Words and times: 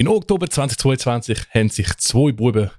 In 0.00 0.06
Oktober 0.06 0.48
2022 0.48 1.50
haben 1.52 1.70
sich 1.70 1.88
zwei 1.96 2.30
Buben 2.30 2.70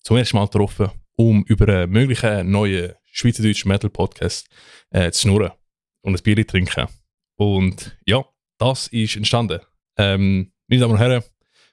zum 0.00 0.16
ersten 0.16 0.38
Mal 0.38 0.46
getroffen, 0.46 0.90
um 1.16 1.44
über 1.44 1.68
einen 1.68 1.90
möglichen 1.90 2.50
neuen 2.50 2.94
schweizerdeutschen 3.04 3.68
Metal-Podcast 3.68 4.48
äh, 4.88 5.10
zu 5.10 5.20
schnurren 5.20 5.50
und 6.00 6.16
ein 6.16 6.22
Bier 6.22 6.36
zu 6.36 6.46
trinken. 6.46 6.86
Und 7.36 7.98
ja, 8.06 8.24
das 8.56 8.86
ist 8.86 9.16
entstanden. 9.16 9.60
Ähm, 9.98 10.50
meine 10.66 10.80
Damen 10.80 10.94
und 10.94 10.98
Herren, 10.98 11.22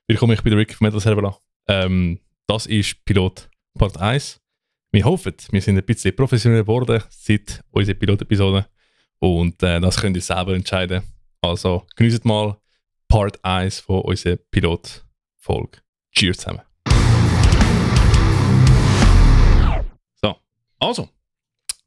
willkommen, 0.06 0.34
ich 0.34 0.44
bin 0.44 0.52
der 0.52 0.60
Rick 0.60 0.74
von 0.74 0.86
Metal 0.86 1.00
Server. 1.00 1.40
Ähm, 1.70 2.20
das 2.46 2.66
ist 2.66 3.06
Pilot 3.06 3.50
Part 3.78 3.98
1. 3.98 4.42
Wir 4.92 5.06
hoffen, 5.06 5.36
wir 5.52 5.62
sind 5.62 5.78
ein 5.78 5.86
bisschen 5.86 6.14
professioneller 6.14 6.64
geworden 6.64 7.02
seit 7.10 7.64
unserer 7.72 7.96
Pilot-Episode. 7.96 8.68
Und 9.20 9.64
äh, 9.64 9.80
das 9.80 10.02
könnt 10.02 10.18
ihr 10.18 10.22
selber 10.22 10.54
entscheiden. 10.56 11.04
Also 11.42 11.88
genießt 11.96 12.26
mal 12.26 12.58
Part 13.10 13.44
1 13.44 13.80
von 13.80 14.02
unserer 14.02 14.36
Pilot-Folge. 14.36 15.80
Cheers 16.12 16.38
zusammen. 16.38 16.62
So, 20.22 20.36
also, 20.80 21.10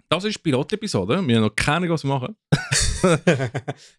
das 0.09 0.25
ist 0.25 0.35
die 0.35 0.43
Pilot-Episode. 0.43 1.25
Wir 1.25 1.37
haben 1.37 1.43
noch 1.45 1.55
keine 1.55 1.77
Ahnung, 1.77 1.91
was 1.91 2.03
wir 2.03 2.09
machen. 2.09 2.37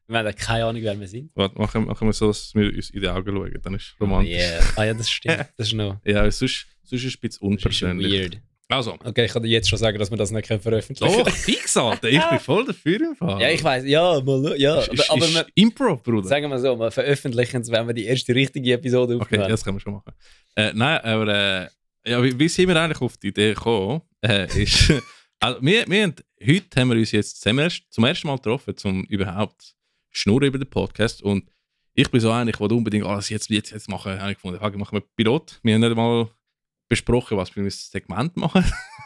wir 0.07 0.17
haben 0.19 0.35
keine 0.35 0.65
Ahnung, 0.65 0.81
wer 0.81 0.99
wir 0.99 1.07
sind. 1.07 1.31
Warte, 1.33 1.57
machen, 1.57 1.85
machen 1.85 2.05
wir 2.05 2.13
so, 2.13 2.27
dass 2.27 2.53
wir 2.55 2.65
uns 2.73 2.89
in 2.89 2.99
die 2.99 3.07
Augen 3.07 3.33
schauen. 3.33 3.61
Dann 3.63 3.75
ist 3.75 3.93
es 3.93 4.01
romantisch. 4.01 4.33
Oh, 4.33 4.37
yeah. 4.37 4.63
Ah 4.75 4.83
ja, 4.83 4.93
das 4.93 5.09
stimmt. 5.09 5.45
Das 5.57 5.67
ist 5.67 5.73
noch. 5.75 6.01
ja, 6.03 6.29
sonst, 6.29 6.67
sonst 6.83 7.03
ist 7.03 7.05
es 7.05 7.15
ein 7.15 7.21
bisschen 7.21 7.47
unpersönlich. 7.47 8.11
weird. 8.11 8.41
Also. 8.69 8.97
Okay, 9.03 9.25
ich 9.25 9.31
kann 9.31 9.43
dir 9.43 9.49
jetzt 9.49 9.69
schon 9.69 9.77
sagen, 9.77 9.99
dass 9.99 10.09
wir 10.09 10.17
das 10.17 10.31
nicht 10.31 10.47
veröffentlichen 10.47 11.13
können. 11.13 11.25
Doch, 11.25 11.31
fix, 11.31 11.75
Alter. 11.77 12.09
Ich 12.09 12.29
bin 12.29 12.39
voll 12.39 12.65
dafür 12.65 13.01
im 13.01 13.15
Fall. 13.15 13.41
Ja, 13.41 13.49
ich 13.49 13.63
weiß. 13.63 13.85
Ja, 13.85 14.19
mal, 14.21 14.55
ja. 14.57 14.79
Ist, 14.79 14.93
ist, 14.93 15.11
aber 15.11 15.27
wir, 15.27 15.45
Impro, 15.55 15.97
Bruder. 15.97 16.27
Sagen 16.27 16.49
wir 16.49 16.59
so, 16.59 16.79
wir 16.79 16.91
veröffentlichen 16.91 17.61
es, 17.61 17.71
wenn 17.71 17.85
wir 17.87 17.93
die 17.93 18.05
erste 18.05 18.33
richtige 18.33 18.73
Episode 18.73 19.17
aufnehmen. 19.17 19.43
Okay, 19.43 19.51
das 19.51 19.63
können 19.63 19.77
wir 19.77 19.81
schon 19.81 19.93
machen. 19.93 20.13
Äh, 20.55 20.71
nein, 20.73 20.99
aber 21.01 21.27
äh, 21.27 21.67
ja, 22.09 22.23
wie, 22.23 22.37
wie 22.37 22.47
sind 22.47 22.67
wir 22.67 22.81
eigentlich 22.81 23.01
auf 23.01 23.17
die 23.17 23.27
Idee 23.27 23.53
gekommen? 23.53 24.01
Äh, 24.21 24.47
ist, 24.63 24.93
also, 25.39 25.61
wir, 25.61 25.85
wir 25.87 26.03
haben, 26.03 26.15
heute 26.45 26.81
haben 26.81 26.89
wir 26.89 26.97
uns 26.97 27.11
jetzt 27.11 27.41
zum 27.41 27.59
ersten, 27.59 27.85
zum 27.89 28.03
ersten 28.05 28.27
Mal 28.27 28.37
getroffen, 28.37 28.75
um 28.85 29.03
überhaupt 29.05 29.75
schnurren 30.09 30.47
über 30.47 30.57
den 30.57 30.69
Podcast. 30.69 31.21
Und 31.21 31.49
ich 31.93 32.09
bin 32.09 32.19
so 32.19 32.31
einig, 32.31 32.55
ich 32.55 32.59
wollte 32.59 32.75
unbedingt 32.75 33.05
alles 33.05 33.29
jetzt, 33.29 33.49
jetzt, 33.49 33.71
jetzt 33.71 33.89
machen. 33.89 34.19
Habe 34.19 34.31
ich 34.31 34.37
gefunden, 34.37 34.59
okay, 34.61 34.77
machen 34.77 34.97
wir 34.97 35.03
Pilot. 35.15 35.59
Wir 35.63 35.75
haben 35.75 35.81
nicht 35.81 35.95
mal 35.95 36.27
besprochen, 36.93 37.37
was 37.37 37.55
wir 37.55 37.63
ein 37.63 37.69
Segment 37.69 38.37
machen. 38.37 38.63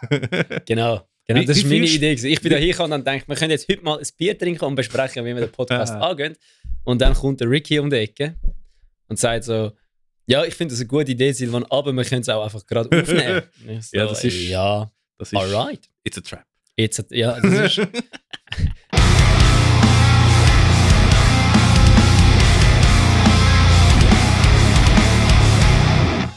genau. 0.66 1.08
Genau, 1.28 1.44
das 1.44 1.62
war 1.62 1.70
meine 1.70 1.86
Idee. 1.86 2.14
Ich 2.14 2.42
bin 2.42 2.52
da 2.52 2.58
hingekommen 2.58 3.00
und 3.00 3.06
dachte, 3.06 3.28
wir 3.28 3.36
können 3.36 3.52
jetzt 3.52 3.68
heute 3.68 3.84
mal 3.84 4.00
ein 4.00 4.08
Bier 4.18 4.38
trinken 4.38 4.64
und 4.64 4.76
besprechen, 4.76 5.26
wie 5.26 5.36
wir 5.36 5.42
den 5.42 5.52
Podcast 5.52 5.94
ja. 5.94 6.00
angehen. 6.00 6.38
Und 6.86 7.02
dann 7.02 7.14
kommt 7.14 7.42
der 7.42 7.50
Ricky 7.50 7.80
um 7.80 7.90
die 7.90 7.98
Ecke 7.98 8.38
und 9.10 9.20
sagt 9.20 9.44
so, 9.44 9.74
ja, 10.26 10.46
ich 10.46 10.56
finde 10.56 10.74
das 10.74 10.80
eine 10.80 10.88
gute 10.88 11.12
Idee, 11.12 11.34
Silvan, 11.34 11.66
aber 11.70 11.92
wir 11.92 12.06
können 12.06 12.22
es 12.22 12.30
auch 12.30 12.44
einfach 12.44 12.66
gerade 12.66 12.90
aufnehmen. 13.02 13.44
So, 13.82 13.98
ja, 13.98 14.06
das 14.06 14.24
ist... 14.24 14.42
Ja, 14.48 14.90
das 15.18 15.34
ist... 15.34 15.38
Alright. 15.38 15.90
It's 16.06 16.18
a 16.18 16.22
trap. 16.22 16.46
It's 16.78 17.00
a, 17.00 17.04
ja, 17.10 17.40
das 17.42 17.78
ist... 17.78 17.88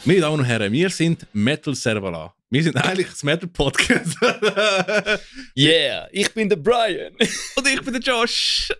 Meine 0.04 0.20
Damen 0.20 0.38
und 0.38 0.44
Herren, 0.46 0.72
wir 0.72 0.88
sind 0.88 1.26
Metal 1.34 1.74
Servala. 1.74 2.34
Wir 2.48 2.62
sind 2.62 2.74
eigentlich 2.76 3.08
das 3.08 3.22
Metal 3.22 3.48
Podcast. 3.48 4.16
yeah, 5.56 6.08
ich 6.10 6.32
bin 6.32 6.48
der 6.48 6.56
Brian. 6.56 7.12
und 7.56 7.68
ich 7.68 7.82
bin 7.82 7.92
der 7.92 8.00
Josh. 8.00 8.72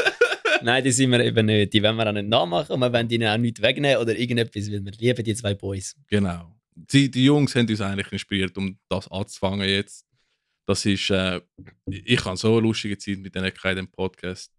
Nein, 0.62 0.84
die 0.84 0.92
sind 0.92 1.10
wir 1.10 1.24
eben 1.24 1.46
nicht. 1.46 1.72
Die 1.72 1.82
wollen 1.82 1.96
wir 1.96 2.06
auch 2.06 2.12
nicht 2.12 2.28
nachmachen 2.28 2.72
und 2.72 2.80
wir 2.80 2.92
wollen 2.92 3.08
ihnen 3.08 3.28
auch 3.28 3.38
nicht 3.38 3.62
wegnehmen 3.62 3.96
oder 3.96 4.14
irgendetwas, 4.14 4.70
weil 4.70 4.84
wir 4.84 4.92
lieben 4.92 5.24
die 5.24 5.34
zwei 5.34 5.54
Boys. 5.54 5.96
Genau. 6.06 6.54
Die, 6.74 7.10
die 7.10 7.24
Jungs 7.24 7.54
haben 7.54 7.66
uns 7.66 7.80
eigentlich 7.80 8.12
inspiriert, 8.12 8.56
um 8.58 8.78
das 8.90 9.10
anzufangen 9.10 9.66
jetzt. 9.66 10.04
Das 10.66 10.84
ist, 10.84 11.08
äh, 11.08 11.40
ich 11.86 12.22
habe 12.26 12.36
so 12.36 12.52
eine 12.52 12.60
lustige 12.60 12.98
Zeit 12.98 13.18
mit 13.18 13.34
denen 13.34 13.50
in 13.50 13.76
dem 13.76 13.88
Podcast 13.88 14.52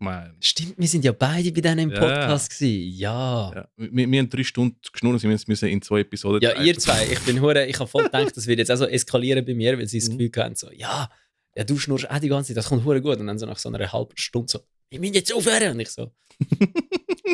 meine. 0.00 0.34
Stimmt, 0.40 0.74
wir 0.76 0.88
sind 0.88 1.04
ja 1.04 1.12
beide 1.12 1.52
bei 1.52 1.60
denen 1.60 1.90
im 1.90 1.90
Podcast. 1.90 2.60
Ja. 2.60 2.68
ja. 2.68 3.52
ja. 3.54 3.68
Wir, 3.76 4.10
wir, 4.10 4.18
haben 4.18 4.30
drei 4.30 4.44
Stunden 4.44 4.76
geschnurrt, 4.92 5.22
wir 5.22 5.38
müssen 5.46 5.68
in 5.68 5.82
zwei 5.82 6.00
Episoden. 6.00 6.40
Ja, 6.42 6.60
ihr 6.60 6.78
zwei. 6.78 7.06
Ich 7.10 7.20
bin 7.20 7.40
hure, 7.40 7.66
ich 7.66 7.78
habe 7.78 7.88
voll 7.88 8.04
gedacht, 8.04 8.36
das 8.36 8.46
wird 8.46 8.58
jetzt 8.58 8.70
auch 8.70 8.76
so 8.76 8.86
eskalieren 8.86 9.44
bei 9.44 9.54
mir, 9.54 9.78
weil 9.78 9.86
sie 9.86 9.98
das 9.98 10.08
mhm. 10.08 10.18
Gefühl 10.18 10.42
haben, 10.44 10.56
so, 10.56 10.70
ja, 10.72 11.10
ja, 11.56 11.64
du 11.64 11.78
schnurst 11.78 12.10
auch 12.10 12.18
die 12.18 12.28
ganze 12.28 12.48
Zeit, 12.48 12.56
das 12.56 12.68
kommt 12.68 12.84
hure 12.84 13.00
gut. 13.00 13.18
Und 13.18 13.26
dann 13.26 13.38
so 13.38 13.46
nach 13.46 13.58
so 13.58 13.68
einer 13.68 13.92
halben 13.92 14.16
Stunde 14.16 14.50
so, 14.50 14.60
ich 14.88 15.00
bin 15.00 15.14
jetzt 15.14 15.32
aufhören. 15.32 15.72
Und 15.72 15.80
ich 15.80 15.90
so, 15.90 16.12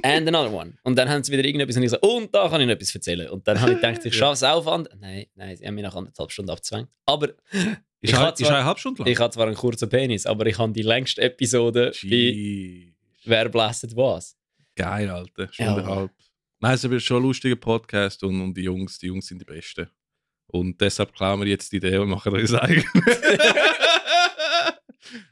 and 0.03 0.29
another 0.29 0.53
one. 0.53 0.75
Und 0.83 0.97
dann 0.97 1.09
haben 1.09 1.23
sie 1.23 1.33
wieder 1.33 1.45
irgendetwas 1.45 1.77
und 1.77 1.83
ich 1.83 1.91
so, 1.91 2.01
und 2.01 2.35
da 2.35 2.49
kann 2.49 2.61
ich 2.61 2.67
noch 2.67 2.75
etwas 2.75 2.95
erzählen. 2.95 3.29
Und 3.31 3.47
dann 3.47 3.61
habe 3.61 3.73
ich 3.73 3.81
gedacht, 3.81 4.05
ich 4.05 4.15
schaffe 4.15 4.35
es 4.35 4.43
Aufwand. 4.43 4.89
Nein, 4.99 5.27
nein, 5.35 5.57
sie 5.57 5.67
haben 5.67 5.75
mich 5.75 5.85
nach 5.85 5.95
anderthalb 5.95 6.31
Stunden 6.31 6.51
abgezwängt. 6.51 6.89
Aber 7.05 7.29
ich 8.01 8.11
ist, 8.11 8.15
zwar, 8.15 8.33
ist 8.33 8.45
eine 8.45 8.65
halbe 8.65 8.81
Stunde 8.81 9.03
lang? 9.03 9.13
Ich 9.13 9.19
habe 9.19 9.33
zwar 9.33 9.47
einen 9.47 9.57
kurzen 9.57 9.89
Penis, 9.89 10.27
aber 10.27 10.47
ich 10.47 10.59
habe 10.59 10.73
die 10.73 10.83
längste 10.83 11.23
Episode 11.23 11.93
Jeez. 11.95 12.93
bei 12.93 12.93
Wer 13.25 13.49
blästet 13.49 13.97
was. 13.97 14.37
Geil, 14.77 15.11
Alter. 15.11 15.49
Stunde 15.53 15.83
ja. 15.83 16.09
Nein, 16.61 16.75
es 16.75 16.85
ist 16.85 17.05
schon 17.05 17.19
ein 17.19 17.25
lustiger 17.25 17.57
Podcast 17.57 18.23
und, 18.23 18.41
und 18.41 18.57
die 18.57 18.63
Jungs, 18.63 18.99
die 18.99 19.09
Jungs 19.09 19.27
sind 19.27 19.41
die 19.41 19.45
Besten. 19.45 19.89
Und 20.47 20.81
deshalb 20.81 21.13
klauen 21.13 21.41
wir 21.41 21.49
jetzt 21.49 21.73
die 21.73 21.77
Idee 21.77 21.99
und 21.99 22.09
machen 22.09 22.33
das 22.33 22.55
eigen. 22.55 22.85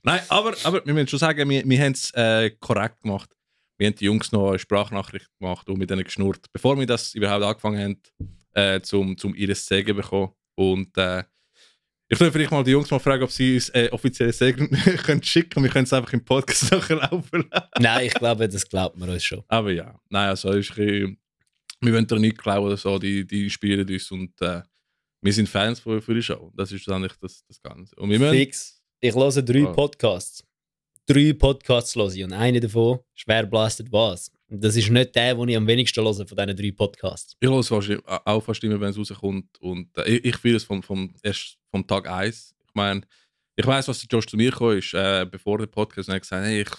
Nein, 0.03 0.21
aber, 0.29 0.55
aber 0.65 0.85
wir 0.85 0.93
müssen 0.93 1.09
schon 1.09 1.19
sagen, 1.19 1.49
wir, 1.49 1.65
wir 1.65 1.81
haben 1.81 1.93
es 1.93 2.11
äh, 2.15 2.51
korrekt 2.61 3.03
gemacht. 3.03 3.31
Wir 3.77 3.89
haben 3.89 3.97
die 3.97 4.05
Jungs 4.05 4.31
noch 4.33 4.51
eine 4.51 4.59
Sprachnachricht 4.59 5.29
gemacht 5.39 5.69
und 5.69 5.79
mit 5.79 5.91
denen 5.91 6.05
geschnurrt, 6.05 6.47
bevor 6.53 6.79
wir 6.79 6.87
das 6.87 7.15
überhaupt 7.15 7.45
angefangen 7.45 7.81
haben, 7.81 8.01
äh, 8.53 8.81
zum, 8.81 9.17
zum 9.19 9.35
ihres 9.35 9.67
Segen 9.67 9.97
bekommen. 9.97 10.33
Und 10.55 10.97
äh, 10.97 11.25
ich 12.09 12.21
würde 12.21 12.33
vielleicht 12.33 12.51
mal 12.51 12.63
die 12.63 12.71
Jungs 12.71 12.91
mal 12.91 12.99
fragen, 12.99 13.25
ob 13.25 13.31
sie 13.31 13.55
uns 13.55 13.71
äh, 13.71 13.89
offiziell 13.91 14.33
Segen 14.33 14.71
können 15.05 15.23
schicken 15.23 15.63
Wir 15.63 15.71
können 15.71 15.85
es 15.85 15.93
einfach 15.93 16.13
im 16.13 16.25
Podcast 16.25 16.71
nachher 16.71 16.97
laufen 16.97 17.49
lassen. 17.51 17.69
Nein, 17.81 18.07
ich 18.07 18.15
glaube, 18.15 18.49
das 18.49 18.69
glaubt 18.69 18.97
man 18.97 19.09
uns 19.09 19.25
schon. 19.25 19.43
Aber 19.49 19.73
ja, 19.73 19.99
nein, 20.09 20.29
also 20.29 20.51
ist 20.51 20.71
ein 20.71 20.77
bisschen, 20.77 21.19
wir 21.81 21.93
wollen 21.93 22.07
da 22.07 22.17
nicht 22.17 22.39
glauben 22.39 22.67
oder 22.67 22.77
so, 22.77 22.99
die, 22.99 23.27
die 23.27 23.45
inspirieren 23.45 23.89
uns 23.89 24.11
und 24.11 24.41
äh, 24.41 24.63
wir 25.23 25.33
sind 25.33 25.49
Fans 25.49 25.81
für, 25.81 26.03
für 26.03 26.15
die 26.15 26.23
Show. 26.23 26.53
Das 26.55 26.71
ist 26.71 26.89
eigentlich 26.89 27.15
das, 27.21 27.45
das 27.49 27.61
Ganze. 27.61 27.97
Und 27.97 28.11
wir 28.11 28.19
müssen, 28.19 28.35
Fix. 28.35 28.83
Ich 29.01 29.15
höre 29.15 29.43
drei 29.43 29.65
oh. 29.65 29.73
Podcasts. 29.73 30.45
Drei 31.07 31.35
Podcasts 31.35 31.95
höre 31.97 32.15
ich 32.15 32.25
und 32.25 32.33
einer 32.33 32.61
davon, 32.61 32.99
schwer 33.13 33.45
blastet 33.45 33.93
was. 33.93 34.33
Das 34.49 34.75
ist 34.75 34.89
nicht 34.89 35.15
der, 35.15 35.35
den 35.35 35.49
ich 35.51 35.57
am 35.57 35.67
wenigsten 35.67 36.03
höre 36.03 36.15
von 36.15 36.27
diesen 36.27 36.57
drei 36.57 36.71
Podcasts. 36.71 37.37
Ich 37.41 37.49
höre 37.49 37.59
es 37.59 37.71
auch 37.71 38.41
fast 38.41 38.65
immer, 38.65 38.81
wenn 38.81 38.89
es 38.89 38.97
rauskommt. 38.97 39.61
Und 39.61 39.95
äh, 39.99 40.17
ich, 40.17 40.25
ich 40.25 40.37
fühle 40.39 40.57
es 40.57 40.65
vom, 40.65 40.83
vom, 40.83 41.15
erst 41.23 41.59
vom 41.71 41.87
Tag 41.87 42.09
1. 42.09 42.55
Ich 42.67 42.75
meine, 42.75 43.03
ich 43.55 43.67
weiß, 43.67 43.87
was 43.89 44.01
der 44.01 44.09
Josh 44.11 44.27
zu 44.27 44.39
mir 44.39 44.51
gekommen 44.51 44.79
ist, 44.79 44.95
äh, 44.95 45.27
bevor 45.31 45.59
der 45.59 45.67
Podcast, 45.67 46.09
und 46.09 46.15
er 46.15 46.21
gesagt 46.21 46.43
hey, 46.43 46.63
ich, 46.63 46.71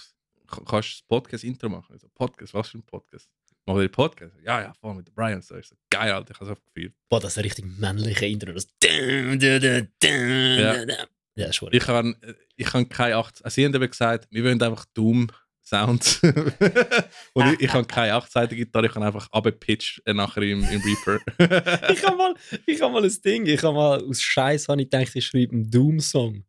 kannst 0.48 0.70
du 0.70 0.78
das 0.78 1.02
Podcast-Intro 1.06 1.68
machen? 1.68 1.94
Ich 1.94 2.02
so, 2.02 2.08
Podcast, 2.12 2.52
was 2.52 2.68
für 2.68 2.78
ein 2.78 2.82
Podcast? 2.82 3.28
Machen 3.64 3.78
wir 3.78 3.86
den 3.86 3.92
Podcast? 3.92 4.34
Ja, 4.44 4.60
ja, 4.60 4.72
voll 4.80 4.94
mit 4.94 5.14
Brian. 5.14 5.40
So, 5.40 5.56
ich 5.56 5.68
so, 5.68 5.76
geil, 5.88 6.10
Alter, 6.10 6.34
ich 6.34 6.40
habe 6.40 6.52
es 6.52 6.64
gefühlt. 6.64 6.94
Boah, 7.08 7.20
das 7.20 7.32
ist 7.32 7.38
ein 7.38 7.44
richtig 7.44 7.64
männliches 7.78 8.22
Intro. 8.22 8.52
Das 8.52 8.66
ja. 8.82 10.96
Ja, 11.36 11.48
ist 11.48 11.62
Ich 11.70 11.86
habe 11.86 12.16
ich 12.56 12.72
hab 12.72 12.90
keine 12.90 13.16
8. 13.16 13.44
Also, 13.44 13.54
sie 13.54 13.64
haben 13.64 13.74
eben 13.74 13.90
gesagt, 13.90 14.26
wir 14.30 14.42
wollen 14.42 14.60
einfach 14.60 14.84
Doom 14.94 15.28
Sounds. 15.62 16.22
und 17.34 17.54
ich, 17.54 17.60
ich 17.62 17.72
habe 17.72 17.86
keine 17.86 18.14
achtseitige 18.14 18.64
Gitarre, 18.64 18.86
ich 18.86 18.94
habe 18.94 19.04
einfach 19.04 19.28
abgepitcht 19.32 20.00
äh, 20.06 20.14
nachher 20.14 20.42
im, 20.42 20.62
im 20.62 20.80
Reaper. 20.80 21.18
ich 21.92 22.04
habe 22.04 22.16
mal, 22.16 22.34
hab 22.80 22.92
mal 22.92 23.04
ein 23.04 23.16
Ding, 23.24 23.46
ich 23.46 23.62
habe 23.64 23.74
mal 23.74 24.00
aus 24.00 24.22
Scheiß 24.22 24.68
ich 24.68 24.76
gedacht, 24.76 25.10
ich 25.14 25.26
schreibe 25.26 25.54
einen 25.54 25.68
Doom-Song. 25.68 26.44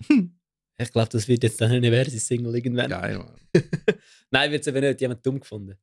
ich 0.78 0.92
glaube, 0.92 1.08
das 1.10 1.28
wird 1.28 1.44
jetzt 1.44 1.60
dann 1.60 1.70
eine 1.70 1.90
Versi-Single 1.90 2.56
irgendwann. 2.56 2.90
Geil, 2.90 3.18
Mann. 3.18 3.38
Nein, 4.32 4.50
wird 4.50 4.62
es 4.62 4.66
eben 4.66 4.80
nicht, 4.80 5.00
jemand 5.00 5.24
dumm 5.24 5.38
gefunden. 5.38 5.76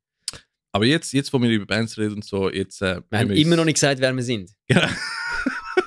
Aber 0.74 0.86
jetzt, 0.86 1.14
jetzt, 1.14 1.32
wo 1.32 1.42
wir 1.42 1.50
über 1.50 1.66
Bands 1.66 1.98
reden 1.98 2.16
und 2.16 2.26
so, 2.26 2.52
jetzt. 2.52 2.82
Äh, 2.82 3.02
wir 3.10 3.20
haben 3.20 3.32
immer 3.32 3.56
noch 3.56 3.66
nicht 3.66 3.76
gesagt, 3.76 4.02
wer 4.02 4.14
wir 4.14 4.24
sind. 4.24 4.52
Genau. 4.68 4.88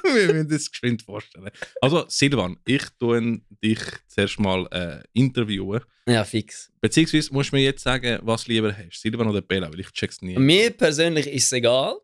wir 0.14 0.34
müssen 0.34 0.48
das 0.48 0.70
geschwind 0.70 1.02
vorstellen. 1.02 1.50
Also, 1.80 2.04
Silvan, 2.08 2.58
ich 2.64 2.82
tue 2.98 3.40
dich 3.62 3.80
zuerst 4.06 4.38
mal 4.38 4.66
äh, 4.70 5.02
interviewen. 5.12 5.80
Ja, 6.08 6.24
fix. 6.24 6.72
Beziehungsweise 6.80 7.32
musst 7.32 7.52
du 7.52 7.56
mir 7.56 7.62
jetzt 7.62 7.82
sagen, 7.82 8.18
was 8.22 8.44
du 8.44 8.52
lieber 8.52 8.72
hast, 8.76 9.00
Silvan 9.00 9.28
oder 9.28 9.42
Bella, 9.42 9.70
weil 9.72 9.80
ich 9.80 9.90
check's 9.90 10.22
nie. 10.22 10.38
Mir 10.38 10.70
persönlich 10.70 11.26
ist 11.26 11.46
es 11.46 11.52
egal. 11.52 11.96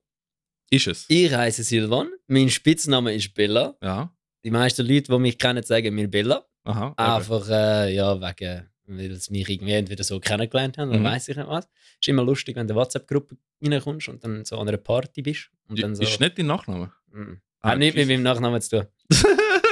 Ist 0.71 0.87
es? 0.87 1.05
Ich 1.09 1.33
heiße 1.33 1.63
Silvan, 1.63 2.09
mein 2.27 2.49
Spitzname 2.49 3.15
ist 3.15 3.35
Bella. 3.35 3.77
Ja. 3.83 4.11
Die 4.45 4.51
meisten 4.51 4.87
Leute, 4.87 5.13
die 5.13 5.19
mich 5.19 5.39
kennen, 5.39 5.63
sagen 5.63 5.95
mir 5.95 6.09
Bella. 6.09 6.47
Aha. 6.65 6.89
Okay. 6.89 7.03
Einfach, 7.03 7.49
äh, 7.49 7.95
ja, 7.95 8.21
wegen, 8.21 8.69
weil 8.87 9.15
sie 9.17 9.33
mich 9.33 9.49
irgendwie 9.49 9.73
entweder 9.73 10.03
so 10.03 10.19
kennengelernt 10.19 10.79
haben, 10.79 10.91
oder 10.91 10.99
mhm. 10.99 11.05
weiß 11.05 11.29
ich 11.29 11.37
nicht 11.37 11.49
was. 11.49 11.69
Ist 12.01 12.09
immer 12.09 12.25
lustig, 12.25 12.57
wenn 12.57 12.67
du 12.67 12.73
in 12.73 12.79
eine 12.79 12.85
WhatsApp-Gruppe 12.85 13.37
reinkommst 13.63 14.09
und 14.09 14.25
dann 14.25 14.45
so 14.45 14.59
an 14.59 14.69
einer 14.69 14.79
Party 14.79 15.23
bist. 15.23 15.51
Und 15.69 15.81
dann 15.83 15.95
so, 15.95 16.03
ist 16.03 16.21
nicht 16.21 16.39
dein 16.39 16.47
Nachname? 16.47 16.93
Mhm. 17.13 17.41
Ah, 17.63 17.77
nicht 17.77 17.97
mit 17.97 18.09
meinem 18.09 18.23
Nachnamen 18.23 18.61
zu 18.61 18.79
tun. 18.79 18.87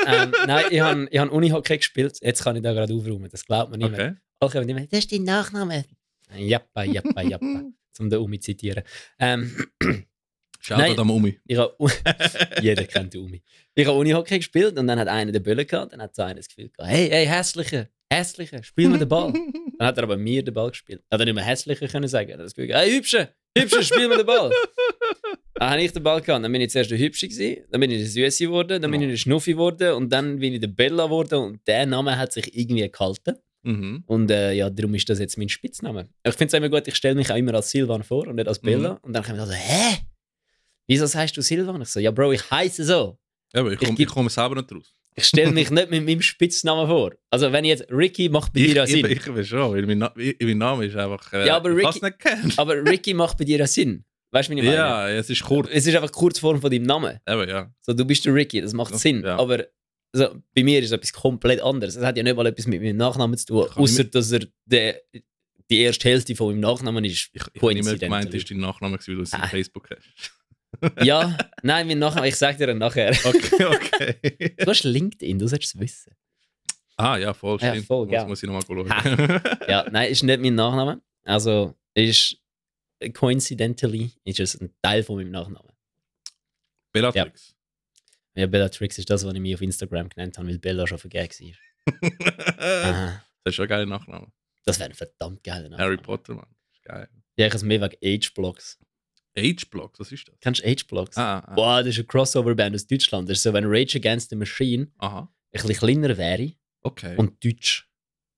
ähm, 0.07 0.33
nein, 0.47 0.65
ich 0.71 0.81
habe 0.81 1.09
ich 1.11 1.19
hab 1.19 1.33
Unihockey 1.33 1.77
gespielt. 1.77 2.19
Jetzt 2.23 2.45
kann 2.45 2.57
ich 2.57 2.63
da 2.63 2.73
gerade 2.73 2.95
aufräumen. 2.95 3.29
Das 3.31 3.45
glaubt 3.45 3.71
man 3.71 3.81
nicht 3.81 3.93
okay. 3.93 3.97
mehr. 3.97 4.17
Okay, 4.39 4.65
meine, 4.65 4.87
das 4.87 5.01
ist 5.01 5.13
dein 5.13 5.25
Nachname. 5.25 5.85
Jappa, 6.37 6.85
jappa, 6.85 7.21
jappa. 7.23 7.65
um 8.01 8.09
den 8.09 8.19
Umi 8.21 8.39
zu 8.41 8.53
zitieren. 8.53 8.85
Ähm, 9.19 9.55
Nein. 10.69 10.99
am 10.99 11.11
Umi. 11.11 11.39
jeder 12.61 12.85
kennt 12.85 13.15
den 13.15 13.23
Umi. 13.23 13.43
Ich 13.75 13.87
habe 13.87 13.99
Unihockey 13.99 14.39
gespielt 14.39 14.79
und 14.79 14.87
dann 14.87 14.99
hat 14.99 15.09
einer 15.09 15.33
den 15.33 15.43
Böllen 15.43 15.67
gehabt. 15.67 15.93
Dann 15.93 16.03
hat 16.03 16.15
so 16.15 16.23
einer 16.23 16.37
das 16.37 16.49
Gefühl 16.49 16.69
gehabt, 16.69 16.91
hey, 16.91 17.09
hey, 17.09 17.27
hässliche, 17.27 17.89
hässliche, 18.13 18.63
spiel 18.63 18.89
mir 18.89 18.99
den 18.99 19.09
Ball. 19.09 19.33
Dann 19.79 19.87
hat 19.87 19.97
er 19.97 20.05
aber 20.05 20.17
mir 20.17 20.45
den 20.45 20.55
Ball 20.55 20.71
gespielt. 20.71 21.03
Er 21.09 21.19
hat 21.19 21.25
nicht 21.25 21.35
mehr 21.35 21.45
hässliche 21.45 21.89
können 21.89 22.09
sagen. 22.09 22.31
Er 22.31 22.39
hat 22.39 22.45
das 22.45 22.55
Gefühl 22.55 22.69
gehabt, 22.69 22.85
hey, 22.85 22.95
hübsche, 22.95 23.35
hübsche, 23.59 23.83
spiel 23.83 24.09
mir 24.09 24.19
den 24.19 24.27
Ball. 24.27 24.51
Dann 25.55 25.71
habe 25.71 25.83
ich 25.83 25.93
den 25.93 26.03
Ball 26.03 26.21
gehabt. 26.21 26.45
Dann 26.45 26.51
bin 26.53 26.61
ich 26.61 26.71
zuerst 26.71 26.91
der 26.91 26.99
Hübsche 26.99 27.29
gewesen, 27.29 27.65
dann 27.71 27.81
bin 27.81 27.91
ich 27.91 27.99
der 27.99 28.07
Süße 28.09 28.45
geworden, 28.45 28.81
dann 28.81 28.91
bin 28.91 29.03
ich 29.03 29.09
der 29.11 29.17
Schnuffi 29.17 29.53
geworden 29.53 29.95
und 29.95 30.11
dann 30.11 30.39
bin 30.39 30.55
ich 30.55 30.61
der 30.61 30.69
Bella 30.69 31.05
geworden 31.05 31.39
und 31.39 31.67
der 31.67 31.87
Name 31.87 32.17
hat 32.17 32.33
sich 32.33 32.57
irgendwie 32.57 32.91
gehalten. 32.91 33.37
Mhm. 33.63 34.05
Und 34.07 34.31
äh, 34.31 34.53
ja, 34.53 34.71
darum 34.71 34.95
ist 34.95 35.09
das 35.09 35.19
jetzt 35.19 35.37
mein 35.37 35.49
Spitzname. 35.49 36.09
Ich 36.25 36.35
finde 36.35 36.47
es 36.47 36.55
immer 36.55 36.71
gut, 36.71 36.89
ich 36.89 36.97
stelle 36.97 37.15
mich 37.15 37.31
auch 37.31 37.37
immer 37.37 37.55
als 37.55 37.71
Silvan 37.71 38.03
vor 38.03 38.27
und 38.27 38.37
nicht 38.37 38.49
als 38.49 38.59
Bella. 38.59 38.99
Und 39.03 39.13
dann 39.13 39.23
kommen 39.23 39.37
wir 39.37 39.47
so, 39.47 39.53
hä? 39.53 39.99
Wieso 40.87 41.07
sagst 41.07 41.37
du 41.37 41.43
Silvan? 41.43 41.83
Ich 41.83 41.89
so, 41.89 42.01
ja, 42.01 42.11
Bro, 42.11 42.33
ich 42.33 42.51
heiße 42.51 42.85
so. 42.85 43.19
Ja, 43.53 43.61
aber 43.61 43.73
ich 43.73 43.83
Ich 43.83 43.89
komme 43.89 44.07
komm 44.07 44.29
selber 44.29 44.57
nicht 44.57 44.73
raus. 44.73 44.95
Ich 45.21 45.27
stelle 45.29 45.53
mich 45.53 45.71
nicht 45.71 45.91
mit 45.91 46.05
meinem 46.05 46.23
Spitznamen 46.23 46.87
vor. 46.87 47.13
Also, 47.31 47.53
wenn 47.53 47.65
ich 47.65 47.71
jetzt 47.71 47.91
Ricky 47.91 48.29
macht 48.29 48.53
bei 48.53 48.61
Ich, 48.61 48.73
dir 48.75 48.85
ich, 48.85 48.91
Sinn. 48.91 49.07
ich, 49.07 49.23
bin 49.25 49.45
schon, 49.45 49.73
weil 49.75 49.87
mein, 49.87 49.99
Na 49.99 50.13
ich- 50.17 50.37
mein 50.41 50.59
Name 50.59 50.87
ist 50.87 50.97
einfach. 50.97 51.33
Äh, 51.33 51.47
Ja, 51.47 51.57
aber 51.57 51.75
Ricky- 51.75 52.05
nicht 52.05 52.19
kennen. 52.19 52.53
Aber 52.57 52.75
Ricky 52.85 53.15
macht 53.15 53.39
bei 53.39 53.45
dir 53.45 53.67
Sinn. 53.67 54.05
Weißt 54.33 54.49
du, 54.49 54.55
meine? 54.55 54.73
Ja, 54.75 55.09
es 55.09 55.29
ist 55.29 55.43
kurz. 55.43 55.69
Es 55.73 55.87
ist 55.87 55.95
einfach 55.97 56.13
Kurzform 56.13 56.61
von 56.61 56.71
deinem 56.71 56.85
Namen. 56.85 57.19
Eben, 57.29 57.49
ja. 57.49 57.73
So, 57.81 57.93
du 57.93 58.05
bist 58.05 58.25
der 58.25 58.35
Ricky, 58.35 58.61
das 58.61 58.73
macht 58.73 58.95
Sinn. 58.99 59.23
ja. 59.25 59.37
Aber 59.39 59.65
also, 60.13 60.35
bei 60.55 60.63
mir 60.65 60.79
ist 60.81 60.87
es 60.87 60.93
etwas 60.93 61.13
komplett 61.13 61.61
anderes. 61.61 61.97
Es 61.97 62.05
hat 62.05 62.17
ja 62.17 62.23
nicht 62.23 62.37
mal 62.37 62.47
etwas 62.47 62.67
mit 62.67 62.81
meinem 62.83 62.97
Nachnamen 62.97 63.37
zu 63.39 63.47
tun, 63.47 63.69
außer 63.75 64.05
dass 64.05 64.33
er 64.33 64.47
der, 64.65 65.01
die 65.71 65.81
erste 65.81 66.09
Hälfte 66.09 66.35
von 66.35 66.49
meinem 66.49 66.61
Nachnamen 66.61 67.05
ist. 67.05 67.31
Ich, 67.33 67.43
ich 67.53 67.63
habe 67.63 67.75
nicht 67.75 68.01
gemeint, 68.01 68.35
ist 68.35 68.51
dein 68.51 68.59
Nachname, 68.59 68.99
weil 69.05 69.15
du 69.17 69.23
es 69.23 69.33
auf 69.33 69.41
Ah. 69.41 69.47
Facebook 69.49 69.89
hast. 69.91 70.33
Ja, 71.03 71.37
nein, 71.63 71.87
mein 71.87 71.99
Nachname, 71.99 72.29
ich 72.29 72.37
sag 72.37 72.57
dir 72.59 72.67
dann 72.69 72.79
nachher. 72.79 73.11
Okay, 73.25 73.65
okay. 73.65 74.55
Du 74.59 74.67
hast 74.67 74.85
LinkedIn, 74.85 75.39
du 75.39 75.47
solltest 75.49 75.75
es 75.75 75.81
wissen. 75.81 76.15
ah, 76.97 77.17
ja, 77.17 77.35
voll, 77.35 77.59
Ja, 77.61 77.71
stimmt. 77.73 77.87
voll, 77.87 78.07
muss, 78.07 78.11
gell. 78.17 78.27
muss 78.27 78.43
ich 78.43 78.49
nochmal 78.49 78.63
schauen. 78.67 79.41
Ja, 79.69 79.87
nein, 79.91 80.11
ist 80.11 80.23
nicht 80.23 80.41
mein 80.41 80.55
Nachname. 80.55 81.01
Also 81.25 81.75
ist 81.95 82.37
coincidentally 83.15 84.13
ist 84.25 84.41
es 84.41 84.61
ein 84.61 84.73
Teil 84.83 85.03
von 85.03 85.17
meinem 85.17 85.31
Nachnamen. 85.31 85.73
Bellatrix. 86.93 87.55
Ja, 88.35 88.47
Bellatrix 88.47 88.99
ist 88.99 89.11
das, 89.11 89.25
was 89.25 89.35
ich 89.35 89.41
mir 89.41 89.55
auf 89.57 89.63
Instagram 89.63 90.09
genannt 90.09 90.39
habe, 90.39 90.49
weil 90.49 90.59
Bella 90.59 90.87
schon 90.87 90.99
vergeben 90.99 91.29
war. 91.29 93.23
Das 93.45 93.53
ist 93.53 93.55
schon 93.55 93.65
ein 93.65 93.69
geiler 93.69 93.87
Nachname. 93.87 94.31
Das 94.65 94.79
wäre 94.79 94.91
ein 94.91 94.95
verdammt 94.95 95.43
geiler 95.43 95.69
Name. 95.69 95.83
Harry 95.83 95.97
Potter, 95.97 96.35
Mann. 96.35 96.47
Ist 96.73 96.85
geil. 96.85 97.09
Ja, 97.37 97.47
ich 97.47 97.51
habe 97.53 97.57
es 97.57 97.63
mehr 97.63 97.81
wegen 97.81 97.97
Age-Blocks. 98.05 98.79
Age-Block, 99.37 99.99
was 100.01 100.11
ist 100.13 100.29
das? 100.29 100.35
Kennst 100.41 100.63
du 100.63 100.67
Age-Blocks? 100.69 101.17
Ah, 101.17 101.39
ah. 101.41 101.55
Boah, 101.55 101.79
das 101.83 101.89
ist 101.95 101.99
eine 101.99 102.07
Crossover-Band 102.07 102.75
aus 102.75 102.87
Deutschland. 102.87 103.29
Das 103.29 103.39
ist 103.39 103.43
so, 103.45 103.53
wenn 103.53 103.65
Rage 103.67 103.97
Against 103.99 104.31
the 104.31 104.37
Machine 104.37 104.91
Aha. 104.99 105.21
ein 105.23 105.29
bisschen 105.63 105.75
kleiner 105.77 106.17
wäre 106.17 106.53
Okay. 106.83 107.17
und 107.17 107.43
deutsch, 107.45 107.89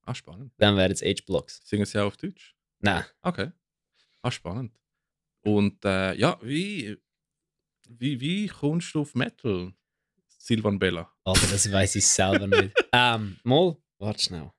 ah, 0.03 0.13
spannend. 0.13 0.51
dann 0.57 0.75
wären 0.77 0.91
es 0.91 1.01
Age-Blocks. 1.01 1.61
Singen 1.65 1.85
sie 1.85 1.99
auch 2.01 2.07
auf 2.07 2.17
Deutsch? 2.17 2.55
Nein. 2.79 3.03
Okay. 3.21 3.51
Ah, 4.21 4.31
spannend. 4.31 4.77
Und 5.41 5.83
äh, 5.85 6.13
ja, 6.15 6.37
wie, 6.41 6.97
wie, 7.89 8.19
wie 8.19 8.47
kommst 8.47 8.93
du 8.95 9.01
auf 9.01 9.15
Metal, 9.15 9.73
Silvan 10.37 10.77
Bella? 10.79 11.11
Aber 11.23 11.39
das 11.39 11.69
weiß 11.71 11.95
ich 11.95 12.05
selber 12.07 12.47
nicht. 12.47 12.73
Ähm, 12.95 13.37
mal, 13.43 13.75
warte 13.97 14.21
schnell. 14.21 14.51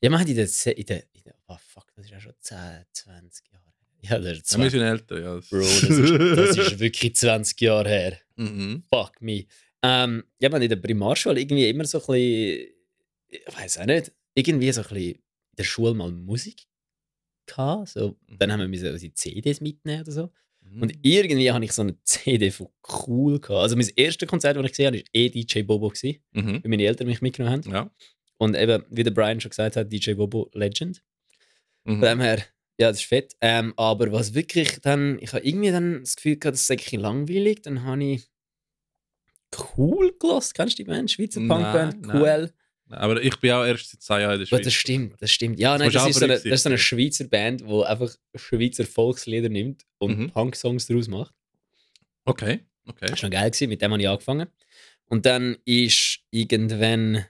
Ja, 0.00 0.08
man 0.10 0.20
hat 0.20 0.28
in 0.28 0.36
der, 0.36 0.46
Se- 0.46 0.70
in 0.70 0.86
der, 0.86 1.02
in 1.12 1.22
der 1.24 1.34
oh 1.48 1.56
fuck, 1.58 1.92
das 1.96 2.04
ist 2.04 2.10
ja 2.12 2.20
schon 2.20 2.34
10, 2.38 2.84
20 2.92 3.50
Jahre. 3.50 3.57
Ja, 4.02 4.18
das 4.18 4.38
ist 4.38 4.52
Ja, 4.52 4.58
wir 4.58 4.68
20. 4.68 4.70
sind 4.70 4.82
älter, 4.82 5.20
ja. 5.20 5.40
Bro, 5.50 5.58
das 5.58 5.82
ist, 5.82 6.10
das 6.10 6.56
ist 6.56 6.78
wirklich 6.78 7.16
20 7.16 7.60
Jahre 7.60 7.88
her. 7.88 8.18
mhm. 8.36 8.84
Fuck 8.92 9.20
me. 9.20 9.46
Ähm, 9.82 10.24
ja, 10.40 10.48
man 10.48 10.62
in 10.62 10.68
der 10.68 10.76
Primarschule 10.76 11.40
irgendwie 11.40 11.68
immer 11.68 11.84
so 11.84 11.98
ein 11.98 12.06
bisschen, 12.06 12.68
ich 13.28 13.56
weiß 13.56 13.78
auch 13.78 13.86
nicht, 13.86 14.12
irgendwie 14.34 14.70
so 14.72 14.80
ein 14.82 14.88
bisschen 14.88 15.12
in 15.14 15.20
der 15.56 15.64
Schule 15.64 15.94
mal 15.94 16.10
Musik 16.12 16.62
gehabt. 17.46 17.88
So, 17.88 18.16
dann 18.38 18.52
haben 18.52 18.60
wir 18.60 18.66
unsere 18.66 18.96
CDs 19.14 19.60
mitnehmen 19.60 20.02
oder 20.02 20.12
so. 20.12 20.30
Mhm. 20.60 20.82
Und 20.82 20.92
irgendwie 21.02 21.50
habe 21.50 21.64
ich 21.64 21.72
so 21.72 21.82
eine 21.82 21.96
CD 22.04 22.50
von 22.50 22.68
cool 23.06 23.38
gehabt. 23.40 23.62
Also 23.62 23.76
mein 23.76 23.88
erstes 23.96 24.28
Konzert, 24.28 24.56
das 24.56 24.64
ich 24.64 24.70
gesehen 24.72 24.86
habe, 24.88 24.98
war 24.98 25.04
eh 25.12 25.28
DJ 25.28 25.62
Bobo, 25.62 25.88
gewesen, 25.88 26.18
Mhm. 26.32 26.62
weil 26.62 26.68
meine 26.70 26.84
Eltern 26.84 27.06
mich 27.06 27.22
mitgenommen 27.22 27.62
haben. 27.64 27.70
Ja. 27.72 27.90
Und 28.36 28.56
eben, 28.56 28.84
wie 28.90 29.02
der 29.02 29.10
Brian 29.12 29.40
schon 29.40 29.50
gesagt 29.50 29.76
hat, 29.76 29.92
DJ 29.92 30.12
Bobo 30.14 30.50
Legend. 30.54 31.02
Mhm. 31.84 31.92
Von 31.98 32.00
dem 32.02 32.20
her, 32.20 32.42
ja, 32.78 32.88
das 32.90 32.98
ist 33.00 33.06
fett. 33.06 33.34
Ähm, 33.40 33.74
aber 33.76 34.10
was 34.12 34.34
wirklich 34.34 34.78
dann, 34.82 35.18
ich 35.20 35.32
habe 35.32 35.44
irgendwie 35.44 35.70
dann 35.70 36.00
das 36.00 36.16
Gefühl 36.16 36.36
gehabt, 36.36 36.54
das 36.54 36.62
ist 36.62 36.70
eigentlich 36.70 37.00
langweilig. 37.00 37.62
Dann 37.62 37.82
habe 37.84 38.04
ich 38.04 38.28
cool 39.76 40.14
gelost. 40.18 40.54
Kennst 40.54 40.78
du 40.78 40.84
die 40.84 40.88
Band? 40.90 41.10
Schweizer 41.10 41.40
Nein, 41.40 41.48
Punkband, 41.48 42.06
nein. 42.06 42.16
cool. 42.22 42.52
Aber 42.90 43.22
ich 43.22 43.36
bin 43.36 43.50
auch 43.52 43.64
erst 43.66 43.90
seit 43.90 44.00
zwei 44.02 44.20
Jahren 44.22 44.34
in 44.34 44.38
der 44.40 44.46
Schweiz. 44.46 44.64
das 44.64 44.72
stimmt, 44.74 45.20
das 45.20 45.30
stimmt. 45.30 45.58
Ja, 45.58 45.72
Das 45.76 45.80
nein, 45.80 45.92
das 45.92 46.08
ist, 46.08 46.18
so 46.18 46.24
eine, 46.24 46.34
das 46.34 46.44
ist 46.44 46.62
so 46.62 46.68
eine. 46.70 46.78
Schweizer 46.78 47.24
Band, 47.24 47.60
die 47.60 47.84
einfach 47.84 48.14
Schweizer 48.34 48.86
Volkslieder 48.86 49.48
nimmt 49.50 49.84
und 49.98 50.18
Mhm. 50.18 50.30
Punk-Songs 50.30 50.86
daraus 50.86 51.06
macht. 51.08 51.34
Okay, 52.24 52.60
okay. 52.86 52.98
Das 53.00 53.10
war 53.10 53.16
schon 53.18 53.30
geil, 53.30 53.50
gewesen, 53.50 53.68
mit 53.68 53.82
dem 53.82 53.92
habe 53.92 54.00
ich 54.02 54.08
angefangen. 54.08 54.48
Und 55.06 55.26
dann 55.26 55.56
ist 55.66 56.20
irgendwann. 56.30 57.24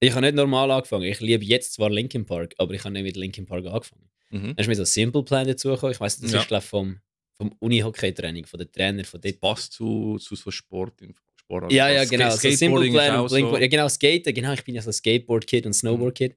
Ich 0.00 0.12
habe 0.12 0.22
nicht 0.22 0.34
normal 0.34 0.70
angefangen. 0.70 1.04
Ich 1.04 1.20
liebe 1.20 1.44
jetzt 1.44 1.72
zwar 1.74 1.88
Linkin 1.90 2.26
Park, 2.26 2.54
aber 2.58 2.74
ich 2.74 2.84
habe 2.84 2.92
nicht 2.92 3.02
mit 3.04 3.16
Linkin 3.16 3.46
Park 3.46 3.64
angefangen. 3.66 4.07
Mhm. 4.30 4.42
Dann 4.48 4.56
ist 4.58 4.66
mir 4.68 4.74
so 4.74 4.84
Simple 4.84 5.22
Plan 5.22 5.46
dazugekommen. 5.46 5.92
Ich 5.92 6.00
weiß, 6.00 6.20
das 6.20 6.32
Ja. 6.32 6.40
ist 6.40 6.48
glaube 6.48 6.64
vom, 6.64 7.00
vom 7.34 7.54
Uni-Hockey-Training, 7.60 8.46
von 8.46 8.58
den 8.58 8.70
Trainer 8.72 9.04
von 9.04 9.20
dort. 9.20 9.40
Passt 9.40 9.72
zu, 9.72 10.18
zu 10.18 10.34
so 10.36 10.50
Sport 10.50 11.00
im 11.02 11.14
Sport. 11.36 11.72
Ja, 11.72 11.88
ja, 11.88 12.00
Also 12.00 12.10
genau. 12.10 12.30
So 12.30 12.50
Simple 12.50 12.90
Plan 12.90 13.20
und 13.20 13.30
Blink, 13.30 13.48
so- 13.50 13.56
ja, 13.58 13.66
genau, 13.68 13.88
Skaten. 13.88 14.34
Genau, 14.34 14.52
ich 14.52 14.64
bin 14.64 14.74
ja 14.74 14.82
so 14.82 14.92
Skateboard-Kid 14.92 15.64
und 15.66 15.72
Snowboard-Kid. 15.72 16.36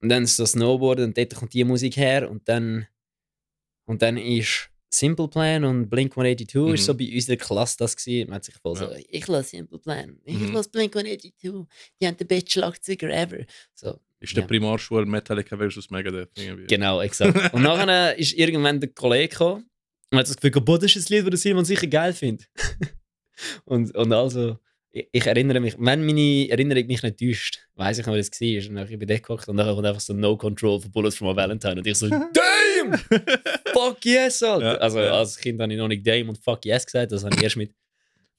Und 0.00 0.08
dann 0.08 0.24
ist 0.24 0.36
so 0.36 0.44
Snowboard 0.44 1.00
und 1.00 1.16
dort 1.16 1.34
kommt 1.34 1.54
die 1.54 1.62
Musik 1.64 1.96
her 1.96 2.28
und 2.30 2.48
dann, 2.48 2.86
und 3.86 4.02
dann 4.02 4.16
ist 4.16 4.68
Simple 4.90 5.28
Plan 5.28 5.64
und 5.64 5.88
Blink 5.88 6.12
182 6.16 6.54
Mhm. 6.68 6.74
ist 6.74 6.84
so 6.84 6.94
bei 6.94 7.04
uns 7.14 7.24
in 7.24 7.28
der 7.28 7.36
Klasse 7.38 7.76
das 7.78 7.96
gewesen. 7.96 8.28
Man 8.28 8.36
hat 8.36 8.44
sich 8.44 8.54
voll 8.56 8.76
so, 8.76 8.84
Ja. 8.84 8.96
ich 9.08 9.26
lasse 9.26 9.50
Simple 9.50 9.78
Plan, 9.78 10.18
ich 10.24 10.34
Mhm. 10.34 10.52
lasse 10.52 10.68
Blink 10.68 10.94
182, 10.94 11.66
die 12.00 12.06
haben 12.06 12.16
den 12.16 12.26
besten 12.26 12.50
Schlagzeuger 12.50 13.08
ever. 13.10 13.44
So, 13.74 13.98
Ist 14.22 14.36
der 14.36 14.42
Ja. 14.42 14.46
Primarschule 14.48 15.04
Metallica 15.06 15.56
versus 15.56 15.90
Megadeth. 15.90 16.30
irgendwie. 16.36 16.66
Genau, 16.66 17.00
exakt. 17.00 17.34
Und 17.54 17.62
nachher 17.62 18.16
ist 18.18 18.32
irgendwann 18.34 18.80
der 18.80 18.90
Kollege 18.90 19.28
gekommen 19.28 19.66
und 20.10 20.18
hat 20.18 20.28
das 20.28 20.36
Gefühl, 20.36 20.60
boah, 20.62 20.78
das 20.78 20.94
ist 20.94 21.10
ein 21.10 21.16
Lied, 21.24 21.32
das 21.32 21.40
Simon 21.42 21.64
sicher 21.64 21.86
geil 21.86 22.12
findet. 22.12 22.46
und, 23.64 23.94
und 23.96 24.12
also, 24.12 24.58
ich, 24.90 25.08
ich 25.10 25.26
erinnere 25.26 25.58
mich, 25.58 25.74
wenn 25.78 26.04
meine 26.04 26.46
Erinnerung 26.50 26.86
mich 26.86 27.02
nicht 27.02 27.18
täuscht, 27.18 27.66
weiß 27.76 27.98
ich 27.98 28.06
noch, 28.06 28.14
wie 28.14 28.18
das 28.18 28.30
war. 28.30 28.68
Und 28.68 28.74
dann 28.76 28.88
ich 28.88 28.98
bei 28.98 29.06
dort 29.06 29.22
geguckt 29.22 29.48
und 29.48 29.56
dann 29.56 29.74
kommt 29.74 29.86
einfach 29.86 30.00
so 30.00 30.12
No 30.12 30.36
Control 30.36 30.80
von 30.80 30.90
Bullets 30.92 31.16
from 31.16 31.28
a 31.28 31.36
Valentine. 31.36 31.76
Und 31.76 31.86
ich 31.86 31.96
so, 31.96 32.08
Damn! 32.10 32.98
fuck 33.72 34.04
yes, 34.04 34.42
Alter! 34.42 34.74
Ja, 34.74 34.78
also, 34.78 35.00
ja. 35.00 35.12
als 35.12 35.38
Kind 35.38 35.60
habe 35.60 35.72
ich 35.72 35.78
noch 35.78 35.88
nicht 35.88 36.06
Damn 36.06 36.28
und 36.28 36.38
fuck 36.38 36.64
yes 36.66 36.84
gesagt, 36.84 37.10
das 37.12 37.24
habe 37.24 37.34
ich 37.36 37.42
erst 37.42 37.56
mit. 37.56 37.72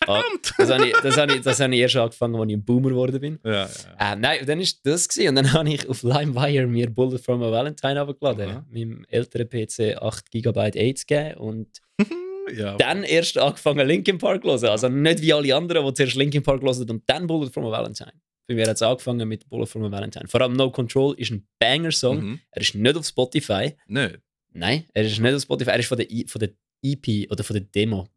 Ah, 0.07 0.21
Verdammt! 0.21 0.53
das 0.57 0.69
habe 0.69 0.87
ich, 0.87 0.93
das 1.01 1.17
habe 1.17 1.33
ich, 1.33 1.41
das 1.41 1.59
habe 1.59 1.75
ich 1.75 1.81
erst 1.81 1.95
angefangen, 1.95 2.35
als 2.35 2.49
ich 2.49 2.55
ein 2.57 2.63
Boomer 2.65 2.89
geworden 2.89 3.19
bin. 3.19 3.39
Ja, 3.43 3.51
ja. 3.51 3.67
Äh, 4.13 4.15
nein, 4.15 4.45
dann 4.45 4.59
ist 4.59 4.85
das 4.85 5.07
gewesen. 5.07 5.29
und 5.29 5.35
dann 5.35 5.53
habe 5.53 5.69
ich 5.69 5.87
auf 5.87 6.03
LimeWire 6.03 6.67
mir 6.67 6.89
Bullet 6.89 7.17
from 7.19 7.41
a 7.43 7.51
Valentine 7.51 7.99
abgeladen. 7.99 8.49
Aha. 8.49 8.65
Meinem 8.69 9.05
älteren 9.09 9.49
PC 9.49 9.97
8 10.01 10.31
GB 10.31 10.59
AIDS 10.59 11.05
gegeben 11.05 11.37
und 11.37 11.67
ja. 12.55 12.75
dann 12.77 13.03
erst 13.03 13.37
angefangen 13.37 13.87
Linkin 13.87 14.17
Park 14.17 14.43
zu 14.43 14.49
hören. 14.49 14.65
Also 14.65 14.89
nicht 14.89 15.21
wie 15.21 15.33
alle 15.33 15.55
anderen, 15.55 15.85
die 15.85 15.93
zuerst 15.93 16.15
Linkin 16.15 16.43
Park 16.43 16.61
hören 16.61 16.89
und 16.89 17.03
dann 17.07 17.27
Bullet 17.27 17.49
from 17.49 17.65
a 17.65 17.71
Valentine. 17.71 18.13
Bei 18.47 18.55
mir 18.55 18.67
hat 18.67 18.75
es 18.75 18.81
angefangen 18.81 19.27
mit 19.27 19.49
Bullet 19.49 19.67
from 19.67 19.83
a 19.85 19.91
Valentine. 19.91 20.27
Vor 20.27 20.41
allem 20.41 20.53
No 20.53 20.69
Control 20.69 21.15
ist 21.17 21.31
ein 21.31 21.47
Banger-Song. 21.59 22.21
Mhm. 22.21 22.39
Er 22.51 22.61
ist 22.61 22.75
nicht 22.75 22.97
auf 22.97 23.05
Spotify. 23.05 23.73
Nicht. 23.87 24.19
Nein, 24.51 24.83
er 24.93 25.05
ist 25.05 25.19
nicht 25.19 25.33
auf 25.33 25.41
Spotify. 25.41 25.71
Er 25.71 25.79
ist 25.79 25.87
von 25.87 25.97
der, 25.97 26.11
I 26.11 26.25
von 26.27 26.39
der 26.39 26.49
EP 26.83 27.31
oder 27.31 27.43
von 27.43 27.53
der 27.55 27.63
Demo. 27.63 28.09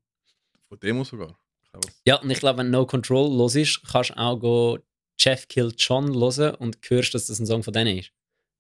Von 0.69 0.81
Demo 0.81 1.05
sogar. 1.05 1.39
Krass. 1.81 2.01
Ja, 2.07 2.17
und 2.17 2.31
ich 2.31 2.39
glaube, 2.41 2.59
wenn 2.59 2.71
No 2.71 2.87
Control 2.87 3.35
los 3.37 3.55
ist, 3.55 3.83
kannst 3.91 4.11
du 4.11 4.19
auch 4.19 4.37
go 4.39 4.79
Jeff 5.19 5.49
Killed 5.49 5.75
John 5.79 6.15
hören 6.15 6.55
und 6.57 6.79
hörst, 6.89 7.15
dass 7.15 7.27
das 7.27 7.39
ein 7.39 7.47
Song 7.47 7.63
von 7.63 7.73
denen 7.73 7.99
ist. 7.99 8.13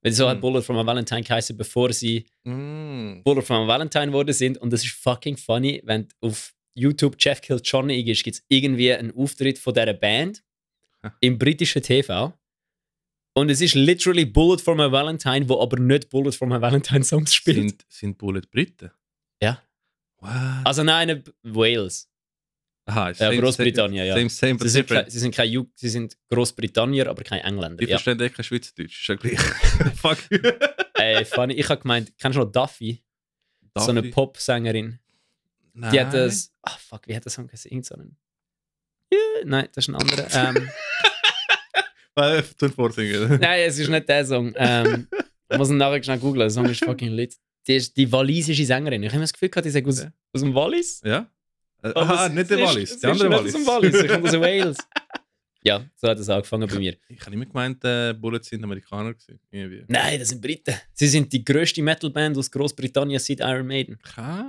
Weil 0.02 0.12
so 0.12 0.28
hat 0.28 0.38
Mhm. 0.38 0.40
Bullet 0.42 0.62
from 0.62 0.76
a 0.78 0.87
Valentine 0.87 1.23
geheißen, 1.23 1.56
bevor 1.56 1.92
sie 1.92 2.26
Mm. 2.44 3.23
Bullet 3.25 3.42
from 3.42 3.64
a 3.64 3.66
Valentine 3.66 4.06
geworden 4.08 4.32
sind. 4.32 4.56
Und 4.58 4.73
das 4.73 4.85
ist 4.85 4.92
fucking 4.92 5.37
funny, 5.37 5.82
wenn 5.85 6.08
auf 6.20 6.54
YouTube 6.75 7.16
Jeff 7.18 7.40
Killed 7.40 7.66
John 7.66 7.90
eingibst, 7.90 8.23
gibt 8.23 8.37
es 8.37 8.44
irgendwie 8.49 8.92
einen 8.92 9.11
Auftritt 9.16 9.58
von 9.58 9.75
dieser 9.75 9.94
Band 9.94 10.42
im 11.20 11.38
britischen 11.38 11.82
TV. 11.82 12.32
Und 13.35 13.50
es 13.50 13.61
ist 13.61 13.75
literally 13.75 14.25
Bullet 14.25 14.58
from 14.58 14.80
a 14.80 14.90
Valentine, 14.90 15.49
wo 15.49 15.61
aber 15.61 15.78
nicht 15.78 16.08
Bullet 16.08 16.32
from 16.32 16.52
a 16.52 16.61
Valentine 16.61 17.04
Songs 17.04 17.35
spielt. 17.35 17.56
Sind, 17.56 17.85
sind 17.88 18.18
Bullet 18.18 18.42
Briten? 18.50 18.90
Ja. 19.42 19.62
What? 20.18 20.30
Also 20.64 20.82
nein, 20.85 21.23
Wales. 21.42 22.08
Aha, 22.88 23.11
Ja, 23.19 23.31
Großbritannien, 23.35 24.07
ja. 24.07 24.14
Same, 24.14 24.31
same, 24.31 24.59
Sie 24.61 24.69
sind, 24.69 24.87
kein, 24.88 25.11
sie, 25.11 25.19
sind 25.19 25.35
kein, 25.35 25.66
sie 25.75 25.88
sind 25.88 26.16
Großbritannier, 26.31 27.09
aber 27.09 27.25
kein 27.25 27.40
Engländer. 27.40 27.83
Ich 27.83 27.88
Ja. 27.88 27.99
verstehe 27.99 28.26
eh 28.26 28.31
kein 28.31 28.45
Schweizerdeutsch. 28.45 29.00
Ist 29.00 29.09
ja 29.09 29.14
gleich. 29.16 29.38
Fuck. 30.00 30.19
Ey, 30.95 31.25
funny. 31.25 31.55
Ich 31.55 31.69
habe 31.69 31.81
gemeint, 31.83 32.12
kennst 32.19 32.37
du 32.37 32.43
noch 32.43 32.50
Duffy? 32.52 33.02
So 33.76 33.90
eine 33.90 34.02
Duffy? 34.02 34.12
Pop-Sängerin. 34.12 35.00
Nein. 35.75 35.93
Die 35.93 36.00
hat 36.00 36.14
das. 36.14 36.52
Ah, 36.62 36.71
fuck, 36.78 37.07
wie 37.07 37.14
hat 37.14 37.26
das 37.26 37.35
Song 37.35 37.47
gesehen? 37.49 37.73
Irgend 37.73 37.87
so 37.87 37.95
einen. 37.97 38.16
Ja, 39.12 39.19
nein, 39.45 39.69
das 39.75 39.85
ist 39.87 39.88
ein 39.88 39.97
anderer. 39.97 40.26
ähm, 40.57 40.69
Äh, 42.19 42.43
tun 42.59 42.73
vorsingen. 42.73 43.28
nein, 43.40 43.61
es 43.66 43.78
ist 43.78 43.90
nicht 43.90 44.09
der 44.09 44.25
Song. 44.25 44.55
Ähm, 44.57 45.07
ich 45.50 45.59
muss 45.59 45.69
ihn 45.69 45.76
nachher 45.76 46.02
schnell 46.02 46.19
googeln. 46.19 46.40
Der 46.40 46.50
Song 46.50 46.64
ist 46.64 46.83
fucking 46.83 47.11
lit. 47.12 47.37
Die 47.66 47.75
ist 47.76 47.95
die 47.97 48.11
walisische 48.11 48.64
Sängerin. 48.64 49.02
Ich 49.02 49.11
habe 49.12 49.21
das 49.21 49.35
Gefühl 49.35 49.50
gehabt, 49.50 49.66
die 49.66 49.71
sagt 49.71 49.87
aus, 49.87 50.00
aus 50.33 50.40
dem 50.40 50.55
Wallis. 50.55 51.02
Ja? 51.05 51.31
Äh, 51.95 52.26
es- 52.26 52.33
nicht 52.33 52.50
der 52.50 52.59
Wallis, 52.61 52.99
der 53.00 53.11
andere 53.11 53.28
nicht 53.28 53.38
Wallis. 53.38 53.55
Aus 53.55 53.61
dem 53.61 53.66
Wallis, 53.66 54.00
sie 54.00 54.07
kommt 54.09 54.25
aus 54.26 54.33
Wales. 54.40 54.76
Ja, 55.66 55.85
so 55.97 56.07
hat 56.07 56.16
es 56.16 56.28
angefangen 56.28 56.69
bei 56.69 56.78
mir. 56.78 56.97
Ich 57.09 57.21
habe 57.23 57.35
immer 57.35 57.45
gemeint, 57.45 57.85
äh, 57.85 58.14
Bullets 58.14 58.49
sind 58.49 58.62
Amerikaner 58.62 59.14
gewesen. 59.14 59.40
Irgendwie. 59.50 59.83
Nein, 59.88 60.21
das 60.21 60.28
sind 60.28 60.40
Briten. 60.40 60.73
Sie 60.93 61.09
sind 61.09 61.33
die 61.33 61.45
grösste 61.45 61.83
Metalband 61.83 62.38
aus 62.38 62.49
Großbritannien 62.52 63.19
seit 63.19 63.40
Iron 63.40 63.66
Maiden. 63.66 63.99
Krass. 64.00 64.47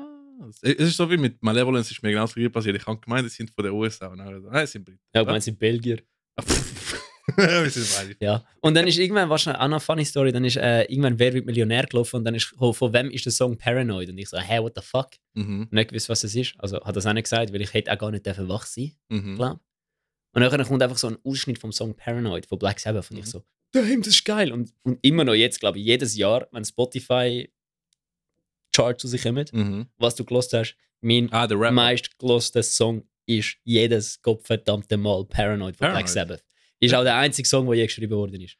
Es 0.62 0.74
ist 0.74 0.96
so 0.98 1.10
wie 1.10 1.17
mit 1.17 1.41
Malevolence, 1.41 1.89
ist 1.89 2.03
mir 2.03 2.12
genau 2.12 2.22
das 2.25 2.36
gleiche 2.36 2.51
passiert. 2.51 2.75
Ich 2.75 2.86
habe 2.86 3.00
gemeint, 3.00 3.25
es 3.25 3.34
sind 3.34 3.50
von 3.50 3.63
den 3.65 3.74
USA. 3.74 4.10
Und 4.10 4.20
dann 4.20 4.38
ich 4.38 4.44
nein, 4.44 4.63
es 4.63 4.72
sind 4.72 4.86
Briten. 4.86 5.00
Ja, 5.12 5.22
ich 5.22 5.27
meine, 5.27 5.41
sie 5.41 5.46
sind 5.46 5.58
Belgier. 5.58 6.03
Ja. 8.22 8.46
Und 8.62 8.74
dann 8.75 8.88
ist 8.88 8.98
irgendwann, 8.98 9.29
wahrscheinlich 9.29 9.60
auch 9.62 9.67
noch 9.67 9.74
eine 9.77 9.79
funny 9.81 10.05
Story, 10.05 10.31
dann 10.31 10.46
ist 10.46 10.55
äh, 10.57 10.84
irgendwann 10.84 11.19
Wer 11.19 11.34
wird 11.34 11.46
Millionär 11.46 11.86
gelaufen 11.86 12.17
und 12.17 12.25
dann 12.25 12.36
ist 12.36 12.53
von 12.57 12.93
wem 12.93 13.10
ist 13.12 13.25
der 13.25 13.31
Song 13.34 13.57
Paranoid? 13.57 14.10
Und 14.10 14.17
ich 14.17 14.29
so, 14.29 14.38
hey, 14.38 14.62
what 14.62 14.74
the 14.75 14.81
fuck? 14.81 15.10
Mhm. 15.34 15.67
Nicht 15.72 15.89
gewusst, 15.89 16.10
was 16.10 16.24
es 16.24 16.36
ist. 16.36 16.53
Also 16.57 16.79
hat 16.84 16.96
das 16.96 17.05
auch 17.05 17.13
nicht 17.13 17.24
gesagt, 17.25 17.51
weil 17.53 17.62
ich 17.62 17.74
hätte 17.74 17.91
auch 17.91 17.98
gar 17.98 18.12
nicht 18.12 18.25
dürfen 18.25 18.48
wach 18.48 18.65
sein, 18.65 18.93
Mhm. 19.10 19.36
glaube 19.36 19.60
Und 20.34 20.41
dann 20.41 20.63
kommt 20.67 20.81
einfach 20.84 20.98
so 20.98 21.07
ein 21.07 21.17
Ausschnitt 21.24 21.60
vom 21.60 21.72
Song 21.72 21.96
Paranoid 21.96 22.46
von 22.46 22.60
Black 22.60 22.79
Sabbath 22.79 23.12
und 23.12 23.17
ich 23.17 23.25
Mhm. 23.25 23.29
so, 23.29 23.43
damn, 23.72 24.00
das 24.01 24.13
ist 24.13 24.24
geil. 24.25 24.51
Und, 24.51 24.72
und 24.84 25.00
immer 25.01 25.24
noch 25.25 25.34
jetzt, 25.34 25.60
glaube 25.60 25.79
ich, 25.79 25.86
jedes 25.86 26.15
Jahr, 26.15 26.48
wenn 26.51 26.63
Spotify 26.63 27.51
Charts 28.74 29.01
zu 29.01 29.07
sich 29.07 29.24
kommen, 29.24 29.46
Mhm. 29.51 29.88
was 29.98 30.15
du 30.15 30.24
gelost 30.24 30.53
hast, 30.53 30.75
mein 31.01 31.31
Ah, 31.31 31.48
der 31.48 31.60
Rapper. 31.60 31.72
meist 31.74 32.17
geloster 32.19 32.63
Song 32.63 33.03
ist 33.25 33.57
jedes 33.63 34.22
gottverdammte 34.22 34.98
Mal 34.98 35.25
Paranoid 35.25 35.75
von 35.75 35.86
Black 35.91 36.05
Paranoid. 36.05 36.10
Sabbath. 36.10 36.43
Ist 36.79 36.93
auch 36.93 37.03
der 37.03 37.15
einzige 37.17 37.48
Song, 37.48 37.65
der 37.67 37.75
je 37.75 37.86
geschrieben 37.88 38.15
worden 38.15 38.41
ist. 38.41 38.57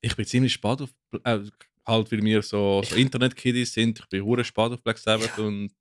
Ich 0.00 0.14
bin 0.16 0.24
ziemlich 0.24 0.52
spät 0.52 0.80
auf, 0.80 0.90
äh, 1.24 1.40
halt 1.86 2.12
weil 2.12 2.22
wir 2.22 2.42
so, 2.42 2.82
so 2.84 2.94
Internet-Kiddies 2.96 3.72
sind, 3.72 3.98
ich 4.00 4.06
bin 4.06 4.24
hure 4.24 4.44
spät 4.44 4.72
auf 4.72 4.82
Black 4.82 4.98
Sabbath 4.98 5.38
und 5.38 5.72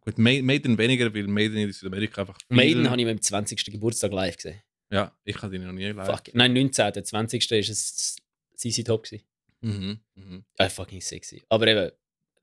gut, 0.00 0.18
Ma- 0.18 0.42
Maiden 0.42 0.76
weniger, 0.78 1.12
weil 1.14 1.26
Maiden 1.26 1.56
in 1.58 1.72
Südamerika 1.72 2.22
einfach 2.22 2.36
viel- 2.38 2.56
Maiden 2.56 2.90
habe 2.90 3.00
ich 3.00 3.06
meinem 3.06 3.20
20. 3.20 3.64
Geburtstag 3.72 4.12
live 4.12 4.36
gesehen. 4.36 4.60
Ja, 4.90 5.16
ich 5.24 5.40
habe 5.42 5.54
ihn 5.56 5.64
noch 5.64 5.72
nie 5.72 5.86
live. 5.86 6.06
Fuck. 6.06 6.34
Nein, 6.34 6.52
19. 6.52 6.92
Der 6.92 7.04
20. 7.04 7.50
ist 7.52 7.68
es 7.70 8.16
CC 8.56 8.84
Top. 8.84 9.04
Gewesen. 9.04 9.24
Mhm. 9.60 9.98
Mhm. 10.14 10.44
Ah, 10.58 10.68
fucking 10.68 11.00
sexy. 11.00 11.42
Aber 11.48 11.66
eben, 11.66 11.90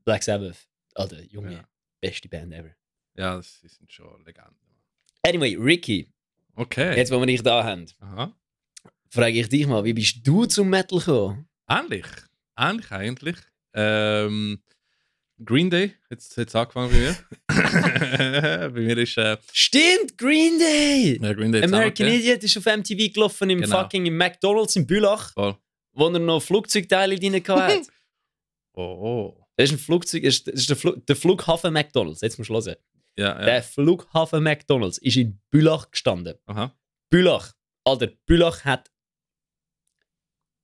Black 0.04 0.24
Sabbath, 0.24 0.68
Alter, 0.96 1.22
Junge, 1.24 1.54
Ja. 1.54 1.70
beste 2.02 2.28
Band 2.28 2.52
ever. 2.54 2.72
ja, 3.16 3.36
das 3.38 3.62
sind 3.62 3.92
schon 3.92 4.26
Legenden. 4.26 4.56
Anyway, 5.26 5.56
Ricky, 5.56 6.12
Okay. 6.62 6.96
jetzt, 6.96 7.12
wo 7.12 7.20
wir 7.20 7.26
dich 7.26 7.42
da 7.42 7.64
haben, 7.64 7.88
Aha. 8.00 8.32
frage 9.10 9.40
ich 9.40 9.50
dich 9.50 9.66
mal, 9.66 9.84
wie 9.84 9.94
bist 9.94 10.18
du 10.24 10.46
zum 10.46 10.70
Metal 10.70 11.00
gekommen? 11.00 11.48
Ähnlich. 11.68 12.06
Ähnlich 12.56 12.92
eigentlich. 12.92 13.36
Ähm, 13.74 14.62
Green 15.44 15.72
Day, 15.72 15.96
jetzt 16.12 16.38
hat 16.38 16.50
es 16.50 16.56
angefangen 16.56 16.92
bei 16.92 16.98
mir. 17.00 17.16
bei 18.70 18.80
mir 18.80 18.98
ist 19.00 19.18
äh, 19.18 19.38
Stimmt, 19.52 20.16
Green 20.20 20.60
Day! 20.60 21.20
ja, 21.20 21.34
Green 21.34 21.52
Day 21.52 21.64
American 21.64 22.06
angegeben. 22.06 22.14
Idiot 22.14 22.44
ist 22.44 22.58
auf 22.58 22.66
MTV 22.66 23.12
gelaufen 23.12 23.50
im 23.50 23.62
Genau. 23.62 23.82
fucking 23.82 24.06
im 24.06 24.18
McDonalds 24.18 24.76
in 24.76 24.86
Bülach, 24.86 25.34
Voll. 25.34 25.58
wo 25.94 26.10
er 26.10 26.20
noch 26.20 26.42
Flugzeugteile 26.42 27.16
drin 27.18 27.36
hatte. 27.36 27.82
Oh, 28.74 28.82
oh. 29.36 29.46
Das 29.58 29.70
ist 29.70 29.76
ein 29.76 29.80
Flugzeug, 29.80 30.24
das 30.24 30.38
ist, 30.40 30.70
der, 30.70 30.78
Flu 30.78 30.96
der 30.96 31.16
Flughafen 31.16 31.74
McDonalds. 31.74 32.22
Jetzt 32.22 32.38
musst 32.38 32.50
du 32.50 32.54
hören. 32.54 32.76
Ja, 33.18 33.40
ja. 33.40 33.46
Der 33.46 33.64
Flughafen 33.64 34.44
McDonalds 34.44 34.98
ist 34.98 35.18
in 35.18 35.40
Bülach 35.52 35.92
gestanden. 35.92 36.36
Aha. 36.46 36.78
Bülach. 37.10 37.54
Alter, 37.84 38.08
Bülach 38.26 38.64
hat. 38.66 38.92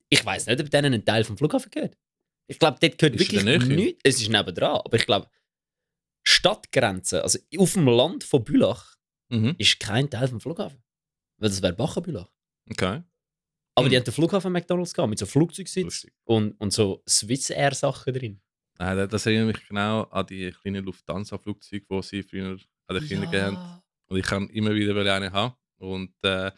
Ich 0.08 0.24
weiß 0.24 0.46
nicht, 0.46 0.60
ob 0.60 0.70
denen 0.70 0.94
ein 0.94 1.04
Teil 1.04 1.24
vom 1.24 1.36
Flughafen 1.36 1.70
gehört. 1.70 1.96
Ich 2.46 2.58
glaube, 2.58 2.78
dort 2.80 2.96
gehört 2.98 3.16
Ist 3.20 3.32
wirklich 3.32 3.66
nichts. 3.68 4.00
Es 4.04 4.20
ist 4.22 4.28
nebendran, 4.30 4.80
aber 4.84 4.96
ich 4.96 5.04
glaube, 5.04 5.28
Stadtgrenze, 6.26 7.22
also 7.22 7.38
auf 7.58 7.72
dem 7.74 7.86
Land 7.86 8.24
von 8.24 8.44
Bülach, 8.44 8.96
Mhm. 9.30 9.56
ist 9.58 9.78
kein 9.78 10.08
Teil 10.08 10.28
vom 10.28 10.40
Flughafen. 10.40 10.82
Weil 11.36 11.50
das 11.50 11.60
wäre 11.60 11.74
Bachenbülach. 11.74 12.30
Okay. 12.70 13.02
Aber 13.74 13.84
Hm. 13.84 13.90
die 13.90 13.96
haben 13.96 14.04
den 14.04 14.14
Flughafen 14.14 14.52
McDonalds 14.52 14.94
gehabt, 14.94 15.10
mit 15.10 15.18
so 15.18 15.26
Flugzeugsitz 15.26 16.06
und, 16.24 16.52
und 16.52 16.72
so 16.72 17.02
Swiss 17.06 17.50
Air 17.50 17.74
Sachen 17.74 18.14
drin. 18.14 18.40
Nein, 18.78 18.96
das- 18.96 19.08
das 19.08 19.26
erinnert 19.26 19.56
mich 19.56 19.66
genau 19.68 20.02
an 20.04 20.26
die 20.26 20.50
kleinen 20.52 20.84
Lufthansa-Flugzeuge, 20.84 21.84
die 21.90 22.02
sie 22.02 22.22
früher 22.22 22.58
an 22.86 22.96
den 22.96 23.06
Kindern 23.06 23.30
gegeben 23.30 23.56
haben. 23.56 23.82
Und 24.06 24.16
ich 24.18 24.24
kann 24.26 24.48
immer 24.50 24.74
wieder 24.74 24.94
eine 25.14 25.32
haben. 25.32 25.54
Und 25.78 26.12
äh, 26.22 26.50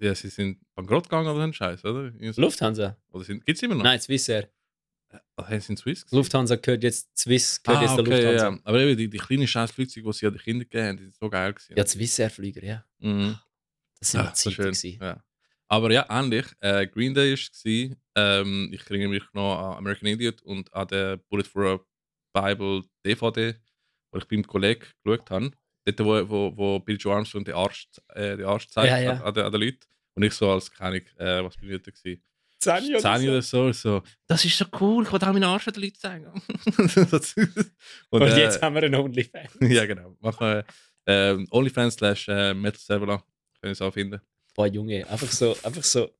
ja, 0.00 0.14
sie 0.14 0.28
sind 0.28 0.58
bankrott 0.74 1.04
gegangen 1.04 1.28
oder 1.28 1.36
so 1.36 1.42
ein 1.42 1.52
Scheiß, 1.52 1.84
oder? 1.84 2.12
So. 2.32 2.40
Lufthansa? 2.40 2.96
Oder 3.10 3.24
sind, 3.24 3.44
gibt's 3.46 3.62
immer 3.62 3.76
noch? 3.76 3.84
Nein, 3.84 4.00
Swiss 4.00 4.28
Air. 4.28 4.50
Ah, 5.36 5.46
haben 5.48 5.60
sie 5.60 5.72
in 5.72 5.76
Swiss 5.76 6.02
gewesen? 6.04 6.16
Lufthansa 6.16 6.56
gehört 6.56 6.82
jetzt, 6.82 7.16
Swiss 7.18 7.62
gehört 7.62 7.80
ah, 7.80 7.82
jetzt 7.84 7.96
der 7.96 8.00
okay, 8.00 8.22
Lufthansa. 8.24 8.50
ja. 8.56 8.60
Aber 8.64 8.80
eben 8.80 8.96
die, 8.96 9.08
die 9.08 9.18
kleinen 9.18 9.46
Scheiß-Flugzeuge, 9.46 10.06
die 10.06 10.12
sie 10.12 10.26
an 10.26 10.32
den 10.32 10.40
Kindern 10.42 10.68
gegeben 10.68 10.86
haben, 10.88 10.96
die 10.96 11.02
sind 11.04 11.14
so 11.14 11.28
geil 11.30 11.52
gewesen. 11.52 11.74
Ja, 11.76 11.84
die 11.84 11.90
Swiss 11.90 12.18
Air 12.18 12.30
Flüger, 12.30 12.64
ja. 12.64 12.84
Mhm. 12.98 13.38
Das 14.00 14.10
sind 14.10 14.20
Ah, 14.20 14.24
ja 14.24 14.34
so 14.34 14.50
Zeiten 14.50 14.54
schön. 14.54 14.64
gewesen. 14.72 14.98
Ja. 15.00 15.24
Aber 15.72 15.90
ja, 15.90 16.04
ähnlich. 16.10 16.44
Äh, 16.60 16.86
Green 16.86 17.14
Day 17.14 17.30
war 17.30 17.38
es. 17.38 17.96
Ähm, 18.14 18.68
ich 18.74 18.82
erinnere 18.90 19.08
mich 19.08 19.22
noch 19.32 19.58
an 19.58 19.78
American 19.78 20.06
Idiot 20.08 20.42
und 20.42 20.70
an 20.74 20.86
den 20.86 21.18
Bullet 21.30 21.44
for 21.44 21.64
a 21.64 21.80
Bible 22.34 22.82
DVD, 23.06 23.54
wo 24.10 24.18
ich 24.18 24.24
beim 24.26 24.46
Kollegen 24.46 24.84
geschaut 25.02 25.30
habe. 25.30 25.50
Dort, 25.86 26.00
wo, 26.00 26.28
wo, 26.28 26.56
wo 26.58 26.78
Bill 26.78 26.98
Joe 27.00 27.14
Armstrong 27.14 27.46
den 27.46 27.54
Arsch, 27.54 27.88
äh, 28.08 28.36
den 28.36 28.44
Arsch 28.44 28.68
zeigt 28.68 28.90
Ja, 28.90 28.98
ja. 28.98 29.12
An, 29.12 29.22
an, 29.22 29.32
den, 29.32 29.44
an 29.46 29.52
den 29.52 29.60
Leuten. 29.62 29.86
Und 30.14 30.22
ich 30.24 30.34
so 30.34 30.50
als, 30.50 30.70
keine 30.70 30.98
äh, 31.16 31.42
was 31.42 31.56
bin 31.56 31.70
ich 31.70 31.82
da 31.82 31.90
gewesen? 31.90 32.22
Zehn 32.58 32.90
oder 32.90 32.98
Zehn 32.98 33.20
so. 33.22 33.30
oder 33.30 33.42
so, 33.42 33.72
so. 33.72 34.02
Das 34.26 34.44
ist 34.44 34.58
so 34.58 34.66
cool, 34.78 35.04
ich 35.04 35.10
will 35.10 35.20
auch 35.20 35.32
meinen 35.32 35.44
Arsch 35.44 35.68
an 35.68 35.72
den 35.72 35.84
Leuten 35.84 35.98
zeigen. 35.98 36.26
Und, 38.10 38.20
äh, 38.20 38.40
jetzt 38.40 38.60
haben 38.60 38.74
wir 38.74 38.82
einen 38.82 38.94
OnlyFans. 38.94 39.56
ja, 39.62 39.86
genau. 39.86 40.18
Machen 40.20 40.46
wir 40.46 40.64
ähm, 41.06 41.46
OnlyFans 41.50 41.94
slash 41.94 42.28
äh, 42.28 42.52
Metal 42.52 42.78
Servola. 42.78 43.24
Können 43.58 43.74
Sie 43.74 43.82
auch 43.82 43.94
finden. 43.94 44.20
Boah, 44.54 44.66
Junge, 44.66 45.08
einfach 45.08 45.30
so, 45.30 45.56
einfach 45.62 45.84
so, 45.84 46.10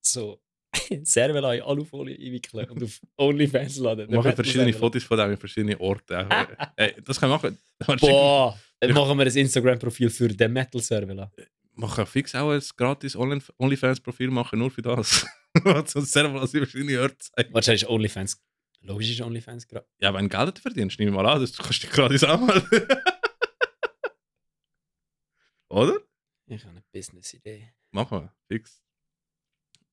so 0.00 0.40
Servelei 1.02 1.62
Alufolie 1.62 2.16
einwickeln 2.16 2.68
und 2.70 2.82
auf 2.82 3.00
OnlyFans 3.16 3.76
laden. 3.78 4.10
Wir 4.10 4.16
machen 4.16 4.34
verschiedene 4.34 4.72
Fotos 4.72 5.04
von 5.04 5.18
dem 5.18 5.32
in 5.32 5.36
verschiedenen 5.36 5.78
Orten. 5.78 6.26
Ey, 6.76 6.94
das 7.02 7.20
können 7.20 7.32
wir 7.32 7.36
machen. 7.36 7.58
Boah, 8.00 8.58
dann 8.80 8.92
machen 8.92 9.18
wir 9.18 9.26
ein 9.26 9.36
Instagram-Profil 9.36 10.10
für 10.10 10.28
den 10.28 10.52
Metal 10.52 10.80
Servela. 10.80 11.30
Machen 11.74 12.06
fix 12.06 12.34
auch 12.34 12.50
ein 12.50 12.62
gratis 12.76 13.16
Only- 13.16 13.42
OnlyFans-Profil 13.58 14.30
machen, 14.30 14.58
nur 14.58 14.70
für 14.70 14.82
das. 14.82 15.26
so 15.86 15.98
ein 15.98 16.04
Server, 16.04 16.40
das 16.40 16.54
in 16.54 16.60
verschiedene 16.60 17.00
Orte 17.00 17.18
zeigen. 17.18 17.52
Wahrscheinlich 17.52 17.88
OnlyFans. 17.88 18.42
Logisch 18.80 19.10
ist 19.10 19.20
OnlyFans 19.20 19.66
gerade. 19.66 19.86
Ja, 19.98 20.12
wenn 20.12 20.28
du 20.28 20.36
Geld 20.36 20.58
verdienst, 20.58 21.00
ich 21.00 21.10
mal 21.10 21.26
an, 21.26 21.40
das 21.40 21.56
kannst 21.56 21.82
du 21.82 21.86
dich 21.86 21.90
gratis 21.90 22.22
anmelden. 22.24 22.86
Oder? 25.68 26.00
Ich 26.46 26.62
habe 26.62 26.72
eine 26.72 26.84
Business-Idee. 26.92 27.72
Machen 27.90 28.20
wir, 28.20 28.32
fix. 28.48 28.82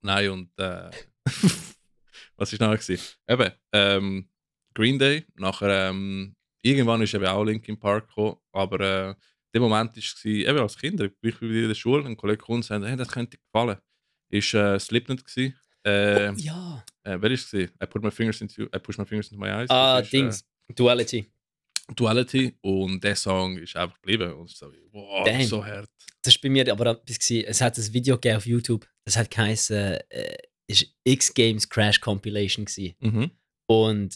Nein, 0.01 0.29
und 0.29 0.59
äh, 0.59 0.89
was 2.35 2.59
war 2.59 2.77
gewesen? 2.77 2.99
Eben, 3.27 3.51
ähm, 3.71 4.29
Green 4.73 4.99
Day, 4.99 5.25
nachher, 5.35 5.89
ähm, 5.89 6.35
irgendwann 6.61 7.01
ist 7.01 7.13
eben 7.13 7.25
auch 7.25 7.43
Linkin 7.43 7.79
Park 7.79 8.07
gekommen, 8.09 8.37
aber 8.51 8.79
äh, 8.79 9.15
der 9.53 9.61
Moment 9.61 9.95
war, 9.95 10.25
eben 10.25 10.59
als 10.59 10.77
Kinder, 10.77 11.05
ich 11.05 11.19
bin 11.19 11.49
wieder 11.49 11.61
in 11.63 11.67
der 11.67 11.75
Schule, 11.75 12.05
ein 12.05 12.17
Kollege 12.17 12.39
kommt 12.39 12.57
und 12.57 12.63
sagt, 12.63 12.85
hey, 12.85 12.95
das 12.95 13.09
könnte 13.09 13.37
dir 13.37 13.43
gefallen. 13.43 13.77
Ist 14.29 14.53
äh, 14.53 14.79
Slipknot 14.79 15.25
gewesen. 15.25 15.57
Äh, 15.83 16.31
oh, 16.31 16.35
ja. 16.37 16.85
äh, 17.03 17.17
wer 17.19 17.31
ist 17.31 17.53
es? 17.53 17.69
I 17.81 17.85
put 17.85 18.03
my 18.03 18.11
fingers 18.11 18.39
into, 18.39 18.63
I 18.63 18.79
push 18.79 18.97
my 18.97 19.05
fingers 19.05 19.31
into 19.31 19.43
my 19.43 19.49
eyes. 19.51 19.69
Ah, 19.69 19.99
ist, 19.99 20.13
Dings. 20.13 20.41
Äh, 20.69 20.73
Duality 20.73 21.31
und 22.61 23.03
der 23.03 23.15
Song 23.15 23.57
ist 23.57 23.75
einfach 23.75 23.99
geblieben 24.01 24.33
und 24.33 24.49
so, 24.49 24.71
wow, 24.91 25.25
Damn. 25.25 25.43
so 25.43 25.65
hart. 25.65 25.89
Das 26.23 26.35
war 26.35 26.41
bei 26.43 26.49
mir 26.49 26.71
aber 26.71 26.85
etwas. 26.91 27.19
gewesen. 27.19 27.45
Es 27.47 27.61
hat 27.61 27.77
ein 27.77 27.93
Video 27.93 28.15
gegeben 28.15 28.37
auf 28.37 28.45
YouTube. 28.45 28.87
Das 29.05 29.17
hat 29.17 29.31
geheißen, 29.31 29.99
äh, 30.09 30.37
ist 30.67 30.85
X-Games 31.03 31.67
Crash 31.67 31.99
Compilation. 31.99 32.65
Gewesen. 32.65 32.95
Mhm. 32.99 33.31
Und 33.67 34.15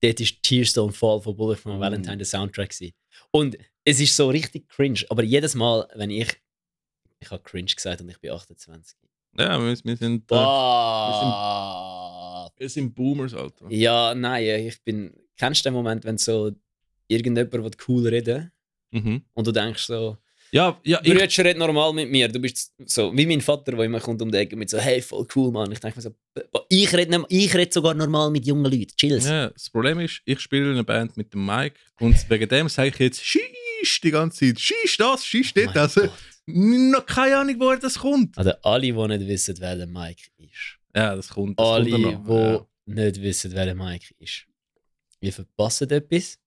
dort 0.00 0.20
ist 0.20 0.42
Tears 0.42 0.76
Don't 0.76 0.92
Fall 0.92 1.20
von 1.20 1.36
Bullet 1.36 1.56
for 1.56 1.72
my 1.72 1.78
Mm. 1.78 1.80
Valentine 1.80 2.16
der 2.18 2.26
Soundtrack. 2.26 2.70
Gewesen. 2.70 2.94
Und 3.32 3.56
es 3.84 3.98
ist 4.00 4.14
so 4.14 4.28
richtig 4.28 4.68
cringe. 4.68 5.00
Aber 5.10 5.24
jedes 5.24 5.54
Mal, 5.54 5.88
wenn 5.96 6.10
ich. 6.10 6.28
Ich 7.20 7.30
habe 7.30 7.42
cringe 7.42 7.72
gesagt 7.74 8.00
und 8.00 8.08
ich 8.10 8.18
bin 8.20 8.30
28. 8.30 8.96
Ja, 9.36 9.58
wir, 9.58 9.76
wir 9.84 9.96
sind, 9.96 10.22
äh, 10.22 10.24
Boah. 10.28 12.52
wir 12.56 12.68
sind 12.68 12.94
Boomers, 12.94 13.34
Alter. 13.34 13.66
Ja, 13.70 14.14
nein, 14.14 14.66
ich 14.68 14.80
bin. 14.84 15.12
Kennst 15.36 15.64
du 15.64 15.68
den 15.68 15.74
Moment, 15.74 16.04
wenn 16.04 16.16
so 16.18 16.52
irgendjemand 17.08 17.52
will 17.52 17.70
cool 17.88 18.06
reden 18.08 18.50
Mhm. 18.92 19.22
und 19.32 19.46
du 19.46 19.50
denkst 19.50 19.84
so, 19.86 20.18
Ja, 20.52 20.78
ja, 20.84 21.00
ich, 21.02 21.10
Brüder 21.12 21.26
redet 21.44 21.58
normal 21.58 21.92
mit 21.92 22.08
mir. 22.10 22.28
Du 22.28 22.38
bist 22.38 22.72
so 22.86 23.12
wie 23.16 23.26
mein 23.26 23.40
Vater, 23.40 23.72
der 23.72 23.80
immer 23.84 23.98
kommt 23.98 24.22
um 24.22 24.30
die 24.30 24.38
Ecke 24.38 24.54
mit 24.54 24.70
so, 24.70 24.78
hey, 24.78 25.02
voll 25.02 25.26
cool, 25.34 25.50
Mann. 25.50 25.72
Ich 25.72 25.80
denke 25.80 25.98
mir 25.98 26.02
so, 26.02 26.14
ich 26.68 26.92
rede 26.94 27.24
ich 27.28 27.52
red 27.56 27.72
sogar 27.72 27.92
normal 27.94 28.30
mit 28.30 28.46
jungen 28.46 28.70
Leuten. 28.70 28.94
Chills. 28.96 29.26
ja, 29.26 29.50
das 29.50 29.68
Problem 29.68 29.98
ist, 29.98 30.22
ich 30.24 30.38
spiele 30.38 30.66
in 30.66 30.72
einer 30.74 30.84
Band 30.84 31.16
mit 31.16 31.32
dem 31.34 31.44
Mike 31.44 31.74
und 31.98 32.14
wegen 32.30 32.48
dem 32.48 32.68
sage 32.68 32.90
ich 32.90 32.98
jetzt, 33.00 33.24
schieß 33.24 34.00
die 34.04 34.10
ganze 34.12 34.46
Zeit, 34.46 34.60
schieß 34.60 34.96
das, 34.98 35.26
schieß 35.26 35.52
Oh 35.56 35.72
das. 35.74 35.98
Also, 35.98 36.12
mein 36.46 36.90
noch 36.90 37.04
keine 37.06 37.36
Ahnung, 37.38 37.56
woher 37.58 37.78
das 37.78 37.98
kommt. 37.98 38.38
Also 38.38 38.52
alle, 38.62 38.82
die 38.82 38.92
nicht 39.08 39.26
wissen, 39.26 39.56
wer 39.58 39.74
der 39.76 39.86
Mike 39.88 40.22
ist. 40.38 40.78
Ja, 40.94 41.16
das 41.16 41.28
kommt. 41.30 41.58
Das 41.58 41.66
alle, 41.66 41.86
die 41.86 41.98
noch. 41.98 42.28
nicht 42.86 43.20
wissen, 43.20 43.50
wer 43.52 43.64
der 43.64 43.74
Mike 43.74 44.14
ist. 44.20 44.46
Wir 45.20 45.32
verpassen 45.32 45.90
etwas, 45.90 46.38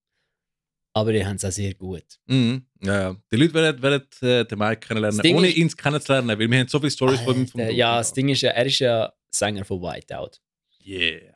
aber 1.00 1.14
die 1.14 1.26
haben 1.26 1.36
es 1.38 1.46
auch 1.46 1.52
sehr 1.52 1.74
gut. 1.74 2.04
Ja. 2.28 2.36
Mhm. 2.36 2.66
ja, 2.84 3.02
ja. 3.02 3.16
Die 3.32 3.36
Leute 3.36 3.54
werden, 3.54 3.82
werden 3.82 4.08
äh, 4.22 4.46
den 4.46 4.58
Mike 4.60 4.88
kennenlernen, 4.88 5.18
Das 5.22 5.32
ohne 5.32 5.48
ist- 5.48 5.58
ihn 5.58 5.70
kennenzulernen, 5.70 6.28
weil 6.40 6.50
wir 6.52 6.60
haben 6.60 6.68
so 6.68 6.80
viele 6.80 6.92
Stories 6.92 7.22
von 7.22 7.36
ihm. 7.38 7.48
vom 7.48 7.62
Blut. 7.62 7.74
ja, 7.76 7.98
das 7.98 8.14
Ding 8.14 8.30
ist 8.30 8.42
ja, 8.42 8.52
er 8.52 8.66
ist 8.66 8.80
ja 8.80 9.14
Sänger 9.32 9.66
von 9.66 9.82
Whiteout, 9.82 10.40
Yeah, 10.86 11.34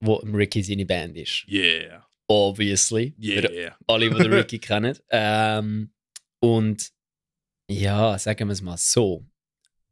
wo 0.00 0.14
Ricky 0.16 0.62
seine 0.62 0.84
Band 0.86 1.16
ist. 1.16 1.44
yeah, 1.48 2.04
Obviously. 2.28 3.14
Yeah. 3.20 3.76
alle, 3.86 4.10
die 4.10 4.16
den 4.16 4.32
Ricky 4.32 4.58
kennen. 4.58 4.98
Ähm, 5.10 5.92
und 6.40 6.90
ja, 7.70 8.18
sagen 8.18 8.48
wir 8.48 8.52
es 8.52 8.62
mal 8.62 8.76
so. 8.76 9.24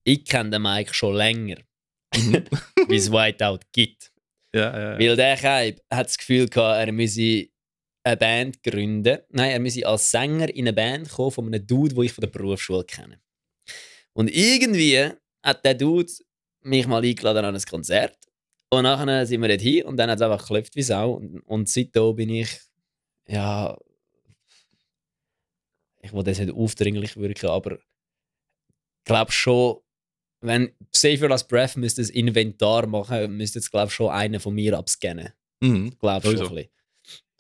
Ich 0.05 0.25
kenne 0.25 0.51
den 0.51 0.63
Mike 0.63 0.93
schon 0.95 1.15
länger, 1.17 1.57
Mhm. 2.15 2.45
wie 2.89 2.97
es 2.97 3.11
Whiteout 3.11 3.61
gibt. 3.73 4.13
ja, 4.55 4.61
ja, 4.61 4.93
ja. 4.93 4.99
Weil 4.99 5.17
der 5.17 5.37
Kaib 5.37 5.81
hat 5.91 6.07
das 6.07 6.17
Gefühl 6.19 6.49
gehabt, 6.49 6.87
er 6.87 6.93
müsse 6.93 7.49
eine 8.07 8.17
Band 8.17 8.63
gründen. 8.63 9.19
Nein, 9.31 9.51
er 9.51 9.59
müsse 9.59 9.85
als 9.85 10.11
Sänger 10.11 10.49
in 10.55 10.67
eine 10.67 10.73
Band 10.73 11.09
kommen 11.09 11.33
von 11.33 11.47
einem 11.47 11.67
Dude, 11.67 11.95
den 11.95 12.05
ich 12.05 12.13
von 12.13 12.23
der 12.23 12.29
Berufsschule 12.29 12.85
kenne. 12.85 13.21
Und 14.13 14.29
irgendwie 14.29 15.11
hat 15.43 15.65
der 15.65 15.75
Dude 15.75 16.13
mich 16.61 16.87
mal 16.87 17.05
eingeladen 17.05 17.45
an 17.45 17.55
ein 17.55 17.63
Konzert. 17.63 18.17
Und 18.71 18.85
nachher 18.85 19.27
sind 19.27 19.43
wir 19.43 19.49
dort 19.49 19.61
hin 19.61 19.85
und 19.85 19.97
dann 19.97 20.09
hat 20.09 20.19
es 20.19 20.23
einfach 20.23 20.47
geklopft 20.47 20.77
wie 20.77 20.83
Sau. 20.83 21.15
Und, 21.15 21.41
und 21.41 21.69
seitdem 21.69 22.15
bin 22.15 22.31
ich, 22.31 22.61
ja, 23.27 23.77
ich 26.01 26.13
will 26.13 26.23
das 26.23 26.39
nicht 26.39 26.55
aufdringlich 26.55 27.17
wirken, 27.17 27.51
aber 27.51 27.73
ich 27.75 29.05
glaube 29.05 29.33
schon, 29.33 29.79
wenn 30.41 30.73
Save 30.93 31.23
Your 31.23 31.29
Last 31.31 31.49
Breath 31.49 31.77
müsste 31.77 32.03
ein 32.03 32.09
Inventar 32.11 32.87
machen, 32.87 33.37
müsste 33.37 33.59
jetzt 33.59 33.71
glaube 33.71 33.89
ich 33.89 33.95
schon 33.95 34.11
einer 34.11 34.39
von 34.39 34.55
mir 34.55 34.79
abscannen. 34.79 35.33
Mhm. 35.61 35.91
Ich 35.93 35.99
glaube 35.99 36.27
schon 36.27 36.41
ein 36.41 36.55
bisschen. 36.55 36.71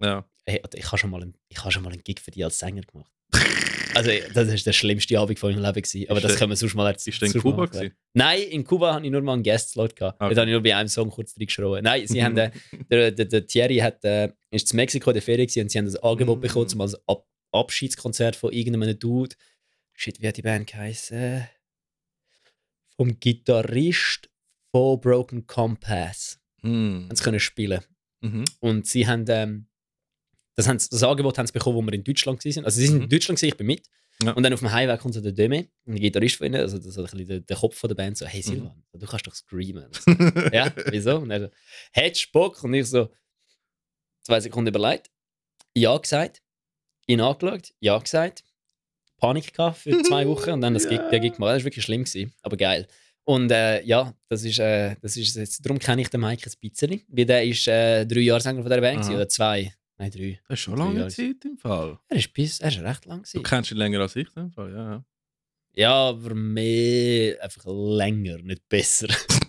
ja. 0.00 0.28
Hey, 0.48 0.62
ich 0.74 0.86
habe 0.86 0.98
schon, 0.98 1.10
mal 1.10 1.22
einen- 1.22 1.34
ich 1.48 1.58
habe 1.58 1.72
schon 1.72 1.82
mal 1.82 1.92
einen 1.92 2.04
Gig 2.04 2.20
für 2.20 2.30
dich 2.30 2.44
als 2.44 2.58
Sänger 2.58 2.82
gemacht. 2.82 3.10
Also, 3.94 4.10
das 4.34 4.48
war 4.48 4.54
der 4.56 4.72
schlimmste 4.72 5.18
Abend 5.18 5.38
von 5.38 5.50
meinem 5.52 5.62
Leben. 5.62 5.82
Gewesen. 5.82 6.08
Aber 6.08 6.18
Ist 6.18 6.24
das 6.24 6.32
der- 6.32 6.38
können 6.38 6.50
wir 6.52 6.56
sonst 6.56 6.74
mal 6.74 6.86
erzählen. 6.86 7.14
Ist 7.14 7.22
der 7.22 7.34
in 7.34 7.40
Kuba? 7.40 7.70
Nein, 8.14 8.42
in 8.42 8.62
Kuba 8.64 8.94
hatte 8.94 9.06
ich 9.06 9.10
nur 9.10 9.22
mal 9.22 9.32
einen 9.32 9.42
Guest-Slot. 9.42 9.96
gehabt. 9.96 10.20
Okay. 10.20 10.28
Dort 10.28 10.38
habe 10.38 10.50
ich 10.50 10.52
nur 10.54 10.62
bei 10.62 10.76
einem 10.76 10.88
Song 10.88 11.10
kurz 11.10 11.34
reingeschrien. 11.36 11.82
Nein, 11.82 12.06
sie 12.06 12.22
haben, 12.24 12.36
äh, 12.36 12.50
der, 12.90 13.10
der, 13.12 13.24
der 13.24 13.46
Thierry 13.46 13.78
hat, 13.78 14.04
äh, 14.04 14.30
ist 14.50 14.70
in 14.72 14.76
Mexiko 14.76 15.10
in 15.10 15.14
der 15.14 15.22
Ferien 15.22 15.46
gewesen 15.46 15.62
und 15.62 15.70
sie 15.70 15.78
haben 15.78 15.86
das 15.86 15.96
Angebot 15.96 16.38
Mm. 16.38 16.42
bekommen, 16.42 16.68
zum 16.68 16.80
als 16.82 16.94
Ab 17.08 17.26
Abschiedskonzert 17.52 18.36
von 18.36 18.52
irgendeinem 18.52 18.98
Dude. 18.98 19.34
Shit, 19.94 20.20
wie 20.20 20.28
hat 20.28 20.36
die 20.36 20.42
Band 20.42 20.66
geheißen? 20.70 21.48
Vom 22.96 23.18
Gitarrist 23.18 24.28
von 24.72 25.00
Broken 25.00 25.46
Compass. 25.46 26.38
Mhm. 26.62 27.06
Haben 27.08 27.16
sie 27.16 27.24
können 27.24 27.40
spielen. 27.40 27.80
Mhm. 28.20 28.44
Und 28.60 28.86
sie 28.86 29.06
haben, 29.06 29.24
ähm, 29.28 29.68
das, 30.56 30.66
haben 30.68 30.78
sie- 30.78 30.88
das 30.90 31.02
Angebot 31.02 31.38
haben 31.38 31.46
sie 31.46 31.52
bekommen, 31.52 31.76
wo 31.76 31.82
wir 31.82 31.92
in 31.92 32.02
Deutschland 32.04 32.44
waren. 32.44 32.64
Also 32.64 32.80
sie 32.80 32.86
sind 32.86 32.96
in 32.96 33.02
Mhm. 33.04 33.08
Deutschland, 33.08 33.38
gewesen, 33.38 33.48
ich 33.52 33.56
bin 33.56 33.66
mit. 33.66 33.86
Ja. 34.22 34.32
Und 34.32 34.42
dann 34.42 34.52
auf 34.54 34.60
dem 34.60 34.72
Highway 34.72 34.96
kommt 34.96 35.12
so 35.14 35.20
der 35.20 35.32
Demi, 35.32 35.68
ein 35.86 35.94
Gitarrist 35.96 36.36
von 36.36 36.46
ihnen, 36.46 36.56
also 36.56 36.78
das 36.78 36.86
ist 36.86 36.98
ein 36.98 37.04
bisschen 37.04 37.26
der, 37.26 37.40
der 37.40 37.56
Kopf 37.58 37.76
von 37.76 37.88
der 37.88 37.94
Band, 37.96 38.16
so, 38.16 38.24
hey 38.24 38.40
Silvan, 38.40 38.82
du 38.94 39.06
kannst 39.06 39.26
doch 39.26 39.34
screamen. 39.34 39.88
So, 39.92 40.10
ja, 40.52 40.72
wieso? 40.90 41.18
Und 41.18 41.30
er 41.30 41.40
so, 41.40 41.48
hättest 41.92 42.32
Bock? 42.32 42.64
Und 42.64 42.72
ich 42.72 42.86
so, 42.86 43.10
zwei 44.22 44.40
Sekunden 44.40 44.68
überlegt, 44.74 45.10
ja 45.74 45.96
gesagt, 45.98 46.42
ihn 47.06 47.20
angeschaut, 47.20 47.72
ja 47.80 47.98
gesagt, 47.98 48.42
Panik 49.18 49.52
gehabt 49.52 49.78
für 49.78 50.02
zwei 50.02 50.26
Wochen 50.28 50.50
und 50.50 50.60
dann 50.62 50.74
das 50.74 50.88
Gig, 50.88 51.00
der 51.10 51.20
Gig 51.20 51.34
gemacht. 51.34 51.50
Das 51.54 51.60
war 51.60 51.64
wirklich 51.64 51.84
schlimm, 51.84 52.04
gewesen, 52.04 52.32
aber 52.42 52.56
geil. 52.56 52.86
Und 53.24 53.50
äh, 53.50 53.82
ja, 53.82 54.14
das 54.28 54.44
ist, 54.44 54.58
äh, 54.60 54.96
das 55.02 55.16
ist 55.16 55.36
jetzt, 55.36 55.64
darum 55.64 55.78
kenne 55.78 56.00
ich 56.02 56.08
den 56.08 56.20
Mike 56.20 56.48
ein 56.48 56.70
bisschen, 56.70 57.02
weil 57.08 57.24
der 57.26 57.44
ist 57.44 57.66
äh, 57.68 58.06
drei 58.06 58.20
Jahre 58.20 58.40
Sänger 58.40 58.62
von 58.62 58.70
der 58.70 58.80
Band 58.80 59.00
gewesen, 59.00 59.14
oder 59.16 59.28
zwei, 59.28 59.74
nein 59.98 60.10
drei. 60.10 60.40
Das 60.48 60.58
ist 60.58 60.64
schon 60.64 60.76
lange 60.76 60.98
Jahre. 60.98 61.10
Zeit 61.10 61.44
im 61.44 61.56
Fall. 61.56 61.98
Er 62.08 62.16
ist, 62.16 62.32
bis, 62.32 62.60
er 62.60 62.68
ist 62.68 62.80
recht 62.80 63.04
lang 63.06 63.26
Du 63.32 63.42
kennst 63.42 63.70
ihn 63.70 63.78
länger 63.78 64.00
als 64.00 64.16
ich 64.16 64.28
im 64.36 64.50
Fall, 64.50 64.72
ja. 64.72 65.04
ja. 65.74 65.92
Aber 65.92 66.34
mehr 66.34 67.42
einfach 67.42 67.64
länger, 67.66 68.38
nicht 68.38 68.68
besser. 68.68 69.08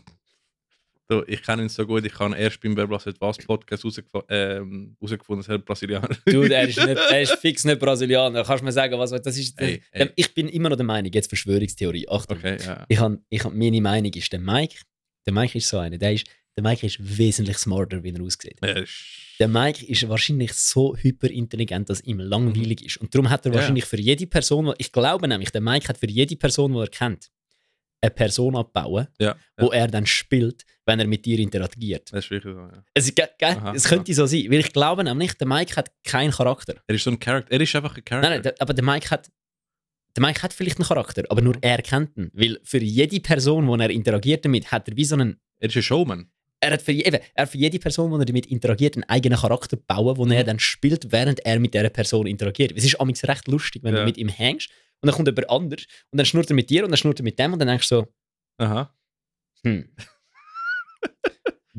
Du, 1.09 1.23
ich 1.25 1.41
kenne 1.41 1.61
ihn 1.61 1.69
so 1.69 1.85
gut, 1.87 2.05
ich 2.05 2.19
habe 2.19 2.35
erst 2.35 2.59
beim 2.59 2.75
Wer 2.75 2.85
blasset 2.85 3.15
was 3.21 3.37
Podcast 3.37 3.85
rausgef 3.85 4.05
ähm, 4.27 4.97
dass 4.99 5.47
er 5.47 5.57
Brasilianer 5.57 6.11
ist. 6.11 6.21
Dude, 6.25 6.53
er 6.53 6.67
ist, 6.67 6.85
nicht, 6.85 6.97
er 6.97 7.21
ist 7.21 7.31
fix 7.41 7.63
nicht 7.63 7.79
Brasilianer. 7.79 8.43
Kannst 8.43 8.61
du 8.61 8.65
mir 8.65 8.73
sagen, 8.73 8.99
was 8.99 9.11
das 9.11 9.37
ist? 9.37 9.57
Ey, 9.61 9.81
das, 9.93 10.01
ey. 10.01 10.11
Ich 10.17 10.33
bin 10.33 10.49
immer 10.49 10.67
noch 10.67 10.75
der 10.75 10.85
Meinung, 10.85 11.09
jetzt 11.13 11.29
Verschwörungstheorie. 11.29 12.09
Achtung. 12.09 12.37
Okay, 12.37 12.57
ja. 12.61 12.85
Ich 12.89 12.99
hab, 12.99 13.13
ich 13.29 13.41
hab, 13.41 13.53
meine 13.53 13.79
Meinung 13.79 14.11
ist, 14.11 14.33
der 14.33 14.39
Mike, 14.41 14.81
der 15.25 15.31
Mike 15.31 15.57
ist 15.57 15.69
so 15.69 15.77
einer, 15.77 15.97
der, 15.97 16.11
ist, 16.11 16.27
der 16.57 16.63
Mike 16.63 16.85
ist 16.87 16.97
wesentlich 17.17 17.57
smarter, 17.59 18.03
wie 18.03 18.11
er 18.11 18.21
aussieht. 18.21 18.59
Ist, 18.65 18.91
Der 19.39 19.47
Mike 19.47 19.85
ist 19.85 20.07
wahrscheinlich 20.09 20.53
so 20.53 20.95
hyperintelligent, 20.97 21.89
dass 21.89 22.01
ihm 22.01 22.19
langweilig 22.19 22.83
ist. 22.83 22.97
Und 22.97 23.13
darum 23.13 23.29
hat 23.29 23.45
er 23.45 23.51
Ja. 23.51 23.59
wahrscheinlich 23.59 23.85
für 23.85 23.99
jede 23.99 24.25
Person, 24.27 24.73
ich 24.79 24.91
glaube 24.91 25.27
nämlich, 25.27 25.51
der 25.51 25.61
Mike 25.61 25.87
hat 25.87 25.97
für 25.99 26.09
jede 26.09 26.35
Person, 26.35 26.73
die 26.73 26.79
er 26.79 26.87
kennt, 26.87 27.29
eine 28.01 28.11
Person 28.11 28.55
abbauen, 28.55 29.07
ja, 29.19 29.35
wo 29.57 29.67
ja. 29.71 29.79
er 29.81 29.87
dann 29.87 30.05
spielt, 30.05 30.65
wenn 30.85 30.99
er 30.99 31.07
mit 31.07 31.25
dir 31.25 31.37
interagiert. 31.39 32.11
Das 32.11 32.25
ist 32.25 32.31
wirklich 32.31 32.53
so, 32.53 32.59
ja. 32.61 32.83
Es, 32.93 33.13
ge- 33.13 33.25
ge- 33.37 33.47
Aha, 33.49 33.73
es 33.75 33.83
könnte 33.85 34.13
so 34.13 34.25
sein, 34.25 34.45
weil 34.49 34.59
ich 34.59 34.71
glaube 34.73 35.03
nämlich, 35.03 35.33
der 35.33 35.47
Mike 35.47 35.75
hat 35.75 35.91
keinen 36.03 36.31
Charakter. 36.31 36.75
Er 36.87 36.95
ist 36.95 37.03
so 37.03 37.11
ein 37.11 37.19
Charakter. 37.19 37.51
Er 37.51 37.61
ist 37.61 37.75
einfach 37.75 37.95
ein 37.97 38.03
Charakter. 38.05 38.29
Nein, 38.29 38.41
nein, 38.43 38.53
aber 38.59 38.73
der 38.73 38.83
Mike 38.83 39.09
hat. 39.11 39.29
Der 40.15 40.23
Mike 40.25 40.41
hat 40.41 40.53
vielleicht 40.53 40.77
einen 40.79 40.87
Charakter, 40.87 41.23
aber 41.29 41.41
nur 41.41 41.55
er 41.61 41.79
kennt 41.83 42.17
ihn. 42.17 42.31
Weil 42.33 42.59
für 42.63 42.79
jede 42.79 43.19
Person, 43.19 43.67
die 43.67 43.83
er 43.83 43.89
interagiert 43.91 44.43
damit, 44.45 44.71
hat 44.71 44.87
er 44.89 44.95
wie 44.97 45.05
so 45.05 45.13
einen. 45.15 45.39
Er 45.59 45.69
ist 45.69 45.75
ein 45.75 45.83
Showman. 45.83 46.31
Er 46.59 46.71
hat 46.71 46.81
für, 46.81 46.91
eben, 46.91 47.19
er 47.35 47.47
für 47.47 47.57
jede 47.57 47.77
Person, 47.77 48.11
die 48.11 48.19
er 48.19 48.25
damit 48.25 48.47
interagiert, 48.47 48.95
einen 48.95 49.03
eigenen 49.03 49.37
Charakter 49.37 49.77
bauen, 49.77 50.15
den 50.29 50.31
er 50.37 50.43
dann 50.43 50.59
spielt, 50.59 51.11
während 51.11 51.39
er 51.45 51.59
mit 51.59 51.73
dieser 51.75 51.89
Person 51.89 52.25
interagiert. 52.25 52.73
Es 52.75 52.83
ist 52.83 52.99
amigs 52.99 53.23
recht 53.27 53.47
lustig, 53.47 53.83
wenn 53.83 53.93
Ja. 53.93 53.99
du 54.01 54.05
mit 54.05 54.17
ihm 54.17 54.27
hängst 54.29 54.69
und 55.01 55.07
dann 55.07 55.15
kommt 55.15 55.27
jemand 55.27 55.49
anders 55.51 55.85
und 56.11 56.17
dann 56.17 56.25
schnurrt 56.25 56.49
er 56.49 56.55
mit 56.55 56.69
dir 56.69 56.83
und 56.83 56.89
dann 56.89 56.97
schnurrt 56.97 57.19
er 57.19 57.23
mit 57.23 57.37
dem 57.37 57.53
und 57.53 57.59
dann 57.59 57.67
denkst 57.67 57.87
du 57.89 57.95
so, 57.97 58.07
Aha. 58.57 58.91
hm. 59.63 59.87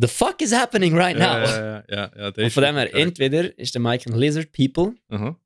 The 0.01 0.07
fuck 0.07 0.41
is 0.43 0.53
happening 0.55 0.95
right 0.97 1.17
now? 1.19 1.25
Ja, 1.25 1.45
ja, 1.45 1.85
ja, 1.89 2.11
ja, 2.17 2.31
ja, 2.37 2.45
und 2.45 2.53
von 2.53 2.63
dem 2.63 2.77
her, 2.77 2.95
entweder 2.95 3.59
ist 3.59 3.75
der 3.75 3.83
Mike 3.83 4.09
ein 4.09 4.17
Lizard 4.17 4.53
People. 4.53 4.95
Aha. 5.09 5.37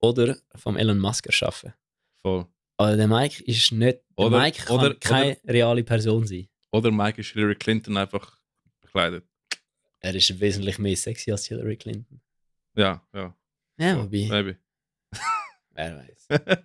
oder 0.00 0.36
vom 0.54 0.78
Elon 0.78 0.98
Musk 0.98 1.26
erschaffen. 1.26 1.74
Voll. 2.22 2.46
Aber 2.78 2.96
der 2.96 3.08
Mike 3.08 3.42
ist 3.44 3.72
nicht. 3.72 3.98
Der 4.18 4.24
Oder- 4.26 4.38
Mike 4.40 4.62
kann 4.64 4.76
oder- 4.78 4.94
keine 4.94 5.36
reale 5.46 5.84
Person 5.84 6.26
sein. 6.26 6.48
Oder 6.72 6.90
Mike 6.90 7.20
ist 7.20 7.32
Hillary 7.32 7.56
Clinton 7.56 7.96
einfach 7.98 8.38
bekleidet. 8.94 9.24
Er 10.00 10.14
ist 10.14 10.40
wesentlich 10.40 10.78
mehr 10.78 10.96
sexy 10.96 11.32
als 11.32 11.46
Hillary 11.46 11.76
Clinton. 11.76 12.20
Ja, 12.76 13.02
ja. 13.12 13.36
Ja, 13.78 13.98
wobei, 13.98 14.26
Maybe. 14.28 14.56
wer 15.72 15.96
weiß. 15.96 16.26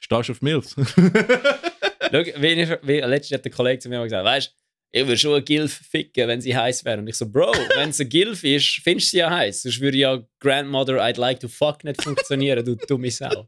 Stehst 0.00 0.28
du 0.28 0.32
auf 0.32 0.42
Mills? 0.42 0.74
Schau, 0.76 2.22
wie, 2.22 2.46
ich, 2.46 2.70
wie 2.82 3.00
letztens 3.00 3.38
hat 3.38 3.44
der 3.44 3.52
Kollege 3.52 3.78
zu 3.80 3.88
mir 3.88 4.02
gesagt, 4.02 4.24
weißt 4.24 4.54
ich 4.92 5.02
würde 5.02 5.18
schon 5.18 5.34
eine 5.34 5.42
Gilf 5.42 5.74
ficken, 5.90 6.26
wenn 6.28 6.40
sie 6.40 6.56
heiß 6.56 6.84
wäre. 6.84 6.98
Und 6.98 7.08
ich 7.08 7.16
so, 7.16 7.28
Bro, 7.28 7.52
wenn 7.74 7.90
es 7.90 8.00
eine 8.00 8.08
Gilf 8.08 8.44
ist, 8.44 8.80
findest 8.82 9.08
du 9.08 9.10
sie 9.10 9.18
ja 9.18 9.30
heiß. 9.30 9.62
Sonst 9.62 9.80
würde 9.80 9.98
ja 9.98 10.22
Grandmother 10.38 11.02
I'd 11.02 11.18
like 11.18 11.40
to 11.40 11.48
fuck 11.48 11.84
nicht 11.84 12.00
funktionieren, 12.02 12.64
du 12.64 12.76
dumme 12.76 13.10
Sau. 13.10 13.46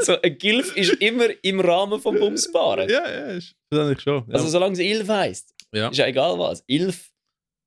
so, 0.00 0.20
eine 0.20 0.34
Gilf 0.34 0.76
ist 0.76 0.94
immer 0.94 1.28
im 1.42 1.60
Rahmen 1.60 2.00
vom 2.00 2.18
Bumsbaren. 2.18 2.90
ja, 2.90 3.08
ja, 3.08 3.26
ist 3.28 3.54
eigentlich 3.72 4.00
schon. 4.00 4.24
Ja. 4.28 4.34
Also 4.34 4.48
solange 4.48 4.76
sie 4.76 4.90
Ilf 4.90 5.08
heisst. 5.08 5.53
Ja. 5.74 5.88
Ist 5.88 5.98
ja 5.98 6.06
egal 6.06 6.38
was. 6.38 6.64
ILF 6.66 7.12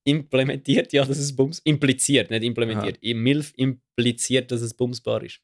implementiert 0.04 0.94
ja, 0.94 1.04
dass 1.04 1.18
es 1.18 1.36
Bums 1.36 1.60
impliziert, 1.60 2.32
nicht 2.32 2.44
implementiert. 2.44 2.98
Im 3.02 3.24
MILF 3.24 3.54
impliziert, 3.58 4.52
dass 4.52 4.62
es 4.62 4.74
bumsbar 4.74 5.22
ist. 5.24 5.42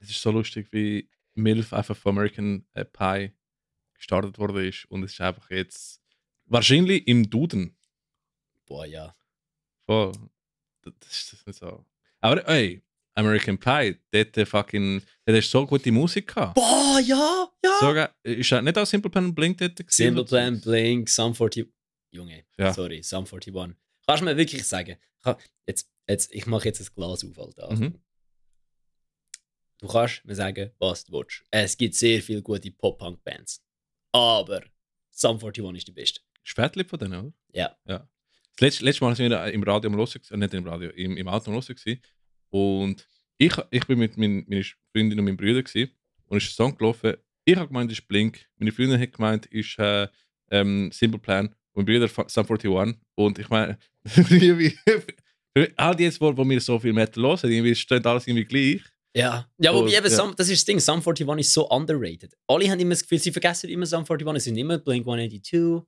Es 0.00 0.10
ist 0.10 0.22
so 0.22 0.30
lustig, 0.30 0.68
wie 0.70 1.08
MILF 1.34 1.72
einfach 1.72 1.96
von 1.96 2.10
American 2.10 2.64
äh, 2.74 2.84
Pie 2.84 3.32
gestartet 3.94 4.38
worden 4.38 4.68
ist 4.68 4.84
und 4.86 5.02
es 5.02 5.14
ist 5.14 5.20
einfach 5.20 5.50
jetzt 5.50 6.00
wahrscheinlich 6.46 7.06
im 7.08 7.28
Duden. 7.28 7.76
Boah, 8.66 8.86
ja. 8.86 9.14
Voll. 9.84 10.12
Das 10.82 10.92
das 11.00 11.12
ist 11.12 11.32
das 11.32 11.46
nicht 11.46 11.58
so. 11.58 11.84
Aber 12.20 12.46
ey, 12.48 12.82
American 13.14 13.58
Pie, 13.58 13.96
dort 14.10 14.48
fucking, 14.48 15.02
dort 15.24 15.38
hast 15.38 15.50
so 15.50 15.66
gute 15.66 15.90
Musik 15.92 16.28
gehabt. 16.28 16.54
Boah, 16.54 17.00
ja, 17.00 17.48
ja. 17.64 17.78
Sogar, 17.80 18.14
ist 18.22 18.50
das 18.50 18.62
nicht 18.62 18.78
auch 18.78 18.86
Simple 18.86 19.10
Plan 19.10 19.34
Blink 19.34 19.58
dort 19.58 19.76
gewesen? 19.76 19.92
Simple 19.92 20.24
Plan, 20.24 20.60
Blink, 20.60 21.08
Sum 21.08 21.34
40. 21.34 21.68
Junge, 22.14 22.44
Ja. 22.58 22.72
sorry, 22.72 23.02
Sum 23.02 23.24
41. 23.24 23.52
Kannst 24.06 24.20
du 24.20 24.24
mir 24.24 24.36
wirklich 24.36 24.64
sagen, 24.66 24.96
jetzt, 25.66 25.90
jetzt, 26.06 26.32
ich 26.32 26.46
mache 26.46 26.66
jetzt 26.66 26.80
ein 26.80 26.94
Glas 26.94 27.24
auf, 27.24 27.38
Alter. 27.38 27.74
Mhm. 27.74 28.00
du 29.80 29.86
kannst 29.88 30.24
mir 30.24 30.34
sagen, 30.34 30.70
was 30.78 31.04
du 31.04 31.12
willst. 31.12 31.44
Es 31.50 31.76
gibt 31.76 31.94
sehr 31.94 32.22
viele 32.22 32.42
gute 32.42 32.70
Pop-Punk-Bands. 32.70 33.62
Aber 34.12 34.62
Sum 35.10 35.36
41 35.36 35.76
ist 35.76 35.88
die 35.88 35.92
beste. 35.92 36.20
Spätli 36.42 36.84
von 36.84 36.98
denen, 36.98 37.20
oder? 37.20 37.32
Ja. 37.52 37.76
ja. 37.86 38.08
Das 38.56 38.60
letzte, 38.60 38.84
letzte 38.84 39.04
Mal 39.04 39.18
waren 39.18 39.30
wir 39.30 39.52
im 39.52 39.62
Radio 39.62 39.90
am 39.90 39.96
Hören, 39.96 40.20
äh, 40.30 40.36
nicht 40.36 40.54
im 40.54 40.66
Radio, 40.66 40.90
im, 40.90 41.16
im 41.16 41.28
Auto 41.28 41.50
am 41.50 41.60
gewesen. 41.60 42.00
Und 42.50 43.08
ich, 43.38 43.52
ich 43.70 43.86
bin 43.86 43.98
mit 43.98 44.16
mein, 44.16 44.44
meiner 44.48 44.64
Freundin 44.92 45.18
und 45.18 45.24
meinem 45.24 45.36
Bruder 45.36 45.62
gewesen, 45.62 45.90
und 46.26 46.38
ist 46.38 46.50
ein 46.50 46.54
Song 46.54 46.76
gelaufen. 46.76 47.16
Ich 47.44 47.56
habe 47.56 47.68
gemeint, 47.68 47.90
es 47.90 47.98
ist 47.98 48.08
Blink. 48.08 48.48
Meine 48.56 48.72
Freundin 48.72 49.00
hat 49.00 49.12
gemeint, 49.12 49.46
es 49.46 49.66
ist 49.72 49.78
äh, 49.78 50.08
ähm, 50.50 50.90
Simple 50.92 51.18
Plan. 51.20 51.54
Und 51.74 51.84
Bruder 51.86 52.08
Fa- 52.08 52.26
Sum 52.28 52.46
41. 52.48 52.96
Und 53.16 53.38
ich 53.38 53.48
meine, 53.48 53.78
all 55.76 55.94
die 55.96 56.04
jetzt, 56.04 56.20
wo, 56.20 56.36
wo 56.36 56.48
wir 56.48 56.60
so 56.60 56.78
viel 56.78 56.92
Metal 56.92 57.22
hören, 57.22 57.50
irgendwie 57.50 57.74
steht 57.74 58.06
alles 58.06 58.26
irgendwie 58.26 58.44
gleich. 58.44 58.82
Ja, 59.16 59.48
ja 59.58 59.72
wobei 59.72 59.92
eben, 59.96 60.04
ja. 60.04 60.10
Sum, 60.10 60.34
das 60.36 60.48
ist 60.48 60.60
das 60.60 60.64
Ding, 60.64 60.80
Sum 60.80 60.96
41 60.96 61.38
ist 61.38 61.52
so 61.52 61.68
underrated. 61.68 62.34
Alle 62.48 62.68
haben 62.70 62.80
immer 62.80 62.90
das 62.90 63.02
Gefühl, 63.02 63.18
sie 63.20 63.30
vergessen 63.32 63.70
immer 63.70 63.86
Sum 63.86 64.00
41, 64.00 64.36
es 64.36 64.44
sind 64.44 64.56
immer 64.56 64.78
Blink 64.78 65.06
182, 65.06 65.82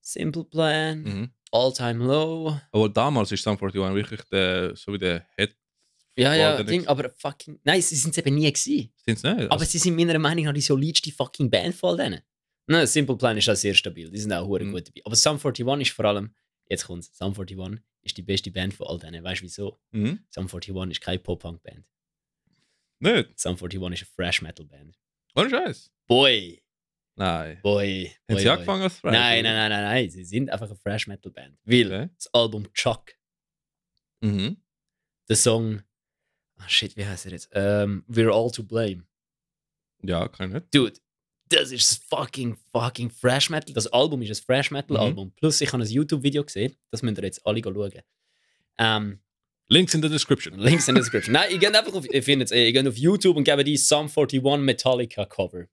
Simple 0.00 0.44
Plan, 0.44 1.02
Mhm. 1.02 1.30
All 1.50 1.72
Time 1.72 2.04
Low. 2.04 2.56
Aber 2.72 2.88
damals 2.88 3.32
ist 3.32 3.42
Sum 3.42 3.56
41 3.60 3.94
wirklich 3.94 4.20
der, 4.30 4.76
so 4.76 4.92
wie 4.92 4.98
der 4.98 5.26
Head. 5.36 5.56
Ja, 6.16 6.34
ja, 6.34 6.62
Ding, 6.64 6.86
aber 6.88 7.10
fucking. 7.10 7.60
Nein, 7.62 7.80
sie 7.80 7.94
sind 7.94 8.10
es 8.10 8.18
eben 8.18 8.34
nie 8.34 8.52
gewesen. 8.52 8.92
Sind 9.06 9.18
sie 9.20 9.34
nicht? 9.34 9.50
Aber 9.52 9.64
sie 9.64 9.78
sind 9.78 9.94
meiner 9.94 10.18
Meinung 10.18 10.46
nach 10.46 10.52
die 10.52 10.60
solidste 10.60 11.12
fucking 11.12 11.48
Band 11.48 11.74
von 11.76 11.90
all 11.90 11.96
denen. 11.96 12.20
Nein, 12.68 12.86
Simple 12.86 13.16
Plan 13.16 13.36
ist 13.36 13.48
auch 13.48 13.56
sehr 13.56 13.74
stabil, 13.74 14.10
die 14.10 14.18
sind 14.18 14.32
auch 14.32 14.46
hure 14.46 14.62
Mhm. 14.64 14.72
gut 14.72 14.88
dabei. 14.88 15.00
Aber 15.04 15.16
Sum 15.16 15.36
41 15.38 15.64
ist 15.88 15.90
vor 15.96 16.04
allem, 16.04 16.34
jetzt 16.68 16.86
kommt's, 16.86 17.16
Sum 17.16 17.32
41 17.32 17.82
ist 18.02 18.16
die 18.16 18.22
beste 18.22 18.50
Band 18.50 18.74
von 18.74 18.86
all 18.86 18.98
denen. 18.98 19.24
Weißt 19.24 19.40
du 19.40 19.44
wieso? 19.44 19.80
mhm. 19.90 20.24
Sum 20.30 20.44
41 20.48 20.90
ist 20.92 21.00
keine 21.00 21.18
Pop-Punk-Band. 21.18 21.84
Nicht? 23.00 23.38
Sum 23.38 23.52
41 23.56 23.80
ist 23.80 23.84
eine 23.84 23.96
Fresh-Metal-Band. 24.14 24.98
Ohne 25.34 25.50
Scheiß. 25.50 25.90
Boy, 26.06 26.62
Nein. 27.14 27.60
boy. 27.62 28.06
Haben 28.06 28.16
boy, 28.28 28.38
sie 28.38 28.44
boy. 28.44 28.52
angefangen 28.52 28.82
als 28.82 29.00
Thrash? 29.00 29.12
Nein, 29.12 29.44
nein, 29.44 29.54
nein, 29.54 29.70
nein, 29.70 29.82
nein. 29.84 30.10
Sie 30.10 30.24
sind 30.24 30.50
einfach 30.50 30.66
eine 30.66 30.76
Fresh 30.76 31.06
Metal 31.06 31.30
Band. 31.32 31.58
Weil 31.64 31.86
Okay. 31.86 32.10
das 32.16 32.32
Album 32.34 32.72
Chuck, 32.74 33.12
Mhm. 34.20 34.62
der 35.28 35.36
Song, 35.36 35.82
ah 36.56 36.68
shit, 36.68 36.96
wie 36.96 37.06
heißt 37.06 37.26
er 37.26 37.32
jetzt? 37.32 37.48
Ähm, 37.52 38.04
We're 38.08 38.32
All 38.32 38.50
to 38.50 38.62
Blame. 38.64 39.06
Ja, 40.02 40.28
kann 40.28 40.48
ich 40.50 40.54
nicht. 40.54 40.74
Dude, 40.74 40.98
das 41.48 41.72
ist 41.72 42.04
fucking, 42.08 42.56
fucking 42.72 43.10
Fresh 43.10 43.50
Metal. 43.50 43.72
Das 43.74 43.86
Album 43.88 44.22
ist 44.22 44.30
ein 44.30 44.44
Fresh 44.44 44.70
Metal 44.70 44.96
Mhm. 44.96 45.02
Album. 45.02 45.32
Plus, 45.36 45.60
ich 45.60 45.72
habe 45.72 45.82
ein 45.82 45.88
YouTube-Video 45.88 46.44
gesehen, 46.44 46.76
das 46.90 47.02
müsst 47.02 47.18
ihr 47.18 47.24
jetzt 47.24 47.46
alle 47.46 47.62
schauen. 47.62 47.92
Ähm, 48.78 49.20
Links 49.70 49.92
in 49.94 50.00
der 50.00 50.10
Description. 50.10 50.58
Links 50.58 50.88
in 50.88 50.94
der 50.94 51.02
Description. 51.04 51.32
Nein, 51.34 51.50
ihr 51.50 51.58
geht 51.58 51.74
einfach 51.76 51.92
auf, 51.92 52.06
ihr 52.10 52.22
findet 52.22 52.50
eh, 52.52 52.66
ihr 52.66 52.72
geht 52.72 52.86
auf 52.88 52.96
YouTube 52.96 53.36
und 53.36 53.44
gebt 53.44 53.66
die 53.66 53.76
Sum 53.76 54.06
41 54.08 54.42
Metallica 54.60 55.26
Cover. 55.26 55.66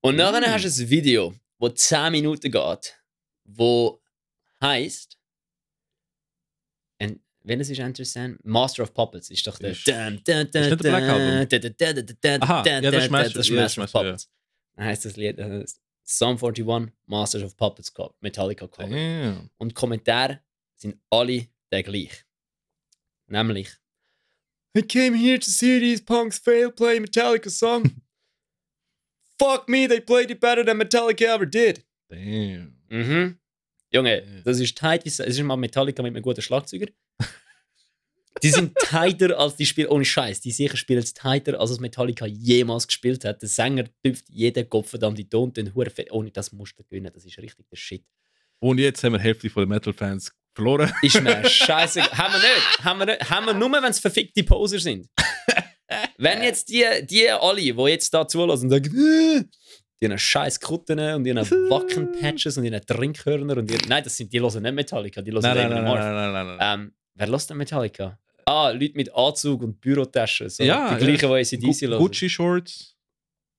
Und 0.00 0.16
nachher 0.16 0.40
Mm. 0.40 0.44
hast 0.52 0.64
du 0.78 0.82
ein 0.84 0.90
Video, 0.90 1.34
wo 1.58 1.68
10 1.70 2.12
Minuten 2.12 2.50
geht, 2.50 2.94
wo 3.44 4.00
heißt, 4.62 5.16
und 7.00 7.20
wenn 7.44 7.60
es 7.60 7.70
ist 7.70 7.78
interessant, 7.78 8.44
Master 8.44 8.82
of 8.82 8.92
Puppets 8.92 9.30
ist 9.30 9.46
doch 9.46 9.58
der. 9.58 9.70
Ist- 9.70 9.86
ist 9.88 9.94
nicht 10.26 10.28
der 10.28 10.76
Black 10.76 11.02
Album? 11.04 12.42
Aha, 12.42 12.62
ja, 12.66 12.80
das 12.90 13.04
ist 13.04 13.10
Master- 13.10 13.32
das 13.34 13.46
ist 13.46 13.48
ja, 13.48 13.62
das 13.62 13.72
ist 13.72 13.76
Master 13.78 13.98
of. 14.00 14.04
Puppets. 14.04 14.28
Heißt 14.78 15.04
das 15.04 15.16
Lied 15.16 15.38
äh, 15.38 15.64
Sum 16.04 16.36
41 16.42 16.92
Masters 17.06 17.42
of 17.42 17.56
Puppets 17.56 17.92
Co- 17.92 18.14
Metallica 18.20 18.66
Cover. 18.66 18.88
Damn. 18.88 19.50
Und 19.58 19.74
Kommentare 19.74 20.40
sind 20.76 20.96
alle 21.10 21.48
der 21.72 21.82
gleich. 21.82 22.24
Nämlich: 23.26 23.68
I 24.76 24.82
came 24.82 25.16
here 25.16 25.38
to 25.38 25.50
see 25.50 25.78
these 25.80 26.02
punks 26.02 26.38
fail 26.38 26.70
play 26.70 26.98
Metallica 27.00 27.50
song. 27.50 27.82
Fuck 29.38 29.68
me, 29.68 29.86
they 29.86 30.00
played 30.00 30.30
it 30.30 30.40
better 30.40 30.64
than 30.64 30.78
Metallica 30.78 31.24
ever 31.34 31.46
did. 31.46 31.84
Damn. 32.08 32.76
Mhm. 32.88 33.38
Junge, 33.92 34.22
Ja. 34.24 34.40
das 34.42 34.60
ist 34.60 34.76
tight, 34.78 35.06
es 35.06 35.18
ist 35.18 35.40
mal 35.42 35.56
Metallica 35.56 36.02
mit 36.02 36.14
einem 36.14 36.22
guten 36.22 36.42
Schlagzeuger. 36.42 36.86
Die 38.42 38.50
sind 38.50 38.74
tighter 38.76 39.38
als 39.38 39.56
die 39.56 39.66
Spieler, 39.66 39.90
ohne 39.90 40.04
Scheiß. 40.04 40.40
Die 40.40 40.50
sicher 40.50 40.76
spielen 40.76 41.02
es 41.02 41.14
tighter, 41.14 41.60
als 41.60 41.70
es 41.70 41.80
Metallica 41.80 42.26
jemals 42.26 42.86
gespielt 42.86 43.24
hat. 43.24 43.42
Der 43.42 43.48
Sänger 43.48 43.84
dürfte 44.04 44.32
jeden 44.32 44.68
Kopf 44.68 44.90
verdammt 44.90 45.18
die 45.18 45.28
Ton 45.28 45.52
tun, 45.52 45.72
hure 45.74 45.90
fett. 45.90 46.12
Ohne 46.12 46.30
das 46.30 46.52
musst 46.52 46.78
du 46.78 46.84
gewinnen, 46.84 47.10
das 47.12 47.24
ist 47.24 47.38
richtig 47.38 47.66
der 47.70 47.76
Shit. 47.76 48.04
Und 48.60 48.78
jetzt 48.78 49.02
haben 49.04 49.12
wir 49.12 49.20
Hälfte 49.20 49.48
von 49.50 49.62
den 49.62 49.68
Metal-Fans 49.68 50.32
verloren. 50.54 50.92
Ist 51.02 51.22
mir 51.22 51.44
scheiße. 51.48 52.02
haben 52.02 52.32
wir 52.34 52.40
nicht. 52.40 52.84
Haben 52.84 52.98
wir, 52.98 53.06
nicht. 53.06 53.30
Haben 53.30 53.46
wir 53.46 53.54
nur, 53.54 53.70
wenn 53.72 53.84
es 53.84 54.00
verfickte 54.00 54.42
Poser 54.42 54.80
sind. 54.80 55.08
wenn 56.18 56.42
jetzt 56.42 56.68
die, 56.68 56.84
die 57.04 57.30
alle, 57.30 57.60
die 57.60 57.72
jetzt 57.72 58.12
da 58.12 58.26
zulassen 58.26 58.64
und 58.64 58.70
sagen, 58.70 59.48
die 60.00 60.06
haben 60.06 60.18
scheiß 60.18 60.60
Kutten 60.60 60.98
und 60.98 61.24
die 61.24 61.34
haben 61.34 61.70
Wackenpatches 61.70 62.56
und 62.56 62.64
die 62.64 62.74
haben 62.74 62.84
Trinkhörner 62.86 63.56
und 63.56 63.70
die, 63.70 63.78
nein, 63.88 64.04
das 64.04 64.16
sind, 64.16 64.32
die 64.32 64.40
hören 64.40 64.62
nicht 64.62 64.74
Metallica, 64.74 65.22
die 65.22 65.32
hören 65.32 65.42
Nein, 65.42 65.56
nein, 65.56 65.70
nein, 65.70 65.84
nein, 65.84 66.14
nein, 66.14 66.32
nein, 66.32 66.56
nein. 66.56 66.80
Ähm, 66.80 66.92
wer 67.14 67.26
lässt 67.26 67.50
denn 67.50 67.56
Metallica? 67.56 68.18
Ah, 68.48 68.70
Leute 68.70 68.94
mit 68.94 69.14
Anzug 69.14 69.62
und 69.62 69.80
Bürotaschen. 69.80 70.48
So. 70.48 70.62
Ja, 70.62 70.94
die 70.96 71.04
gleichen, 71.04 71.30
ja. 71.30 71.42
die 71.42 71.56
ACDC 71.56 71.88
hören. 71.88 71.98
Gucci-Shorts, 71.98 72.96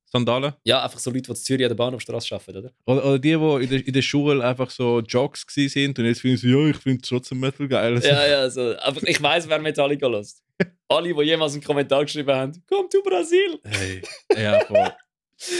Sandalen. 0.06 0.54
Ja, 0.64 0.84
einfach 0.84 1.00
so 1.00 1.12
Leute, 1.12 1.24
die 1.24 1.30
in 1.30 1.36
Zürich 1.36 1.66
an 1.66 1.70
der 1.70 1.76
Bahnhofstraße 1.76 2.34
arbeiten, 2.36 2.58
oder? 2.58 2.72
Oder, 2.86 3.06
oder 3.06 3.20
die, 3.20 3.30
die 3.30 3.64
in 3.64 3.70
der, 3.70 3.88
in 3.88 3.94
der 3.94 4.02
Schule 4.02 4.44
einfach 4.44 4.70
so 4.72 5.00
Jocks 5.02 5.46
sind 5.54 6.00
und 6.00 6.06
jetzt 6.06 6.22
finden 6.22 6.38
sie, 6.38 6.50
ja, 6.50 6.70
ich 6.70 6.78
finde 6.78 7.02
trotzdem 7.02 7.40
Metal 7.40 7.68
geil. 7.68 7.96
Also, 7.96 8.08
Ja, 8.08 8.28
ja, 8.28 8.50
so. 8.50 8.76
Aber 8.80 9.08
ich 9.08 9.22
weiß, 9.22 9.48
wer 9.48 9.60
Metallica 9.60 10.08
lässt. 10.08 10.44
Alle, 10.88 11.14
die 11.14 11.22
jemals 11.22 11.54
einen 11.54 11.64
Kommentar 11.64 12.04
geschrieben 12.04 12.32
haben, 12.32 12.64
komm 12.68 12.90
zu 12.90 13.04
Brasil. 13.04 13.60
Hey, 13.64 14.02
ja, 14.36 14.60
voll. 14.66 14.78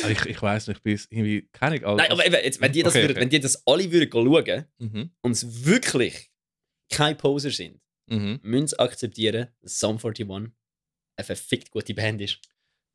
Aber 0.04 0.12
ich, 0.12 0.26
ich 0.26 0.42
weiß 0.42 0.68
nicht, 0.68 0.78
ich 0.78 0.84
bin 0.84 0.96
es 0.96 1.08
irgendwie 1.10 1.48
keine 1.54 1.78
Ahnung. 1.86 1.98
Nein, 1.98 2.12
aber 2.12 2.26
eben, 2.26 2.36
jetzt, 2.44 2.60
wenn, 2.60 2.72
die 2.72 2.84
das 2.84 2.94
Okay, 2.94 3.04
würden, 3.04 3.12
okay. 3.12 3.22
wenn 3.22 3.30
die 3.30 3.40
das 3.40 3.66
alle 3.66 3.92
würden 3.92 4.10
schauen 4.12 4.66
Mhm, 4.80 5.12
und 5.22 5.32
es 5.32 5.66
wirklich 5.66 6.32
keine 6.90 7.16
Poser 7.16 7.52
sind, 7.52 7.80
mhm. 8.10 8.40
müssen 8.42 8.68
sie 8.68 8.80
akzeptieren, 8.80 9.48
dass 9.62 9.80
Sum 9.80 9.98
41 9.98 10.30
eine 10.30 11.26
verfickt 11.26 11.72
gute 11.72 11.94
Band 11.94 12.22
ist. 12.22 12.40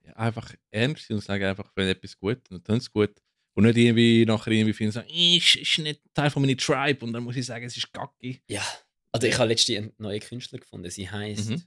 Ja, 0.05 0.13
einfach 0.15 0.55
ernst 0.71 1.11
und 1.11 1.21
sagen 1.21 1.45
einfach, 1.45 1.71
wenn 1.75 1.89
etwas 1.89 2.17
gut 2.19 2.37
ist, 2.39 2.51
dann 2.51 2.63
tun 2.63 2.81
sie 2.81 2.87
es 2.87 2.91
gut. 2.91 3.23
Und 3.55 3.65
nicht 3.65 3.77
irgendwie 3.77 4.25
nachher 4.27 4.51
irgendwie 4.51 4.73
finden, 4.73 4.93
so, 4.93 5.03
ich 5.07 5.61
ist 5.61 5.79
nicht 5.79 6.01
Teil 6.13 6.31
von 6.31 6.43
meiner 6.43 6.57
Tribe 6.57 7.05
und 7.05 7.13
dann 7.13 7.23
muss 7.23 7.37
ich 7.37 7.47
sagen, 7.47 7.65
es 7.65 7.77
ist 7.77 7.93
gacki. 7.93 8.43
Ja. 8.49 8.63
Also 9.13 9.29
ich 9.29 9.39
habe 9.39 9.49
letztens 9.49 9.79
einen 9.79 9.93
neuen 9.99 10.21
Künstler 10.21 10.59
gefunden. 10.59 10.91
Sie 10.91 11.09
heißt 11.09 11.51
Mhm. 11.51 11.63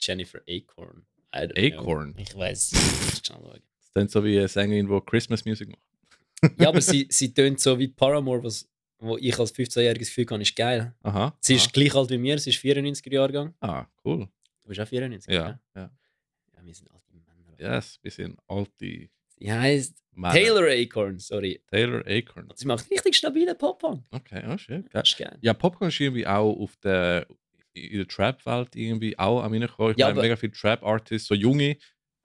Jennifer 0.00 0.40
Acorn. 0.48 1.06
Acorn? 1.30 2.14
Know. 2.14 2.22
Ich 2.22 2.34
weiß. 2.34 2.70
Das 2.70 3.22
Das 3.22 3.24
ist 3.24 3.90
dann 3.94 4.08
so 4.08 4.24
wie 4.24 4.38
eine 4.38 4.48
Sängerin, 4.48 4.88
die 4.88 5.00
Christmas 5.06 5.44
Music 5.44 5.68
macht. 5.68 6.58
ja, 6.58 6.68
aber 6.68 6.80
sie, 6.80 7.06
sie 7.10 7.32
tönt 7.32 7.60
so 7.60 7.78
wie 7.78 7.88
Paramore, 7.88 8.42
was, 8.44 8.68
wo 8.98 9.16
ich 9.18 9.38
als 9.38 9.54
15-jähriges 9.54 9.98
Gefühl 9.98 10.26
habe, 10.30 10.42
ist 10.42 10.56
geil. 10.56 10.94
Aha. 11.02 11.36
Sie 11.40 11.54
ist 11.56 11.72
gleich 11.72 11.94
alt 11.94 12.10
wie 12.10 12.18
mir, 12.18 12.38
sie 12.38 12.50
ist 12.50 12.58
94er 12.62 13.12
Jahrgang. 13.12 13.54
Ah, 13.60 13.86
cool. 14.04 14.28
Du 14.62 14.68
bist 14.68 14.80
auch 14.80 14.88
94, 14.88 15.32
Ja, 15.32 15.44
gell? 15.46 15.58
ja. 15.76 15.90
Ja, 16.56 16.64
wir 16.64 16.74
sind 16.74 16.90
alte 16.90 17.12
Männer. 17.12 17.74
Yes, 17.76 17.98
bisschen 17.98 18.36
alte 18.48 19.08
Sie 19.38 19.52
heißt 19.52 20.02
Männer. 20.12 20.32
Taylor 20.34 20.68
Acorn, 20.70 21.18
sorry. 21.18 21.60
Taylor 21.70 22.02
Acorn. 22.06 22.48
Sie 22.54 22.66
macht 22.66 22.90
richtig 22.90 23.16
stabilen 23.16 23.56
Pop-Punk. 23.56 24.04
Okay, 24.10 24.42
oh 24.48 24.56
shit. 24.56 24.82
Geil. 24.84 24.88
Das 24.92 25.08
ist 25.10 25.18
geil. 25.18 25.36
Ja, 25.42 25.52
Popcorn 25.52 25.88
ist 25.88 26.00
irgendwie 26.00 26.26
auch 26.26 26.58
auf 26.58 26.74
der, 26.76 27.26
in 27.74 27.98
der 27.98 28.08
Trap-Welt 28.08 28.74
irgendwie 28.74 29.18
auch 29.18 29.42
an 29.42 29.50
mir 29.50 29.60
gekommen. 29.60 29.90
Ich 29.92 29.98
Ja, 29.98 30.08
meine, 30.08 30.22
mega 30.22 30.36
viele 30.36 30.52
Trap-Artists, 30.52 31.28
so 31.28 31.34
junge, 31.34 31.76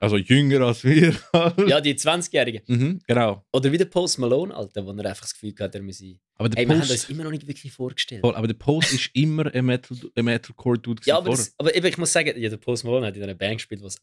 also 0.01 0.17
jünger 0.17 0.61
als 0.61 0.83
wir. 0.83 1.15
Ja, 1.67 1.79
die 1.79 1.93
20-Jährigen. 1.95 2.61
mhm, 2.67 2.99
genau. 3.07 3.45
Oder 3.53 3.71
wie 3.71 3.77
der 3.77 3.85
Post 3.85 4.19
Malone, 4.19 4.53
Alter, 4.53 4.85
wo 4.85 4.91
er 4.91 5.05
einfach 5.05 5.21
das 5.21 5.33
Gefühl 5.33 5.53
hat, 5.59 5.73
er 5.75 5.81
müsse. 5.81 6.15
Aber 6.37 6.49
der 6.49 6.57
Hey, 6.59 6.67
wir 6.67 6.73
haben 6.75 6.79
Post, 6.81 6.91
uns 6.91 7.09
immer 7.09 7.23
noch 7.23 7.31
nicht 7.31 7.47
wirklich 7.47 7.71
vorgestellt. 7.71 8.21
voll, 8.21 8.35
aber 8.35 8.47
der 8.47 8.55
Post 8.55 8.93
ist 8.93 9.09
immer 9.13 9.53
ein 9.53 9.65
Metal, 9.65 9.97
ein 10.15 10.25
Metalcore-Dude 10.25 11.01
Ja, 11.05 11.17
aber, 11.17 11.29
das, 11.29 11.53
aber 11.57 11.73
ich 11.75 11.97
muss 11.97 12.11
sagen, 12.11 12.33
ja, 12.41 12.49
der 12.49 12.57
Post 12.57 12.83
Malone 12.83 13.07
hat 13.07 13.15
in 13.15 13.23
einer 13.23 13.35
Band 13.35 13.57
gespielt, 13.57 13.83
was, 13.83 13.97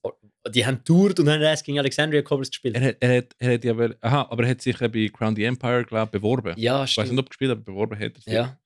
die 0.50 0.64
haben 0.64 0.82
tourt 0.84 1.18
und 1.20 1.28
haben 1.28 1.42
erst 1.42 1.64
gegen 1.64 1.78
Alexandria 1.78 2.22
Covers 2.22 2.48
gespielt. 2.50 2.76
Er 2.76 2.82
hat, 2.88 2.96
er 3.00 3.16
hat, 3.18 3.26
er 3.38 3.54
hat 3.54 3.64
ja, 3.64 3.72
aber, 3.72 3.94
aha, 4.00 4.28
aber 4.30 4.44
er 4.44 4.50
hat 4.50 4.62
sich 4.62 4.78
bei 4.78 5.10
Crown 5.12 5.34
the 5.34 5.44
Empire, 5.44 5.84
glaube 5.84 6.04
ich, 6.06 6.10
beworben. 6.20 6.54
ja, 6.56 6.84
Ich 6.84 6.96
weiß 6.96 6.96
nicht, 6.96 7.06
stimmt. 7.06 7.18
ob 7.18 7.26
er 7.26 7.28
gespielt 7.28 7.50
hat, 7.50 7.56
aber 7.58 7.64
beworben 7.64 7.98
hat 7.98 8.14
er 8.16 8.20
sich. 8.22 8.32
Ja. 8.32 8.58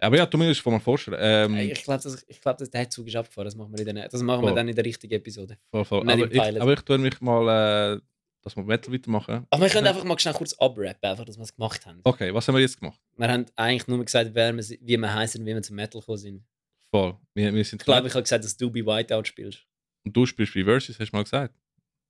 Aber 0.00 0.16
ja, 0.16 0.26
du 0.26 0.38
musst 0.38 0.50
es 0.60 0.64
mal 0.64 0.80
vorstellen. 0.80 1.18
Ähm, 1.20 1.56
Ich 1.56 1.82
glaube, 1.84 2.02
das, 2.02 2.24
ich 2.28 2.40
glaub, 2.40 2.56
das, 2.58 2.70
der 2.70 2.88
Zug 2.90 3.06
ist 3.06 3.16
abgefahren. 3.16 3.44
Das 3.46 3.54
machen 3.54 3.76
wir, 3.76 3.86
in 3.86 3.94
der, 3.96 4.08
das 4.08 4.22
machen 4.22 4.44
wir 4.44 4.54
dann 4.54 4.68
in 4.68 4.74
der 4.74 4.84
richtigen 4.84 5.12
Episode. 5.14 5.58
voll, 5.70 5.84
voll. 5.84 6.10
Aber, 6.10 6.30
ich, 6.32 6.60
aber 6.60 6.72
ich 6.72 6.80
tue 6.80 6.98
mich 6.98 7.20
mal, 7.20 7.96
äh, 7.96 8.00
dass 8.42 8.56
wir 8.56 8.64
Metal 8.64 8.92
weitermachen. 8.94 9.46
Aber 9.50 9.62
wir 9.62 9.68
können 9.70 9.84
Ja. 9.84 9.90
einfach 9.92 10.04
mal 10.04 10.18
schnell 10.18 10.34
kurz 10.34 10.54
abrappen, 10.54 11.10
einfach, 11.10 11.24
dass 11.26 11.36
wir 11.36 11.42
es 11.44 11.54
gemacht 11.54 11.84
haben. 11.84 12.00
Okay, 12.04 12.32
was 12.32 12.48
haben 12.48 12.54
wir 12.54 12.62
jetzt 12.62 12.80
gemacht? 12.80 12.98
Wir 13.16 13.28
haben 13.28 13.44
eigentlich 13.56 13.86
nur 13.88 14.02
gesagt, 14.04 14.30
wer 14.32 14.54
wir, 14.56 14.64
wie 14.80 14.96
wir 14.96 15.14
heißen 15.14 15.40
und 15.40 15.46
wie 15.46 15.54
wir 15.54 15.62
zum 15.62 15.76
Metal 15.76 16.00
gekommen 16.00 16.18
sind. 16.18 16.44
Voll. 16.90 17.16
Wir, 17.34 17.52
wir 17.54 17.64
sind 17.64 17.82
Ich 17.82 17.84
glaube, 17.84 18.08
ich 18.08 18.14
habe 18.14 18.22
gesagt, 18.22 18.44
dass 18.44 18.56
du 18.56 18.70
bei 18.70 18.80
Whiteout 18.84 19.24
spielst. 19.26 19.66
Und 20.04 20.16
du 20.16 20.24
spielst 20.24 20.54
bei 20.54 20.64
Versus, 20.64 20.98
hast 20.98 21.10
du 21.12 21.16
mal 21.16 21.22
gesagt. 21.24 21.54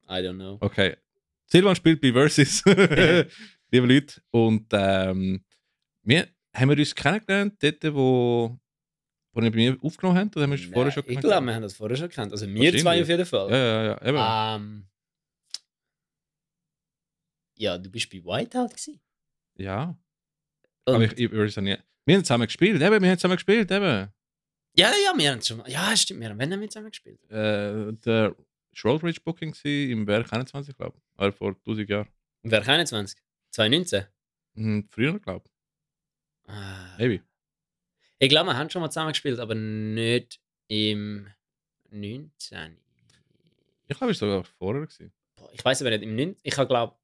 I 0.09 0.13
don't 0.23 0.35
know. 0.37 0.57
Okay. 0.61 0.97
Silvan 1.47 1.75
spielt 1.75 2.01
bei 2.01 2.13
Versus, 2.13 2.63
liebe 3.71 3.87
Leute. 3.87 4.23
Und 4.31 4.67
ähm, 4.73 5.45
wir 6.03 6.29
haben 6.55 6.69
wir 6.71 6.79
uns 6.79 6.95
kennengelernt, 6.95 7.63
dort, 7.63 7.83
wo 7.95 8.59
Wo 9.33 9.41
wir 9.41 9.51
bei 9.51 9.57
mir 9.57 9.79
aufgenommen 9.83 10.19
haben, 10.19 10.31
oder 10.35 10.43
haben 10.43 10.51
wir 10.51 10.59
es 10.59 10.65
vorher 10.67 10.91
schon 10.93 11.03
Ich 11.05 11.09
gekannt? 11.09 11.25
glaube, 11.27 11.47
wir 11.47 11.55
haben 11.55 11.63
das 11.63 11.75
vorher 11.75 11.97
schon 11.97 12.09
gekannt. 12.09 12.33
Also 12.33 12.49
wir 12.49 12.79
zwei 12.79 13.01
auf 13.03 13.09
jeden 13.09 13.27
Fall. 13.27 13.51
Ja, 13.51 13.57
ja, 13.57 13.85
ja. 13.85 14.03
Eben. 14.57 14.63
Ähm, 14.65 14.87
ja, 17.57 17.79
du 17.79 17.91
bist 17.91 18.11
bei 18.11 18.19
Whiteout 18.25 18.69
gewesen. 18.69 19.01
ja. 19.57 19.97
Und, 20.87 20.95
Aber 20.95 21.05
ich, 21.05 21.13
ich 21.19 21.31
würde 21.31 21.51
sagen, 21.53 21.67
ja. 21.67 21.79
Wir 22.07 22.17
haben 22.17 22.25
zusammen 22.25 22.47
gespielt, 22.47 22.81
eben, 22.81 23.03
wir 23.03 23.11
haben 23.11 23.19
zusammen 23.19 23.37
gespielt, 23.37 23.71
eben. 23.71 23.85
ja, 23.85 24.91
ja, 25.05 25.13
wir 25.17 25.31
haben 25.31 25.43
schon. 25.43 25.63
Ja, 25.67 25.95
stimmt, 25.97 26.21
wir 26.21 26.31
haben 26.31 26.39
wenn 26.39 26.53
haben 26.53 26.61
wir 26.61 26.69
zusammen 26.71 26.91
gespielt. 26.91 27.23
Äh, 27.31 27.93
der 28.05 28.35
Rollbridge 28.83 29.21
Booking 29.23 29.53
war 29.55 29.71
im 29.93 30.07
Werk 30.07 30.33
21, 30.33 30.75
glaube 30.75 30.97
ich. 30.99 31.19
Oder 31.21 31.33
vor 31.33 31.51
1000 31.51 31.89
Jahren. 31.89 32.09
Wer 32.43 32.67
21? 32.67 33.21
2019? 33.51 34.07
Hm, 34.55 34.89
früher, 34.91 35.19
glaube 35.21 35.45
ich. 35.47 35.53
Ah. 36.51 36.97
Maybe. 36.99 37.23
Ich 38.19 38.29
glaube, 38.29 38.51
wir 38.51 38.57
haben 38.57 38.69
schon 38.71 38.83
mal 38.83 38.91
zusammen 38.91 39.13
gespielt, 39.13 39.39
aber 39.39 39.55
nicht 39.55 40.41
im 40.69 41.29
19. 41.91 42.77
Ich 43.89 43.97
glaube, 43.97 44.13
es 44.13 44.21
war 44.21 44.29
sogar 44.29 44.45
vorher. 44.45 44.83
Gewesen. 44.83 45.13
Boah, 45.37 45.51
ich 45.53 45.65
weiß 45.65 45.81
aber 45.83 45.91
nicht, 45.91 46.03
im 46.03 46.17
9. 46.17 46.37
Ich 46.43 46.57
habe, 46.57 46.69
glaube 46.69 46.97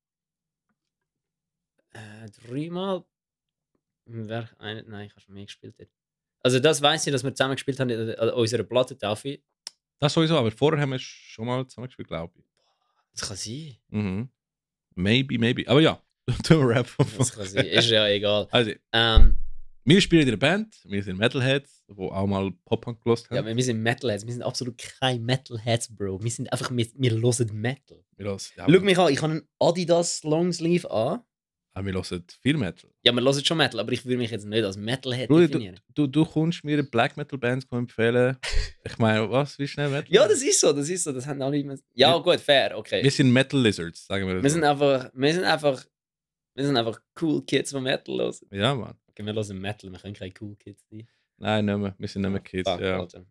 äh, 1.93 2.29
dreimal. 2.47 3.05
ein, 4.07 4.85
nein, 4.87 5.07
ich 5.07 5.13
habe 5.13 5.21
schon 5.21 5.35
mehr 5.35 5.47
gespielt. 5.47 5.75
Dort. 5.79 5.89
Also, 6.43 6.61
das 6.61 6.83
weiß 6.83 7.07
ich, 7.07 7.13
dass 7.13 7.25
wir 7.25 7.35
zusammen 7.35 7.55
gespielt 7.55 7.81
haben 7.81 7.91
an 7.91 8.11
an 8.11 8.31
unserer 8.31 8.63
Plattentafel. 8.63 9.43
Das 9.99 10.13
sowieso, 10.13 10.37
aber 10.37 10.51
vorher 10.51 10.81
haben 10.81 10.91
wir 10.91 10.99
schon 10.99 11.47
mal 11.47 11.67
zusammen 11.67 11.87
gespielt, 11.87 12.09
glaube 12.09 12.39
ich. 12.39 12.45
Das 13.13 13.29
kann 13.29 13.37
sein. 13.37 13.77
Mhm. 13.89 14.29
Maybe, 14.95 15.39
maybe. 15.39 15.69
Aber 15.69 15.81
ja, 15.81 16.03
wir 16.27 16.69
Rap. 16.69 16.89
Das 17.19 17.33
kann 17.33 17.47
sein. 17.47 17.67
Ist 17.67 17.91
ja 17.91 18.07
egal. 18.09 18.49
Also, 18.51 18.73
Ähm, 18.93 19.37
wir 19.89 20.01
spielen 20.01 20.23
in 20.23 20.31
der 20.31 20.37
Band, 20.37 20.75
wir 20.85 21.01
sind 21.01 21.17
Metalheads, 21.17 21.85
die 21.89 21.97
auch 21.97 22.27
mal 22.27 22.51
Pop-Punk 22.65 23.01
gelost 23.05 23.29
ja, 23.31 23.37
haben. 23.37 23.47
aber 23.47 23.57
wir 23.57 23.63
sind 23.63 23.81
Metalheads. 23.81 24.27
Wir 24.27 24.33
sind 24.33 24.43
absolut 24.43 24.77
kein 24.79 25.25
Metalheads, 25.25 25.95
Bro. 25.95 26.25
Wir 26.25 26.31
sind 26.33 26.53
einfach, 26.53 26.73
wir, 26.73 26.87
wir 26.97 27.11
hören 27.13 27.51
Metal. 27.53 28.03
wir 28.17 28.27
hören, 28.27 28.39
ja, 28.57 28.65
Schau 28.69 28.81
mich 28.81 28.99
an, 28.99 29.13
ich 29.13 29.23
habe 29.23 29.33
einen 29.35 29.49
Adidas 29.61 30.25
Longsleeve 30.25 30.91
an. 30.91 31.21
aber 31.73 31.87
wir 31.87 31.93
hören 31.95 32.25
viel 32.43 32.57
Metal. 32.57 32.91
Ja, 33.05 33.13
wir 33.13 33.23
hören 33.23 33.45
schon 33.45 33.59
Metal, 33.59 33.79
aber 33.79 33.93
ich 33.93 34.05
würde 34.05 34.19
mich 34.19 34.33
jetzt 34.33 34.45
nicht 34.45 34.65
als 34.65 34.77
Metalhead 34.77 35.29
Bruder, 35.29 35.47
definieren. 35.47 35.79
Du, 35.95 36.09
du 36.09 36.25
kommst 36.25 36.65
mir 36.65 36.83
Black 36.83 37.17
Metal 37.17 37.39
Bands 37.39 37.67
empfehlen. 37.71 38.37
Ich 38.89 38.99
meine, 38.99 39.29
was? 39.29 39.59
Wie 39.59 39.67
schnell 39.67 39.89
Metal? 39.89 40.07
Ja, 40.13 40.29
das 40.29 40.43
ist 40.43 40.61
so, 40.61 40.73
das 40.73 40.89
ist 40.89 41.03
so. 41.03 41.11
Das 41.13 41.27
haben 41.27 41.43
alle 41.43 41.59
immer. 41.59 41.75
Ja, 41.95 42.17
gut, 42.19 42.39
fair, 42.39 42.79
okay. 42.79 43.03
Wir 43.03 43.11
sind 43.11 43.33
Metal 43.33 43.61
Lizards, 43.61 44.07
sagen 44.07 44.29
wir 44.29 44.35
das. 44.35 44.43
Wir 44.45 44.51
so. 44.51 44.55
sind 44.55 44.65
einfach, 44.65 45.11
wir 45.13 45.35
sind 45.35 45.43
einfach, 45.43 45.85
wir 46.57 46.65
sind 46.67 46.77
einfach 46.77 47.01
cool 47.21 47.45
Kids, 47.45 47.71
die 47.71 47.81
Metal 47.81 48.19
hören. 48.19 48.35
ja, 48.51 48.75
Mann. 48.75 48.97
Okay, 49.09 49.25
wir 49.25 49.33
hören 49.35 49.59
Metal, 49.61 49.91
wir 49.93 49.99
können 49.99 50.15
keine 50.15 50.33
cool 50.41 50.57
Kids 50.57 50.85
sein. 50.91 51.07
Nein, 51.39 51.65
nicht 51.67 51.79
mehr. 51.79 51.95
Wir 51.99 52.09
sind 52.09 52.23
nicht 52.23 52.31
mehr 52.31 52.41
Kids. 52.41 52.69
Fuck, 52.71 52.81
ja. 52.81 52.99
Alter. 52.99 53.25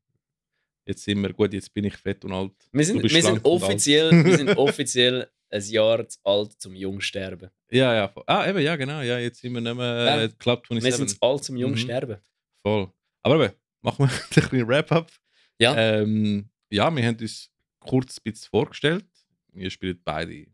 Jetzt 0.88 1.04
sind 1.04 1.22
wir 1.22 1.34
gut, 1.34 1.52
jetzt 1.54 1.74
bin 1.74 1.84
ich 1.86 1.98
fett 1.98 2.24
und 2.26 2.32
alt. 2.32 2.54
Wir 2.72 2.86
sind, 2.86 3.02
wir 3.02 3.22
sind 3.22 3.44
offiziell, 3.44 4.12
wir 4.24 4.38
sind 4.38 4.50
offiziell 4.58 5.28
ein 5.50 5.62
Jahr 5.64 6.08
zu 6.08 6.20
alt 6.24 6.54
zum 6.62 6.76
Jungsterben. 6.76 7.50
Ja, 7.72 7.94
ja. 7.96 8.14
Ah, 8.28 8.48
eben, 8.48 8.60
ja, 8.60 8.76
genau. 8.76 9.02
Ja, 9.02 9.18
jetzt 9.18 9.42
sind 9.42 9.54
wir 9.54 9.62
nicht 9.62 9.76
mehr 9.76 10.06
Ja. 10.06 10.22
äh, 10.24 10.30
Club 10.38 10.70
Wir 10.70 10.80
27. 10.82 10.96
sind 10.98 11.10
zu 11.10 11.22
alt 11.22 11.44
zum 11.44 11.56
Mhm. 11.56 11.62
Jungsterben. 11.62 12.18
Voll. 12.62 12.92
Aber 13.24 13.44
eben, 13.46 13.54
machen 13.82 14.06
wir 14.06 14.10
ein 14.46 14.50
bisschen 14.50 14.68
Wrap-up. 14.68 15.12
Ja. 15.60 15.76
Ähm, 15.76 16.50
ja, 16.70 16.94
wir 16.96 17.04
haben 17.06 17.18
uns 17.20 17.50
kurz 17.80 18.18
ein 18.20 18.32
bisschen 18.32 18.50
vorgestellt. 18.52 19.06
Wir 19.54 19.70
spielen 19.72 20.00
beide 20.04 20.48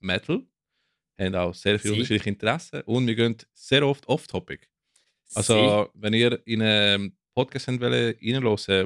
Metal, 0.00 0.46
haben 1.18 1.34
auch 1.34 1.54
sehr 1.54 1.78
viele 1.78 1.94
Sie. 1.94 2.00
unterschiedliche 2.00 2.28
Interessen 2.30 2.80
und 2.82 3.06
wir 3.06 3.14
gehen 3.14 3.36
sehr 3.52 3.86
oft 3.86 4.06
off-topic. 4.08 4.66
Also, 5.34 5.90
wenn 5.94 6.12
ihr 6.12 6.40
in 6.46 6.62
einen 6.62 7.16
Podcast 7.34 7.68
reinhören 7.68 8.14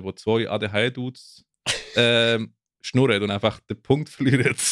wo 0.02 0.12
zwei 0.12 0.48
ADHD-Dudes 0.48 1.44
ähm, 1.96 2.54
schnurren 2.80 3.22
und 3.22 3.30
einfach 3.30 3.60
den 3.60 3.80
Punkt 3.82 4.08
verlieren. 4.08 4.56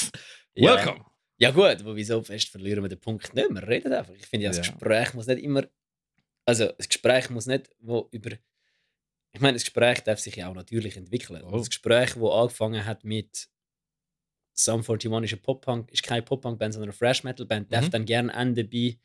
Ja. 0.59 0.75
Welcome! 0.75 1.05
Ja 1.37 1.51
gut, 1.51 1.83
aber 1.83 1.95
wieso 1.95 2.23
fest 2.23 2.49
verlieren 2.49 2.83
wir 2.83 2.89
den 2.89 2.99
Punkt 2.99 3.35
nicht? 3.35 3.51
Wir 3.51 3.69
reden 3.69 3.93
einfach. 3.93 4.15
Ich 4.15 4.27
finde 4.27 4.45
ja, 4.45 4.51
das 4.51 4.67
Ja. 4.67 4.73
Gespräch 4.73 5.13
muss 5.13 5.27
nicht 5.27 5.43
immer... 5.43 5.67
Also, 6.47 6.73
das 6.79 6.89
Gespräch 6.89 7.29
muss 7.29 7.45
nicht 7.45 7.69
wo 7.81 8.09
über... 8.11 8.31
Ich 9.33 9.41
meine, 9.43 9.53
das 9.53 9.65
Gespräch 9.65 10.01
darf 10.01 10.19
sich 10.19 10.35
ja 10.37 10.49
auch 10.49 10.55
natürlich 10.55 10.97
entwickeln. 10.97 11.43
Voll. 11.43 11.59
Das 11.59 11.69
Gespräch, 11.69 12.15
das 12.15 12.23
angefangen 12.23 12.87
hat 12.87 13.05
mit 13.05 13.49
Sum 14.59 14.81
41 14.81 15.11
ist, 15.25 15.33
ein 15.35 15.43
Pop-Punk, 15.43 15.93
ist 15.93 16.03
keine 16.03 16.23
Pop-Punk-Band, 16.23 16.73
sondern 16.75 16.89
eine 16.91 16.97
Fresh-Metal-Band, 16.97 17.73
darf 17.73 17.87
Mhm. 17.87 17.91
dann 17.91 18.05
gerne 18.07 18.33
enden 18.33 18.69
bei 18.71 18.97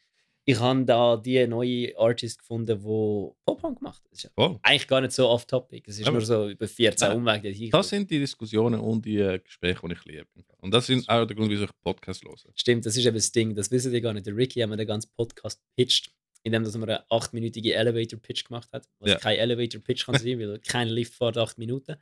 ich 0.44 0.60
habe 0.60 0.84
da 0.86 1.18
die 1.18 1.46
neue 1.46 1.96
Artist 2.00 2.40
gefunden, 2.40 2.76
die 2.80 3.32
Pop-Punk 3.46 3.80
macht. 3.80 4.02
Das 4.10 4.18
ist 4.20 4.24
ja 4.24 4.30
Voll. 4.34 4.60
eigentlich 4.64 4.88
gar 4.88 5.00
nicht 5.02 5.12
so 5.14 5.30
off-topic. 5.30 5.84
Es 5.88 6.00
ist 6.00 6.08
Aber- 6.08 6.18
nur 6.18 6.26
so 6.26 6.50
über 6.50 6.68
14 6.68 7.10
Nein. 7.10 7.18
Umwege. 7.18 7.70
Das 7.70 7.90
sind 7.90 8.10
die 8.10 8.18
Diskussionen 8.18 8.80
und 8.80 9.06
die 9.06 9.18
äh, 9.20 9.38
Gespräche, 9.38 9.86
die 9.88 9.94
ich 9.94 10.04
liebe. 10.06 10.26
Und 10.58 10.74
das 10.74 10.88
sind 10.88 11.08
auch 11.08 11.26
der 11.28 11.36
Grund, 11.36 11.52
wieso 11.52 11.66
ich 11.66 11.70
Podcasts 11.84 12.24
höre. 12.24 12.34
Stimmt, 12.56 12.88
das 12.88 12.98
ist 12.98 13.06
eben 13.06 13.16
das 13.16 13.32
Ding, 13.32 13.54
das 13.54 13.70
wissen 13.70 13.92
die 13.92 14.02
gar 14.02 14.14
nicht. 14.14 14.26
Der 14.26 14.36
Ricky 14.36 14.62
hat 14.62 14.70
mir 14.72 14.78
den 14.78 14.88
ganzen 14.88 15.12
Podcast 15.16 15.62
pitcht, 15.76 16.12
indem 16.42 16.64
dass 16.64 16.74
er 16.74 16.80
mir 16.80 16.88
einen 16.88 17.06
8-minütigen 17.22 17.74
Elevator-Pitch 17.74 18.46
gemacht 18.46 18.70
hat. 18.74 18.90
Was 18.98 19.12
Ja. 19.12 19.18
kein 19.20 19.38
Elevator-Pitch 19.38 20.06
kann 20.08 20.18
sein, 20.18 20.40
weil 20.40 20.60
kein 20.68 20.88
Lift 20.88 21.14
fährt 21.14 21.38
8 21.38 21.60
Minuten. 21.60 21.98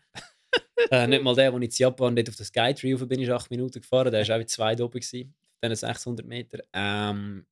Äh, 0.91 1.07
nicht 1.07 1.23
mal 1.23 1.35
der, 1.35 1.51
wo 1.53 1.57
ich 1.57 1.63
in 1.65 1.71
Japan 1.71 2.15
dort 2.15 2.29
auf 2.29 2.35
der 2.35 2.45
Skytree 2.45 2.93
rauf 2.93 3.07
bin, 3.07 3.21
ist 3.21 3.29
8 3.29 3.49
Minuten 3.51 3.81
gefahren. 3.81 4.11
Der 4.11 4.27
war 4.27 4.35
auch 4.35 4.39
mit 4.39 4.49
zwei 4.49 4.73
oben, 4.81 4.99
gewesen, 4.99 5.33
diesen 5.63 5.75
600 5.75 6.25
Meter. 6.25 6.59
Ähm, 6.73 7.45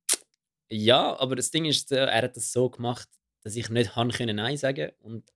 ja, 0.70 1.18
aber 1.18 1.36
das 1.36 1.50
Ding 1.50 1.64
ist, 1.64 1.92
äh, 1.92 2.04
er 2.06 2.22
hat 2.22 2.36
das 2.36 2.52
so 2.52 2.68
gemacht, 2.70 3.08
dass 3.42 3.56
ich 3.56 3.68
nicht 3.70 3.96
han 3.96 4.10
können 4.10 4.36
Nein 4.36 4.56
sagen 4.56 4.90
Und 5.00 5.30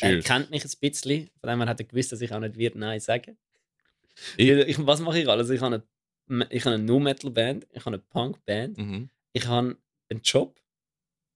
er 0.00 0.20
kennt 0.20 0.50
mich 0.50 0.64
ein 0.64 0.70
bisschen, 0.80 1.30
von 1.40 1.48
dem 1.50 1.60
her 1.60 1.68
hat 1.68 1.80
er 1.80 1.86
gewusst, 1.86 2.12
dass 2.12 2.20
ich 2.20 2.32
auch 2.32 2.40
nicht 2.40 2.56
wird 2.56 2.74
Nein 2.74 3.00
sagen. 3.00 3.38
Ich- 4.36 4.48
ich, 4.50 4.86
was 4.86 5.00
mache 5.00 5.20
ich 5.20 5.28
alles? 5.28 5.50
Ich 5.50 5.60
habe 5.60 5.84
eine, 6.28 6.46
ich 6.50 6.64
habe 6.64 6.74
eine 6.76 6.84
Nu-Metal-Band, 6.84 7.66
ich 7.70 7.80
habe 7.84 7.96
eine 7.96 7.98
Punk-Band, 7.98 8.78
Mhm. 8.78 9.10
ich 9.32 9.46
habe 9.46 9.76
einen 10.10 10.20
Job, 10.22 10.60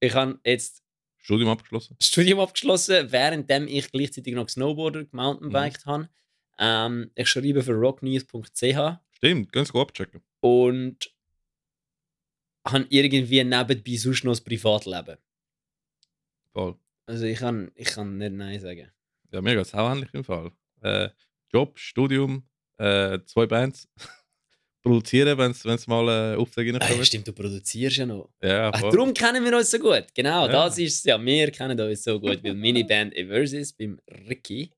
ich 0.01 0.14
habe 0.14 0.38
jetzt 0.44 0.83
Studium 1.29 1.51
abgeschlossen. 1.51 1.95
Studium 2.01 2.41
abgeschlossen, 2.41 3.12
währenddem 3.12 3.69
ich 3.69 3.93
gleichzeitig 3.93 4.35
noch 4.35 4.49
Snowboarder, 4.49 5.05
gemountainbiked 5.05 5.85
habe. 5.85 6.09
Ähm, 6.59 7.11
ich 7.14 7.29
schreibe 7.29 7.62
für 7.62 7.75
rocknews.ch 7.75 8.97
Stimmt, 9.12 9.53
ganz 9.53 9.71
gut 9.71 9.83
abchecken. 9.83 10.23
und 10.41 11.14
habe 12.67 12.87
irgendwie 12.88 13.45
nebenbei 13.45 13.97
sonst 13.97 14.25
noch 14.25 14.33
das 14.33 14.41
Privatleben. 14.41 15.19
Voll. 16.55 16.79
Also 17.05 17.27
ich 17.27 17.38
kann, 17.38 17.73
ich 17.75 17.88
kann 17.88 18.17
nicht 18.17 18.33
Nein 18.33 18.59
sagen. 18.59 18.91
Ja, 19.31 19.43
mir 19.43 19.55
geht 19.55 19.67
es 19.67 19.75
auch 19.75 19.93
ähnlich 19.93 20.09
im 20.14 20.25
Fall. 20.25 20.51
Äh, 20.81 21.11
Job, 21.53 21.79
Studium, 21.79 22.49
äh, 22.79 23.19
zwei 23.27 23.45
Bands. 23.45 23.87
Produzieren, 24.83 25.37
wenn 25.38 25.51
es 25.51 25.87
mal 25.87 26.35
äh, 26.35 26.37
Aufträge 26.37 26.71
Ah, 26.71 26.75
ja, 26.75 26.81
reinkommen. 26.81 27.05
stimmt, 27.05 27.29
du 27.29 27.33
produzierst 27.33 27.97
ja 27.97 28.07
noch. 28.07 28.31
Ja, 28.43 28.71
Ach, 28.73 28.81
darum 28.81 29.12
kennen 29.12 29.45
wir 29.45 29.57
uns 29.57 29.71
so 29.71 29.79
gut. 29.79 30.07
Genau, 30.14 30.47
Ja. 30.47 30.53
das 30.53 30.79
ist 30.79 30.99
es 30.99 31.05
ja. 31.05 31.23
Wir 31.25 31.51
kennen 31.51 31.79
uns 31.81 32.05
so 32.05 32.19
gut, 32.21 32.43
weil 32.45 32.55
meine 32.55 32.85
Band 32.85 33.14
Eversis 33.17 33.73
beim 33.73 33.99
Ricky, 34.29 34.71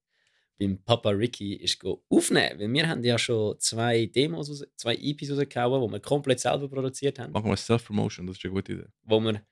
beim 0.59 0.79
Papa 0.85 1.11
Ricky, 1.11 1.55
ist 1.55 1.79
go 1.81 2.03
aufnehmen. 2.09 2.59
Weil 2.59 2.73
wir 2.73 2.89
haben 2.89 3.05
ja 3.05 3.19
schon 3.19 3.59
zwei 3.61 4.07
Demos, 4.07 4.65
zwei 4.77 4.95
EPs 4.95 5.31
rausgehauen, 5.33 5.87
die 5.87 5.93
wir 5.93 6.01
komplett 6.01 6.41
selber 6.41 6.69
produziert 6.69 7.19
haben. 7.19 7.33
Machen 7.33 7.51
wir 7.51 7.57
Self-Promotion, 7.57 8.27
das 8.27 8.37
ist 8.39 8.45
eine 8.45 8.55
gute 8.55 8.73
Idee. 8.73 8.87
wo 9.03 9.21
wir 9.21 9.43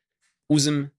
aus 0.49 0.65
dem 0.65 0.91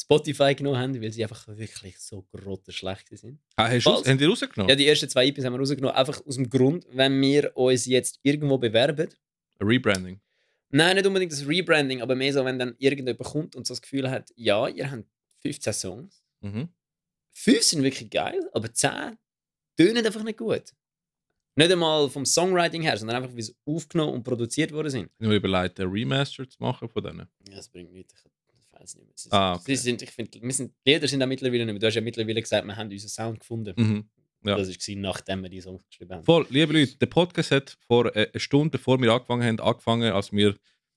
Spotify 0.00 0.54
genommen 0.54 0.78
haben, 0.78 1.00
weil 1.00 1.12
sie 1.12 1.22
einfach 1.22 1.46
wirklich 1.48 1.98
so 1.98 2.22
grottenschlecht 2.32 3.08
sind. 3.16 3.38
Ah, 3.56 3.68
hast 3.68 3.84
Falls- 3.84 4.06
haben 4.08 4.18
die 4.18 4.24
rausgenommen? 4.24 4.68
Ja, 4.68 4.76
die 4.76 4.86
ersten 4.86 5.08
zwei 5.08 5.26
EPs 5.26 5.44
haben 5.44 5.54
wir 5.54 5.58
rausgenommen, 5.60 5.94
einfach 5.96 6.24
aus 6.26 6.34
dem 6.36 6.50
Grund, 6.50 6.86
wenn 6.92 7.20
wir 7.20 7.56
uns 7.56 7.86
jetzt 7.86 8.18
irgendwo 8.22 8.58
bewerben. 8.58 9.08
Rebranding. 9.60 10.20
Nein, 10.70 10.96
nicht 10.96 11.06
unbedingt 11.06 11.32
das 11.32 11.46
Rebranding, 11.46 12.02
aber 12.02 12.16
mehr 12.16 12.32
so, 12.32 12.44
wenn 12.44 12.58
dann 12.58 12.74
irgendjemand 12.78 13.18
kommt 13.20 13.56
und 13.56 13.66
so 13.66 13.72
das 13.74 13.80
Gefühl 13.82 14.10
hat, 14.10 14.30
ja, 14.36 14.66
ihr 14.68 14.90
habt 14.90 15.04
15 15.42 15.72
Songs. 15.72 16.22
Mhm. 16.40 16.68
Fünf 17.32 17.62
sind 17.62 17.82
wirklich 17.82 18.10
geil, 18.10 18.40
aber 18.52 18.72
10 18.72 19.16
tönen 19.76 20.04
einfach 20.04 20.22
nicht 20.24 20.38
gut. 20.38 20.72
Nicht 21.56 21.70
einmal 21.70 22.10
vom 22.10 22.26
Songwriting 22.26 22.82
her, 22.82 22.96
sondern 22.96 23.22
einfach, 23.22 23.36
wie 23.36 23.42
sie 23.42 23.54
aufgenommen 23.64 24.14
und 24.14 24.24
produziert 24.24 24.72
worden 24.72 24.90
sind. 24.90 25.04
Ich 25.18 25.24
habe 25.24 25.28
mir 25.28 25.36
überlegt, 25.36 25.78
ein 25.78 25.88
Remaster 25.88 26.48
zu 26.48 26.56
machen 26.60 26.88
von 26.88 27.02
denen. 27.04 27.28
Ja, 27.48 27.56
das 27.56 27.68
bringt 27.68 27.92
nichts. 27.92 28.24
Ich 28.74 28.80
weiß 28.80 28.94
nicht 28.96 29.06
mehr. 29.06 29.12
Sie, 29.16 29.32
Ah, 29.32 29.54
okay. 29.54 29.62
sie 29.66 29.76
sind, 29.76 30.02
ich 30.02 30.10
finde, 30.10 30.52
sind, 30.52 30.72
Lieder 30.84 31.08
sind 31.08 31.22
auch 31.22 31.26
mittlerweile 31.26 31.64
nicht 31.64 31.72
mehr. 31.72 31.78
Du 31.80 31.86
hast 31.86 31.94
ja 31.94 32.00
mittlerweile 32.00 32.40
gesagt, 32.40 32.66
wir 32.66 32.76
haben 32.76 32.90
unseren 32.90 33.08
Sound 33.08 33.40
gefunden. 33.40 33.74
Mhm. 33.76 34.04
Ja. 34.46 34.56
Das 34.56 34.68
war 34.68 34.96
nachdem 34.96 35.42
wir 35.42 35.48
die 35.48 35.60
Songs 35.62 35.86
geschrieben 35.88 36.12
haben. 36.12 36.24
Voll, 36.24 36.46
liebe 36.50 36.72
Leute, 36.78 36.96
der 36.98 37.06
Podcast 37.06 37.50
hat 37.50 37.78
vor 37.86 38.14
äh, 38.14 38.28
einer 38.30 38.40
Stunde, 38.40 38.70
bevor 38.76 39.00
wir 39.00 39.10
angefangen 39.12 39.42
haben, 39.42 39.60
angefangen, 39.60 40.12
als 40.12 40.32
wir 40.32 40.54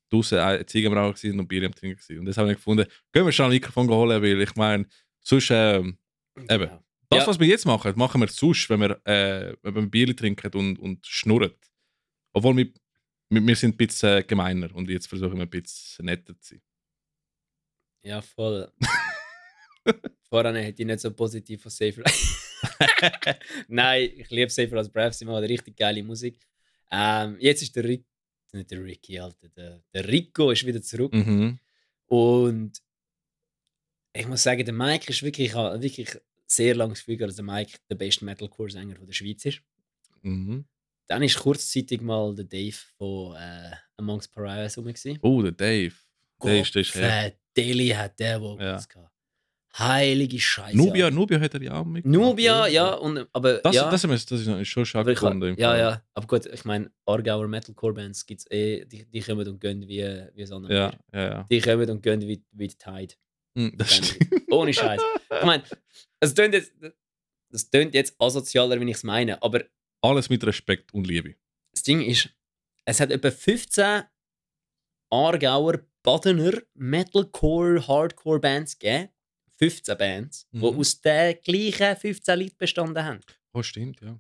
draußen 0.10 0.38
äh, 0.38 0.66
Ziegen 0.66 0.92
am 0.92 0.96
waren 1.14 1.40
und 1.40 1.48
Bier 1.48 1.66
am 1.66 1.74
Trinken 1.74 2.00
waren. 2.10 2.20
Und 2.20 2.26
das 2.26 2.38
haben 2.38 2.48
wir 2.48 2.56
gefunden, 2.56 2.86
gehen 3.14 3.26
wir 3.26 3.32
schnell 3.32 3.48
ein 3.48 3.54
Mikrofon 3.54 3.90
holen, 3.90 4.22
weil 4.22 4.42
ich 4.42 4.56
meine, 4.56 4.86
sonst, 5.22 5.50
ähm, 5.52 5.98
eben. 6.38 6.48
Genau. 6.48 6.84
das, 7.10 7.20
Ja. 7.22 7.28
was 7.28 7.40
wir 7.40 7.48
jetzt 7.48 7.66
machen, 7.66 7.94
machen 7.96 8.20
wir 8.20 8.28
sonst, 8.28 8.70
wenn 8.70 8.82
wir, 8.82 9.00
äh, 9.06 9.56
wenn 9.62 9.76
wir 9.76 9.90
Bier 9.90 10.14
trinken 10.16 10.52
und, 10.54 10.78
und 10.80 11.06
schnurren. 11.08 11.52
Obwohl 12.34 12.58
wir, 12.58 12.68
wir, 13.30 13.48
wir 13.48 13.56
sind 13.56 13.76
ein 13.76 13.78
bisschen 13.78 14.18
äh, 14.18 14.24
gemeiner 14.24 14.74
und 14.76 14.90
jetzt 14.90 15.08
versuchen 15.08 15.36
wir 15.38 15.44
ein 15.44 15.50
bisschen 15.50 16.06
netter 16.06 16.38
zu 16.40 16.56
sein. 16.56 16.62
Ja, 18.04 18.22
voll. 18.22 18.72
Vorher 20.30 20.54
hätte 20.62 20.82
ich 20.82 20.88
nicht 20.88 21.00
so 21.00 21.12
positiv 21.12 21.62
von 21.62 21.72
Safer. 21.72 22.04
Nein, 23.68 24.12
ich 24.16 24.30
liebe 24.30 24.50
Safer 24.50 24.78
als 24.78 24.90
Brave. 24.90 25.14
Sie 25.14 25.26
machen 25.26 25.44
richtig 25.44 25.78
geile 25.78 26.04
Musik. 26.04 26.40
Ähm, 26.92 27.38
jetzt 27.40 27.62
ist 27.62 27.76
der 27.76 27.84
Rick, 27.84 28.06
nicht 28.54 28.72
der 28.72 28.84
Ricky, 28.84 29.20
Alter, 29.20 29.50
der, 29.50 29.84
der 29.94 30.08
Rico 30.08 30.52
ist 30.52 30.66
wieder 30.66 30.82
zurück. 30.82 31.14
Mhm. 31.14 31.60
Und 32.08 32.82
ich 34.14 34.28
muss 34.28 34.44
sagen, 34.44 34.66
der 34.66 34.74
Mike 34.74 35.10
ist 35.10 35.24
wirklich, 35.24 35.54
wirklich 35.54 36.18
sehr 36.46 36.76
langes 36.76 37.00
Gefühl, 37.00 37.18
gehabt, 37.18 37.30
dass 37.30 37.36
der 37.36 37.46
Mike 37.46 37.78
der 37.90 37.96
beste 37.96 38.26
Metalcore-Sänger 38.26 38.96
der 38.96 39.14
Schweiz 39.14 39.46
ist. 39.46 39.62
Mhm. 40.22 40.66
Dann 41.08 41.24
ist 41.24 41.38
kurzzeitig 41.40 42.02
mal 42.02 42.36
der 42.36 42.46
Dave 42.46 42.76
von 42.98 43.36
äh, 43.36 43.72
Amongst 43.98 44.34
Pariahs 44.34 44.78
rum. 44.78 44.86
gewesen. 44.86 45.20
Oh, 45.22 45.42
der 45.42 45.52
Dave. 45.52 45.96
Der 46.44 46.62
ist, 46.62 46.76
der 46.76 46.82
ist. 46.82 46.96
Deli 47.58 47.90
hat 47.90 48.20
der 48.20 48.40
Vocals 48.42 48.88
gehabt. 48.88 49.12
Heilige 49.80 50.40
Scheiße. 50.40 50.76
Nubia. 50.76 51.12
Nubia 51.12 51.40
hat 51.40 51.54
er 51.54 51.62
ja 51.62 51.80
auch 51.80 51.86
mit. 51.86 52.04
Nubia, 52.06 52.66
ja, 52.68 52.94
und, 52.94 53.28
aber 53.32 53.60
Das, 53.60 53.76
ja, 53.76 53.92
das, 53.92 54.02
das, 54.02 54.26
das 54.26 54.42
ist 54.48 54.68
schon 54.68 54.84
ich, 54.84 54.92
gefunden. 55.06 55.56
ja, 55.60 55.70
Fall. 55.70 55.80
ja, 55.80 56.04
aber 56.16 56.26
gut, 56.28 56.46
ich 56.48 56.66
meine, 56.66 56.90
Aargauer 57.06 57.48
Metalcore-Bands 57.48 58.26
gibt 58.26 58.42
es 58.42 58.50
eh, 58.52 58.86
die, 58.86 59.06
die 59.06 59.22
kommen 59.22 59.48
und 59.48 59.60
gehen 59.62 59.88
wie, 59.88 60.04
wie 60.34 60.46
so 60.48 60.56
eine 60.56 60.74
Ja, 60.74 60.94
ja, 61.14 61.30
ja. 61.30 61.44
Die 61.52 61.62
kommen 61.62 61.88
und 61.92 62.02
gehen 62.02 62.22
wie, 62.22 62.44
wie 62.54 62.68
die 62.70 62.76
Tide. 62.78 63.14
Hm, 63.56 63.74
Das 63.78 63.96
stimmt. 63.98 64.52
Ohne 64.52 64.74
Scheiß. 64.74 65.02
Ich 65.40 65.46
meine, 65.46 65.64
es 66.22 66.34
tönt 66.34 66.56
jetzt, 66.56 66.74
das 67.52 67.70
tönt 67.70 67.94
jetzt 67.94 68.16
asozialer, 68.20 68.80
wie 68.82 68.86
ich 68.90 68.98
es 68.98 69.04
meine, 69.04 69.42
aber 69.44 69.64
Alles 70.02 70.28
mit 70.30 70.44
Respekt 70.44 70.92
und 70.94 71.06
Liebe. 71.06 71.36
das 71.72 71.84
Ding 71.84 72.02
ist, 72.02 72.30
es 72.86 73.00
hat 73.00 73.12
etwa 73.12 73.30
15 73.30 74.04
Aargauer, 75.12 75.80
Badener 76.08 76.54
Metalcore, 76.74 77.86
Hardcore-Bands 77.86 78.80
gegeben. 78.80 79.10
15 79.60 79.98
Bands, 79.98 80.48
die 80.52 80.58
Mhm. 80.60 80.64
aus 80.80 81.02
den 81.02 81.36
gleichen 81.44 81.98
15 81.98 82.40
Leuten 82.40 82.56
bestanden 82.58 83.04
haben. 83.04 83.20
Oh, 83.54 83.62
stimmt, 83.62 84.00
ja. 84.02 84.18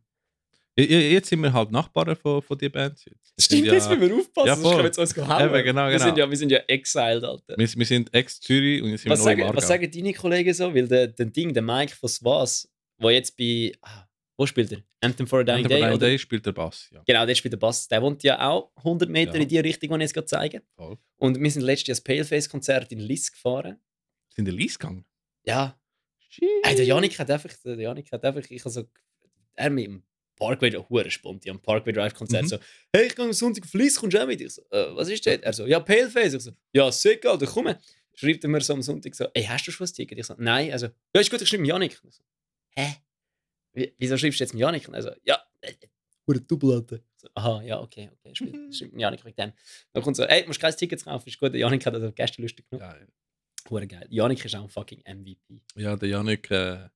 Jetzt 0.75 1.29
sind 1.29 1.41
wir 1.41 1.53
halt 1.53 1.71
Nachbarn 1.71 2.15
von, 2.15 2.41
von 2.41 2.57
den 2.57 2.71
Bands. 2.71 3.05
Jetzt. 3.05 3.33
Sind 3.37 3.41
Stimmt, 3.45 3.65
jetzt 3.73 3.89
ja, 3.89 3.95
müssen 3.95 4.09
wir 4.09 4.17
aufpassen, 4.17 4.47
Ja, 4.47 4.55
sonst 4.55 4.63
voll. 4.63 4.71
können 4.71 4.83
wir 4.83 4.87
jetzt 4.87 4.99
uns 4.99 5.17
hauen. 5.29 5.45
Eben, 5.55 5.63
genau, 5.63 5.85
Wir 5.87 5.91
genau. 5.93 6.05
sind 6.05 6.17
ja, 6.17 6.29
wir 6.29 6.37
sind 6.37 6.51
ja 6.51 6.57
exiled, 6.67 7.23
Alter. 7.23 7.55
wir, 7.57 7.67
wir 7.75 7.85
sind 7.85 8.13
ex-Zürich 8.13 8.81
und 8.83 8.89
jetzt 8.89 9.01
sind 9.03 9.11
Was 9.11 9.19
wir 9.19 9.23
sagen, 9.23 9.55
was 9.55 9.67
sagen 9.67 9.89
deine 9.91 10.13
Kollegen 10.13 10.53
so? 10.53 10.73
Weil 10.75 10.87
der, 10.87 11.07
der 11.07 11.25
Ding, 11.27 11.53
der 11.53 11.63
Mike 11.63 11.95
von 11.95 12.09
Swas, 12.09 12.69
der 13.01 13.11
jetzt 13.11 13.37
bei. 13.37 13.71
Ah, 13.81 14.06
wo 14.37 14.45
spielt 14.45 14.71
er? 14.71 14.83
Anthem 15.01 15.25
for 15.27 15.39
a 15.39 15.43
Dying 15.43 15.65
Anthem 15.65 15.69
Day? 15.69 15.79
for 15.79 15.87
a 15.87 15.89
Dying? 15.89 15.99
Day 15.99 16.17
spielt 16.19 16.45
der 16.45 16.51
Bass. 16.53 16.89
Ja. 16.93 17.01
Genau, 17.05 17.25
der 17.25 17.35
spielt 17.35 17.51
der 17.53 17.57
Bass. 17.57 17.87
Der 17.87 18.01
wohnt 18.01 18.23
ja 18.23 18.47
auch 18.47 18.71
100 18.77 19.09
Meter 19.09 19.35
Ja. 19.35 19.41
in 19.41 19.47
die 19.47 19.59
Richtung, 19.59 19.89
die 19.89 19.95
ich 19.95 20.01
jetzt 20.01 20.13
gerade 20.13 20.27
zeige. 20.27 20.61
Voll. 20.75 20.97
Und 21.17 21.39
wir 21.41 21.51
sind 21.51 21.63
letztes 21.63 21.87
Jahr 21.87 21.95
das 21.95 22.01
Paleface-Konzert 22.03 22.91
in 22.91 22.99
Liss 22.99 23.31
gefahren. 23.31 23.79
Sind 24.35 24.45
der 24.45 24.53
Lies 24.53 24.77
gegangen? 24.79 25.05
Ja, 25.43 25.77
Hey, 26.63 26.75
der 26.75 26.85
Janik 26.85 27.17
hat 27.17 27.31
einfach, 27.31 27.49
der 27.65 27.79
Janik 27.79 28.11
hat 28.11 28.23
einfach, 28.23 28.43
ich 28.51 28.63
also, 28.65 28.83
er 29.55 29.69
mit 29.69 29.85
dem 29.85 30.03
Parkway, 30.35 30.69
der 30.69 30.87
hure 30.87 31.09
spontan, 31.09 31.51
am 31.53 31.61
Parkway 31.61 31.93
Drive 31.93 32.13
Konzert 32.13 32.43
Mhm. 32.43 32.47
so, 32.49 32.57
hey, 32.93 33.07
ich 33.07 33.15
gehe 33.15 33.25
am 33.25 33.33
Sonntag 33.33 33.63
auf 33.63 33.73
Liss, 33.73 33.95
kommst 33.95 34.15
du 34.15 34.21
auch 34.21 34.27
mit? 34.27 34.41
Ich 34.41 34.51
so, 34.53 34.61
äh, 34.69 34.93
was 34.95 35.07
ist 35.09 35.25
das? 35.25 35.37
Er 35.39 35.53
so, 35.53 35.65
ja, 35.65 35.79
Paleface. 35.79 36.33
Ich 36.35 36.41
so, 36.43 36.51
ja, 36.73 36.91
sick, 36.91 37.25
Alter, 37.25 37.47
komm. 37.47 37.73
Schreibt 38.13 38.43
er 38.43 38.49
mir 38.49 38.61
so 38.61 38.73
am 38.73 38.81
Sonntag 38.83 39.15
so, 39.15 39.25
ey, 39.33 39.43
hast 39.45 39.65
du 39.67 39.71
schon 39.71 39.87
ein 39.87 39.93
Ticket? 39.93 40.19
Ich 40.19 40.25
so, 40.25 40.35
nein. 40.37 40.71
Also, 40.71 40.87
ja, 41.15 41.21
ist 41.21 41.31
gut, 41.31 41.41
ich 41.41 41.47
schreibe 41.49 41.65
Janik. 41.65 41.97
So, 42.07 42.21
hä? 42.75 42.97
Wie, 43.77 43.93
wieso 43.97 44.17
schreibst 44.17 44.39
du 44.39 44.43
jetzt 44.43 44.51
dem 44.53 44.59
Janik? 44.59 44.87
Und 44.87 44.95
er 44.95 45.03
so, 45.03 45.11
ja, 45.23 45.37
äh, 45.61 45.73
hure 46.25 46.41
Double, 46.41 46.73
Alter. 46.73 46.95
Ich 46.97 47.01
So, 47.21 47.27
aha, 47.35 47.61
ja, 47.61 47.79
okay, 47.79 48.09
okay, 48.11 48.33
schreib 48.35 48.51
dem 48.91 48.99
Janik 48.99 49.23
wegen 49.23 49.35
dem. 49.35 49.53
Dann 49.93 50.03
kommt 50.03 50.15
so, 50.17 50.23
ey, 50.23 50.41
du 50.41 50.47
musst 50.47 50.59
kein 50.59 50.75
Ticket 50.75 51.03
kaufen, 51.03 51.29
ist 51.29 51.39
gut. 51.39 51.53
Der 51.53 51.59
Janik 51.59 51.85
hat 51.85 51.93
das 51.93 52.03
auf 52.03 52.15
Gästeliste 52.15 52.63
genommen. 52.63 52.89
Ja, 52.99 53.07
Hure 53.69 53.85
geil. 53.85 54.07
Janik 54.09 54.43
ist 54.43 54.55
auch 54.55 54.63
ein 54.63 54.69
fucking 54.69 55.03
MVP. 55.07 55.61
ja, 55.75 55.95
der 55.95 56.09
Janik. 56.09 56.49
Äh, 56.49 56.89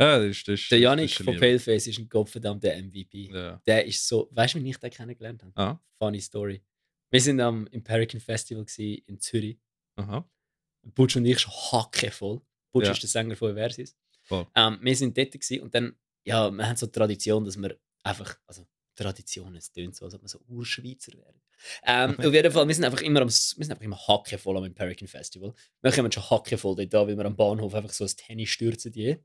ja, 0.00 0.18
das 0.18 0.24
ist, 0.26 0.46
das 0.48 0.60
ist, 0.60 0.70
Der 0.70 0.78
Janik 0.78 1.10
von. 1.10 1.36
Paleface 1.36 1.88
ist 1.88 1.98
ein 1.98 2.08
gottverdammter 2.08 2.74
MVP. 2.80 3.30
Ja. 3.32 3.60
Der 3.66 3.84
ist 3.84 4.06
so, 4.06 4.28
weißt 4.30 4.54
du, 4.54 4.62
wie 4.62 4.70
ich 4.70 4.76
den 4.78 4.90
kennengelernt 4.90 5.42
habe? 5.42 5.52
Ah, 5.56 5.80
Funny 5.98 6.20
Story. 6.20 6.62
Wir 7.10 7.20
sind 7.20 7.40
am 7.40 7.66
Imperican 7.68 8.20
Festival 8.20 8.64
in 8.78 9.18
Zürich. 9.20 9.58
aha. 9.96 10.24
Butch 10.94 11.16
und 11.16 11.26
ich 11.26 11.38
schon 11.40 11.52
hackevoll. 11.52 12.40
Butch 12.72 12.86
Ja. 12.86 12.92
ist 12.92 13.02
der 13.02 13.08
Sänger 13.10 13.34
von 13.36 13.54
Versis. 13.54 13.96
Voll. 14.28 14.46
Ähm, 14.54 14.78
wir 14.82 14.94
sind 14.94 15.16
dort 15.16 15.32
gsi 15.32 15.58
und 15.58 15.74
dann, 15.74 15.96
ja, 16.22 16.50
wir 16.50 16.68
haben 16.68 16.76
so 16.76 16.86
die 16.86 16.92
Tradition, 16.92 17.44
dass 17.44 17.56
wir 17.56 17.78
einfach, 18.02 18.38
also 18.46 18.66
Tradition, 18.94 19.56
es 19.56 19.72
tönt 19.72 19.96
so, 19.96 20.04
als 20.04 20.14
ob 20.14 20.22
wir 20.22 20.28
so 20.28 20.40
Urschweizer 20.48 21.12
wären. 21.14 21.40
Ähm, 21.82 22.18
auf 22.18 22.32
jeden 22.32 22.52
Fall, 22.52 22.68
wir 22.68 22.74
sind 22.74 22.84
einfach 22.84 23.00
immer, 23.00 23.22
am, 23.22 23.28
wir 23.28 23.32
sind 23.32 23.70
einfach 23.70 23.84
immer 23.84 23.98
hackevoll 24.06 24.58
am 24.58 24.64
Imperican 24.64 25.08
Festival. 25.08 25.54
Wir 25.80 25.92
kommen 25.92 26.12
schon 26.12 26.28
hackevoll 26.28 26.76
dort 26.76 26.94
an, 26.94 27.08
weil 27.08 27.16
wir 27.16 27.24
am 27.24 27.36
Bahnhof 27.36 27.74
einfach 27.74 27.92
so 27.92 28.04
ein 28.04 28.10
Tennis 28.16 28.50
stürzen 28.50 28.92
die. 28.92 29.16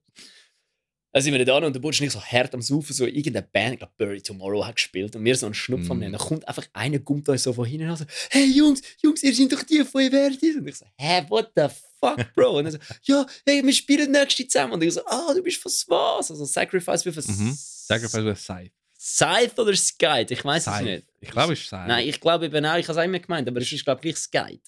Dann 1.13 1.21
sind 1.21 1.33
wir 1.33 1.45
da 1.45 1.57
und 1.57 1.73
der 1.73 1.79
Butch 1.79 2.01
und 2.01 2.07
ich 2.07 2.11
so 2.13 2.19
hart 2.21 2.53
am 2.55 2.61
Saufen, 2.61 2.91
so 2.93 3.05
irgendeine 3.05 3.43
Band, 3.49 3.73
ich 3.73 3.79
glaube 3.79 3.93
Bury 3.97 4.21
Tomorrow 4.21 4.65
hat 4.65 4.75
gespielt 4.75 5.15
und 5.15 5.23
wir 5.23 5.35
so 5.37 5.45
einen 5.45 5.53
Schnupf 5.55 5.87
Mm. 5.87 5.99
nehmen. 5.99 6.11
Dann 6.13 6.21
kommt 6.21 6.47
einfach 6.47 6.65
einer, 6.73 6.99
kommt 6.99 7.29
uns 7.29 7.43
so 7.43 7.53
von 7.53 7.65
hinten 7.65 7.89
und 7.89 7.97
so, 7.97 8.05
hey 8.31 8.45
Jungs, 8.45 8.81
Jungs, 9.01 9.21
ihr 9.23 9.33
seid 9.33 9.53
doch 9.53 9.61
die 9.63 9.83
von 9.85 10.01
Evertis. 10.01 10.55
Und 10.57 10.67
ich 10.67 10.75
so, 10.75 10.85
hä, 10.97 11.23
what 11.29 11.51
the 11.55 11.67
fuck, 11.99 12.17
Bro? 12.35 12.57
Und 12.57 12.65
er 12.65 12.71
so, 12.71 12.77
ja, 13.03 13.25
hey, 13.45 13.63
wir 13.63 13.73
spielen 13.73 14.11
nächste 14.11 14.47
zusammen. 14.47 14.73
Und 14.73 14.83
ich 14.83 14.93
so, 14.93 15.05
ah, 15.05 15.33
du 15.33 15.41
bist 15.43 15.61
von 15.61 15.71
was? 15.87 16.31
Also 16.31 16.45
Sacrifice 16.45 17.05
with 17.05 17.17
a 17.17 17.31
Mhm. 17.31 17.53
Sacrifice 17.55 18.25
with 18.25 18.39
Scythe. 18.43 18.71
Scythe 18.99 19.61
oder 19.61 19.75
Skype? 19.75 20.33
Ich 20.33 20.43
weiß 20.43 20.65
es 20.67 20.81
nicht. 20.81 21.03
Ich 21.19 21.29
glaube, 21.29 21.53
es 21.53 21.59
ist 21.59 21.67
Scythe. 21.67 21.87
Nein, 21.87 22.07
ich 22.07 22.19
glaube 22.19 22.45
eben 22.45 22.65
auch, 22.65 22.77
ich 22.77 22.85
habe 22.87 22.93
es 22.93 22.97
auch 22.97 23.03
immer 23.03 23.19
gemeint, 23.19 23.47
aber 23.47 23.61
es 23.61 23.71
ist, 23.71 23.83
glaube 23.85 24.07
ich, 24.07 24.15
Skype. 24.17 24.61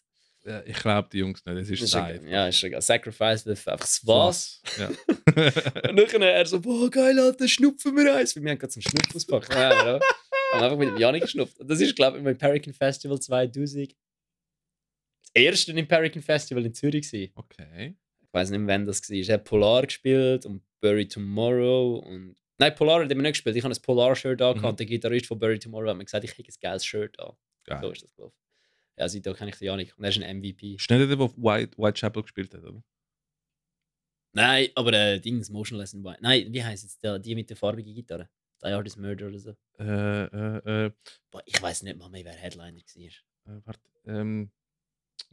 Ja, 0.46 0.62
ich 0.64 0.78
glaube, 0.78 1.10
die 1.12 1.18
Jungs 1.20 1.44
nicht. 1.44 1.58
Es 1.58 1.70
ist 1.70 1.94
egal. 1.96 2.22
Ja, 2.28 2.48
ist 2.48 2.64
egal. 2.64 2.82
Sacrifice 2.82 3.48
einfach 3.48 3.78
das 3.78 4.02
was. 4.06 4.62
Ja. 4.78 4.90
Und 5.90 5.98
dann 5.98 6.22
er 6.22 6.46
so, 6.46 6.62
boah, 6.62 6.90
geil, 6.90 7.18
Alter, 7.20 7.48
schnupfen 7.48 7.96
wir 7.96 8.16
eins. 8.16 8.36
Weil 8.36 8.44
wir 8.44 8.52
haben 8.52 8.60
gerade 8.60 8.72
zum 8.72 8.82
Schnupfen 8.84 9.16
ausgepackt. 9.16 9.54
Ja, 9.54 9.86
ja. 9.96 10.00
Haben 10.54 10.64
einfach 10.64 10.78
mit 10.78 10.90
dem 10.90 10.98
Janik 10.98 11.24
geschnupft. 11.24 11.60
Und 11.60 11.68
das 11.68 11.82
ist, 11.82 11.96
glaube 11.96 12.18
ich, 12.18 12.22
im 12.24 12.28
Imperican 12.28 12.74
Festival 12.74 13.20
2000 13.20 13.90
das 13.92 15.32
erste 15.34 15.72
Imperican 15.72 16.22
Festival 16.22 16.66
in 16.66 16.74
Zürich 16.74 17.10
gewesen. 17.10 17.32
okay. 17.36 17.96
Ich 18.22 18.34
weiß 18.38 18.50
nicht 18.50 18.68
wann 18.68 18.86
das 18.86 19.10
war. 19.10 19.16
Er 19.18 19.34
hat 19.36 19.46
Polar 19.46 19.86
gespielt 19.86 20.46
und 20.46 20.62
Bury 20.82 21.08
Tomorrow 21.08 22.00
und... 22.06 22.36
Nein, 22.58 22.76
Polar 22.76 23.02
hat 23.04 23.10
er 23.10 23.16
nicht 23.16 23.32
gespielt. 23.32 23.56
Ich 23.56 23.64
habe 23.64 23.74
ein 23.74 23.82
Polar-Shirt 23.82 24.42
an 24.42 24.58
Mhm. 24.58 24.66
und 24.66 24.80
der 24.80 24.86
Gitarrist 24.86 25.26
von 25.28 25.40
Bury 25.40 25.58
Tomorrow 25.58 25.90
hat 25.90 25.98
mir 25.98 26.04
gesagt, 26.06 26.24
ich 26.26 26.38
hätte 26.38 26.50
ein 26.50 26.56
geiles 26.62 26.86
Shirt 26.86 27.18
an. 27.20 27.32
Geil. 27.64 27.80
So 27.82 27.92
ist 27.92 28.04
das 28.04 28.14
gelaufen. 28.14 28.36
Ja, 28.98 29.10
seitdem 29.10 29.34
kenne 29.36 29.52
ich 29.52 29.58
den 29.58 29.66
Janik. 29.66 29.98
Und 29.98 30.04
er 30.04 30.10
ist 30.10 30.22
ein 30.22 30.38
MVP. 30.38 30.76
Ist 30.76 30.90
nicht 30.90 31.00
der, 31.00 31.08
der 31.08 31.20
White, 31.20 31.78
Whitechapel 31.78 32.24
gespielt 32.24 32.54
hat, 32.54 32.64
oder? 32.64 32.82
Nein, 34.34 34.70
aber 34.76 34.94
äh, 34.94 35.20
Dings, 35.20 35.50
Motionless 35.50 35.94
in 35.94 36.04
White. 36.04 36.20
Nein, 36.22 36.52
wie 36.52 36.64
heißt 36.64 36.84
jetzt 36.84 37.02
der, 37.04 37.20
die 37.20 37.36
mit 37.36 37.50
der 37.50 37.58
farbigen 37.58 37.94
Gitarre? 37.94 38.30
Die 38.62 38.68
Artist 38.68 38.98
Murder 38.98 39.28
oder 39.28 39.40
so. 39.40 39.56
Äh, 39.80 40.24
äh, 40.24 40.86
äh, 40.86 40.92
Boah, 41.30 41.42
ich 41.46 41.62
weiß 41.62 41.84
nicht 41.84 41.98
mal 41.98 42.10
mehr, 42.10 42.26
wer 42.26 42.34
Headliner 42.34 42.74
war. 42.74 43.56
äh, 43.58 43.62
warte. 43.66 43.90
Ähm, 44.06 44.52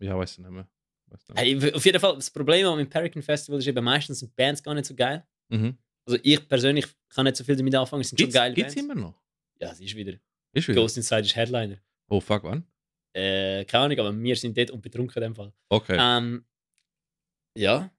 ja, 0.01 0.17
weiß 0.17 0.33
ich 0.33 0.39
nicht 0.39 0.51
mehr. 0.51 0.69
Weiss 1.07 1.29
nicht 1.29 1.35
mehr. 1.35 1.45
Hey, 1.63 1.75
auf 1.75 1.85
jeden 1.85 2.01
Fall, 2.01 2.15
das 2.15 2.31
Problem 2.31 2.67
am 2.67 2.79
Imperican 2.79 3.23
Festival 3.23 3.59
ist 3.59 3.67
eben 3.67 3.85
meistens 3.85 4.21
sind 4.21 4.35
Bands 4.37 4.63
gar 4.63 4.75
nicht 4.75 4.87
so 4.87 4.95
geil. 4.95 5.27
Mhm. 5.49 5.79
Also 6.05 6.19
ich 6.23 6.47
persönlich 6.49 6.87
kann 7.09 7.25
nicht 7.25 7.37
so 7.37 7.45
viel 7.45 7.57
damit 7.57 7.75
anfangen, 7.75 8.03
es 8.03 8.09
sind 8.09 8.17
Gibt's, 8.19 8.35
schon 8.35 8.41
geile 8.43 8.55
gibt's 8.55 8.75
Bands. 8.75 8.91
immer 8.91 9.01
noch? 9.01 9.23
Ja, 9.61 9.75
sie 9.75 9.85
ist 9.87 9.95
wieder. 9.95 10.15
Ist 10.53 10.69
wieder? 10.69 10.81
Ghost 10.81 10.97
Inside 10.97 11.23
ist 11.23 11.37
Headliner. 11.37 11.79
Oh, 12.09 12.21
fuck, 12.21 12.43
wann? 12.45 12.67
Äh, 13.15 13.65
keine 13.67 13.85
Ahnung, 13.85 13.99
aber 13.99 14.23
wir 14.23 14.37
sind 14.37 14.57
dort 14.57 14.71
und 14.71 14.81
betrunken 14.83 15.23
in 15.23 15.29
dem 15.31 15.35
Fall. 15.35 15.53
Okay. 15.69 15.97
Ähm, 16.01 16.45
ja. 17.57 17.91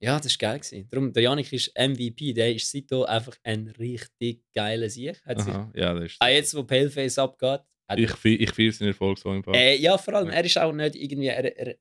Ja, 0.00 0.18
das 0.18 0.32
war 0.32 0.50
geil. 0.50 0.58
Gewesen. 0.60 0.88
Darum, 0.90 1.12
der 1.12 1.22
Janik 1.22 1.52
ist 1.52 1.72
MVP, 1.78 2.32
der 2.32 2.52
ist 2.54 2.70
seitdem 2.70 3.04
einfach 3.04 3.36
ein 3.44 3.68
richtig 3.78 4.42
geiler 4.52 4.90
Sieg. 4.90 5.22
Hat 5.24 5.40
sich, 5.40 5.52
Aha, 5.54 5.70
ja, 5.76 5.94
das 5.94 6.04
ist. 6.12 6.20
auch 6.20 6.26
jetzt, 6.26 6.54
wo 6.56 6.64
Paleface 6.64 7.18
abgeht, 7.18 7.60
Ich, 7.96 8.10
ich 8.24 8.50
feiere 8.50 8.72
seinen 8.72 8.88
Erfolg 8.88 9.18
so 9.18 9.32
im 9.32 9.44
Fall. 9.44 9.54
Äh, 9.54 9.76
ja, 9.76 9.96
vor 9.96 10.14
allem, 10.14 10.28
er 10.30 10.44
ist 10.44 10.58
auch 10.58 10.72
nicht 10.72 10.96
irgendwie. 10.96 11.28
Er, 11.28 11.56
er, 11.56 11.76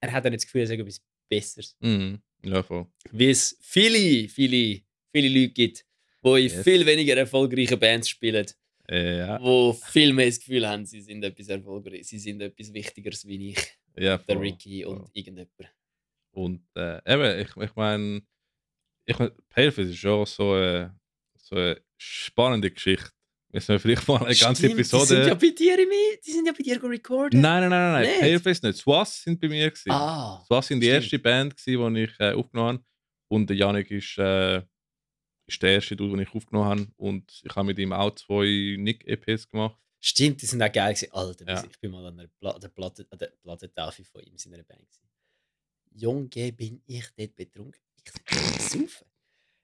er 0.00 0.12
hat 0.12 0.24
dann 0.24 0.32
nicht 0.32 0.42
das 0.42 0.46
Gefühl, 0.46 0.60
er 0.62 0.66
sagt 0.68 0.80
etwas 0.80 1.02
Besseres. 1.28 1.76
Mhm. 1.80 2.22
Ja, 2.44 2.62
voll. 2.62 2.86
Wie 3.10 3.30
es 3.30 3.58
viele, 3.60 4.28
viele, 4.28 4.82
viele 5.12 5.28
Leute 5.40 5.52
gibt, 5.52 5.84
die 6.24 6.28
in 6.28 6.36
Yes. 6.36 6.62
viel 6.62 6.86
weniger 6.86 7.16
erfolgreichen 7.16 7.78
Bands 7.80 8.08
spielen, 8.08 8.46
ja, 8.90 9.38
die 9.38 9.74
viel 9.90 10.12
mehr 10.12 10.26
das 10.26 10.40
Gefühl 10.40 10.68
haben, 10.68 10.84
sie 10.84 11.00
sind 11.00 11.22
etwas 11.22 11.48
erfolgreich, 11.48 12.06
sie 12.06 12.18
sind 12.18 12.40
etwas 12.40 12.72
Wichtigeres 12.72 13.26
wie 13.26 13.50
ich, 13.50 13.78
ja, 13.96 14.18
der 14.18 14.36
voll. 14.36 14.44
Ricky 14.44 14.84
und 14.84 14.98
voll. 14.98 15.10
irgendjemand. 15.12 15.72
Und 16.32 16.62
äh, 16.76 17.00
eben, 17.06 17.40
ich, 17.40 17.56
ich 17.56 17.76
meine, 17.76 18.22
ich 19.04 19.18
mein, 19.18 19.30
Paleface 19.48 19.90
ist 19.90 19.98
schon 19.98 20.26
so 20.26 20.52
eine, 20.52 20.98
so 21.36 21.56
eine 21.56 21.80
spannende 21.96 22.70
Geschichte. 22.70 23.10
Müssen 23.52 23.68
wir 23.68 23.80
vielleicht 23.80 24.06
mal 24.06 24.18
eine 24.24 24.34
ganze 24.34 24.62
Stimmt, 24.62 24.74
Episode. 24.74 25.02
Die 25.02 25.14
sind 25.14 25.26
ja 25.26 25.34
bei 25.34 25.50
dir, 25.50 25.78
im, 25.80 25.88
die 26.24 26.30
sind 26.30 26.46
ja 26.46 26.52
bei 26.52 26.62
dir 26.62 26.82
recorden. 26.82 27.40
Nein, 27.40 27.62
nein, 27.62 27.70
nein, 27.70 27.92
nein, 27.92 28.02
Nicht? 28.02 28.20
Paleface 28.20 28.62
nicht. 28.62 28.78
Swass 28.78 29.22
sind 29.22 29.40
bei 29.40 29.48
mir. 29.48 29.70
Gewesen. 29.70 29.90
Ah, 29.90 30.42
Swass 30.46 30.68
sind 30.68 30.80
die 30.80 30.86
stimmt. 30.86 31.02
erste 31.02 31.18
Band, 31.18 31.56
gewesen, 31.56 31.94
die 31.94 32.02
ich 32.02 32.20
äh, 32.20 32.32
aufgenommen 32.32 32.78
habe. 32.78 32.84
Und 33.28 33.50
der 33.50 33.56
Janik 33.56 33.90
ist, 33.90 34.18
äh, 34.18 34.62
ist 35.52 35.62
der 35.62 35.72
erste 35.74 35.96
den 35.96 36.18
ich 36.18 36.34
aufgenommen 36.34 36.68
habe. 36.68 36.86
Und 36.96 37.42
ich 37.44 37.54
habe 37.54 37.66
mit 37.66 37.78
ihm 37.78 37.92
auch 37.92 38.14
zwei 38.14 38.76
Nick-EPs 38.78 39.48
gemacht. 39.48 39.76
stimmt, 40.00 40.40
die 40.40 40.46
sind 40.46 40.62
auch 40.62 40.72
geil 40.72 40.94
gewesen. 40.94 41.12
Alter, 41.12 41.46
Ja. 41.46 41.64
ich 41.64 41.78
bin 41.80 41.90
mal 41.90 42.06
an 42.06 42.16
der, 42.16 42.28
Pla 42.28 42.58
der 42.58 42.68
Platte, 42.68 43.06
an 43.10 43.18
der 43.18 43.26
Plattentaufe 43.42 44.04
von 44.04 44.22
ihm 44.22 44.32
in 44.32 44.38
seiner 44.38 44.62
Band. 44.62 44.80
Gewesen. 44.80 45.08
Junge, 45.92 46.52
bin 46.52 46.82
ich 46.86 47.06
dort 47.16 47.34
betrunken. 47.36 47.80
Ich 48.04 48.12
bin 48.12 48.60
saufen. 48.60 49.06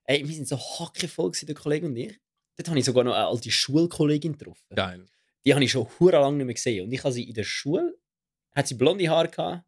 Ey, 0.05 0.27
wir 0.27 0.35
sind 0.35 0.47
so 0.47 0.57
hackevoll 0.59 1.31
gewesen, 1.31 1.47
der 1.47 1.55
Kollege 1.55 1.87
und 1.87 1.97
ich. 1.97 2.21
Dort 2.57 2.69
habe 2.69 2.79
ich 2.79 2.85
sogar 2.85 3.05
noch 3.05 3.15
eine 3.15 3.27
alte 3.27 3.51
Schulkollegin 3.51 4.33
getroffen. 4.37 4.75
Geil. 4.75 5.05
Die 5.45 5.55
habe 5.55 5.65
ich 5.65 5.71
schon 5.71 5.89
hure 5.99 6.13
lange 6.21 6.37
nicht 6.39 6.47
mehr 6.47 6.55
gesehen. 6.55 6.85
Und 6.85 6.93
ich 6.93 7.03
habe 7.03 7.13
sie 7.13 7.25
in 7.29 7.35
der 7.35 7.45
Schule, 7.45 7.97
hat 8.53 8.67
sie 8.69 8.75
blonde 8.75 9.09
Haare 9.09 9.29
gehabt 9.29 9.65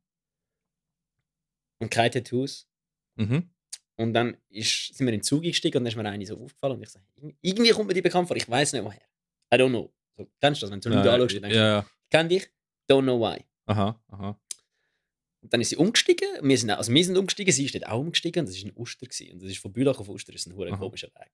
und 1.78 1.90
keine 1.90 2.10
Tattoos. 2.10 2.68
Mhm. 3.16 3.50
Und 3.98 4.14
dann 4.14 4.36
ist, 4.48 4.94
sind 4.94 5.06
wir 5.06 5.12
in 5.12 5.18
den 5.20 5.22
Zug 5.24 5.42
gestiegen 5.42 5.76
und 5.78 5.84
dann 5.84 5.90
ist 5.92 5.96
mir 5.96 6.08
eine 6.08 6.24
so 6.24 6.40
aufgefallen 6.40 6.76
und 6.76 6.82
ich 6.82 6.88
so, 6.90 7.00
irgendwie 7.40 7.70
kommt 7.70 7.88
mir 7.88 7.94
die 7.94 8.02
bekannt 8.02 8.28
vor, 8.28 8.36
ich 8.36 8.48
weiß 8.48 8.72
nicht 8.72 8.84
woher. 8.84 9.02
I 9.52 9.56
don't 9.56 9.70
know. 9.70 9.92
So, 10.16 10.28
kennst 10.40 10.62
du 10.62 10.66
das, 10.66 10.70
wenn 10.72 10.80
du 10.80 10.88
Leute 10.90 11.08
Ja, 11.08 11.14
anschaust 11.14 11.34
und 11.34 11.42
ja, 11.42 11.48
denkst, 11.48 11.56
ja. 11.56 11.86
kenn 12.10 12.28
dich, 12.28 12.48
don't 12.88 13.02
know 13.02 13.18
why. 13.20 13.44
Aha, 13.66 14.00
aha. 14.08 14.40
Und 15.40 15.52
dann 15.52 15.60
ist 15.60 15.70
sie 15.70 15.76
umgestiegen, 15.76 16.28
wir 16.42 16.58
sind, 16.58 16.70
also 16.70 16.92
wir 16.92 17.04
sind 17.04 17.16
umgestiegen, 17.16 17.52
sie 17.52 17.64
ist 17.64 17.74
dort 17.74 17.86
auch 17.88 18.00
umgestiegen 18.00 18.40
und 18.40 18.48
das 18.48 18.56
war 18.62 18.70
ein 18.70 18.76
Uster. 18.76 19.06
Gewesen. 19.06 19.32
Und 19.32 19.42
das 19.42 19.50
ist 19.50 19.58
von 19.58 19.72
Bülach 19.72 19.98
auf 19.98 20.08
Uster, 20.08 20.32
das 20.32 20.42
ist 20.46 20.52
ein 20.52 20.60
Aha. 20.60 20.76
komischer 20.76 21.08
Weg. 21.08 21.30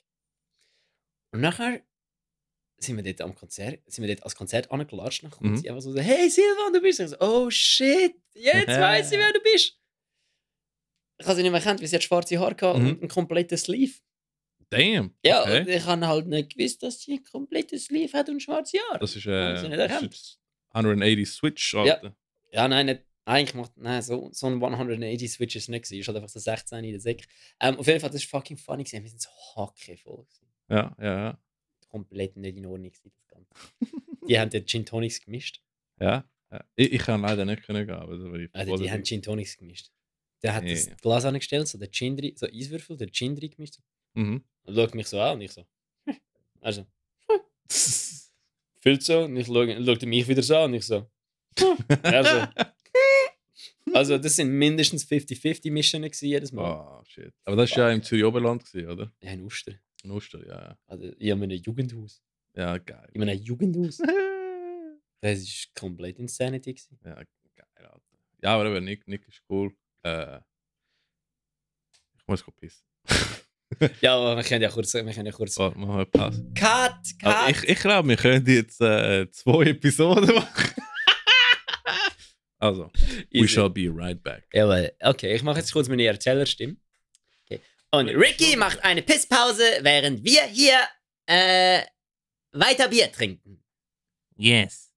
Und 1.33 1.41
nachher 1.41 1.83
sind 2.79 2.97
wir 2.97 3.03
dort 3.03 3.21
am 3.23 3.35
Konzert, 3.35 3.81
sind 3.91 4.05
wir 4.07 4.15
dort 4.15 4.25
als 4.25 4.35
Konzert 4.37 4.71
angelatscht, 4.71 5.23
dann 5.23 5.31
kommt 5.31 5.51
Mhm. 5.51 5.57
sie 5.57 5.69
einfach 5.71 5.83
so, 5.83 5.97
hey 5.99 6.29
Silvan, 6.31 6.73
du 6.73 6.81
bist. 6.81 7.01
Ich 7.01 7.09
so, 7.09 7.17
oh 7.21 7.51
shit, 7.51 8.15
jetzt 8.35 8.69
weiß 8.69 9.13
ich, 9.13 9.19
wer 9.19 9.33
du 9.33 9.41
bist. 9.41 9.79
Ich 11.25 11.29
habe 11.29 11.37
sie 11.37 11.43
nicht 11.43 11.53
mehr 11.53 11.61
kennt, 11.61 11.81
weil 11.81 11.89
sie 11.89 11.97
hat 11.97 12.03
schwarze 12.03 12.39
Haare 12.39 12.55
gehabt 12.55 12.79
Mhm. 12.79 12.87
und 12.89 13.01
einen 13.01 13.09
kompletten 13.09 13.57
Sleeve. 13.57 13.95
Damn. 14.71 15.15
Ja, 15.25 15.43
okay. 15.43 15.61
und 15.61 15.69
ich 15.69 15.85
habe 15.87 16.07
halt 16.07 16.27
nicht 16.27 16.55
gewusst, 16.57 16.83
dass 16.83 17.01
sie 17.01 17.15
ein 17.15 17.25
komplettes 17.25 17.85
Sleeve 17.87 18.13
hat 18.17 18.29
und 18.29 18.41
schwarze 18.43 18.79
Haare. 18.91 18.99
Das 18.99 19.17
ist, 19.17 19.27
äh, 19.27 19.53
nicht 19.55 19.73
das 19.73 19.91
erkannt. 19.91 20.15
ist 20.15 20.39
180 20.71 21.31
Switch, 21.31 21.75
Alter. 21.75 22.15
Ja, 22.53 22.69
nein, 22.69 22.87
nicht, 22.87 23.03
eigentlich 23.25 23.55
macht 23.55 23.73
nein, 23.77 24.03
so, 24.03 24.29
so 24.33 24.47
ein 24.49 24.61
180 24.63 25.31
Switch 25.33 25.57
ist 25.57 25.69
nicht 25.69 25.85
gewesen. 25.85 26.01
Ist 26.01 26.09
halt 26.09 26.17
einfach 26.17 26.29
so 26.29 26.41
16 26.41 26.85
in 26.85 26.91
der 26.93 27.01
Säck. 27.01 27.27
Ähm, 27.61 27.77
auf 27.79 27.87
jeden 27.87 28.01
Fall, 28.01 28.11
das 28.11 28.31
war 28.33 28.41
fucking 28.41 28.57
funny 28.59 28.85
gewesen. 28.85 29.03
Wir 29.03 29.11
sind 29.11 29.23
so 29.23 29.31
hackevoll. 29.57 30.27
Ja, 30.69 30.95
ja, 31.01 31.05
ja. 31.05 31.39
Komplett 31.89 32.37
nicht 32.37 32.57
in 32.57 32.67
Ordnung 32.67 32.91
gewesen, 32.91 33.13
das 33.15 33.27
Ganze. 33.29 33.51
Die 34.29 34.39
haben 34.39 34.51
den 34.51 34.67
Gin 34.67 34.85
Tonics 34.85 35.21
gemischt. 35.21 35.63
ja. 36.01 36.29
ja. 36.51 36.65
Ich, 36.77 36.93
ich 36.93 37.01
kann 37.03 37.21
leider 37.23 37.45
nicht 37.45 37.63
können 37.63 37.87
gehen, 37.87 37.97
aber 37.97 38.15
ich 38.39 38.51
Also, 38.53 38.77
die 38.77 38.91
haben. 38.91 39.05
Gin 39.05 39.23
Tonics 39.23 39.57
gemischt. 39.57 39.91
Der 40.45 40.55
hat 40.55 40.65
Ja. 40.65 40.75
das 40.75 40.97
Glas 40.99 41.25
angestellt, 41.25 41.67
so 41.67 41.79
der 41.79 41.91
Gin 41.91 42.17
drin, 42.17 42.37
so 42.37 42.47
Eiswürfel, 42.47 42.97
der 42.99 43.11
Gin 43.11 43.35
drin 43.35 43.51
gemischt. 43.51 43.79
Mhm. 44.13 44.45
Und 44.65 44.75
schaut 44.75 44.95
mich 44.95 45.09
so 45.09 45.19
an 45.21 45.37
und 45.37 45.41
ich 45.41 45.53
so. 45.53 45.65
Also, 46.61 46.87
fühlt 48.81 49.03
so. 49.03 49.25
Und 49.25 49.37
ich 49.37 49.47
schaue, 49.47 50.07
mich 50.07 50.29
wieder 50.29 50.43
so 50.43 50.57
an 50.57 50.65
und 50.71 50.75
ich 50.75 50.85
so. 50.87 51.11
Also, 52.03 52.47
also 53.93 54.19
das 54.19 54.37
sind 54.37 54.51
mindestens 54.51 55.07
50-50 55.07 55.71
Mischungen 55.71 56.11
gewesen, 56.11 56.27
jedes 56.27 56.53
Mal. 56.53 57.01
Oh, 57.01 57.05
shit. 57.07 57.33
Aber 57.45 57.57
das 57.57 57.71
war 57.73 57.89
ja 57.89 57.95
im 57.95 58.03
Zürich 58.03 58.25
Oberland, 58.25 58.65
gewesen, 58.65 58.89
oder? 58.91 59.13
Ja, 59.23 59.31
in 59.33 59.43
Uster. 59.43 59.73
In 60.03 60.11
Oster, 60.11 60.47
ja, 60.47 60.61
ja. 60.61 60.79
Also, 60.87 61.11
ich 61.19 61.31
habe 61.31 61.43
ein 61.45 61.51
Jugendhaus. 61.51 62.23
Ja, 62.55 62.77
geil. 62.79 63.09
In 63.15 63.23
einem 63.23 63.41
Jugendhaus. 63.41 63.99
Das 65.21 65.39
ist 65.39 65.75
komplett 65.75 66.19
Insanity. 66.19 66.75
Gewesen. 66.75 66.99
ja, 67.05 67.15
geil, 67.15 67.67
Alter. 67.87 68.19
Ja, 68.43 68.55
aber 68.57 68.67
eben, 68.67 68.85
Nick, 68.85 69.07
Nick 69.09 69.27
ist 69.27 69.43
cool. 69.49 69.75
Äh, 70.05 70.39
ich 72.17 72.27
muss 72.27 72.45
kurz 72.45 72.57
pissen. 72.57 72.85
Ja, 74.01 74.17
aber 74.17 74.37
wir 74.37 74.45
können 74.45 74.63
ja 74.63 74.69
kurz. 74.69 74.95
Wir 74.95 75.03
können 75.05 75.27
ja 75.27 75.33
kurz. 75.33 75.59
Warte, 75.59 75.77
machen 75.79 75.95
wir 75.95 75.99
einen 75.99 76.11
Pass. 76.13 76.41
Cut! 76.55 77.25
Aber 77.25 77.51
ich, 77.51 77.65
ich 77.65 77.79
glaube, 77.81 78.09
wir 78.09 78.17
können 78.17 78.47
jetzt 78.47 78.81
äh, 78.81 79.29
zwei 79.33 79.65
Episoden 79.65 80.33
machen. 80.33 80.75
also, 82.59 82.91
we 82.95 83.39
Easy. 83.39 83.49
shall 83.49 83.71
be 83.71 83.91
right 83.93 84.23
back. 84.23 84.47
Jawohl. 84.53 84.93
Okay, 85.01 85.35
ich 85.35 85.43
mache 85.43 85.59
jetzt 85.59 85.73
kurz 85.73 85.89
meine 85.89 86.05
Erzählerstimme. 86.05 86.77
Okay. 87.45 87.61
Und 87.91 88.09
Ricky 88.11 88.57
macht 88.57 88.85
eine 88.85 89.03
Pisspause, 89.03 89.65
während 89.81 90.23
wir 90.23 90.43
hier 90.45 90.79
äh, 91.27 91.83
weiter 92.53 92.89
Bier 92.89 93.11
trinken. 93.11 93.61
Yes. 94.37 94.93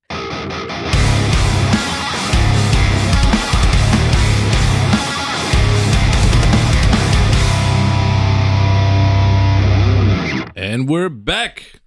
And 10.67 10.89
we're 10.89 11.09
back! 11.09 11.79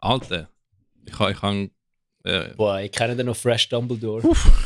Alter, 0.00 0.48
ich 1.06 1.18
habe. 1.18 1.32
Ich 1.32 1.42
han, 1.42 1.70
äh, 2.24 2.54
Boah, 2.56 2.80
ich 2.80 2.90
kenne 2.90 3.14
den 3.14 3.26
noch 3.26 3.36
Fresh 3.36 3.68
Dumbledore. 3.68 4.22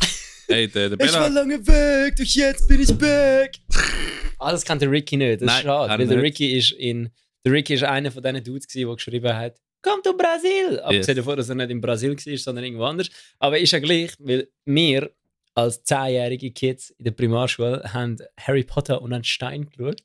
ey, 0.46 0.68
der, 0.68 0.90
der 0.90 0.96
Bella. 0.96 1.26
lange 1.26 1.66
weg, 1.66 2.14
doch 2.14 2.24
jetzt 2.24 2.68
bin 2.68 2.80
ich 2.80 2.96
back. 2.96 3.56
ah, 4.38 4.52
das 4.52 4.64
kennt 4.64 4.80
der 4.80 4.88
Ricky 4.92 5.16
nicht. 5.16 5.42
Das 5.42 5.46
Nein, 5.46 5.56
ist 5.56 5.62
schade. 5.64 5.88
kann 5.88 5.98
Weil 5.98 6.06
er 6.06 6.14
der. 6.14 6.22
Ricky 6.22 6.56
ist 6.56 6.70
in. 6.70 7.10
Der 7.44 7.52
Ricky 7.52 7.74
ist 7.74 7.82
einer 7.82 8.12
von 8.12 8.22
diesen 8.22 8.44
Dudes, 8.44 8.68
der 8.68 8.86
geschrieben 8.94 9.34
hat: 9.34 9.60
Komm 9.82 10.04
to 10.04 10.16
Brasil! 10.16 10.78
Abgesehen 10.78 11.16
davon, 11.16 11.36
dass 11.36 11.48
er 11.48 11.56
nicht 11.56 11.70
in 11.70 11.80
Brasil 11.80 12.16
war, 12.16 12.36
sondern 12.36 12.64
irgendwo 12.64 12.84
anders. 12.84 13.10
Aber 13.40 13.58
ist 13.58 13.72
ja 13.72 13.80
gleich, 13.80 14.12
weil 14.20 14.46
wir 14.66 15.10
als 15.54 15.84
10-jährige 15.84 16.52
Kids 16.52 16.90
in 16.90 17.06
der 17.06 17.10
Primarschule 17.10 17.82
haben 17.92 18.18
Harry 18.38 18.62
Potter 18.62 19.02
und 19.02 19.12
einen 19.12 19.24
Stein 19.24 19.68
geschaut. 19.68 20.00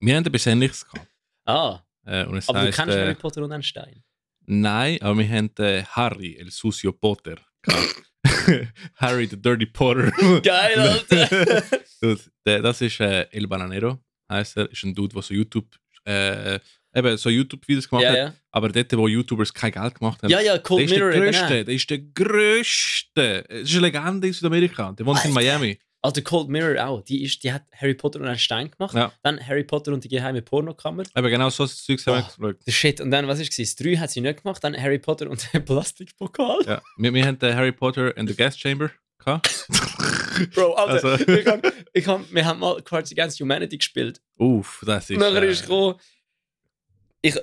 Wir 0.00 0.16
haben 0.16 0.26
etwas 0.26 0.46
Ähnliches 0.48 0.84
gehabt. 0.84 1.08
Ah, 1.44 1.84
Äh, 2.08 2.20
aber 2.22 2.40
du 2.40 2.56
heisst, 2.58 2.78
kennst 2.78 2.96
äh, 2.96 3.00
Harry 3.00 3.14
Potter 3.14 3.42
und 3.44 3.52
einen 3.52 3.62
Stein. 3.62 4.02
Nein, 4.46 4.98
aber 5.02 5.18
wir 5.18 5.28
haben 5.28 5.50
äh, 5.58 5.82
Harry, 5.84 6.36
el 6.36 6.50
sucio 6.50 6.92
Potter. 6.92 7.36
Harry, 8.96 9.26
the 9.26 9.36
Dirty 9.40 9.66
Potter. 9.66 10.10
Geil, 10.42 10.78
Alter! 10.78 11.62
Dude, 12.00 12.20
der, 12.46 12.62
das 12.62 12.80
ist 12.80 13.00
äh, 13.00 13.26
El 13.30 13.46
Bananero, 13.46 13.98
heißt 14.30 14.56
er. 14.56 14.70
Ist 14.70 14.84
ein 14.84 14.94
Dude, 14.94 15.14
der 15.14 15.22
so 15.22 15.34
YouTube, 15.34 15.66
äh, 16.06 16.58
eben 16.94 17.16
so 17.18 17.28
YouTube-Videos 17.28 17.88
gemacht 17.88 18.04
ja, 18.04 18.10
hat. 18.10 18.16
ja. 18.16 18.34
Aber 18.50 18.70
dort, 18.70 18.96
wo 18.96 19.06
YouTubers 19.06 19.52
kein 19.52 19.72
Geld 19.72 19.94
gemacht 19.98 20.22
haben. 20.22 20.30
Ja, 20.30 20.40
ja, 20.40 20.54
der 20.54 20.62
Cold 20.62 20.84
ist 20.84 20.96
der 20.96 21.04
Mirror. 21.04 21.20
Größte, 21.20 21.46
Genau. 21.48 21.64
der 21.64 21.74
ist 21.74 21.90
der 21.90 21.98
Größte. 21.98 23.44
Es 23.50 23.68
ist 23.68 23.76
eine 23.76 23.86
Legende 23.86 24.26
in 24.28 24.32
Südamerika. 24.32 24.92
Der 24.92 25.04
wohnt 25.04 25.22
in 25.24 25.36
Alter. 25.36 25.40
Miami. 25.40 25.78
Also 26.00 26.22
Cold 26.22 26.48
Mirror 26.48 26.86
auch. 26.86 27.00
Die, 27.02 27.24
ist, 27.24 27.42
die 27.42 27.52
hat 27.52 27.64
Harry 27.74 27.94
Potter 27.94 28.20
und 28.20 28.26
einen 28.26 28.38
Stein 28.38 28.70
gemacht. 28.70 28.94
Ja. 28.94 29.12
Dann 29.22 29.44
Harry 29.44 29.64
Potter 29.64 29.92
und 29.92 30.04
die 30.04 30.08
geheime 30.08 30.42
Pornokammer. 30.42 31.02
Aber 31.14 31.28
genau 31.28 31.50
so 31.50 31.66
Zeugs 31.66 32.06
haben 32.06 32.24
wir 32.38 32.48
Oh. 32.50 32.52
geschaut. 32.52 32.72
Shit. 32.74 33.00
Und 33.00 33.10
dann, 33.10 33.26
was 33.26 33.40
ist 33.40 33.58
es? 33.58 33.74
Das 33.74 33.84
3 33.84 33.96
hat 33.96 34.10
sie 34.10 34.20
nicht 34.20 34.42
gemacht. 34.42 34.62
Dann 34.62 34.80
Harry 34.80 34.98
Potter 35.00 35.28
und 35.28 35.52
der 35.52 35.58
Plastikpokal. 35.60 36.58
Ja. 36.66 36.82
Wir, 36.96 37.12
wir 37.12 37.26
haben 37.26 37.38
äh, 37.42 37.52
Harry 37.54 37.72
Potter 37.72 38.12
and 38.16 38.28
the 38.28 38.36
Gas 38.36 38.56
Chamber 38.56 38.90
gehabt. 39.18 39.66
Bro, 40.54 40.74
Alter. 40.74 41.08
Also- 41.08 41.26
ich 41.32 41.46
hab, 41.46 41.72
ich 41.92 42.06
hab, 42.06 42.32
wir 42.32 42.44
haben 42.44 42.60
mal 42.60 42.80
Cards 42.82 43.10
Against 43.10 43.40
Humanity 43.40 43.78
gespielt. 43.78 44.20
Uff, 44.36 44.82
das 44.86 45.10
ist. 45.10 45.18
Nachher 45.18 45.42
äh, 45.42 45.50
ist 45.50 45.62
gekommen, 45.62 45.98
ich, 47.22 47.34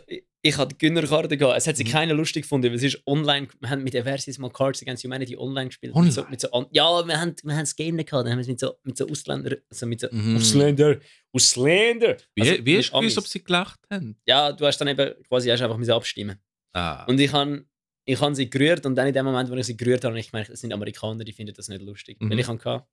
ich, 0.47 0.57
hatte 0.57 0.75
Gönnerkarte 0.75 1.37
gehabt. 1.37 1.57
Es 1.57 1.67
hat 1.67 1.75
sich 1.77 1.87
Mhm. 1.87 1.91
keiner 1.91 2.13
lustig 2.13 2.43
gefunden, 2.43 2.67
weil 2.67 2.75
es 2.75 2.83
ist 2.83 3.01
online. 3.05 3.47
Wir 3.59 3.69
haben 3.69 3.83
mit 3.83 3.93
der 3.93 4.03
Versis 4.03 4.37
mal 4.37 4.49
Cards 4.51 4.81
Against 4.81 5.03
Humanity 5.03 5.35
online 5.37 5.67
gespielt. 5.67 5.93
Online? 5.95 6.07
Mit 6.07 6.13
so, 6.13 6.25
mit 6.29 6.41
so, 6.41 6.69
ja, 6.71 7.07
wir 7.07 7.19
haben, 7.19 7.35
wir 7.43 7.53
haben 7.53 7.59
das 7.61 7.75
Game 7.75 7.95
nicht 7.95 8.09
gehabt. 8.09 8.25
Dann 8.25 8.31
haben 8.31 8.37
wir 8.39 8.41
es 8.41 8.47
mit 8.47 8.59
so, 8.59 8.73
mit 8.83 8.97
so 8.97 9.07
Ausländern, 9.07 9.55
also 9.69 9.85
mit 9.85 9.99
so 9.99 10.07
Mhm. 10.11 10.37
Ausländer, 10.37 10.99
Ausländer. 11.33 12.17
Wie, 12.35 12.41
Also, 12.41 12.65
wie 12.65 12.77
hast 12.77 12.91
du 12.91 12.99
gewusst, 12.99 13.17
ob 13.17 13.27
sie 13.27 13.43
gelacht 13.43 13.79
haben? 13.89 14.17
Ja, 14.25 14.51
du 14.51 14.65
hast 14.65 14.77
dann 14.77 14.87
eben 14.87 15.13
quasi 15.27 15.49
hast 15.49 15.61
einfach 15.61 15.89
abstimmen. 15.89 16.37
Ah. 16.73 17.05
Und 17.05 17.19
ich 17.19 17.31
habe 17.31 17.65
ich 18.05 18.19
sie 18.33 18.49
gerührt 18.49 18.85
und 18.85 18.95
dann 18.95 19.07
in 19.07 19.13
dem 19.13 19.25
Moment, 19.25 19.49
wo 19.49 19.55
ich 19.55 19.65
sie 19.65 19.75
gerührt 19.75 20.03
habe, 20.03 20.11
habe 20.13 20.19
ich 20.19 20.29
gemerkt, 20.29 20.51
es 20.51 20.61
sind 20.61 20.71
Amerikaner, 20.71 21.23
die 21.23 21.33
finden 21.33 21.53
das 21.55 21.69
nicht 21.69 21.81
lustig. 21.81 22.21
Mhm. 22.21 22.29
Weil 22.29 22.39
ich 22.39 22.47
hatte 22.47 22.85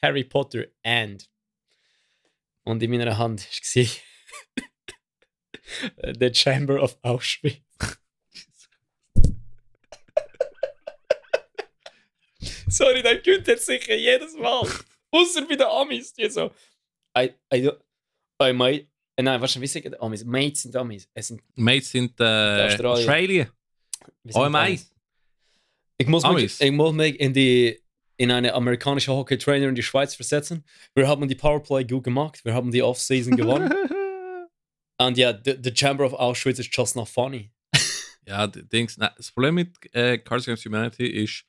Harry 0.00 0.24
Potter 0.24 0.66
and 0.84 1.28
und 2.64 2.82
in 2.82 2.90
meiner 2.90 3.18
Hand 3.18 3.46
war 3.46 3.84
The 6.18 6.30
Chamber 6.32 6.80
of 6.82 6.96
Auschwitz. 7.02 7.56
Sorry, 12.68 13.02
dann 13.02 13.22
könnt 13.22 13.46
ihr 13.48 13.56
sicher 13.58 13.94
jedes 13.94 14.34
Mal. 14.36 14.66
Außer 15.10 15.42
bei 15.48 15.56
den 15.56 15.66
Amis, 15.66 16.12
die 16.12 16.28
so. 16.28 16.50
I, 17.16 17.30
I, 17.52 17.62
do- 17.62 17.78
I 18.42 18.52
might. 18.52 18.88
äh, 19.16 19.22
Nein, 19.22 19.40
was 19.40 19.58
wie 19.60 19.66
sagen 19.66 19.92
die 19.92 20.00
Amis? 20.00 20.24
Mates 20.24 20.62
sind 20.62 20.74
Amis. 20.76 21.08
Es 21.14 21.28
sind, 21.28 21.40
Mates 21.54 21.90
sind 21.90 22.18
äh, 22.20 22.24
Australien. 22.66 22.84
Australien. 22.84 23.48
Amis? 24.34 24.90
Ich 25.96 26.08
muss, 26.08 26.22
mich, 26.24 26.30
Amis. 26.30 26.60
ich 26.60 26.72
muss 26.72 26.92
mich 26.92 27.20
in, 27.20 27.32
die, 27.32 27.80
in 28.16 28.32
eine 28.32 28.52
amerikanische 28.54 29.12
Hockey-Trainer 29.12 29.68
in 29.68 29.76
die 29.76 29.82
Schweiz 29.82 30.14
versetzen. 30.16 30.64
Wir 30.94 31.06
haben 31.06 31.28
die 31.28 31.36
Powerplay 31.36 31.84
gut 31.84 32.02
gemacht. 32.04 32.44
Wir 32.44 32.52
haben 32.54 32.72
die 32.72 32.82
Offseason 32.82 33.36
gewonnen. 33.36 33.72
Und 35.06 35.18
ja, 35.18 35.38
the, 35.44 35.56
Chamber 35.74 36.04
of 36.04 36.12
Auschwitz 36.14 36.58
is 36.58 36.68
just 36.72 36.96
not 36.96 37.08
funny. 37.08 37.50
Ja, 38.26 38.46
Dings, 38.46 38.96
nein, 38.96 39.10
das 39.18 39.30
Problem 39.30 39.56
mit 39.56 39.68
äh, 39.94 40.16
Cards 40.16 40.46
Against 40.48 40.64
Humanity 40.64 41.06
ist, 41.06 41.44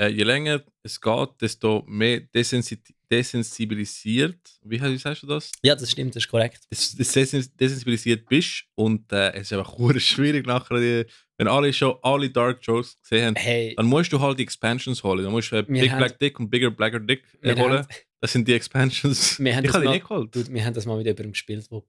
äh, 0.00 0.08
je 0.08 0.24
länger 0.24 0.60
es 0.82 1.00
geht, 1.00 1.28
desto 1.40 1.84
mehr 1.86 2.18
desensi 2.20 2.78
desensibilisiert, 3.08 4.40
wie, 4.62 4.98
sagst 4.98 5.22
du 5.22 5.26
das? 5.28 5.52
Ja, 5.62 5.76
das 5.76 5.90
stimmt, 5.92 6.16
das 6.16 6.24
ist 6.24 6.28
korrekt. 6.28 6.64
Des, 6.70 6.96
des 6.96 7.14
desens- 7.14 7.50
desensibilisiert 7.56 8.28
bist 8.28 8.64
und 8.74 9.10
äh, 9.12 9.32
es 9.34 9.52
ist 9.52 9.52
einfach 9.58 9.72
schwierig 10.00 10.46
nachher 10.46 10.78
die 10.80 11.04
wenn 11.38 11.48
alle 11.48 11.70
schon 11.72 11.94
alle 12.02 12.30
Dark 12.30 12.60
Jokes 12.62 12.98
gesehen 13.02 13.26
haben, 13.26 13.36
Hey, 13.36 13.74
dann 13.76 13.84
musst 13.86 14.10
du 14.10 14.18
halt 14.18 14.38
die 14.38 14.42
Expansions 14.42 15.02
holen. 15.04 15.22
Dann 15.22 15.32
musst 15.32 15.52
du 15.52 15.56
äh, 15.56 15.62
Big 15.64 15.90
haben- 15.90 15.98
Black 15.98 16.18
Dick 16.18 16.40
und 16.40 16.48
Bigger 16.48 16.70
Blacker 16.70 16.98
Dick 16.98 17.22
holen. 17.44 17.58
haben, 17.58 17.86
Das 18.20 18.32
sind 18.32 18.48
die 18.48 18.54
Expansions. 18.54 19.38
Wir 19.38 19.54
haben 19.54 19.64
ich 19.66 19.72
habe 19.72 19.84
die 19.84 19.90
nicht 19.92 20.08
geholt. 20.08 20.34
Dude, 20.34 20.50
wir 20.50 20.64
haben 20.64 20.72
das 20.72 20.86
mal 20.86 20.96
mit 20.96 21.04
jemandem 21.04 21.32
gespielt, 21.32 21.70
der 21.70 21.82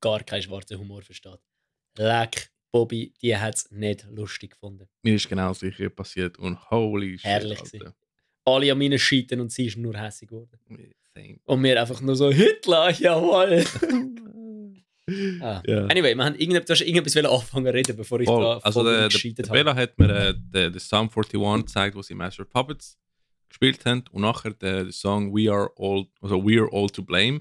gar 0.00 0.22
keinen 0.22 0.42
schwarzen 0.42 0.78
Humor 0.78 1.02
versteht. 1.02 1.40
Leck, 1.96 2.50
Bobby, 2.72 3.12
die 3.20 3.36
hat 3.36 3.56
es 3.56 3.70
nicht 3.70 4.06
lustig 4.10 4.52
gefunden. 4.52 4.88
Mir 5.02 5.14
ist 5.16 5.28
genau 5.28 5.48
das 5.48 5.60
gleiche 5.60 5.90
passiert 5.90 6.38
und 6.38 6.70
holy 6.70 7.18
shit. 7.18 7.24
Herrlich. 7.24 7.60
Alle 8.44 8.72
an 8.72 8.78
meinen 8.78 8.98
Scheiten 8.98 9.40
und 9.40 9.52
sie 9.52 9.66
ist 9.66 9.76
nur 9.76 9.96
hässig 9.96 10.28
geworden. 10.28 10.58
Same. 11.14 11.38
Und 11.44 11.62
wir 11.62 11.80
einfach 11.80 12.00
nur 12.00 12.16
so, 12.16 12.30
Hitler, 12.30 12.90
jawohl. 12.92 13.64
Ah. 15.40 15.60
Ja. 15.66 15.86
Anyway, 15.86 16.14
wir 16.14 16.24
haben 16.24 16.36
irgendetwas, 16.36 16.66
du 16.78 16.84
hast 16.84 16.88
irgendetwas 16.88 17.16
anfangen 17.24 17.66
zu 17.66 17.74
reden, 17.74 17.96
bevor 17.96 18.20
ich 18.20 18.28
Voll. 18.28 18.42
da 18.42 18.58
Also 18.58 18.84
der, 18.84 18.92
der, 18.92 19.08
gescheitert 19.08 19.46
der 19.46 19.48
habe. 19.48 19.58
Bella 19.58 19.74
hat 19.74 19.98
mir 19.98 20.08
äh, 20.08 20.34
den, 20.34 20.72
den 20.72 20.74
Psalm 20.74 21.08
41 21.08 21.66
gezeigt, 21.66 21.96
wo 21.96 22.02
sie 22.02 22.14
Master 22.14 22.44
Puppets 22.44 22.96
gespielt 23.48 23.84
haben 23.84 24.04
und 24.12 24.22
nachher 24.22 24.52
den, 24.52 24.84
den 24.84 24.92
Song 24.92 25.34
We 25.34 25.50
Are 25.50 25.70
All, 25.76 26.06
also 26.20 26.44
We 26.46 26.60
Are 26.60 26.68
All 26.72 26.88
to 26.90 27.02
Blame. 27.02 27.40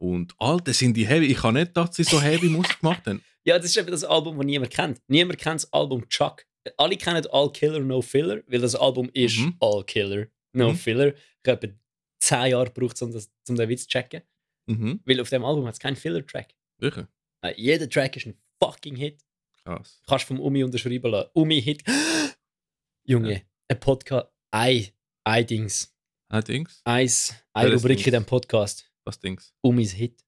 Und 0.00 0.34
Alter, 0.38 0.72
sind 0.72 0.96
die 0.96 1.06
heavy. 1.06 1.26
Ich 1.26 1.36
kann 1.38 1.54
nicht, 1.54 1.76
dass 1.76 1.94
sie 1.94 2.04
so 2.04 2.20
heavy 2.20 2.48
Musik 2.48 2.80
gemacht 2.80 3.06
haben. 3.06 3.22
Ja, 3.42 3.56
das 3.56 3.66
ist 3.68 3.76
eben 3.78 3.90
das 3.90 4.04
Album, 4.04 4.36
das 4.36 4.44
niemand 4.44 4.70
kennt. 4.70 5.00
Niemand 5.08 5.38
kennt 5.38 5.62
das 5.62 5.72
Album 5.72 6.06
Chuck. 6.10 6.44
Alle 6.76 6.96
kennen 6.98 7.26
All 7.32 7.50
Killer, 7.50 7.80
No 7.80 8.02
Filler, 8.02 8.42
weil 8.46 8.60
das 8.60 8.74
Album 8.74 9.08
ist 9.14 9.38
Mhm. 9.38 9.56
All 9.60 9.82
Killer, 9.84 10.26
No 10.52 10.72
Mhm. 10.72 10.76
Filler. 10.76 11.14
Ich 11.14 11.50
habe 11.50 11.66
etwa 11.66 11.74
10 12.18 12.50
Jahre 12.50 12.70
gebraucht, 12.70 13.00
um, 13.00 13.10
das, 13.12 13.30
um 13.48 13.56
den 13.56 13.66
Witz 13.70 13.84
zu 13.84 13.88
checken. 13.88 14.20
Mhm. 14.66 15.00
Weil 15.06 15.20
auf 15.22 15.30
dem 15.30 15.42
Album 15.42 15.64
hat 15.66 15.72
es 15.72 15.78
keinen 15.80 15.96
Filler-Track. 15.96 16.54
Wirklich? 16.78 17.06
Äh, 17.42 17.54
jeder 17.56 17.88
Track 17.88 18.14
ist 18.16 18.26
ein 18.26 18.34
fucking 18.62 18.96
Hit. 18.96 19.24
Krass. 19.64 20.02
Kannst 20.06 20.26
vom 20.26 20.38
Umi 20.38 20.62
unterschreiben 20.62 21.10
lassen. 21.10 21.30
Umi 21.32 21.62
Hit. 21.62 21.82
Junge, 23.06 23.32
Ja. 23.32 23.40
ein 23.68 23.80
Podcast. 23.80 24.28
Ein, 24.50 24.86
ein 25.24 25.46
Dings. 25.46 25.94
Ah, 26.28 26.42
Dings? 26.42 26.82
Eins, 26.84 27.34
eine 27.54 27.70
Welches 27.70 27.82
Rubrik 27.82 27.98
in 28.00 28.04
diesem 28.04 28.24
Podcast. 28.26 28.89
Was 29.04 29.18
Dings? 29.18 29.52
Umis 29.62 29.92
Hit. 29.92 30.22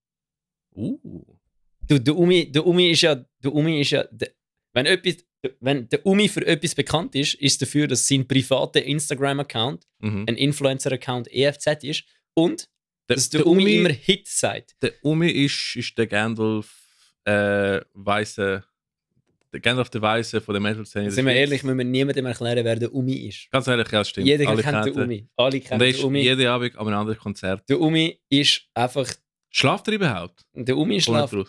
Uh. 0.75 0.99
Du, 1.87 1.99
der 1.99 2.17
Umi, 2.17 2.51
der 2.51 2.67
Umi 2.67 2.91
ist 2.91 3.03
ja, 3.03 3.15
der 3.17 3.55
Umi 3.55 3.81
ist 3.81 3.91
ja, 3.91 4.05
der, 4.11 4.31
wenn 4.73 4.87
etwas, 4.87 5.17
wenn 5.61 5.89
der 5.89 6.07
Umi 6.07 6.29
für 6.29 6.47
etwas 6.47 6.75
bekannt 6.75 7.15
ist, 7.15 7.35
ist 7.35 7.61
dafür, 7.61 7.87
dass 7.89 8.07
sein 8.07 8.27
privater 8.27 8.83
Instagram-Account 8.83 9.87
Mhm. 10.01 10.25
ein 10.29 10.37
Influencer-Account 10.37 11.29
EFZ 11.33 11.85
ist 11.85 12.05
und 12.35 12.69
Der, 13.09 13.17
dass 13.17 13.29
der, 13.31 13.47
Umi, 13.47 13.77
immer 13.77 13.91
Hit 13.91 14.27
sagt. 14.29 14.77
der 14.83 14.93
Umi 15.03 15.31
ist, 15.31 15.75
ist 15.77 15.99
der 15.99 16.07
Gandalf 16.07 17.13
äh, 17.25 17.81
Weiße. 17.95 18.65
Der 19.53 19.61
Gandalf 19.61 19.91
der 19.91 20.01
Weiße 20.01 20.41
von 20.41 20.55
der 20.55 20.61
Metal-Szene. 20.63 21.11
Sind 21.11 21.27
wir 21.27 21.35
ehrlich, 21.35 21.63
müssen 21.63 21.77
wir 21.79 21.85
niemandem 21.85 22.25
erklären, 22.27 22.65
wer 22.65 22.77
der 22.77 22.95
Umi 22.95 23.13
ist. 23.29 23.51
Ganz 23.51 23.67
ehrlich, 23.67 23.91
ja, 23.93 24.03
stimmt. 24.05 24.27
Jeder 24.27 24.49
Alle 24.49 24.63
kennt 24.63 24.87
den. 24.87 24.99
Umi. 25.03 25.29
Alle 25.37 25.61
kennen 25.61 25.79
den 25.81 26.05
Umi. 26.05 26.21
jeden 26.23 26.47
Abend 26.47 26.77
an 26.77 26.87
einem 26.89 26.99
anderen 26.99 27.19
Konzert. 27.19 27.69
Der 27.69 27.79
Umi 27.81 28.19
ist 28.31 28.63
einfach. 28.75 29.07
Schlaft 29.51 29.89
er 29.89 29.95
überhaupt? 29.95 30.43
Der 30.55 30.77
Umi 30.79 31.01
schlaft. 31.01 31.35
nicht. 31.35 31.49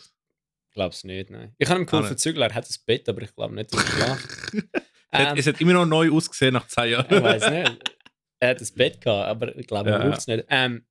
Ich 0.69 0.73
glaube 0.75 0.89
es 0.93 1.03
nicht, 1.03 1.29
nein. 1.29 1.53
Ich 1.57 1.69
habe 1.69 1.79
ihm 1.79 1.83
Ah, 1.83 1.91
geholfen 1.91 2.09
nicht. 2.09 2.19
zu 2.19 2.29
zügeln. 2.29 2.49
Er 2.49 2.53
hat 2.55 2.65
ein 2.69 2.75
Bett, 2.85 3.07
aber 3.07 3.21
ich 3.21 3.33
glaube 3.35 3.55
nicht, 3.55 3.73
dass 3.73 3.83
er 3.83 3.89
schlaft. 3.91 4.27
Ähm, 5.15 5.37
Es 5.37 5.45
hat 5.45 5.61
immer 5.61 5.73
noch 5.73 5.85
neu 5.85 6.11
ausgesehen 6.11 6.53
nach 6.55 6.65
zehn 6.67 6.89
Jahren. 6.93 7.05
ich 7.07 7.21
weiß 7.21 7.47
nicht. 7.51 7.93
Er 8.39 8.49
hat 8.49 8.59
ein 8.61 8.67
Bett 8.75 8.99
gehabt, 8.99 9.27
aber 9.29 9.55
ich 9.55 9.67
glaube, 9.67 9.91
er 9.91 9.99
Ja. 9.99 10.07
braucht 10.07 10.17
es 10.17 10.25
nicht. 10.27 10.43
Ähm, 10.49 10.87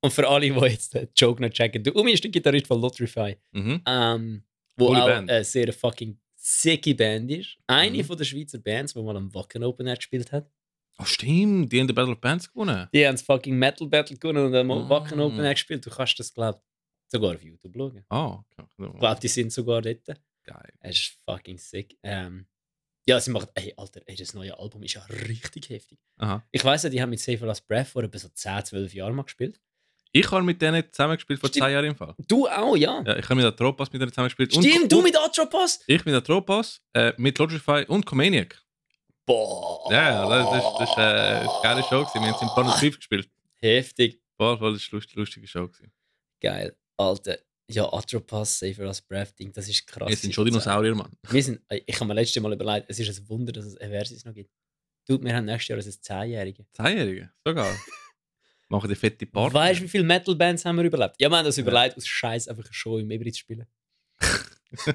und 0.00 0.12
für 0.12 0.28
alle, 0.28 0.50
die 0.50 0.58
jetzt 0.66 0.94
den 0.94 1.08
Joke 1.16 1.40
noch 1.40 1.48
checken, 1.50 1.84
der 1.84 1.94
Umi 1.94 2.10
ist 2.10 2.24
der 2.24 2.32
Gitarrist 2.32 2.66
von 2.66 2.80
Lotrify, 2.80 3.36
Mhm. 3.52 3.82
ähm, 3.86 4.42
wo 4.80 4.86
Coole 4.88 5.02
auch 5.02 5.06
Band. 5.06 5.30
eine 5.30 5.44
sehr 5.44 5.72
fucking 5.72 6.18
sicke 6.36 6.94
Band 6.94 7.30
ist. 7.30 7.58
Eine 7.66 7.98
Mhm. 7.98 8.04
von 8.04 8.16
der 8.16 8.24
Schweizer 8.24 8.58
Bands, 8.58 8.94
die 8.94 9.02
mal 9.02 9.16
am 9.16 9.32
Wacken 9.34 9.62
Open 9.62 9.86
Air 9.86 9.96
gespielt 9.96 10.32
hat. 10.32 10.50
Oh, 10.98 11.04
stimmt, 11.04 11.72
die 11.72 11.80
haben 11.80 11.86
den 11.86 11.94
Battle 11.94 12.12
of 12.12 12.20
Bands 12.20 12.50
gewonnen. 12.52 12.88
Die 12.92 13.06
haben 13.06 13.14
das 13.14 13.22
fucking 13.22 13.56
Metal 13.56 13.86
Battle 13.86 14.16
gewonnen 14.16 14.46
und 14.46 14.54
am 14.54 14.70
Ah. 14.70 14.88
Wacken 14.88 15.20
Open 15.20 15.44
Air 15.44 15.54
gespielt. 15.54 15.84
Du 15.86 15.90
kannst 15.90 16.18
das, 16.18 16.32
glaube 16.34 16.58
ich, 16.60 17.10
sogar 17.12 17.34
auf 17.34 17.42
YouTube 17.42 17.74
schauen. 17.76 18.04
Ah, 18.08 18.32
okay. 18.34 18.64
Ich 18.78 18.98
glaube, 18.98 19.20
die 19.20 19.28
sind 19.28 19.52
sogar 19.52 19.80
dort. 19.82 20.04
Geil. 20.44 20.72
Es 20.80 20.98
ist 20.98 21.18
fucking 21.26 21.58
sick. 21.58 21.96
Ähm, 22.02 22.46
ja, 23.06 23.18
sie 23.20 23.30
macht, 23.30 23.48
ey, 23.54 23.72
Alter, 23.76 24.02
ey, 24.06 24.16
das 24.16 24.34
neue 24.34 24.58
Album 24.58 24.82
ist 24.82 24.94
ja 24.94 25.02
richtig 25.04 25.68
heftig. 25.70 25.98
Aha. 26.18 26.44
Ich 26.50 26.64
weiß 26.64 26.82
ja, 26.84 26.90
die 26.90 27.00
haben 27.00 27.10
mit 27.10 27.20
Save 27.20 27.44
Last 27.46 27.66
Breath 27.66 27.88
vor 27.88 28.02
etwa 28.02 28.18
so 28.18 28.28
10, 28.28 28.64
12 28.64 28.94
Jahren 28.94 29.14
mal 29.14 29.22
gespielt. 29.22 29.60
Ich 30.12 30.30
habe 30.30 30.42
mit 30.42 30.60
denen 30.60 30.82
zusammengespielt 30.90 31.38
vor 31.40 31.48
Stimmt. 31.48 31.62
zwei 31.64 31.72
Jahren 31.72 31.84
im 31.86 31.94
Fall. 31.96 32.14
Du 32.26 32.48
auch, 32.48 32.76
ja. 32.76 33.02
Ja, 33.06 33.16
ich 33.16 33.24
habe 33.24 33.36
mit 33.36 33.44
der 33.44 33.54
Tropas 33.54 33.92
mit 33.92 34.00
denen 34.02 34.10
zusammengespielt. 34.10 34.54
Und- 34.56 34.64
Stimmt, 34.64 34.90
du 34.90 34.98
und 34.98 35.04
mit 35.04 35.16
Atropos? 35.16 35.80
Ich 35.86 36.04
mit 36.04 36.12
der 36.14 36.24
Tropas, 36.24 36.80
äh, 36.94 37.12
mit 37.16 37.38
Logify 37.38 37.84
und 37.86 38.04
Comaniac. 38.04 38.60
Boah. 39.26 39.92
Ja, 39.92 40.28
das, 40.28 40.50
das, 40.50 40.78
das 40.78 40.90
ist 40.90 40.96
äh, 40.98 41.00
eine 41.00 41.48
geile 41.62 41.82
Show. 41.84 42.00
Gewesen. 42.04 42.14
Wir 42.24 42.28
haben 42.32 42.34
es 42.36 42.42
im 42.42 42.48
Planet 42.54 42.74
5 42.74 42.96
gespielt. 42.96 43.30
Heftig. 43.56 44.20
Voll, 44.36 44.58
voll, 44.58 44.72
das 44.72 44.82
war 44.82 44.88
eine 44.94 45.00
lust- 45.00 45.14
lustige 45.14 45.46
Show. 45.46 45.68
Gewesen. 45.68 45.92
Geil. 46.40 46.76
Alter. 46.96 47.38
Ja, 47.68 47.84
Atropos, 47.92 48.58
Save 48.58 48.82
Last 48.84 49.06
Breath 49.06 49.38
Ding, 49.38 49.52
das 49.52 49.68
ist 49.68 49.86
krass. 49.86 50.08
Wir 50.08 50.16
sind 50.16 50.34
schon 50.34 50.44
Dinosaurier, 50.46 50.92
Mann. 50.96 51.12
Wir 51.28 51.40
sind, 51.44 51.60
ich 51.86 51.94
habe 51.94 52.06
mir 52.06 52.14
letztes 52.14 52.42
Mal 52.42 52.52
überlegt, 52.52 52.86
es 52.90 52.98
ist 52.98 53.16
ein 53.16 53.28
Wunder, 53.28 53.52
dass 53.52 53.64
es 53.64 53.76
eine 53.76 53.90
Versus 53.92 54.24
noch 54.24 54.34
gibt. 54.34 54.50
Du, 55.06 55.22
wir 55.22 55.36
haben 55.36 55.44
nächstes 55.44 55.68
Jahr 55.68 55.78
ein 55.78 55.84
10-Jährige. 56.26 56.66
Zehnjährige, 56.72 57.30
sogar. 57.46 57.72
Machen 58.70 58.88
die 58.88 58.94
fette 58.94 59.26
Party. 59.26 59.52
Weißt 59.54 59.80
du, 59.80 59.84
wie 59.84 59.88
viele 59.88 60.04
Metal-Bands 60.04 60.64
haben 60.64 60.76
wir 60.76 60.84
überlebt? 60.84 61.16
Ja, 61.18 61.28
wir 61.28 61.36
haben 61.36 61.44
das 61.44 61.58
überlegt, 61.58 61.96
aus 61.96 62.06
Scheiß 62.06 62.48
einfach 62.48 62.64
eine 62.64 62.72
Show 62.72 62.98
im 62.98 63.10
Ebri 63.10 63.32
zu 63.32 63.40
spielen. 63.40 63.66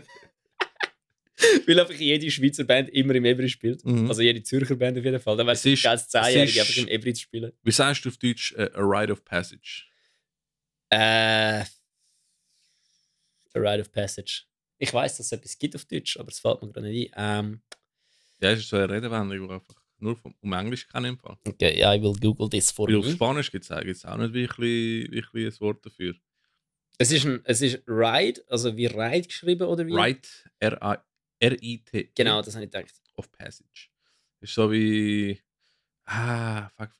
Weil 1.67 1.79
einfach 1.79 1.93
jede 1.95 2.31
Schweizer 2.31 2.63
Band 2.63 2.89
immer 2.89 3.13
im 3.15 3.25
Ebri 3.25 3.49
spielt. 3.49 3.83
Mhm. 3.85 4.07
Also 4.07 4.21
jede 4.21 4.41
Zürcher 4.41 4.75
Band 4.75 4.97
auf 4.97 5.03
jeden 5.03 5.19
Fall. 5.19 5.35
Dann 5.37 5.47
es 5.49 5.65
ist- 5.65 5.83
ganz 5.83 6.03
es 6.03 6.09
10-Jährige 6.13 6.51
ist- 6.51 6.59
einfach 6.61 6.77
im 6.77 6.87
Ebri 6.87 7.13
zu 7.13 7.21
spielen. 7.23 7.51
Wie 7.63 7.71
sagst 7.71 8.05
du 8.05 8.09
auf 8.09 8.17
Deutsch 8.17 8.53
äh, 8.53 8.69
a 8.73 8.79
Rite 8.81 9.11
of 9.11 9.25
Passage? 9.25 9.83
Äh. 10.89 11.65
The 13.53 13.59
Rite 13.59 13.81
of 13.81 13.91
Passage. 13.91 14.43
Ich 14.77 14.93
weiß, 14.93 15.17
dass 15.17 15.25
es 15.27 15.31
etwas 15.33 15.57
gibt 15.57 15.75
auf 15.75 15.85
Deutsch, 15.85 16.17
aber 16.17 16.29
es 16.29 16.39
fällt 16.39 16.61
mir 16.61 16.71
gerade 16.71 16.87
nicht 16.87 17.13
ein. 17.13 17.45
Ähm, 17.45 17.61
Ja, 18.41 18.51
es 18.51 18.59
ist 18.59 18.69
so 18.69 18.77
eine 18.77 18.89
Redewendung, 18.89 19.51
einfach 19.51 19.75
nur 20.05 20.15
vom, 20.15 20.33
um 20.39 20.53
Englisch 20.53 20.87
kann 20.87 21.03
im 21.05 21.17
Fall. 21.17 21.37
okay, 21.45 21.81
I 21.83 22.01
will 22.01 22.13
Google 22.13 22.49
this 22.49 22.71
for 22.71 22.87
Weil 22.87 22.97
auf 22.97 23.05
you. 23.05 23.11
Spanisch 23.11 23.51
gibt 23.51 23.65
es 23.65 24.05
auch 24.05 24.17
nicht 24.17 24.33
wirklich, 24.33 25.11
wirklich 25.11 25.53
ein 25.53 25.59
Wort 25.59 25.85
dafür. 25.85 26.15
Es 26.97 27.11
ist, 27.11 27.25
ein, 27.25 27.41
es 27.43 27.61
ist 27.61 27.83
Ride, 27.87 28.41
also 28.47 28.77
wie 28.77 28.85
Ride 28.85 29.27
geschrieben 29.27 29.67
oder 29.67 29.85
wie? 29.85 29.93
Rite, 29.93 30.29
R-I-T. 30.59 32.11
Genau, 32.15 32.41
das 32.41 32.55
habe 32.55 32.63
ich 32.65 32.71
gedacht. 32.71 32.93
of 33.15 33.29
Passage. 33.31 33.89
Ist 34.39 34.53
so 34.53 34.71
wie. 34.71 35.41
Ah, 36.05 36.69
fuck. 36.69 36.91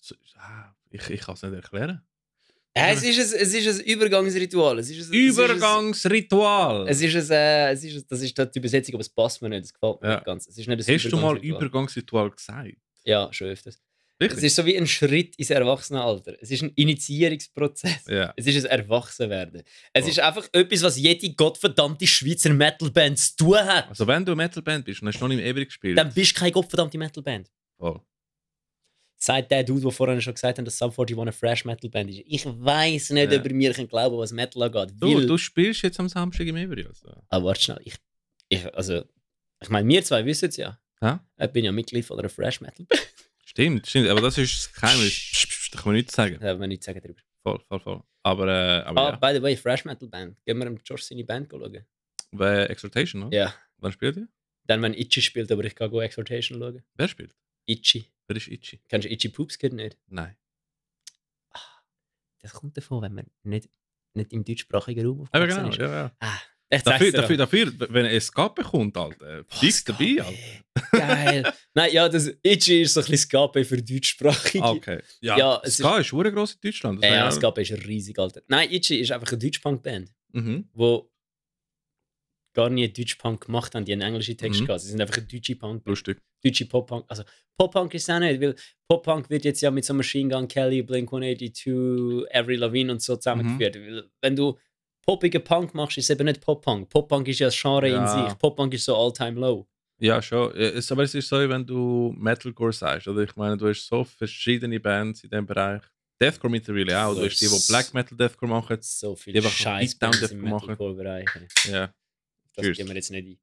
So, 0.00 0.14
ah, 0.36 0.74
ich 0.90 1.10
ich 1.10 1.20
kann 1.20 1.34
es 1.34 1.42
nicht 1.42 1.52
erklären. 1.54 2.06
Äh, 2.76 2.92
es, 2.92 3.02
ist 3.02 3.34
ein, 3.34 3.40
es 3.40 3.54
ist 3.54 3.80
ein 3.80 3.86
Übergangsritual. 3.86 4.78
Es 4.78 4.90
ist 4.90 4.96
ein, 4.96 5.00
es 5.00 5.06
ist 5.06 5.38
ein- 5.40 5.50
Übergangsritual! 5.50 6.88
Es 6.88 7.00
ist 7.00 7.14
ein, 7.14 7.30
äh, 7.30 7.72
es 7.72 7.84
ist, 7.84 7.96
ein- 7.96 8.04
das 8.08 8.20
ist 8.20 8.36
die 8.38 8.58
Übersetzung, 8.58 8.94
aber 8.94 9.00
es 9.00 9.08
passt 9.08 9.40
mir 9.42 9.48
nicht. 9.48 9.64
Das 9.64 9.72
gefällt 9.72 10.02
mir 10.02 10.08
Ja. 10.08 10.14
nicht 10.16 10.24
ganz. 10.26 10.46
Es 10.46 10.58
ist 10.58 10.68
nicht 10.68 10.88
ein 10.88 10.94
Hast 10.94 11.04
du 11.04 11.16
mal 11.16 11.36
Übergangsritual. 11.38 11.62
Übergangsritual 11.62 12.30
gesagt? 12.30 12.76
Ja, 13.04 13.28
schon 13.32 13.48
öfters. 13.48 13.74
Es 14.18 14.20
Wirklich? 14.30 14.44
ist 14.44 14.56
so 14.56 14.64
wie 14.64 14.76
ein 14.78 14.86
Schritt 14.86 15.36
ins 15.36 15.50
Erwachsenenalter. 15.50 16.34
Es 16.40 16.50
ist 16.50 16.62
ein 16.62 16.70
Initiierungsprozess. 16.74 18.06
ja. 18.08 18.32
Es 18.36 18.46
ist 18.46 18.64
ein 18.66 18.80
Erwachsenwerden. 18.80 19.62
Es 19.92 20.04
Oh. 20.04 20.08
ist 20.08 20.20
einfach 20.20 20.48
etwas, 20.52 20.82
was 20.82 20.96
jede 20.96 21.34
gottverdammte 21.34 22.06
Schweizer 22.06 22.52
Metalband 22.52 23.18
zu 23.18 23.36
tun 23.36 23.58
hat. 23.58 23.88
Also, 23.90 24.06
wenn 24.06 24.24
du 24.24 24.32
eine 24.32 24.42
Metalband 24.42 24.84
bist 24.86 25.02
und 25.02 25.08
hast 25.08 25.20
noch 25.20 25.28
nicht 25.28 25.40
im 25.40 25.44
Ewig 25.44 25.68
gespielt. 25.68 25.98
Dann 25.98 26.12
bist 26.12 26.34
du 26.36 26.40
keine 26.40 26.52
gottverdammte 26.52 26.96
Metalband. 26.98 27.50
Voll. 27.78 28.00
Sagt 29.18 29.50
der 29.50 29.64
Dude, 29.64 29.80
der 29.80 29.90
vorhin 29.90 30.20
schon 30.20 30.34
gesagt 30.34 30.58
hat, 30.58 30.66
dass 30.66 30.76
Sum 30.78 30.90
41 30.90 31.18
eine 31.18 31.32
Fresh 31.32 31.64
Metalband 31.64 32.10
ist. 32.10 32.22
Ich 32.26 32.44
weiß 32.44 33.10
nicht, 33.10 33.32
Ja. 33.32 33.38
ob 33.40 33.50
mir 33.50 33.72
kann 33.72 33.88
glauben 33.88 34.18
was 34.18 34.30
Metal 34.32 34.62
angeht. 34.62 34.94
Du, 35.00 35.26
du 35.26 35.38
spielst 35.38 35.82
jetzt 35.82 35.98
am 35.98 36.08
Samstag 36.08 36.46
im 36.46 36.56
Ewig. 36.56 36.86
Also. 36.86 37.08
Aber 37.30 37.44
warte 37.46 37.60
schnell. 37.62 37.80
Ich, 37.84 37.94
ich, 38.48 38.74
also, 38.74 39.04
ich 39.62 39.68
meine, 39.70 39.88
wir 39.88 40.04
zwei 40.04 40.24
wissen 40.26 40.48
es 40.50 40.56
ja. 40.58 40.78
Ja? 41.00 41.24
Ich 41.38 41.48
bin 41.48 41.64
ja 41.64 41.72
Mitglied 41.72 42.04
von 42.04 42.18
einer 42.18 42.28
Fresh 42.28 42.60
Metal 42.60 42.84
Band. 42.84 43.08
Stimmt, 43.44 43.86
stimmt. 43.86 44.08
Aber 44.08 44.20
das 44.20 44.36
ist 44.36 44.54
das 44.54 44.72
Geheimnis. 44.80 45.68
Da 45.72 45.78
kann 45.78 45.86
man 45.88 45.94
nichts 45.96 46.14
sagen. 46.14 46.36
Da 46.38 46.48
haben 46.48 46.60
wir 46.60 46.66
nichts 46.66 46.84
sagen 46.84 47.00
darüber. 47.02 47.20
Voll, 47.42 47.60
voll, 47.68 47.80
voll. 47.80 48.02
Aber, 48.22 48.46
äh, 48.48 48.82
aber 48.82 49.00
Ah, 49.00 49.10
ja. 49.10 49.16
by 49.16 49.34
the 49.38 49.42
way, 49.42 49.56
Fresh 49.56 49.84
Metal 49.86 50.08
Band. 50.08 50.36
Gehen 50.44 50.58
wir 50.58 50.64
dem 50.66 50.78
Josh 50.84 51.02
seine 51.04 51.24
Band 51.24 51.48
schauen. 51.50 51.84
Bei 52.32 52.66
Exhortation, 52.66 53.22
oder? 53.24 53.36
Ja. 53.36 53.54
Wann 53.78 53.92
spielt 53.92 54.16
ihr? 54.18 54.28
Dann, 54.64 54.82
wenn 54.82 54.92
Itchy 54.94 55.22
spielt, 55.22 55.50
aber 55.52 55.64
ich 55.64 55.74
kann 55.74 55.90
go 55.90 56.00
Exhortation 56.00 56.58
schauen. 56.58 56.82
Wer 56.96 57.08
spielt? 57.08 57.34
Itchy. 57.66 58.06
Wer 58.28 58.36
ist 58.36 58.48
Ichi? 58.48 58.80
Kennst 58.88 59.06
du 59.06 59.12
Itchy 59.12 59.28
Poops 59.28 59.58
Kid 59.58 59.72
nicht? 59.72 59.96
Nein. 60.08 60.36
Das 62.42 62.52
kommt 62.52 62.76
davon, 62.76 63.02
wenn 63.02 63.14
man 63.14 63.26
nicht, 63.42 63.68
nicht 64.14 64.32
im 64.32 64.44
deutschsprachigen 64.44 65.06
Raum 65.06 65.20
aufgewachsen 65.22 65.56
genau, 65.56 65.68
ist. 65.70 65.78
ja, 65.78 65.92
ja. 65.92 66.16
Ah, 66.20 66.38
Dafür, 66.84 67.12
dafür, 67.12 67.36
dafür, 67.36 67.72
wenn 67.90 68.06
er 68.06 68.12
Escape 68.12 68.60
kommt, 68.64 68.96
Alter, 68.96 69.44
Boah, 69.44 69.56
fix 69.60 69.84
dabei, 69.84 70.16
Ska, 70.16 70.24
Alter. 70.24 71.06
Geil. 71.06 71.52
Nein, 71.74 71.92
ja, 71.92 72.08
das 72.08 72.26
Itchy 72.42 72.82
ist 72.82 72.94
so 72.94 73.00
ein 73.00 73.06
bisschen 73.06 73.18
Skape 73.18 73.64
für 73.64 73.80
deutschsprachige. 73.80 74.64
Ah, 74.64 74.70
Okay. 74.72 75.00
Ja, 75.20 75.38
Ja, 75.38 75.60
es 75.62 75.76
Ska 75.76 75.98
ist 75.98 76.10
hure 76.12 76.32
gross 76.32 76.54
in 76.54 76.60
Deutschland. 76.62 77.02
das 77.04 77.08
Ja, 77.08 77.16
ja, 77.16 77.30
Skape 77.30 77.62
ist 77.62 77.70
riesig, 77.86 78.18
Alter. 78.18 78.42
Nein, 78.48 78.68
Itchy 78.72 78.96
ist 78.98 79.12
einfach 79.12 79.28
eine 79.30 79.38
Deutschpunk-Band. 79.38 80.12
Mhm. 80.32 80.68
wo 80.72 81.10
gar 82.56 82.68
nie 82.70 82.88
Deutsch 82.92 83.14
Punk 83.16 83.46
gemacht 83.46 83.74
haben, 83.74 83.84
die 83.84 83.92
einen 83.92 84.02
englischen 84.02 84.36
Text 84.36 84.60
Mhm. 84.60 84.66
gehabt. 84.66 84.80
Sie 84.82 84.88
sind 84.90 85.00
einfach 85.00 85.18
ein 85.18 85.28
deutsche 85.28 85.54
Punk, 85.56 85.86
Lustig. 85.86 86.18
deutsche 86.42 86.66
Pop 86.66 86.86
Punk. 86.88 87.04
Also 87.08 87.22
Pop 87.58 87.72
Punk 87.72 87.94
ist 87.94 88.10
auch 88.10 88.18
nicht, 88.18 88.40
weil 88.40 88.54
Pop 88.88 89.04
Punk 89.04 89.30
wird 89.30 89.44
jetzt 89.44 89.60
ja 89.60 89.70
mit 89.70 89.84
so 89.84 89.94
Machine 89.94 90.28
Gun 90.34 90.48
Kelly, 90.48 90.82
Blink 90.82 91.10
182, 91.12 92.26
Avril 92.34 92.58
Lavigne 92.60 92.92
und 92.92 93.00
so 93.02 93.16
zusammengeführt. 93.16 93.76
Mhm. 93.76 94.02
Wenn 94.20 94.34
du 94.36 94.58
poppige 95.06 95.40
Punk 95.40 95.74
machst, 95.74 95.98
ist 95.98 96.04
es 96.04 96.10
eben 96.10 96.24
nicht 96.26 96.40
Pop 96.40 96.62
Punk. 96.64 96.88
Pop 96.88 97.08
Punk 97.08 97.28
ist 97.28 97.38
ja 97.38 97.46
das 97.48 97.60
Genre 97.60 97.88
in 97.88 97.94
Ja. 97.94 98.28
sich. 98.28 98.38
Pop 98.38 98.56
Punk 98.56 98.74
ist 98.74 98.84
so 98.84 98.96
all 98.96 99.12
time 99.12 99.38
low. 99.38 99.66
Ja, 99.98 100.20
schon. 100.20 100.50
Aber 100.50 101.02
es 101.04 101.14
ist 101.14 101.28
so, 101.28 101.36
wenn 101.48 101.64
du 101.64 102.14
Metalcore 102.18 102.72
sagst. 102.72 103.08
Oder 103.08 103.22
ich 103.22 103.34
meine, 103.36 103.56
du 103.56 103.68
hast 103.68 103.86
so 103.86 104.04
verschiedene 104.04 104.78
Bands 104.78 105.24
in 105.24 105.30
diesem 105.30 105.46
Bereich. 105.46 105.82
Deathcore 106.20 106.50
mittlerweile 106.50 106.98
auch. 107.04 107.14
Du 107.14 107.24
hast 107.24 107.38
die, 107.40 107.46
die 107.46 107.66
Black 107.68 107.92
Metal 107.94 108.16
Deathcore 108.16 108.50
machen. 108.50 108.78
So 108.80 109.14
viel 109.16 109.32
Die 109.32 109.38
einfach 109.38 109.52
Scheiß 109.52 109.94
im 110.30 110.40
machen. 110.42 110.60
Metalcore-Bereich. 110.68 111.26
Ja. 111.70 111.90
Das 112.56 112.64
Cheers. 112.64 112.76
gehen 112.78 112.88
wir 112.88 112.94
jetzt 112.96 113.10
nicht 113.10 113.26
ein. 113.26 113.38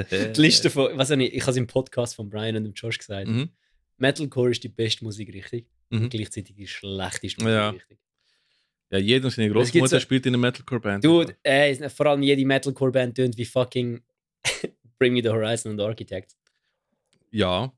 Die 0.34 0.40
Liste 0.40 0.70
von, 0.70 0.96
was 0.98 1.10
ich, 1.10 1.34
ich 1.34 1.42
habe 1.42 1.50
es 1.52 1.56
im 1.58 1.66
Podcast 1.66 2.14
von 2.16 2.28
Brian 2.28 2.56
und 2.56 2.64
dem 2.64 2.72
Josh 2.72 2.98
gesagt. 2.98 3.28
Mhm. 3.28 3.50
Metalcore 3.98 4.50
ist 4.50 4.64
die 4.64 4.68
beste 4.68 5.04
Musikrichtung 5.04 5.62
Mhm. 5.90 6.04
und 6.04 6.10
gleichzeitig 6.10 6.56
die 6.56 6.66
schlechteste 6.66 7.44
Ja. 7.44 7.66
Musikrichtung. 7.72 7.98
Ja, 8.90 8.98
jeder 8.98 9.30
seine 9.30 9.50
Großmutter 9.50 10.00
spielt 10.00 10.26
in 10.26 10.30
einer 10.34 10.40
Metalcore-Band. 10.40 11.04
Dude, 11.04 11.36
äh, 11.42 11.88
vor 11.90 12.06
allem 12.06 12.22
jede 12.22 12.44
Metalcore-Band 12.44 13.14
tönt 13.16 13.36
wie 13.36 13.44
fucking 13.44 14.02
Bring 14.98 15.12
Me 15.12 15.22
the 15.22 15.28
Horizon 15.28 15.72
und 15.72 15.80
Architect. 15.80 16.34
Ja, 17.30 17.72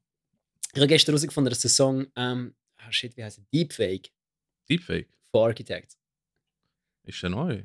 Ich 0.73 0.79
habe 0.81 0.87
gestern 0.89 1.13
herausgefunden, 1.13 1.51
dass 1.51 1.61
der 1.61 1.71
Song, 1.71 2.07
ähm, 2.17 2.55
ah 2.79 2.91
shit, 2.91 3.17
wie 3.17 3.23
heißt 3.25 3.39
er? 3.39 3.45
Deepfake 3.53 4.11
Deepfake. 4.69 5.09
von 5.31 5.49
Architect. 5.49 5.97
Ist 7.05 7.23
der 7.23 7.31
neu? 7.31 7.63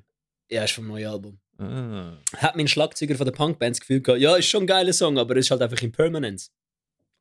Ja, 0.50 0.64
ist 0.64 0.74
vom 0.74 0.88
neuen 0.88 1.08
Album. 1.08 1.40
Ah. 1.60 2.18
Hat 2.38 2.56
mein 2.56 2.68
Schlagzeuger 2.68 3.16
von 3.16 3.26
der 3.26 3.34
Punkbands 3.34 3.80
gefühlt 3.80 4.04
gehabt, 4.04 4.22
ja, 4.22 4.36
ist 4.36 4.48
schon 4.48 4.64
ein 4.64 4.68
geiler 4.68 4.94
Song, 4.94 5.18
aber 5.18 5.36
es 5.36 5.46
ist 5.46 5.52
halt 5.52 5.62
einfach 5.62 5.82
in 5.82 5.92
Permanence. 5.92 6.52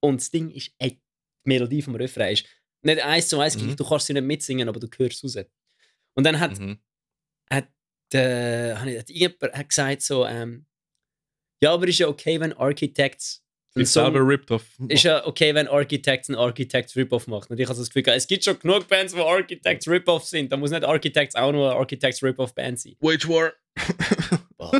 Und 0.00 0.20
das 0.20 0.30
Ding 0.30 0.50
ist, 0.50 0.70
ey, 0.78 0.90
die 0.92 1.00
Melodie 1.44 1.82
vom 1.82 1.96
Refrain 1.96 2.34
ist 2.34 2.46
nicht 2.82 3.02
eins 3.02 3.28
zu 3.28 3.40
eins 3.40 3.56
gleich, 3.56 3.70
Mhm. 3.70 3.76
du 3.76 3.84
kannst 3.84 4.06
sie 4.06 4.12
nicht 4.12 4.22
mitsingen, 4.24 4.68
aber 4.68 4.78
du 4.78 4.86
hörst 4.96 5.24
es 5.24 5.36
raus. 5.36 5.44
Und 6.14 6.24
dann 6.24 6.38
hat, 6.38 6.58
Mhm. 6.58 6.78
hat, 7.50 7.68
äh, 8.14 8.74
hat 8.74 8.86
hat 8.86 9.10
irgendjemand 9.10 9.54
hat 9.54 9.68
gesagt 9.68 10.02
so, 10.02 10.24
ähm, 10.24 10.66
ja, 11.60 11.72
aber 11.74 11.88
ist 11.88 11.98
ja 11.98 12.06
okay, 12.08 12.38
wenn 12.38 12.52
Architects 12.52 13.44
selber 13.86 14.18
Song, 14.18 14.26
ripped 14.28 14.50
off. 14.50 14.64
ist 14.88 15.02
ja 15.04 15.26
okay, 15.26 15.54
wenn 15.54 15.68
Architects 15.68 16.28
einen 16.28 16.38
Architects 16.38 16.96
Rip-Off 16.96 17.26
macht. 17.26 17.50
Und 17.50 17.58
ich 17.60 17.68
habe 17.68 17.78
das 17.78 17.90
Gefühl, 17.90 18.12
es 18.14 18.26
gibt 18.26 18.44
schon 18.44 18.58
genug 18.58 18.88
Bands, 18.88 19.14
wo 19.16 19.22
Architects 19.22 19.86
Rip-Off 19.88 20.24
sind. 20.24 20.50
Da 20.52 20.56
muss 20.56 20.70
nicht 20.70 20.84
Architects 20.84 21.34
auch 21.34 21.52
nur 21.52 21.70
eine 21.70 21.78
Architects 21.78 22.22
Rip-Off-Band 22.22 22.78
sein. 22.80 22.96
Wage 23.00 23.28
War. 23.28 23.52
Boah, 24.56 24.72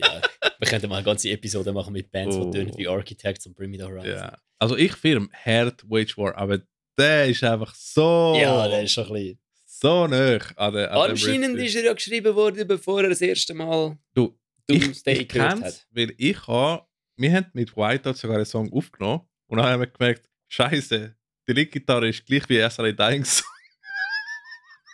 ja. 0.00 0.20
Wir 0.58 0.68
könnten 0.68 0.88
mal 0.88 0.96
eine 0.96 1.04
ganze 1.04 1.30
Episode 1.30 1.72
machen 1.72 1.92
mit 1.92 2.10
Bands, 2.10 2.36
Oh. 2.36 2.44
die 2.50 2.58
tönen 2.58 2.76
wie 2.78 2.88
Architects 2.88 3.46
und 3.46 3.54
Bring 3.56 3.70
Me 3.70 3.78
the 3.78 3.84
Horizon. 3.84 4.10
ja. 4.10 4.38
Also 4.58 4.76
ich 4.76 4.92
firm 4.92 5.28
hart 5.32 5.82
Wage 5.90 6.16
War, 6.16 6.36
aber 6.36 6.60
der 6.96 7.26
ist 7.28 7.42
einfach 7.42 7.74
so. 7.74 8.36
Ja, 8.40 8.68
der 8.68 8.82
ist 8.84 8.92
schon 8.92 9.06
ein 9.08 9.12
bisschen. 9.12 9.38
so 9.66 10.06
nah 10.06 10.38
an 10.56 10.72
der. 10.74 10.92
an 10.92 11.10
Anscheinend 11.10 11.58
ist 11.58 11.74
er 11.74 11.84
ja 11.84 11.92
geschrieben 11.92 12.34
worden, 12.36 12.68
bevor 12.68 13.02
er 13.02 13.08
das 13.08 13.20
erste 13.20 13.54
Mal 13.54 13.98
Du, 14.14 14.38
ich, 14.68 14.80
Doomsday 14.84 15.14
ich 15.22 15.28
gehört 15.28 15.54
kenn's, 15.54 15.64
hat. 15.64 15.86
weil 15.90 16.14
ich 16.16 16.46
habe, 16.46 16.84
wir 17.22 17.32
haben 17.32 17.46
mit 17.54 17.76
Whiteout 17.76 18.14
sogar 18.14 18.36
einen 18.36 18.44
Song 18.46 18.72
aufgenommen 18.72 19.22
und 19.46 19.58
dann 19.58 19.66
haben 19.66 19.80
wir 19.80 19.86
gemerkt, 19.86 20.28
Scheiße, 20.48 21.16
die 21.48 21.52
Leadgitarre 21.52 22.08
ist 22.08 22.24
gleich 22.26 22.48
wie 22.48 22.58
SLA 22.68 22.92
Dying 22.92 23.24
Song. 23.24 23.46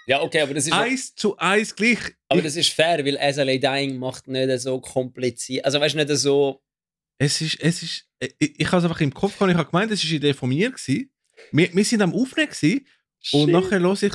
Ja, 0.07 0.22
okay, 0.22 0.41
aber 0.41 0.55
das 0.55 0.66
ist, 0.66 0.72
Eins 0.72 1.14
zu 1.14 1.37
eins 1.37 1.74
gleich. 1.76 1.99
aber 2.29 2.39
Ich, 2.39 2.45
das 2.47 2.57
ist 2.57 2.70
fair, 2.72 3.05
weil 3.05 3.18
SLA 3.33 3.57
Dying 3.59 3.99
macht 3.99 4.26
nicht 4.26 4.61
so 4.61 4.81
kompliziert. 4.81 5.64
Also, 5.66 5.81
weißt 5.81 5.95
du, 5.95 5.99
nicht 5.99 6.09
so. 6.16 6.62
es 7.18 7.41
ist, 7.43 7.61
es 7.61 7.83
ist, 7.83 8.07
ich, 8.39 8.59
ich 8.61 8.66
habe 8.68 8.79
es 8.79 8.85
einfach 8.85 9.01
im 9.03 9.12
Kopf 9.12 9.35
gehabt, 9.35 9.51
ich 9.53 9.59
habe 9.59 9.70
gemeint, 9.70 9.91
es 9.93 10.03
war 10.03 10.09
eine 10.09 10.16
Idee 10.16 10.33
von 10.33 10.49
mir. 10.49 10.70
Gewesen. 10.70 11.11
Wir, 11.53 11.74
wir 11.74 11.85
sind 11.85 12.01
am 12.01 12.14
Aufnehmen 12.14 12.49
gewesen, 12.49 12.87
und 13.33 13.51
nachher 13.51 13.81
höre 13.81 14.03
ich 14.03 14.12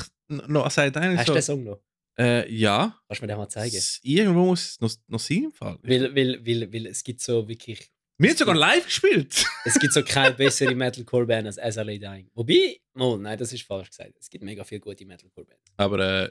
noch 0.48 0.68
SLA 0.70 0.90
Dying 0.90 1.16
Hast 1.18 1.28
du 1.28 1.32
den 1.32 1.42
so, 1.42 1.52
Song 1.52 1.62
noch? 1.64 1.80
äh, 2.18 2.52
ja, 2.52 2.98
Kannst 3.06 3.20
du 3.22 3.26
mir 3.26 3.28
den 3.32 3.38
mal 3.38 3.48
zeigen? 3.48 3.80
irgendwo 4.02 4.46
muss 4.46 4.64
es 4.70 4.80
noch, 4.80 4.90
noch 5.06 5.20
sein 5.20 5.44
im 5.44 5.52
Fall. 5.52 5.78
Weil, 5.82 6.12
weil, 6.16 6.44
weil, 6.44 6.72
weil 6.72 6.86
es 6.86 7.04
gibt 7.04 7.20
so 7.20 7.46
wirklich. 7.48 7.92
Wir 8.16 8.30
haben 8.30 8.36
sogar 8.36 8.54
live 8.54 8.84
gespielt. 8.84 9.44
Es 9.64 9.78
gibt 9.78 9.92
so 9.92 10.02
keine 10.04 10.34
bessere 10.34 10.74
Metalcore-Band 10.74 11.46
als 11.46 11.74
SLA 11.74 11.96
Dying. 11.96 12.30
Wobei, 12.34 12.80
oh, 12.96 13.16
nein, 13.16 13.36
das 13.38 13.52
ist 13.52 13.62
falsch 13.66 13.88
gesagt. 13.88 14.12
Es 14.20 14.30
gibt 14.30 14.44
mega 14.44 14.62
viele 14.62 14.80
gute 14.80 15.04
Metalcore-Bands. 15.04 15.62
Aber 15.76 15.98
äh, 16.24 16.30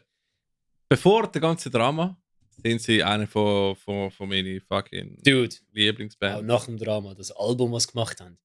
bevor 0.87 1.27
der 1.29 1.41
ganze 1.41 1.69
Drama 1.69 2.17
sind 2.63 2.81
sie 2.81 3.03
eine 3.03 3.27
von, 3.27 3.75
von, 3.75 4.11
von 4.11 4.29
meinen 4.29 4.61
fucking 4.61 5.17
Dude, 5.23 5.55
auch 5.55 5.73
Lieblingsbands. 5.73 6.43
nach 6.45 6.65
dem 6.65 6.77
Drama, 6.77 7.13
das 7.15 7.31
Album, 7.31 7.71
was 7.73 7.83
sie 7.83 7.91
gemacht 7.91 8.21
haben. 8.21 8.37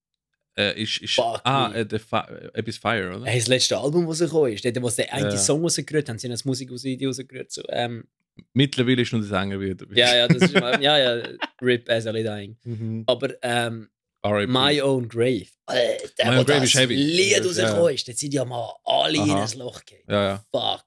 Äh, 0.57 0.81
ist, 0.81 0.97
ist, 0.97 1.13
Fuck 1.15 1.39
ah, 1.45 1.71
äh, 1.73 1.85
der 1.85 1.99
Fi 2.01 2.17
äh, 2.17 2.49
etwas 2.55 2.77
Fire, 2.77 3.15
oder? 3.15 3.25
Hey, 3.25 3.39
das 3.39 3.47
letzte 3.47 3.77
Album, 3.77 4.07
das 4.07 4.21
rausgekommen 4.21 4.51
ist, 4.51 4.65
dort, 4.65 4.81
wo 4.81 4.89
sie 4.89 5.03
den 5.03 5.11
einen 5.11 5.31
Ja. 5.31 5.37
Song 5.37 5.61
rausgerührt 5.61 6.09
haben, 6.09 6.17
sie 6.17 6.27
haben 6.27 6.31
das 6.31 6.43
Musikvideo 6.43 7.09
rausgerührt. 7.09 7.51
So, 7.51 7.61
ähm, 7.69 8.05
Mittlerweile 8.53 9.01
ist 9.01 9.11
nur 9.11 9.21
der 9.21 9.29
Sänger 9.29 9.59
wieder. 9.59 9.85
ja, 9.95 10.15
ja, 10.15 10.27
das 10.27 10.43
ist 10.43 10.53
mal, 10.53 10.81
ja, 10.81 10.97
ja, 10.97 11.23
RIP 11.61 11.87
SLA 11.89 12.23
Dying. 12.23 12.57
Mhm. 12.63 13.03
Aber 13.07 13.33
ähm. 13.43 13.89
My 14.21 14.81
Own 14.81 15.07
Grave, 15.07 15.47
Alter, 15.65 16.29
My 16.31 16.37
Own 16.39 16.45
Grave 16.45 16.65
ist 16.65 16.75
heavy. 16.75 16.93
Lied 16.95 17.37
Ja. 17.37 17.43
rausgekommen 17.43 17.93
ist, 17.95 18.05
dort 18.07 18.17
sind 18.17 18.33
ja 18.33 18.43
mal 18.43 18.73
alle 18.83 19.15
in 19.15 19.29
Aha. 19.31 19.45
ein 19.45 19.57
Loch 19.59 19.79
gegangen. 19.85 20.03
Ja, 20.09 20.23
ja. 20.23 20.37
Fuck, 20.51 20.85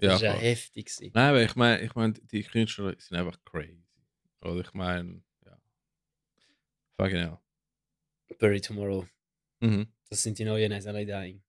ja 0.00 0.08
das 0.12 0.22
war 0.22 0.28
ja 0.28 0.32
heftig. 0.40 0.86
gewesen. 0.86 1.10
Nein, 1.12 1.28
aber 1.28 1.42
ich 1.42 1.54
meine, 1.56 1.82
ich 1.82 1.94
mein, 1.94 2.14
die 2.32 2.42
Künstler 2.42 2.94
sind 2.96 3.18
einfach 3.18 3.36
crazy. 3.44 3.84
Oder 4.42 4.60
ich 4.62 4.72
meine, 4.72 5.20
ja. 5.44 5.58
Fucking 6.98 7.16
hell. 7.18 7.38
Bury 8.38 8.60
Tomorrow, 8.62 9.06
Mhm. 9.60 9.86
das 10.08 10.22
sind 10.22 10.38
die 10.38 10.44
neuen 10.46 10.72
SLA 10.80 11.04
Dying. 11.04 11.42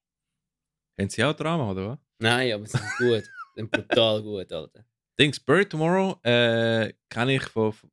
Haben 0.99 1.09
sie 1.09 1.23
auch 1.23 1.33
Drama, 1.33 1.71
oder 1.71 1.91
was? 1.91 1.99
Nein, 2.19 2.51
aber 2.51 2.65
sie 2.65 2.77
sind 2.77 2.91
gut. 2.97 3.23
Sie 3.23 3.31
sind 3.61 3.71
brutal 3.71 4.21
gut, 4.21 4.51
Alter. 4.51 4.85
Dings, 5.21 5.39
Bird 5.39 5.69
Tomorrow 5.69 6.19
äh, 6.23 6.93
kenne 7.09 7.35
ich 7.35 7.43
von, 7.43 7.71
von 7.73 7.89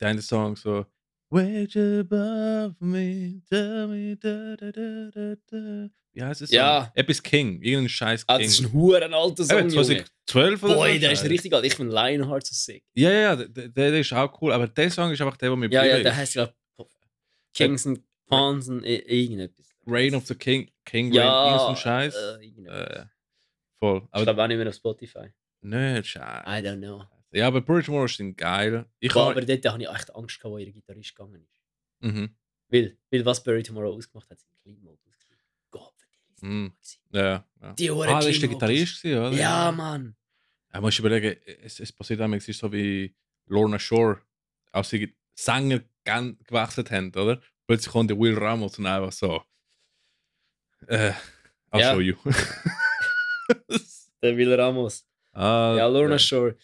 der 0.00 0.08
einen 0.08 0.20
Song 0.20 0.54
so 0.56 0.84
Wage 1.30 2.00
above 2.00 2.74
me, 2.80 3.40
tell 3.48 3.86
me 3.88 4.16
da, 4.18 4.54
da, 4.56 4.70
da, 4.70 5.10
da, 5.10 5.34
da. 5.50 5.88
Wie 6.14 6.22
heißt 6.22 6.42
es? 6.42 6.50
Ja. 6.50 6.92
Etwas 6.94 7.22
King, 7.22 7.62
irgendein 7.62 7.88
scheiß 7.88 8.24
Ah, 8.26 8.36
King. 8.36 8.46
das 8.46 8.52
ist 8.58 8.66
ein 8.66 8.72
huren 8.74 9.14
alter 9.14 9.44
Song, 9.44 9.58
Eben, 9.60 9.70
Junge. 9.70 10.04
2012 10.26 10.62
oder 10.62 10.74
Boy, 10.74 10.94
so? 10.94 11.00
der 11.00 11.12
ist 11.12 11.24
richtig 11.24 11.54
alt. 11.54 11.64
Ich 11.64 11.74
finde 11.74 11.94
Lionheart 11.94 12.46
so 12.46 12.54
sick. 12.54 12.84
Ja, 12.92 13.10
ja, 13.10 13.36
der, 13.36 13.68
der 13.70 13.98
ist 13.98 14.12
auch 14.12 14.42
cool, 14.42 14.52
aber 14.52 14.68
der 14.68 14.90
Song 14.90 15.10
ist 15.10 15.22
einfach 15.22 15.38
der, 15.38 15.48
der 15.48 15.56
mir 15.56 15.70
Ja, 15.70 15.86
ja, 15.86 16.00
der 16.02 16.14
heißt 16.14 16.34
ja 16.34 16.52
Kings 17.54 17.86
and 17.86 18.00
Pawns 18.26 18.68
und 18.68 18.84
irgendetwas. 18.84 19.66
Reign 19.86 20.14
of 20.14 20.26
the 20.26 20.34
King, 20.34 20.70
King 20.84 21.06
Reign, 21.06 21.14
Ja, 21.14 21.52
irgendein 21.52 21.76
Scheiß. 21.76 22.14
Äh. 22.14 22.44
Äh, 22.68 23.04
voll. 23.78 24.02
ich 24.04 24.08
Aber 24.12 24.24
glaube 24.24 24.42
auch 24.42 24.48
nicht 24.48 24.58
mehr 24.58 24.68
auf 24.68 24.74
Spotify. 24.74 25.32
Nicht 25.62 26.06
Scheiß. 26.08 26.44
I 26.46 26.66
don't 26.66 26.78
know. 26.78 27.04
Ja, 27.32 27.46
aber 27.46 27.64
Tomorrow 27.64 28.06
sind 28.08 28.36
geil. 28.36 28.84
Ich 29.00 29.12
Boah, 29.12 29.30
aber 29.30 29.40
dort 29.40 29.64
habe 29.64 29.82
ich 29.82 29.88
echt 29.88 30.14
Angst 30.14 30.38
gehabt, 30.38 30.52
wo 30.52 30.58
ihr 30.58 30.70
Gitarrist 30.72 31.14
gegangen 31.14 31.42
ist. 31.42 31.58
Mhm. 32.00 32.36
Weil, 32.68 32.98
weil 33.10 33.24
was 33.24 33.42
Barry 33.42 33.62
Tomorrow 33.62 33.94
ausgemacht 33.94 34.28
hat, 34.30 34.38
sind 34.40 34.52
Clean 34.62 34.86
ausgesehen. 34.86 35.38
Gott, 35.70 35.94
Mhm. 36.40 36.72
ist 36.80 37.00
Ja, 37.10 37.46
ja. 37.60 37.72
Die 37.74 37.90
Hure 37.90 38.08
Ah, 38.08 38.20
das 38.20 38.26
war 38.26 38.32
der. 38.32 38.48
Gitarrist, 38.48 39.02
gewesen, 39.02 39.18
oder? 39.18 39.32
Ja, 39.32 39.72
Mann. 39.72 40.16
Ja, 40.74 40.80
musst 40.80 40.98
du 40.98 41.02
überlegen, 41.02 41.38
es, 41.62 41.80
es 41.80 41.92
passiert 41.92 42.20
einmal, 42.20 42.38
es 42.38 42.48
ist 42.48 42.58
so 42.58 42.70
wie 42.72 43.14
Lorna 43.46 43.78
Shore, 43.78 44.20
als 44.72 44.90
sie 44.90 45.14
Sänger 45.34 45.80
gewechselt 46.04 46.90
haben, 46.90 47.08
oder? 47.14 47.40
Plötzlich 47.66 47.92
kommt 47.92 48.10
der 48.10 48.18
Will 48.18 48.36
Ramos 48.36 48.78
und 48.78 48.86
einfach 48.86 49.12
so. 49.12 49.42
Äh, 50.88 51.12
I'll 51.70 51.80
Ja. 51.80 51.92
show 51.94 52.00
you. 52.00 52.16
Der 54.22 54.36
Will 54.36 54.52
Ramos. 54.54 55.06
Ah, 55.32 55.74
Ja, 55.76 55.86
Lorna 55.86 56.12
ja. 56.12 56.18
Shore. 56.18 56.56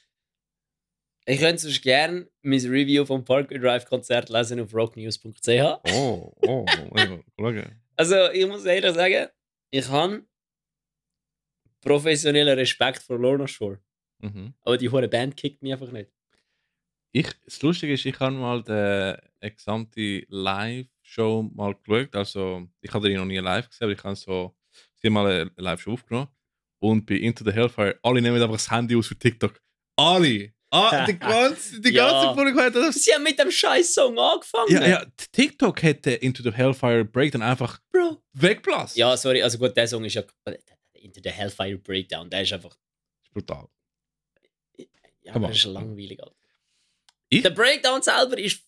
Ich 1.26 1.38
könnte 1.38 1.58
sonst 1.58 1.82
gerne 1.82 2.26
mein 2.42 2.60
Review 2.60 3.04
vom 3.04 3.22
Parkway 3.22 3.58
Drive 3.58 3.84
Konzert 3.84 4.30
lesen 4.30 4.60
auf 4.60 4.74
rocknews.ch. 4.74 5.48
Oh, 5.92 6.32
oh, 6.46 6.64
ja, 6.96 7.20
schau. 7.38 7.52
Also, 7.96 8.30
ich 8.30 8.46
muss 8.46 8.64
ehrlich 8.64 8.94
sagen, 8.94 9.28
ich 9.70 9.88
habe 9.88 10.24
professionellen 11.80 12.58
Respekt 12.58 13.02
vor 13.02 13.18
Lorna 13.18 13.46
Shore. 13.46 13.78
Mhm. 14.20 14.54
Aber 14.62 14.78
die 14.78 14.88
hure 14.88 15.08
Band 15.08 15.36
kickt 15.36 15.62
mich 15.62 15.72
einfach 15.72 15.92
nicht. 15.92 16.10
Ich, 17.12 17.28
das 17.44 17.60
Lustige 17.62 17.92
ist, 17.92 18.04
ich 18.04 18.18
habe 18.20 18.34
mal 18.34 18.62
die, 18.62 19.50
gesamte 19.50 20.24
Live-Show 20.28 21.50
mal 21.54 21.74
geschaut. 21.74 22.14
Also, 22.16 22.68
ich 22.80 22.92
habe 22.92 23.08
die 23.08 23.16
noch 23.16 23.24
nie 23.24 23.38
live 23.38 23.68
gesehen, 23.68 23.84
aber 23.84 23.92
ich 23.92 24.04
habe 24.04 24.16
so 24.16 24.54
sie 24.94 25.08
haben 25.08 25.14
mal 25.14 25.26
eine 25.26 25.50
Live-Show 25.56 25.92
aufgenommen. 25.92 26.28
Und 26.80 27.06
bei 27.06 27.14
Into 27.16 27.44
the 27.44 27.52
Hellfire, 27.52 27.98
alle 28.02 28.20
nehmen 28.22 28.40
einfach 28.40 28.54
das 28.56 28.70
Handy 28.70 28.94
aus 28.96 29.06
für 29.08 29.18
TikTok. 29.18 29.60
Alle! 29.96 30.52
Ah, 30.70 31.06
die 31.06 31.18
ganze, 31.18 31.80
die 31.80 31.90
Ja. 31.90 32.08
ganze 32.10 32.34
Publikum 32.36 32.60
hat 32.60 32.74
das. 32.74 32.96
Sie 32.96 33.12
haben 33.14 33.22
mit 33.22 33.38
dem 33.38 33.50
scheiß 33.50 33.94
Song 33.94 34.18
angefangen. 34.18 34.70
Ja, 34.70 34.86
ja, 34.86 35.06
TikTok 35.32 35.82
hätte 35.82 36.10
Into 36.12 36.42
the 36.42 36.52
Hellfire 36.52 37.04
Breakdown 37.04 37.42
einfach 37.42 37.80
Bro. 37.90 38.22
weggeblasen. 38.34 38.98
Ja, 38.98 39.16
sorry, 39.16 39.42
also 39.42 39.56
gut, 39.58 39.74
der 39.76 39.88
Song 39.88 40.04
ist 40.04 40.14
ja 40.14 40.22
Into 40.92 41.20
the 41.24 41.30
Hellfire 41.30 41.78
Breakdown. 41.78 42.28
Der 42.28 42.42
ist 42.42 42.52
einfach. 42.52 42.76
Ist 43.24 43.32
brutal. 43.32 43.66
Ja, 45.22 45.34
aber 45.34 45.48
das 45.48 45.56
ist 45.56 45.64
langweilig, 45.64 46.22
Alter. 46.22 46.34
Ich? 47.30 47.42
Der 47.42 47.50
Breakdown 47.50 48.02
selber 48.02 48.38
ist 48.38 48.62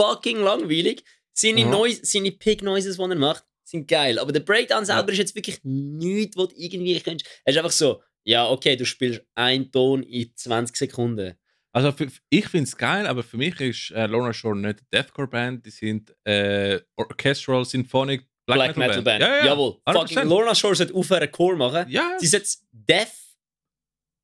fucking 0.00 0.38
langweilig. 0.38 1.04
Seine, 1.32 1.64
Mhm. 1.64 1.70
Noise, 1.70 2.00
seine 2.04 2.30
Pick 2.32 2.62
Noises, 2.62 2.96
die 2.96 3.02
er 3.02 3.14
macht, 3.16 3.44
sind 3.74 3.88
geil. 3.88 4.18
Aber 4.18 4.32
der 4.32 4.40
Breakdown 4.40 4.84
selber 4.84 5.12
ist 5.12 5.18
jetzt 5.18 5.34
wirklich 5.34 5.60
nichts, 5.62 6.36
was 6.36 6.48
du 6.48 6.54
irgendwie 6.56 6.98
könntest. 7.00 7.30
Es 7.44 7.54
ist 7.54 7.58
einfach 7.58 7.70
so, 7.70 8.02
ja, 8.24 8.48
okay, 8.48 8.76
du 8.76 8.86
spielst 8.86 9.22
einen 9.34 9.70
Ton 9.70 10.02
in 10.02 10.30
20 10.34 10.76
Sekunden. 10.76 11.34
Also 11.72 11.90
für, 11.90 12.08
ich 12.30 12.46
finde 12.46 12.64
es 12.68 12.76
geil, 12.76 13.06
aber 13.06 13.22
für 13.22 13.36
mich 13.36 13.60
ist 13.60 13.90
äh, 13.90 14.06
Lorna 14.06 14.32
Shore 14.32 14.56
nicht 14.56 14.64
eine 14.66 14.76
Deathcore-Band, 14.92 15.66
die 15.66 15.70
sind 15.70 16.14
äh, 16.24 16.80
Orchestral 16.96 17.64
Symphonic 17.64 18.26
Black, 18.46 18.58
Black, 18.58 18.76
Metal, 18.76 19.02
Band. 19.02 19.22
Ja, 19.22 19.36
ja, 19.38 19.44
Jawohl. 19.46 19.80
100%. 19.86 19.92
Fucking 19.92 20.28
Lorna 20.28 20.54
Shore 20.54 20.76
sollte 20.76 20.94
aufhören, 20.94 21.30
Core 21.32 21.56
machen. 21.56 21.86
Ja, 21.88 22.16
Sie 22.18 22.26
sollte 22.26 22.48
Death 22.70 23.08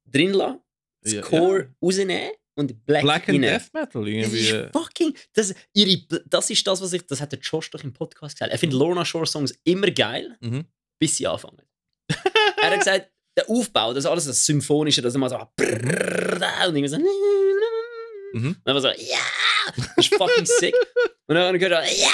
drin 0.05 0.33
lassen, 0.33 0.61
das 1.03 1.13
Ja, 1.15 1.23
Core 1.23 1.75
rausnehmen 1.83 2.31
und 2.61 2.87
Black, 2.87 3.03
Black 3.03 3.29
and 3.29 3.39
rein. 3.39 3.43
Death 3.43 3.73
Metal 3.73 4.05
Das 4.05 4.13
irgendwie. 4.13 4.39
ist 4.39 4.73
fucking. 4.73 5.17
Das, 5.33 5.55
ihre, 5.75 6.07
das 6.27 6.51
ist 6.51 6.67
das, 6.67 6.81
was 6.81 6.93
ich. 6.93 7.07
Das 7.07 7.21
hat 7.21 7.33
der 7.33 7.39
Josh 7.41 7.71
doch 7.71 7.83
im 7.83 7.93
Podcast 7.93 8.37
gesagt. 8.37 8.53
Er 8.53 8.59
findet 8.59 8.79
Lorna 8.79 9.05
Shore 9.05 9.27
Songs 9.27 9.53
immer 9.65 9.91
geil, 9.91 10.37
Mhm. 10.41 10.65
bis 11.01 11.17
sie 11.17 11.27
anfangen. 11.27 11.61
er 12.63 12.71
hat 12.71 12.79
gesagt, 12.79 13.11
der 13.37 13.49
Aufbau, 13.49 13.93
das 13.95 14.07
alles 14.07 14.25
das 14.27 14.45
Symphonische, 14.45 15.03
das 15.03 15.15
immer 15.15 15.29
so. 15.31 15.37
brrrr, 15.57 16.69
Und 16.69 16.77
irgendwie 16.77 16.89
so. 16.89 16.99
Mhm. 16.99 18.49
Und 18.49 18.61
dann 18.65 18.75
war 18.75 18.81
so, 18.81 18.89
ja! 18.89 19.19
Das 19.77 20.07
ist 20.07 20.15
fucking 20.15 20.47
sick. 20.47 20.75
Und 21.27 21.35
dann 21.35 21.59
gehört 21.59 21.85
er, 21.85 21.93
ja! 21.93 22.09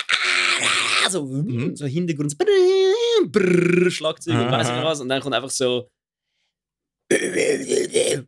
So, 1.11 1.25
Mhm. 1.25 1.77
so 1.77 1.87
Hintergrund, 1.87 2.31
so, 2.33 2.37
brrrr, 2.37 3.29
brrrr, 3.29 3.91
Schlagzeug 3.91 4.35
und 4.35 4.51
weiß 4.51 4.69
ich 4.69 4.75
was. 4.85 5.01
Und 5.01 5.09
dann 5.09 5.21
kommt 5.23 5.35
einfach 5.35 5.51
so. 5.51 5.89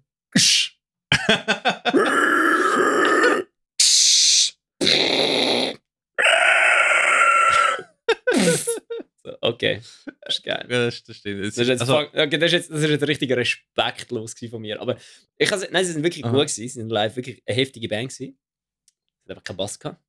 so, 9.25 9.37
okay, 9.49 9.81
das 10.23 10.37
ist 10.37 10.45
geil. 10.45 10.67
Ja, 10.71 10.85
das, 10.87 11.03
das 11.05 11.17
stimmt. 11.17 11.45
Es 11.45 11.55
Das 11.55 11.63
ist, 11.63 11.69
jetzt 11.69 11.81
also, 11.83 11.99
okay, 11.99 12.39
das, 12.39 12.47
ist 12.47 12.53
jetzt, 12.53 12.71
das 12.71 12.83
ist 12.83 12.91
jetzt 12.91 13.07
richtig 13.07 13.31
respektlos 13.33 14.35
von 14.51 14.61
mir. 14.63 14.81
Aber 14.81 14.97
ich 15.37 15.51
has, 15.51 15.67
nein, 15.71 15.85
sie 15.85 15.93
sind 15.93 16.03
wirklich 16.03 16.25
Aha. 16.25 16.31
gut 16.33 16.41
gewesen. 16.47 16.61
Sie 16.63 16.69
sind 16.69 16.91
live 16.91 17.17
wirklich 17.17 17.43
eine 17.47 17.57
heftige 17.57 17.89
Band 17.89 18.11
gewesen. 18.13 18.39
Sie 19.25 19.31
haben 19.31 19.31
einfach 19.31 19.45
keinen 19.45 19.57
Bass 19.57 19.79
gehabt. 19.79 20.01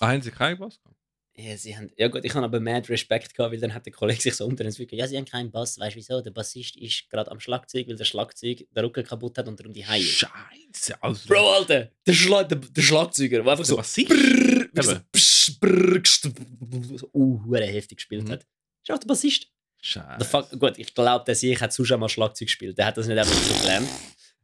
ah, 0.00 0.08
haben 0.08 0.22
sie 0.22 0.30
keinen 0.30 0.58
Bass 0.58 0.80
gehabt? 0.82 0.96
Ja, 1.36 1.56
sie 1.56 1.74
haben, 1.74 1.90
ja 1.96 2.08
gut, 2.08 2.24
ich 2.24 2.34
habe 2.34 2.44
aber 2.44 2.60
mad 2.60 2.88
Respekt 2.90 3.34
gehabt, 3.34 3.52
weil 3.52 3.60
dann 3.60 3.72
hat 3.72 3.86
der 3.86 3.92
Kollege 3.92 4.20
sich 4.20 4.34
so 4.34 4.44
unter 4.44 4.64
uns 4.64 4.76
ja, 4.90 5.06
sie 5.06 5.16
haben 5.16 5.24
keinen 5.24 5.50
Bass, 5.50 5.78
weißt 5.78 5.94
du 5.94 5.98
wieso? 5.98 6.20
Der 6.20 6.32
Bassist 6.32 6.76
ist 6.76 7.08
gerade 7.08 7.30
am 7.30 7.38
Schlagzeug, 7.40 7.86
weil 7.88 7.96
der 7.96 8.04
Schlagzeug 8.04 8.66
den 8.70 8.84
Rücken 8.84 9.04
kaputt 9.04 9.38
hat 9.38 9.46
und 9.48 9.58
darum 9.58 9.72
die 9.72 9.86
Haie. 9.86 10.02
Scheiße, 10.02 11.00
also. 11.02 11.28
Bro, 11.28 11.50
Alter, 11.52 11.92
der, 12.06 12.12
Schla 12.12 12.42
der, 12.44 12.58
der 12.58 12.82
Schlagzeuger, 12.82 13.42
der 13.42 13.52
einfach 13.52 13.64
so, 13.64 13.78
was 13.78 13.96
ich? 13.96 14.08
brrr, 14.08 14.82
so, 14.82 14.96
psch, 15.12 15.60
brrr, 15.60 15.98
gst- 16.00 16.98
so 16.98 17.08
uh, 17.14 17.44
hure 17.44 17.64
heftig 17.64 17.98
gespielt 17.98 18.24
Mhm. 18.24 18.32
hat. 18.32 18.46
Ist 18.90 18.94
auch 18.96 19.00
der 19.00 19.06
Bassist. 19.08 19.46
Scheiße. 19.82 20.24
Fuck, 20.26 20.50
gut, 20.58 20.78
ich 20.78 20.94
glaube, 20.94 21.24
der 21.24 21.34
Sieg 21.34 21.60
hat 21.60 21.72
sonst 21.72 21.90
auch 21.92 21.98
mal 21.98 22.08
Schlagzeug 22.08 22.46
gespielt. 22.48 22.76
Der 22.76 22.86
hat 22.86 22.96
das 22.96 23.06
nicht 23.06 23.18
einfach 23.18 23.32
so 23.32 23.54
gelernt. 23.60 23.88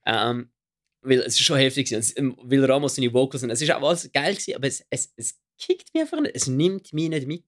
Ähm, 0.06 0.50
weil 1.02 1.18
es 1.20 1.34
ist 1.34 1.42
schon 1.42 1.58
heftig 1.58 1.88
gewesen. 1.90 2.14
Und 2.30 2.38
es- 2.38 2.50
Weil 2.50 2.64
Ramos 2.64 2.94
seine 2.94 3.12
Vocals 3.12 3.40
sind. 3.42 3.50
Es 3.50 3.60
ist 3.60 3.70
auch 3.70 3.82
alles 3.86 4.10
geil 4.12 4.32
gewesen, 4.34 4.54
aber 4.56 4.66
es, 4.66 4.84
es, 4.90 5.12
es 5.16 5.38
kickt 5.58 5.92
mich 5.94 6.02
einfach 6.02 6.20
nicht. 6.20 6.34
Es 6.34 6.46
nimmt 6.46 6.92
mich 6.92 7.08
nicht 7.10 7.26
mit. 7.26 7.44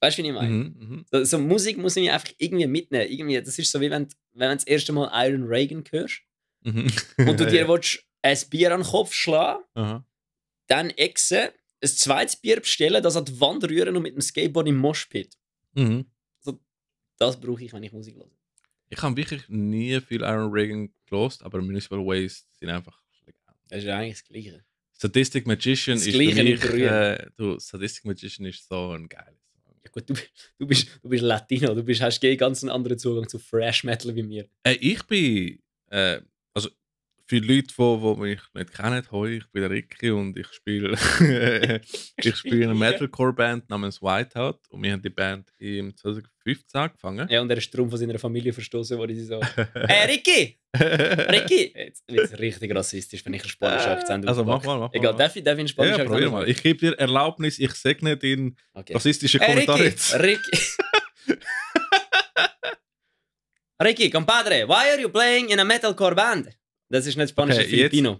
Weißt 0.00 0.16
du, 0.18 0.22
wie 0.22 0.28
ich 0.28 0.32
meine? 0.34 0.48
Mhm, 0.48 0.76
mhm. 0.78 1.04
So, 1.10 1.24
so 1.24 1.38
Musik 1.38 1.76
muss 1.76 1.96
ich 1.96 2.10
einfach 2.10 2.30
irgendwie 2.38 2.66
mitnehmen. 2.66 3.10
Irgendwie, 3.10 3.42
das 3.42 3.58
ist 3.58 3.70
so 3.70 3.80
wie 3.80 3.90
wenn, 3.90 4.08
du- 4.08 4.14
wenn 4.32 4.48
du 4.50 4.54
das 4.56 4.64
erste 4.64 4.92
Mal 4.92 5.10
Iron 5.28 5.44
Reagan 5.44 5.84
hörst 5.90 6.20
Mhm. 6.62 6.90
und 7.18 7.38
du 7.38 7.46
dir 7.46 7.68
willst, 7.68 8.02
ein 8.22 8.38
Bier 8.50 8.72
an 8.74 8.80
den 8.82 8.88
Kopf 8.90 9.12
schlagen, 9.12 9.62
Aha. 9.74 10.04
dann 10.68 10.90
exen, 10.90 11.48
ein 11.82 11.88
zweites 11.88 12.36
Bier 12.36 12.58
bestellen, 12.60 13.00
das 13.02 13.14
an 13.16 13.24
die 13.26 13.40
Wand 13.40 13.62
rühren 13.64 13.94
und 13.96 14.02
mit 14.02 14.14
dem 14.14 14.20
Skateboard 14.20 14.66
im 14.68 14.76
Moshpit. 14.76 15.36
Mhm. 15.74 16.06
Das 17.18 17.38
brauche 17.38 17.64
ich, 17.64 17.72
wenn 17.72 17.82
ich 17.82 17.92
Musik 17.92 18.16
höre. 18.16 18.30
Ich 18.90 19.02
habe 19.02 19.16
wirklich 19.16 19.48
nie 19.48 20.00
viel 20.00 20.22
Iron 20.22 20.50
Reagan 20.50 20.88
gelost, 21.06 21.42
aber 21.42 21.60
Municipal 21.60 21.98
Waste 21.98 22.46
sind 22.58 22.70
einfach 22.70 23.02
legal. 23.26 23.54
Das 23.68 23.82
ist 23.82 23.88
eigentlich 23.88 24.14
das 24.14 24.24
Gleiche. 24.24 24.64
Sadistic 24.92 25.46
Magician 25.46 25.96
Das 25.96 26.06
ist 26.06 26.14
Gleiche 26.14 26.42
mich, 26.42 26.64
äh, 26.64 27.26
du, 27.36 27.58
Sadistic 27.58 28.04
Magician 28.04 28.46
ist 28.46 28.66
so 28.66 28.92
ein 28.92 29.08
geiles 29.08 29.40
Song. 29.64 29.74
Ja 29.84 29.90
gut, 29.90 30.08
du, 30.08 30.14
du, 30.58 30.66
bist, 30.66 30.88
du 31.02 31.08
bist 31.08 31.22
Latino, 31.22 31.74
du 31.74 31.82
bist, 31.82 32.00
hast 32.00 32.22
eh 32.24 32.36
ganz 32.36 32.62
einen 32.62 32.70
anderen 32.70 32.98
Zugang 32.98 33.28
zu 33.28 33.38
Fresh 33.38 33.84
Metal 33.84 34.14
wie 34.14 34.22
mir. 34.22 34.48
Äh, 34.62 34.74
ich 34.74 35.02
bin, 35.04 35.60
äh, 35.90 36.20
also 36.20 36.24
für 37.28 37.40
Leute, 37.40 37.74
die, 37.76 38.14
die 38.14 38.20
mich 38.20 38.40
nicht 38.54 38.72
kennen, 38.72 39.04
hoi, 39.10 39.36
ich 39.36 39.46
bin 39.52 39.60
der 39.62 39.70
Ricky 39.70 40.10
und 40.10 40.38
ich 40.38 40.46
spiele 40.48 40.96
ich 42.16 42.36
spiele 42.36 42.64
eine 42.64 42.74
Metalcore-Band 42.74 43.68
namens 43.68 44.00
Whiteout 44.00 44.60
und 44.70 44.82
wir 44.82 44.92
haben 44.92 45.02
die 45.02 45.10
Band 45.10 45.50
im 45.58 45.94
2015 45.94 46.80
angefangen. 46.80 47.28
Ja, 47.28 47.42
und 47.42 47.50
er 47.50 47.58
ist 47.58 47.72
darum 47.74 47.90
von 47.90 47.98
seiner 47.98 48.18
Familie 48.18 48.54
verstoßen, 48.54 48.96
wo 48.98 49.04
die 49.04 49.20
so, 49.20 49.40
hey 49.74 50.10
Ricky, 50.10 50.58
Ricky! 50.74 51.74
Jetzt 51.76 52.04
wird 52.08 52.32
es 52.32 52.38
richtig 52.38 52.74
rassistisch, 52.74 53.24
wenn 53.26 53.34
ich 53.34 53.42
einen 53.42 53.50
spanischen 53.50 53.90
Akzent 53.90 54.26
Also 54.26 54.44
mach 54.44 54.64
mal, 54.64 54.78
mach 54.78 54.90
mal. 54.90 54.96
Egal, 54.98 55.14
darf 55.14 55.36
ich, 55.36 55.44
darf 55.44 55.54
ich 55.54 55.60
einen 55.60 55.68
spanischen 55.68 55.98
ja, 55.98 56.04
Akzent 56.04 56.10
probier 56.10 56.30
mal. 56.30 56.48
Ich 56.48 56.62
gebe 56.62 56.78
dir 56.78 56.98
Erlaubnis, 56.98 57.58
ich 57.58 57.72
segne 57.74 58.16
den 58.16 58.56
Okay. 58.72 58.94
rassistischen 58.94 59.40
Hey 59.40 59.50
Kommentar 59.50 59.76
Ricky, 59.80 59.88
jetzt. 59.90 60.14
Ricky. 60.14 60.58
Ricky, 63.82 64.10
compadre, 64.10 64.66
why 64.66 64.90
are 64.90 65.00
you 65.00 65.08
playing 65.10 65.50
in 65.50 65.60
a 65.60 65.64
metalcore 65.64 66.14
band? 66.14 66.57
Das 66.90 67.06
ist 67.06 67.16
nicht 67.16 67.30
Spanisch, 67.30 67.56
Okay, 67.56 67.64
das 67.64 67.72
ist 67.72 67.76
Filipino. 67.78 68.16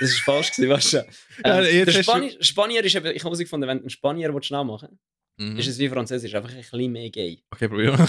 Das 0.00 0.08
ist 0.10 0.20
falsch 0.20 0.52
gewesen, 0.52 0.70
weißt 0.70 0.92
du. 0.94 0.96
Ja, 1.44 1.62
Ähm, 1.62 1.84
du- 1.86 2.02
Spani 2.02 2.36
Spanier 2.40 2.82
ist 2.84 2.94
eben, 2.94 3.06
ich 3.06 3.12
habe 3.20 3.24
herausgefunden, 3.30 3.68
wenn 3.68 3.78
du 3.78 3.82
einen 3.84 3.90
Spanier 3.90 4.32
willst 4.34 4.50
nachmachen 4.50 4.98
Mhm. 5.38 5.58
ist 5.58 5.66
es 5.66 5.78
wie 5.78 5.88
Französisch, 5.90 6.34
einfach 6.34 6.48
ein 6.50 6.56
bisschen 6.56 6.92
mehr 6.92 7.10
gay. 7.10 7.42
Okay, 7.50 7.68
probier 7.68 7.92
mal. 7.92 8.08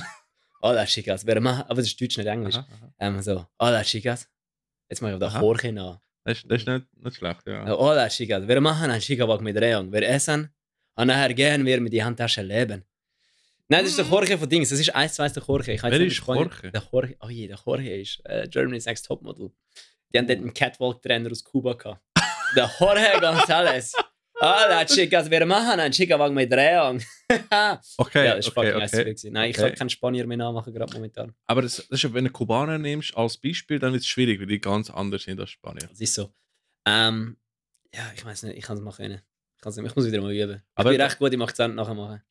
Hola 0.61 0.85
chicas, 0.85 1.25
ma- 1.25 1.65
aber 1.67 1.75
das 1.75 1.87
ist 1.87 1.99
Deutsch, 1.99 2.17
nicht 2.17 2.25
Englisch. 2.27 2.55
Aha, 2.55 2.67
aha. 2.73 2.93
Ähm, 2.99 3.21
so, 3.21 3.45
hola 3.59 3.83
chicas. 3.83 4.29
Jetzt 4.89 5.01
mache 5.01 5.11
ich 5.17 5.21
auf 5.21 5.29
Aha. 5.33 5.41
Jorge 5.41 5.73
nach. 5.73 5.99
Das, 6.23 6.37
ist- 6.37 6.49
das 6.49 6.61
ist 6.61 6.67
nicht, 6.67 6.85
nicht 7.03 7.17
schlecht, 7.17 7.41
ja. 7.45 7.67
So, 7.67 7.77
Hola 7.77 8.07
chicas, 8.07 8.47
wir 8.47 8.61
machen 8.61 8.89
einen 8.89 9.01
Chica-Walk 9.01 9.41
mit 9.41 9.57
Reon. 9.57 9.91
Wir 9.91 10.03
essen 10.07 10.49
und 10.95 11.07
nachher 11.07 11.33
gehen 11.33 11.65
wir 11.65 11.81
mit 11.81 11.91
die 11.91 12.01
Handtasche 12.03 12.41
leben. 12.41 12.83
Nein, 13.69 13.81
das 13.83 13.89
ist 13.89 13.97
der 13.99 14.05
Jorge 14.05 14.37
von 14.37 14.47
Dings. 14.47 14.69
Das 14.69 14.79
ist 14.79 14.95
eins 14.95 15.13
zu 15.15 15.21
eins 15.23 15.33
der 15.33 15.43
Jorge. 15.43 15.73
Ich 15.73 15.83
Wer 15.83 15.99
ist 15.99 16.25
Jorge? 16.25 16.71
Der 16.71 16.83
Jorge, 16.91 17.17
oh 17.19 17.27
je, 17.29 17.47
der 17.47 17.59
Jorge 17.65 17.99
ist 18.01 18.21
äh, 18.23 18.47
Germany's 18.49 18.85
Next 18.85 19.05
Topmodel. 19.05 19.51
Die 20.13 20.17
haben 20.17 20.27
dort 20.27 20.39
einen 20.39 20.53
Catwalk-Trainer 20.53 21.31
aus 21.31 21.43
Kuba 21.43 21.73
gehabt. 21.73 22.01
Der 22.55 22.71
Jorge 22.79 23.19
González. 23.19 23.93
Hola 24.39 24.85
chicas, 24.85 25.29
wir 25.29 25.45
machen 25.47 25.79
einen 25.79 25.91
Chica-Walk 25.91 26.31
mit 26.31 26.53
Reon. 26.53 27.01
Okay, 27.97 28.25
ja, 28.27 28.35
das 28.35 28.47
ist 28.47 28.55
okay, 28.55 28.73
okay. 28.73 29.03
gewesen. 29.03 29.33
Nein, 29.33 29.49
ich 29.49 29.57
Okay. 29.57 29.69
kann 29.69 29.77
keinen 29.79 29.89
Spanier 29.89 30.27
mehr 30.27 30.37
nachmachen, 30.37 30.71
gerade 30.73 30.93
momentan. 30.93 31.33
Aber 31.47 31.63
das, 31.63 31.85
das 31.89 32.03
ist, 32.03 32.13
wenn 32.13 32.23
du 32.23 32.29
Kubaner 32.29 32.77
nimmst 32.77 33.17
als 33.17 33.37
Beispiel, 33.37 33.79
dann 33.79 33.91
wird 33.93 34.03
es 34.03 34.07
schwierig, 34.07 34.39
weil 34.39 34.45
die 34.45 34.61
ganz 34.61 34.89
anders 34.91 35.23
sind 35.23 35.39
als 35.39 35.49
Spanier. 35.49 35.87
Das 35.89 35.99
ist 35.99 36.13
so. 36.13 36.31
Ähm, 36.85 37.37
ja, 37.93 38.03
ich 38.15 38.23
weiß 38.23 38.43
nicht, 38.43 38.57
ich 38.57 38.63
kann 38.63 38.77
es 38.77 38.83
mal 38.83 38.93
können. 38.93 39.21
Ich, 39.65 39.77
ich 39.77 39.95
muss 39.95 40.05
wieder 40.05 40.21
mal 40.21 40.31
üben. 40.31 40.61
Aber- 40.75 40.91
ich 40.91 40.97
bin 40.97 41.05
recht 41.05 41.17
gut 41.19 41.33
im 41.33 41.41
Akzent 41.41 41.75
nachher 41.75 41.95
machen. 41.95 42.21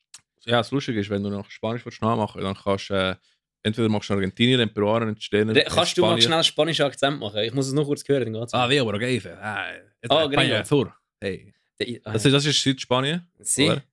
Ja, 0.45 0.57
das 0.59 0.71
Lustige 0.71 1.01
ist, 1.01 1.09
wenn 1.09 1.21
du 1.23 1.29
noch 1.29 1.51
Spanisch 1.51 1.85
willst 1.85 2.01
nachmachen 2.01 2.41
dann 2.41 2.55
kannst 2.55 2.89
du 2.89 2.93
äh, 2.93 3.15
entweder 3.63 3.89
machst 3.89 4.09
du 4.09 4.13
Argentinier, 4.13 4.57
den 4.57 4.73
Peruaner, 4.73 5.05
den 5.07 5.15
Chilenen, 5.17 5.55
Re- 5.55 5.65
Kannst 5.67 5.97
du 5.97 6.01
mal 6.01 6.21
schnell 6.21 6.43
spanischen 6.43 6.85
Akzent 6.85 7.19
machen? 7.19 7.39
Ich 7.43 7.53
muss 7.53 7.67
es 7.67 7.73
noch 7.73 7.85
kurz 7.85 8.07
hören, 8.07 8.31
dann 8.31 8.41
geht's. 8.41 8.53
Ah, 8.53 8.67
pero 8.67 8.97
qué 8.97 9.07
dices? 9.07 9.37
Ah, 9.41 9.71
Oh, 10.09 10.63
Sur. 10.63 10.93
Hey. 11.19 11.53
Der- 11.79 11.99
ah, 12.05 12.13
Das, 12.13 12.25
ist, 12.25 12.31
das 12.33 12.45
ist 12.45 12.61
Südspanien, 12.61 13.27
oder? 13.59 13.83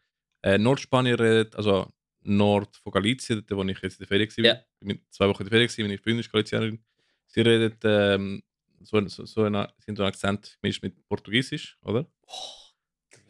Äh, 0.43 0.59
Nordspanien 0.59 1.15
redet, 1.17 1.57
also 1.57 1.91
Nord 2.23 2.77
von 2.77 2.93
Galicien, 2.93 3.45
dort, 3.47 3.59
wo 3.67 3.71
ich 3.71 3.79
jetzt 3.83 3.95
in 3.95 3.99
der 4.01 4.07
Ferien 4.09 4.31
war. 4.37 4.45
Ja. 4.45 4.55
Ich 4.81 4.87
bin 4.89 5.01
zwei 5.11 5.29
Wochen 5.29 5.43
in 5.43 5.49
der 5.51 5.69
Ferien, 5.69 5.89
meine 5.89 5.99
Freundin 5.99 6.21
ist 6.21 6.31
Galizianerin. 6.31 6.79
Sie 7.27 7.41
redet 7.41 7.79
ähm, 7.85 8.43
so, 8.83 8.99
ein- 8.99 9.09
so, 9.09 9.25
so 9.25 9.43
einen, 9.45 9.67
sie 9.79 9.89
haben 9.89 9.97
so 9.97 10.03
einen 10.03 10.09
Akzent 10.13 10.59
gemischt 10.63 10.83
mit 10.83 10.95
Portugiesisch, 11.09 11.79
oder? 11.83 12.07
Oh, 12.27 12.35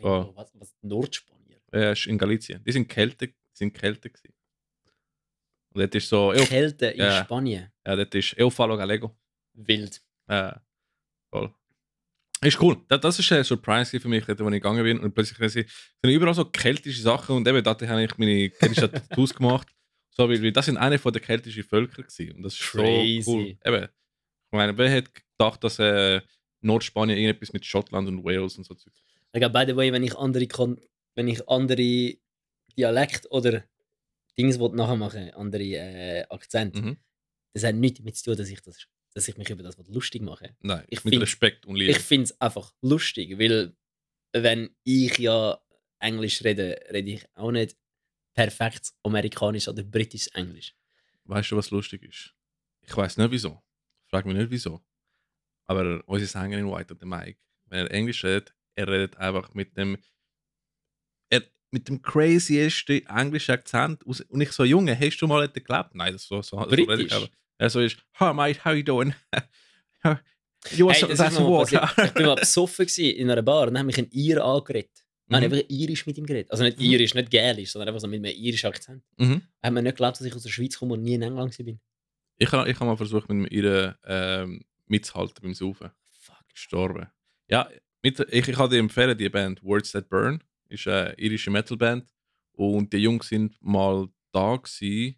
Oh. 0.02 0.32
was, 0.34 0.50
was 0.54 0.74
Nordspanier? 0.82 1.58
Äh, 1.72 1.94
in 2.08 2.18
Galicien. 2.18 2.62
Die 2.64 2.72
sind 2.72 2.88
Kälte, 2.88 3.32
sind 3.52 3.72
Kälte 3.72 4.10
gewesen. 4.10 4.33
Und 5.74 5.80
dort 5.80 5.94
ist 5.94 6.08
so, 6.08 6.32
El, 6.32 6.46
Kälte 6.46 6.86
in 6.86 7.00
Ja. 7.00 7.24
Spanien. 7.24 7.70
ja, 7.86 7.96
dort 7.96 8.14
ist 8.14 8.32
El 8.38 8.50
Falo 8.50 8.76
Galego. 8.76 9.16
Wild. 9.54 10.00
Äh, 10.28 10.52
voll. 11.30 11.52
Ist 12.40 12.60
cool. 12.60 12.76
Das, 12.88 13.00
das 13.00 13.18
ist 13.18 13.32
ein 13.32 13.42
Surprise 13.44 13.98
für 13.98 14.08
mich, 14.08 14.24
dort, 14.24 14.38
wo 14.40 14.46
ich 14.48 14.52
gegangen 14.54 14.82
bin. 14.84 15.00
Und 15.00 15.14
plötzlich 15.14 15.50
sind 15.52 15.66
überall 16.04 16.34
so 16.34 16.44
keltische 16.44 17.00
Sachen. 17.02 17.36
Und 17.36 17.48
eben, 17.48 17.62
da 17.62 17.70
habe 17.70 18.04
ich 18.04 18.18
meine 18.18 18.50
keltischen 18.50 18.90
Tattoos 18.92 19.34
gemacht. 19.34 19.68
So, 20.10 20.28
weil, 20.28 20.40
weil 20.42 20.52
das 20.52 20.66
sind 20.66 20.76
eine 20.76 20.98
von 20.98 21.12
der 21.12 21.22
keltischen 21.22 21.64
Völker 21.64 22.02
gewesen. 22.02 22.36
Und 22.36 22.42
das 22.42 22.54
ist 22.54 22.62
Crazy. 22.62 23.22
so 23.22 23.32
cool. 23.32 23.56
Eben, 23.64 23.84
ich 23.84 24.52
meine, 24.52 24.76
wer 24.78 24.88
hätte 24.90 25.10
gedacht, 25.36 25.64
dass 25.64 25.78
äh, 25.80 26.20
Nordspanien 26.60 27.18
irgendetwas 27.18 27.52
mit 27.52 27.64
Schottland 27.66 28.06
und 28.08 28.22
Wales 28.24 28.56
und 28.58 28.64
so 28.64 28.74
Zeug. 28.74 28.92
Like, 29.32 29.52
by 29.52 29.64
the 29.66 29.74
way, 29.76 29.90
wenn 29.92 30.04
ich 30.04 30.16
andere, 30.16 30.46
Kon 30.46 30.80
wenn 31.16 31.26
ich 31.28 31.48
andere 31.48 32.14
Dialekt 32.76 33.26
oder 33.30 33.64
Dings 34.38 34.58
will 34.58 34.70
nachher 34.70 34.96
machen, 34.96 35.30
andere 35.34 35.62
äh, 35.62 36.24
Akzent, 36.28 36.74
Mhm. 36.76 36.96
das 37.52 37.64
hat 37.64 37.74
nichts 37.76 37.98
damit 37.98 38.16
zu 38.16 38.24
tun, 38.24 38.36
dass 38.36 38.48
ich 38.48 38.60
das 38.62 38.86
dass 39.16 39.28
ich 39.28 39.36
mich 39.36 39.48
über 39.48 39.62
das 39.62 39.76
lustig 39.86 40.22
mache. 40.22 40.56
Nein, 40.60 40.84
Ich 40.88 41.04
mit 41.04 41.12
find- 41.14 41.22
Respekt 41.22 41.66
und 41.66 41.76
Liebe. 41.76 41.92
Ich 41.92 41.98
finde 42.00 42.24
es 42.24 42.40
einfach 42.40 42.74
lustig, 42.82 43.38
weil 43.38 43.76
wenn 44.32 44.74
ich 44.82 45.16
ja 45.18 45.56
Englisch 46.00 46.42
rede, 46.42 46.80
rede 46.90 47.12
ich 47.12 47.24
auch 47.36 47.52
nicht 47.52 47.76
perfekt 48.34 48.92
amerikanisch 49.04 49.68
oder 49.68 49.84
britisch 49.84 50.26
Englisch. 50.34 50.74
Weißt 51.26 51.52
du, 51.52 51.56
was 51.56 51.70
lustig 51.70 52.02
ist? 52.02 52.34
Ich 52.80 52.96
weiß 52.96 53.16
nicht 53.18 53.30
wieso. 53.30 53.62
Frag 54.08 54.26
mich 54.26 54.34
nicht 54.34 54.50
wieso. 54.50 54.84
Aber 55.66 56.02
unser 56.06 56.26
Sänger 56.26 56.58
in 56.58 56.66
White, 56.68 56.96
der 56.96 57.06
Mike, 57.06 57.38
wenn 57.66 57.86
er 57.86 57.90
Englisch 57.92 58.24
redet, 58.24 58.52
er 58.74 58.88
redet 58.88 59.16
einfach 59.16 59.54
mit 59.54 59.76
dem. 59.76 59.96
Er, 61.30 61.42
mit 61.74 61.88
dem 61.88 62.00
craziesten 62.00 63.04
englischen 63.06 63.52
Akzent. 63.52 64.06
aus- 64.06 64.20
Und 64.22 64.40
ich 64.40 64.52
so, 64.52 64.64
Junge, 64.64 64.98
hast 64.98 65.18
du 65.18 65.26
mal 65.26 65.46
gelebt? 65.48 65.94
Nein, 65.94 66.12
das 66.12 66.22
so, 66.26 66.40
so, 66.40 66.56
so 66.62 66.70
ich 66.72 66.86
Britisch? 66.86 67.12
aber. 67.12 67.28
Er 67.58 67.68
so 67.70 67.80
ist, 67.80 67.96
Hi 68.20 68.32
mate, 68.32 68.64
how 68.64 68.72
you 68.74 68.82
doing? 68.82 69.12
you 70.76 70.88
Hey, 70.90 71.00
some, 71.00 71.10
das 71.12 71.18
that's 71.18 71.36
ist. 71.38 71.72
Ich 72.06 72.14
bin 72.14 72.26
mal 72.26 72.34
besoffen 72.46 72.86
in 72.96 73.30
einer 73.30 73.42
Bar 73.42 73.62
und 73.68 73.74
dann 73.74 73.78
habe 73.78 73.86
mich 73.86 73.98
ein 73.98 74.08
Ir 74.12 74.44
angeredet. 74.44 74.90
Nein, 75.26 75.40
Mhm. 75.48 75.52
einfach 75.54 75.68
irisch 75.70 76.06
mit 76.06 76.18
ihm 76.18 76.26
geredet. 76.26 76.50
Also 76.50 76.64
nicht 76.64 76.78
Mhm. 76.78 76.84
irisch, 76.84 77.14
nicht 77.14 77.30
gälisch, 77.30 77.72
sondern 77.72 77.88
einfach 77.88 78.00
so 78.00 78.06
mit 78.08 78.24
einem 78.24 78.34
irischen 78.36 78.66
Akzent. 78.68 79.02
Mhm. 79.16 79.42
Hat 79.62 79.72
mir 79.72 79.82
nicht 79.82 79.92
geglaubt, 79.96 80.18
dass 80.20 80.26
ich 80.26 80.34
aus 80.34 80.42
der 80.42 80.50
Schweiz 80.50 80.78
komme 80.78 80.94
und 80.94 81.02
nie 81.02 81.14
in 81.14 81.22
England 81.22 81.58
war. 81.58 81.74
Ich 82.38 82.52
habe 82.52 82.70
ich 82.70 82.78
hab 82.78 82.86
mal 82.86 82.96
versucht, 82.96 83.28
mit 83.30 83.50
ihr 83.52 83.96
ähm, 84.04 84.64
mitzuhalten 84.86 85.36
beim 85.42 85.54
Saufen. 85.54 85.90
Fuck. 86.20 86.36
gestorben. 86.52 87.06
Ja, 87.48 87.68
mit, 88.02 88.20
ich, 88.20 88.48
ich 88.48 88.54
kann 88.56 88.68
dir 88.70 88.78
empfehlen, 88.78 89.16
die 89.16 89.28
Band 89.28 89.62
Words 89.62 89.92
That 89.92 90.08
Burn 90.08 90.42
ist 90.74 90.86
eine 90.88 91.14
irische 91.18 91.50
Metalband 91.50 92.12
und 92.52 92.92
die 92.92 92.98
Jungs 92.98 93.28
sind 93.28 93.56
mal 93.62 94.08
da 94.32 94.56
gewesen, 94.56 95.16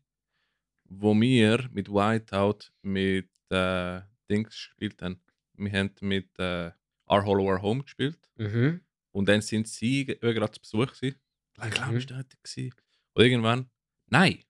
wo 0.88 1.14
wir 1.20 1.68
mit 1.72 1.88
Whiteout 1.88 2.70
mit 2.82 3.30
äh, 3.50 4.00
Dings 4.30 4.50
gespielt 4.50 5.00
haben. 5.02 5.20
Wir 5.54 5.72
haben 5.72 5.90
mit 6.00 6.28
äh, 6.38 6.70
Our 7.08 7.24
Hollow 7.24 7.44
Our 7.50 7.62
Home 7.62 7.82
gespielt 7.82 8.18
Mhm. 8.36 8.80
und 9.12 9.28
dann 9.28 9.40
sind 9.40 9.68
sie 9.68 10.04
ge- 10.04 10.18
gerade 10.20 10.52
zu 10.52 10.60
Besuch 10.60 10.92
gewesen. 10.92 11.18
Ich 11.64 11.70
glaube, 11.70 11.92
Mhm. 11.92 11.98
ich 11.98 12.10
war 12.10 12.24
gewesen. 12.24 12.74
Und 13.14 13.24
irgendwann, 13.24 13.70
nein, 14.10 14.44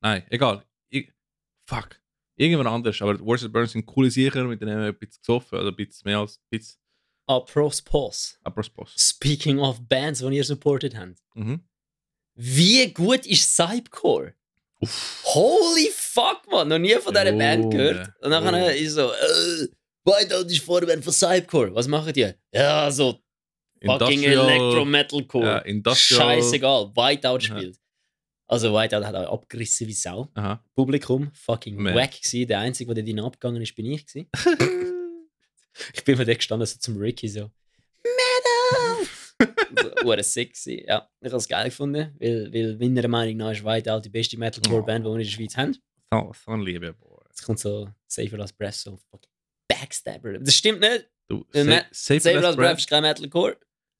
nein, 0.00 0.24
egal, 0.30 0.64
ich, 0.88 1.10
fuck, 1.68 2.00
irgendwann 2.36 2.66
anders, 2.68 3.00
aber 3.02 3.18
Words 3.20 3.42
That 3.42 3.52
Burn 3.52 3.66
sind 3.66 3.86
coole 3.86 4.10
Sicher, 4.10 4.44
mit 4.44 4.60
denen 4.60 4.72
haben 4.72 4.80
wir 4.82 4.88
ein 4.88 4.98
bisschen 4.98 5.20
gesoffen, 5.22 5.58
oder 5.58 5.68
ein 5.68 5.76
bisschen 5.76 6.02
mehr 6.08 6.18
als 6.18 6.38
ein 6.38 6.44
bisschen. 6.50 6.80
Apropos. 7.36 8.38
Apropos. 8.44 8.92
Speaking 8.96 9.58
of 9.58 9.80
Bands, 9.88 10.20
die 10.20 10.36
ihr 10.36 10.44
supported 10.44 10.96
habt. 10.96 11.18
Mhm. 11.34 11.60
Wie 12.34 12.92
gut 12.92 13.26
ist 13.26 13.54
Cypcore? 13.54 14.34
Uff. 14.80 15.22
Holy 15.24 15.90
fuck, 15.92 16.42
man! 16.50 16.68
Noch 16.68 16.78
nie 16.78 16.94
von 16.94 17.12
dieser 17.12 17.26
Junge, 17.28 17.38
Band 17.38 17.70
gehört. 17.70 18.12
Und 18.20 18.30
dann 18.30 18.44
Junge. 18.44 18.74
ist 18.74 18.94
so, 18.94 19.12
äh, 19.12 19.68
Whiteout 20.04 20.46
ist 20.46 20.64
Vorband 20.64 21.04
von 21.04 21.12
Cypcore. 21.12 21.74
Was 21.74 21.86
machen 21.86 22.12
die? 22.12 22.32
Ja, 22.52 22.90
so 22.90 23.18
fucking 23.84 24.22
Electro-Metalcore. 24.24 25.44
Ja, 25.44 25.58
Industrial. 25.58 26.20
Scheißegal, 26.42 26.90
Whiteout 26.96 27.40
spielt. 27.40 27.78
Also 28.48 28.74
Whiteout 28.74 29.04
hat 29.04 29.14
auch 29.14 29.32
abgerissen 29.32 29.86
wie 29.86 29.92
Sau. 29.92 30.28
Aha. 30.34 30.62
Publikum, 30.74 31.30
fucking 31.32 31.76
Man. 31.76 31.94
wack 31.94 32.20
gewesen. 32.20 32.48
Der 32.48 32.58
Einzige, 32.58 32.92
der 32.92 33.04
dort 33.04 33.26
abgegangen 33.26 33.62
ist, 33.62 33.74
bin 33.74 33.86
ich 33.86 34.04
gewesen. 34.04 34.28
ich 35.94 36.04
bin 36.04 36.18
mir 36.18 36.24
da 36.24 36.34
gestanden, 36.34 36.66
so 36.66 36.78
zum 36.78 36.96
Ricky, 36.98 37.28
so 37.28 37.50
Metal! 38.04 39.06
so, 39.82 39.90
gewesen. 40.04 40.84
Ja, 40.86 41.08
ich 41.20 41.28
habe 41.28 41.36
es 41.36 41.48
geil 41.48 41.64
gefunden, 41.66 42.14
weil, 42.18 42.52
weil 42.52 42.76
meiner 42.76 43.08
Meinung 43.08 43.36
nach 43.38 43.52
ist 43.52 43.64
Whiteout 43.64 44.00
die 44.00 44.10
beste 44.10 44.38
Metalcore-Band, 44.38 45.04
die 45.04 45.08
wir 45.08 45.14
in 45.14 45.18
der 45.18 45.24
Schweiz 45.26 45.56
haben. 45.56 45.76
So, 46.10 46.32
so 46.44 46.50
ein 46.52 46.60
Liebe, 46.60 46.92
boy. 46.92 47.12
Jetzt 47.28 47.44
kommt 47.44 47.58
so 47.58 47.88
Safer 48.06 48.36
Last 48.36 48.58
Breath, 48.58 48.74
so 48.74 48.98
fucking 49.10 49.30
Backstabber. 49.68 50.38
Das 50.38 50.54
stimmt 50.54 50.80
nicht. 50.80 51.08
Du, 51.28 51.46
sa 51.52 51.62
Safer 51.90 52.20
Safer 52.20 52.40
Last 52.40 52.58
Breath 52.58 52.78
ist 52.78 52.88
kein 52.88 53.02
Metalcore. 53.02 53.56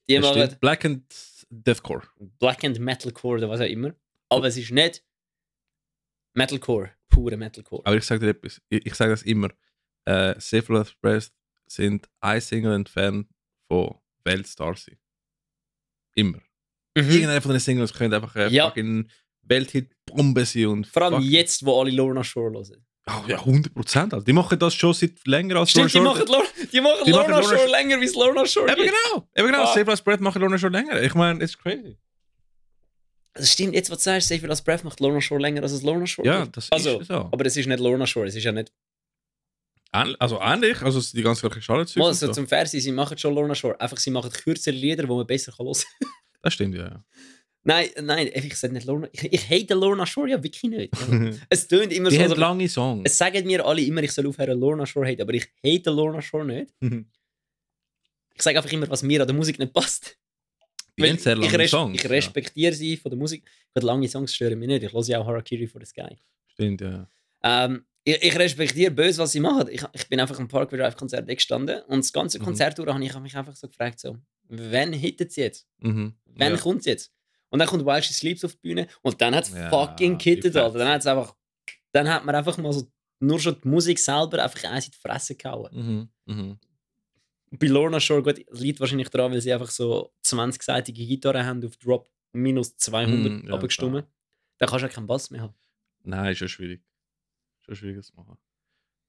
Die 0.07 0.15
Das 0.15 0.35
machen. 0.35 0.57
Black 0.59 0.85
and 0.85 1.03
Deathcore. 1.49 2.03
Black 2.39 2.63
and 2.63 2.79
Metalcore 2.79 3.37
oder 3.37 3.49
was 3.49 3.61
auch 3.61 3.65
immer. 3.65 3.95
Aber 4.29 4.47
es 4.47 4.57
ist 4.57 4.71
nicht 4.71 5.03
Metalcore, 6.35 6.91
pure 7.09 7.37
Metalcore. 7.37 7.83
Aber 7.85 7.97
ich 7.97 8.05
sage 8.05 8.19
dir 8.19 8.29
etwas, 8.29 8.61
ich, 8.69 8.85
ich 8.85 8.93
sage 8.93 9.11
das 9.11 9.23
immer. 9.23 9.49
Äh, 10.05 10.35
Safer 10.39 10.73
Last 10.73 10.99
Breath 11.01 11.31
sind 11.73 12.07
ein 12.21 12.41
Single 12.41 12.73
entfernt 12.73 13.27
von 13.67 13.95
Weltstar 14.23 14.75
sein. 14.75 14.97
Immer. 16.15 16.39
Mhm. 16.95 17.09
Irgendeiner 17.09 17.41
von 17.41 17.51
den 17.51 17.59
Singles 17.59 17.93
könnte 17.93 18.15
einfach 18.17 18.35
eine 18.35 18.49
Ja. 18.49 18.67
fucking 18.67 19.09
Welthit-Bombe 19.43 20.45
sein. 20.45 20.67
Und 20.67 20.87
Vor 20.87 21.01
allem 21.03 21.21
jetzt, 21.21 21.65
wo 21.65 21.81
alle 21.81 21.91
Lorna 21.91 22.23
Shore 22.23 22.53
hören. 22.53 22.85
Oh, 23.05 23.27
ja, 23.27 23.37
100 23.43 23.73
Prozent. 23.73 24.13
Die 24.25 24.31
machen 24.31 24.57
das 24.57 24.73
schon 24.75 24.93
seit 24.93 25.25
länger 25.27 25.57
als 25.57 25.71
Stimmt, 25.71 25.93
die 25.93 25.97
Lorna 25.97 26.11
machen, 26.19 26.27
Lorna, 26.27 26.45
die 26.71 26.79
machen 26.81 26.97
Die 27.05 27.11
machen 27.11 27.11
Lorna 27.11 27.27
Lorna 27.39 27.43
Shore 27.43 27.57
Shore- 27.59 27.71
länger, 27.71 27.99
wie 27.99 28.05
es 28.05 28.15
Lorna 28.15 28.45
Shore 28.45 28.71
Eben 28.71 28.81
gibt. 28.83 28.93
genau, 28.95 29.27
eben 29.35 29.47
genau. 29.47 29.63
Ah. 29.65 29.79
Last 29.81 30.05
Breath 30.05 30.21
machen 30.21 30.41
Lorna 30.41 30.57
schon 30.57 30.71
länger. 30.71 31.01
Ich 31.01 31.13
meine, 31.13 31.43
it's 31.43 31.57
crazy. 31.57 31.97
Das 33.33 33.51
stimmt, 33.51 33.73
jetzt, 33.73 33.89
was 33.89 33.97
du 33.97 34.03
sagst, 34.05 34.29
Safer 34.29 34.47
Last 34.47 34.63
Breath 34.63 34.83
macht 34.85 34.99
Lorna 35.01 35.19
Shore 35.19 35.41
länger, 35.41 35.63
als 35.63 35.71
es 35.73 35.81
Lorna 35.81 36.05
Shore 36.05 36.25
Ja, 36.27 36.43
gibt. 36.43 36.55
das 36.55 36.71
Also, 36.71 36.99
ist 37.01 37.07
so. 37.07 37.15
Aber 37.15 37.45
es 37.45 37.57
ist 37.57 37.65
nicht 37.65 37.79
Lorna 37.79 38.05
Shore, 38.07 38.27
es 38.27 38.35
ist 38.35 38.43
ja 38.43 38.51
nicht... 38.53 38.71
Also 39.93 40.41
ähnlich, 40.41 40.81
also 40.81 40.99
die 41.15 41.21
ganze 41.21 41.49
Charlotte 41.61 41.99
Mal, 41.99 42.13
so 42.15 42.31
zum 42.31 42.47
Fernsehen, 42.47 42.81
sie 42.81 42.91
machen 42.91 43.15
schon 43.15 43.35
Lorna 43.35 43.53
Shore. 43.53 43.79
Einfach, 43.79 43.97
sie 43.97 44.09
machen 44.09 44.31
kürzere 44.31 44.73
Lieder, 44.73 45.03
die 45.03 45.09
man 45.09 45.25
besser 45.27 45.51
kann 45.51 45.65
hören 45.67 45.75
kann. 45.99 46.09
Das 46.41 46.55
stimmt, 46.55 46.75
ja. 46.75 47.01
Nein, 47.63 47.87
nein, 48.01 48.29
ich 48.33 48.57
sage 48.57 48.73
nicht 48.73 48.85
Lorna... 48.85 49.07
Ich, 49.13 49.31
ich 49.31 49.49
hate 49.49 49.75
Lorna 49.75 50.05
Shore 50.05 50.31
ja 50.31 50.43
wirklich 50.43 50.63
nicht. 50.63 50.93
ja. 51.09 51.29
es 51.49 51.67
tönt 51.67 51.93
immer 51.93 52.09
die 52.09 52.17
so... 52.17 52.23
haben 52.23 52.29
so 52.29 52.35
lange 52.35 52.67
Songs. 52.67 53.03
es 53.05 53.17
sagen 53.17 53.45
mir 53.45 53.65
alle 53.65 53.81
immer, 53.81 54.03
ich 54.03 54.11
soll 54.11 54.27
aufhören 54.27 54.59
Lorna 54.59 54.85
Shore 54.85 55.07
hate, 55.07 55.21
aber 55.21 55.33
ich 55.35 55.47
hate 55.63 55.89
Lorna 55.91 56.21
Shore 56.21 56.45
nicht. 56.45 56.73
Ich 58.35 58.41
sage 58.41 58.57
einfach 58.57 58.71
immer, 58.71 58.89
was 58.89 59.03
mir 59.03 59.21
an 59.21 59.27
der 59.27 59.35
Musik 59.35 59.59
nicht 59.59 59.71
passt. 59.71 60.17
Die 60.97 61.03
Weil 61.03 61.19
sehr 61.19 61.37
ich, 61.37 61.43
lange 61.43 61.59
res 61.59 61.69
Songs. 61.69 62.03
ich 62.03 62.09
respektiere 62.09 62.73
sie 62.73 62.97
von 62.97 63.11
der 63.11 63.19
Musik. 63.19 63.43
Gerade 63.71 63.85
lange 63.85 64.09
Songs 64.09 64.33
stören 64.33 64.57
mich 64.57 64.67
nicht. 64.67 64.81
Ich 64.81 64.91
höre 64.91 65.03
ja 65.03 65.19
auch 65.19 65.27
Harakiri 65.27 65.67
for 65.67 65.79
the 65.79 65.85
Sky. 65.85 66.01
Ja. 66.01 66.17
Stimmt, 66.47 66.81
ja. 66.81 67.07
Ähm, 67.43 67.85
ich, 68.05 68.21
ich 68.21 68.37
respektiere 68.37 68.91
böse, 68.91 69.21
was 69.21 69.31
sie 69.31 69.39
machen. 69.39 69.67
Ich, 69.71 69.83
ich 69.93 70.07
bin 70.09 70.19
einfach 70.19 70.37
am 70.39 70.47
Parkway 70.47 70.77
Drive 70.77 70.95
Konzert 70.97 71.27
gestanden 71.27 71.81
und 71.83 71.99
das 71.99 72.11
ganze 72.13 72.39
Mhm. 72.39 72.43
Konzert 72.43 72.77
durch 72.77 72.87
habe 72.89 73.03
ich 73.03 73.19
mich 73.19 73.35
einfach 73.37 73.55
so 73.55 73.67
gefragt, 73.67 73.99
so, 73.99 74.17
wann 74.49 74.93
hittet 74.93 75.31
sie 75.31 75.41
jetzt? 75.41 75.67
Mhm. 75.79 76.13
Wann 76.25 76.51
ja. 76.53 76.57
kommt 76.57 76.83
sie 76.83 76.91
jetzt? 76.91 77.11
Und 77.49 77.59
dann 77.59 77.67
kommt 77.67 77.85
While 77.85 78.01
She 78.01 78.13
Sleeps 78.13 78.43
auf 78.43 78.53
die 78.53 78.59
Bühne 78.69 78.87
und 79.03 79.21
dann 79.21 79.35
hat 79.35 79.45
es 79.47 79.53
Ja, 79.53 79.69
fucking 79.69 80.17
gehittet. 80.17 80.55
Alter. 80.57 80.79
Dann 80.79 80.87
hat 80.87 81.01
es 81.01 81.07
einfach, 81.07 81.35
dann 81.91 82.09
hat 82.09 82.25
man 82.25 82.33
einfach 82.35 82.57
mal 82.57 82.73
so, 82.73 82.87
nur 83.19 83.39
schon 83.39 83.55
die 83.63 83.67
Musik 83.67 83.99
selber 83.99 84.43
einfach 84.43 84.63
eins 84.69 84.85
in 84.87 84.91
die 84.91 84.97
Fresse 84.97 85.35
gehauen. 85.35 86.09
Mhm. 86.25 86.33
Mhm. 86.33 86.59
Bei 87.51 87.67
Lorna 87.67 87.99
Shore, 87.99 88.23
gut, 88.23 88.43
liegt 88.59 88.79
wahrscheinlich 88.79 89.09
daran, 89.09 89.31
weil 89.31 89.39
sie 89.39 89.53
einfach 89.53 89.69
so 89.69 90.11
20-seitige 90.25 91.07
Gitarre 91.07 91.45
haben 91.45 91.63
auf 91.63 91.77
Drop 91.77 92.09
minus 92.31 92.75
200 92.77 93.43
Mm, 93.43 93.47
ja, 93.47 93.53
abgestimmt. 93.53 94.07
Dann 94.57 94.67
kannst 94.69 94.83
du 94.83 94.87
ja 94.87 94.93
keinen 94.93 95.05
Bass 95.05 95.29
mehr 95.29 95.41
haben. 95.41 95.53
Nein, 96.03 96.31
ist 96.31 96.39
schon 96.39 96.47
schwierig. 96.47 96.81
Schon 97.65 97.75
schwierig 97.75 97.97
das 97.97 98.07
zu 98.07 98.15
machen. 98.15 98.37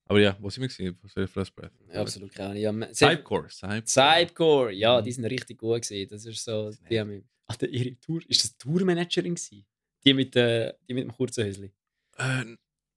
Aber 0.06 0.20
ja, 0.20 0.36
wo 0.40 0.50
sind 0.50 0.60
wir 0.62 0.68
gesehen? 0.68 0.98
Was 1.02 1.12
soll 1.12 1.26
First 1.26 1.54
Breath? 1.56 1.72
Ja, 1.92 2.00
absolut 2.02 2.32
keine 2.32 2.68
Ahnung. 2.68 2.82
Ja. 2.82 2.94
Cypcore. 2.94 3.48
Cypcore, 3.86 4.72
ja, 4.72 5.00
Mhm. 5.00 5.04
die 5.04 5.12
sind 5.12 5.24
richtig 5.24 5.58
gut 5.58 5.82
gewesen. 5.82 6.08
Das 6.10 6.24
ist 6.26 6.44
so, 6.44 6.70
die 6.90 7.00
haben 7.00 7.08
mich, 7.08 7.24
ah, 7.46 7.54
der, 7.56 7.68
ihre 7.70 7.98
Tour, 8.00 8.20
ist 8.28 8.44
das 8.44 8.56
Tourmanagerin 8.58 9.34
gewesen? 9.34 9.64
Die 10.04 10.12
mit, 10.14 10.36
äh, 10.36 10.74
die 10.88 10.94
mit 10.94 11.04
dem 11.04 11.12
kurzen 11.12 11.44
Hösli. 11.46 11.72
Äh, 12.18 12.44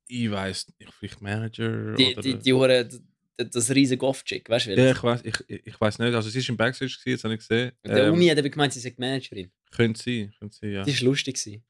ich 0.10 0.30
weiß 0.30 0.68
nicht, 0.80 0.94
vielleicht 0.94 1.22
Manager 1.22 1.94
Die, 1.96 2.12
oder... 2.14 2.22
die, 2.22 2.40
die, 2.40 2.54
hure- 2.54 2.86
d- 2.86 3.00
d- 3.40 3.50
das 3.52 3.74
riesige 3.74 3.98
Goff-Chick, 4.00 4.50
weißt 4.50 4.68
du? 4.68 4.76
ja, 4.76 4.92
ich 4.92 5.04
weiß 5.04 5.22
ich, 5.24 5.50
ich 5.66 5.80
weiß 5.82 6.00
nicht. 6.00 6.14
Also 6.14 6.30
sie 6.30 6.40
ist 6.40 6.50
im 6.50 6.58
Backstage 6.58 6.92
gewesen, 6.92 7.10
jetzt 7.12 7.24
habe 7.24 7.34
ich 7.36 7.40
gesehen. 7.40 7.72
Der 7.86 8.08
Ähm, 8.08 8.14
Uni 8.14 8.28
hat 8.28 8.38
eben 8.38 8.52
gemeint, 8.52 8.74
sie 8.74 8.80
sei 8.82 8.90
die 8.90 9.00
Managerin. 9.00 9.52
Könnte 9.72 10.02
sein, 10.02 10.34
könnte 10.38 10.56
sein, 10.58 10.72
ja. 10.72 10.84
Die 10.84 10.94
war 10.98 11.04
lustig. 11.06 11.36
Gewesen. 11.42 11.64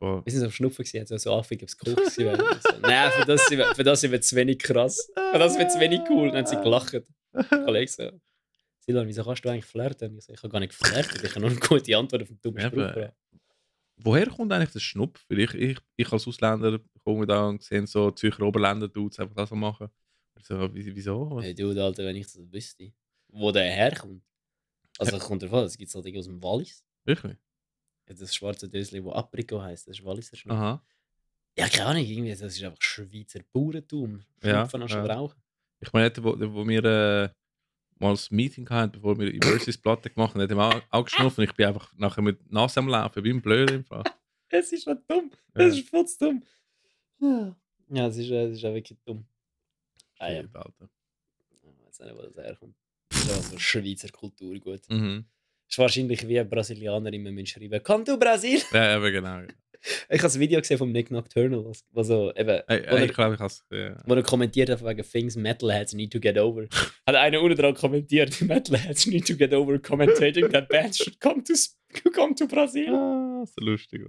Voll. 0.00 0.24
Wir 0.24 0.32
sind 0.32 0.40
so 0.40 0.46
am 0.46 0.52
Schnupfen, 0.52 0.82
gewesen, 0.84 1.00
hat 1.00 1.08
so, 1.08 1.16
so 1.18 1.34
affig, 1.34 1.62
ob 1.62 1.68
es 1.68 1.76
gewesen 1.76 2.24
wäre. 2.24 2.38
So, 2.62 2.78
Nein, 2.80 3.10
für 3.12 3.24
das, 3.26 3.42
für 3.76 3.84
das 3.84 4.00
sind 4.00 4.10
wir 4.12 4.20
zu 4.22 4.34
wenig 4.34 4.58
krass. 4.58 5.10
Für 5.14 5.38
das 5.38 5.58
wird 5.58 5.70
zu 5.70 5.78
wenig 5.78 6.00
cool. 6.08 6.28
Dann 6.30 6.38
haben 6.38 6.46
sie 6.46 6.56
gelacht. 6.56 6.96
Kollege 7.50 7.90
so, 7.90 8.10
Silan, 8.80 9.06
wieso 9.06 9.22
kannst 9.22 9.44
du 9.44 9.50
eigentlich 9.50 9.66
flirten? 9.66 10.16
Ich 10.18 10.24
so, 10.24 10.32
ich 10.32 10.42
habe 10.42 10.48
gar 10.50 10.58
nicht 10.60 10.76
geflirtet, 10.78 11.22
ich 11.22 11.30
habe 11.30 11.40
nur 11.40 11.50
eine 11.50 11.60
gute 11.60 11.96
Antwort 11.96 12.22
auf 12.22 12.28
den 12.28 12.40
dummen. 12.40 12.60
Spruch. 12.62 13.10
Woher 14.02 14.26
kommt 14.28 14.50
eigentlich 14.52 14.72
der 14.72 14.80
Schnupf? 14.80 15.22
Weil 15.28 15.40
ich, 15.40 15.54
ich, 15.54 15.78
ich 15.96 16.10
als 16.10 16.26
Ausländer 16.26 16.80
komme 17.04 17.26
da 17.26 17.46
und 17.48 17.62
sehe 17.62 17.86
so 17.86 18.10
Zürcher 18.10 18.42
Oberländer-Dudes 18.44 19.18
einfach 19.20 19.34
das 19.36 19.50
so 19.50 19.54
machen. 19.54 19.88
So, 20.42 20.74
wie- 20.74 20.96
wieso? 20.96 21.38
Hey, 21.42 21.54
du, 21.54 21.68
Alter, 21.78 22.04
wenn 22.06 22.16
ich 22.16 22.24
das 22.24 22.38
wüsste, 22.50 22.90
wo 23.28 23.52
der 23.52 23.64
herkommt. 23.70 24.22
Also, 24.98 25.18
kommt 25.18 25.42
davon, 25.42 25.64
das 25.64 25.76
gibt 25.76 25.90
es 25.90 25.94
halt 25.94 26.16
aus 26.16 26.24
dem 26.24 26.42
Wallis. 26.42 26.82
Wirklich? 27.04 27.36
Ja, 28.10 28.16
Das 28.18 28.34
schwarze 28.34 28.68
Dösli, 28.68 29.02
das 29.02 29.12
Apricot 29.14 29.62
heisst, 29.62 29.88
das 29.88 29.98
ist 29.98 30.04
Walliser 30.04 30.36
Schnupf. 30.36 30.58
Aha. 30.58 30.82
Ja, 31.56 31.68
keine 31.68 31.86
Ahnung, 31.86 32.04
irgendwie, 32.04 32.30
das 32.30 32.40
ist 32.40 32.62
einfach 32.62 32.82
Schweizer 32.82 33.40
Bauerntum. 33.52 34.22
Ja, 34.42 34.60
Schnupfen 34.60 34.82
anstatt 34.82 35.08
ja. 35.08 35.14
rauchen. 35.14 35.40
Ich 35.80 35.92
meine, 35.92 36.12
wo, 36.18 36.34
wo 36.38 36.68
wir 36.68 36.84
äh, 36.84 37.28
mal 37.98 38.14
ein 38.14 38.18
Meeting 38.30 38.68
hatten, 38.68 38.92
bevor 38.92 39.18
wir 39.18 39.32
die 39.32 39.40
Versus-Platte 39.40 40.10
gemacht 40.10 40.34
haben, 40.34 40.42
hat 40.42 40.50
er 40.50 40.58
auch, 40.58 40.82
auch 40.90 41.04
geschnuffen. 41.04 41.44
Ich 41.44 41.54
bin 41.54 41.66
einfach 41.66 41.92
nachher 41.96 42.22
mit 42.22 42.50
Nase 42.50 42.80
am 42.80 42.88
Laufen, 42.88 43.24
wie 43.24 43.30
ein 43.30 43.42
Blöd 43.42 43.86
Fall. 43.86 44.04
Es 44.52 44.72
ist 44.72 44.82
schon 44.82 44.98
dumm. 45.06 45.30
Ja. 45.54 45.64
Es 45.64 45.78
ist 45.78 45.88
voll 45.88 46.04
dumm. 46.18 46.42
Ja, 47.20 47.56
ja 47.90 48.06
es, 48.08 48.16
ist, 48.16 48.30
äh, 48.30 48.46
es 48.46 48.58
ist 48.58 48.64
auch 48.64 48.74
wirklich 48.74 48.98
dumm. 49.04 49.24
Ah, 50.18 50.32
ja. 50.32 50.40
Alter. 50.40 50.90
Ich 51.50 51.62
weiß 51.62 52.00
nicht, 52.00 52.16
wo 52.16 52.22
das 52.22 52.36
herkommt. 52.36 52.74
Das 53.10 53.24
ist 53.24 53.30
also 53.30 53.58
Schweizer 53.60 54.08
Kultur 54.08 54.58
gut. 54.58 54.80
Mhm. 54.88 55.24
Ist 55.70 55.78
wahrscheinlich 55.78 56.26
wie 56.26 56.38
ein 56.40 56.48
Brasilianer 56.48 57.12
immer 57.12 57.46
schreiben 57.46 57.80
«Komm 57.82 58.04
du 58.04 58.18
Brasil!» 58.18 58.60
Ja, 58.72 58.96
eben 58.96 59.12
genau. 59.12 59.40
Ich 60.10 60.22
habe 60.22 60.30
ein 60.34 60.40
Video 60.40 60.60
gesehen 60.60 60.76
vom 60.76 60.92
Nick 60.92 61.10
Nocturnal, 61.10 61.64
was- 61.64 61.86
wo, 61.92 62.02
so, 62.02 62.30
eben, 62.36 62.50
Ey, 62.50 62.62
wo, 62.68 62.72
ey, 62.72 62.84
er, 62.84 63.04
ich 63.06 63.14
glaube, 63.14 63.34
ich 63.36 63.40
has, 63.40 63.64
ja. 63.70 63.96
wo 64.04 64.12
er 64.14 64.22
kommentiert 64.22 64.68
hat 64.68 64.84
wegen 64.84 65.02
«Things 65.02 65.36
Metalheads 65.36 65.94
need 65.94 66.12
to 66.12 66.20
get 66.20 66.36
over». 66.36 66.66
Hat 67.06 67.14
einer 67.14 67.40
unten 67.40 67.56
dran 67.56 67.72
kommentiert 67.72 68.38
«Metalheads 68.42 69.06
need 69.06 69.26
to 69.26 69.34
get 69.34 69.54
over 69.54 69.78
commentating 69.78 70.50
that 70.50 70.68
bands 70.68 70.98
should 70.98 71.18
come 71.18 71.42
to, 71.44 71.54
come 72.12 72.34
to 72.34 72.46
Brasil». 72.46 72.92
Ah, 72.94 73.42
so 73.46 73.64
lustig. 73.64 74.02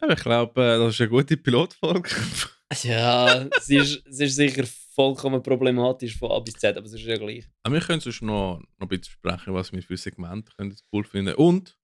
Ja, 0.00 0.08
ich 0.10 0.22
glaube, 0.22 0.62
äh, 0.62 0.78
das 0.78 0.94
ist 0.94 1.00
eine 1.02 1.10
gute 1.10 1.36
Pilotfolge. 1.36 2.08
Ja, 2.84 3.48
sie 3.60 3.76
ist, 3.76 4.02
sie 4.08 4.24
ist 4.24 4.36
sicher 4.36 4.64
vollkommen 4.96 5.42
problematisch 5.42 6.16
von 6.18 6.32
A 6.32 6.40
bis 6.40 6.54
Z, 6.54 6.76
aber 6.76 6.86
es 6.86 6.92
ist 6.94 7.02
ja 7.02 7.16
gleich. 7.16 7.44
Aber 7.62 7.74
wir 7.74 7.80
können 7.82 8.00
sonst 8.00 8.22
noch, 8.22 8.58
noch 8.58 8.66
ein 8.80 8.88
bisschen 8.88 9.02
besprechen, 9.22 9.54
was 9.54 9.70
wir 9.72 9.82
für 9.82 9.96
Segmente 9.96 10.50
können 10.56 10.70
jetzt 10.70 10.84
cool 10.92 11.04
finden. 11.04 11.34
Und 11.36 11.78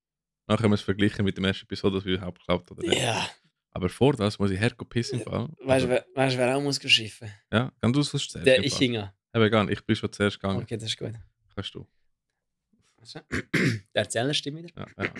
dann 0.48 0.56
können 0.56 0.70
wir 0.72 0.76
es 0.76 0.80
vergleichen 0.82 1.24
mit 1.24 1.36
dem 1.36 1.44
ersten 1.44 1.64
Episode, 1.66 1.98
was 1.98 2.04
wir 2.04 2.14
überhaupt 2.14 2.38
geklappt 2.40 2.70
oder 2.72 2.82
nicht. 2.88 3.00
Ja, 3.00 3.28
Aber 3.70 3.88
vor 3.88 4.14
das 4.14 4.38
muss 4.38 4.50
ich 4.50 4.58
herkommen 4.58 4.88
pissen 4.88 5.20
im 5.20 5.24
Fall. 5.24 5.42
weißt 5.42 5.58
du, 5.60 5.70
Also, 5.70 5.88
wer- 5.88 6.06
weißt 6.14 6.34
du, 6.34 6.38
wer 6.40 6.56
auch 6.56 6.60
muss 6.62 6.80
schiffen? 6.90 7.30
Ja, 7.52 7.70
kann 7.80 7.92
du 7.92 8.02
sonst 8.02 8.30
zuerst? 8.30 8.46
Der 8.46 8.64
ich 8.64 8.76
hinge. 8.76 9.12
Eben, 9.34 9.66
nicht. 9.66 9.78
Ich 9.78 9.86
bin 9.86 9.94
schon 9.96 10.12
zuerst 10.12 10.40
gegangen. 10.40 10.62
Okay, 10.62 10.76
das 10.76 10.88
ist 10.88 10.98
gut. 10.98 11.12
Kannst 11.54 11.74
du. 11.74 11.86
Also, 12.98 13.20
Der 13.94 14.02
Erzähler 14.02 14.34
stimmt 14.34 14.58
wieder. 14.58 14.70
Ja, 14.98 15.04
ja. 15.04 15.12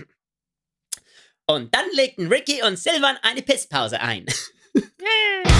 Und 1.46 1.74
dann 1.74 1.86
legten 1.94 2.28
Ricky 2.28 2.62
und 2.62 2.78
Silvan 2.78 3.16
eine 3.22 3.42
Pisspause 3.42 4.00
ein. 4.00 4.26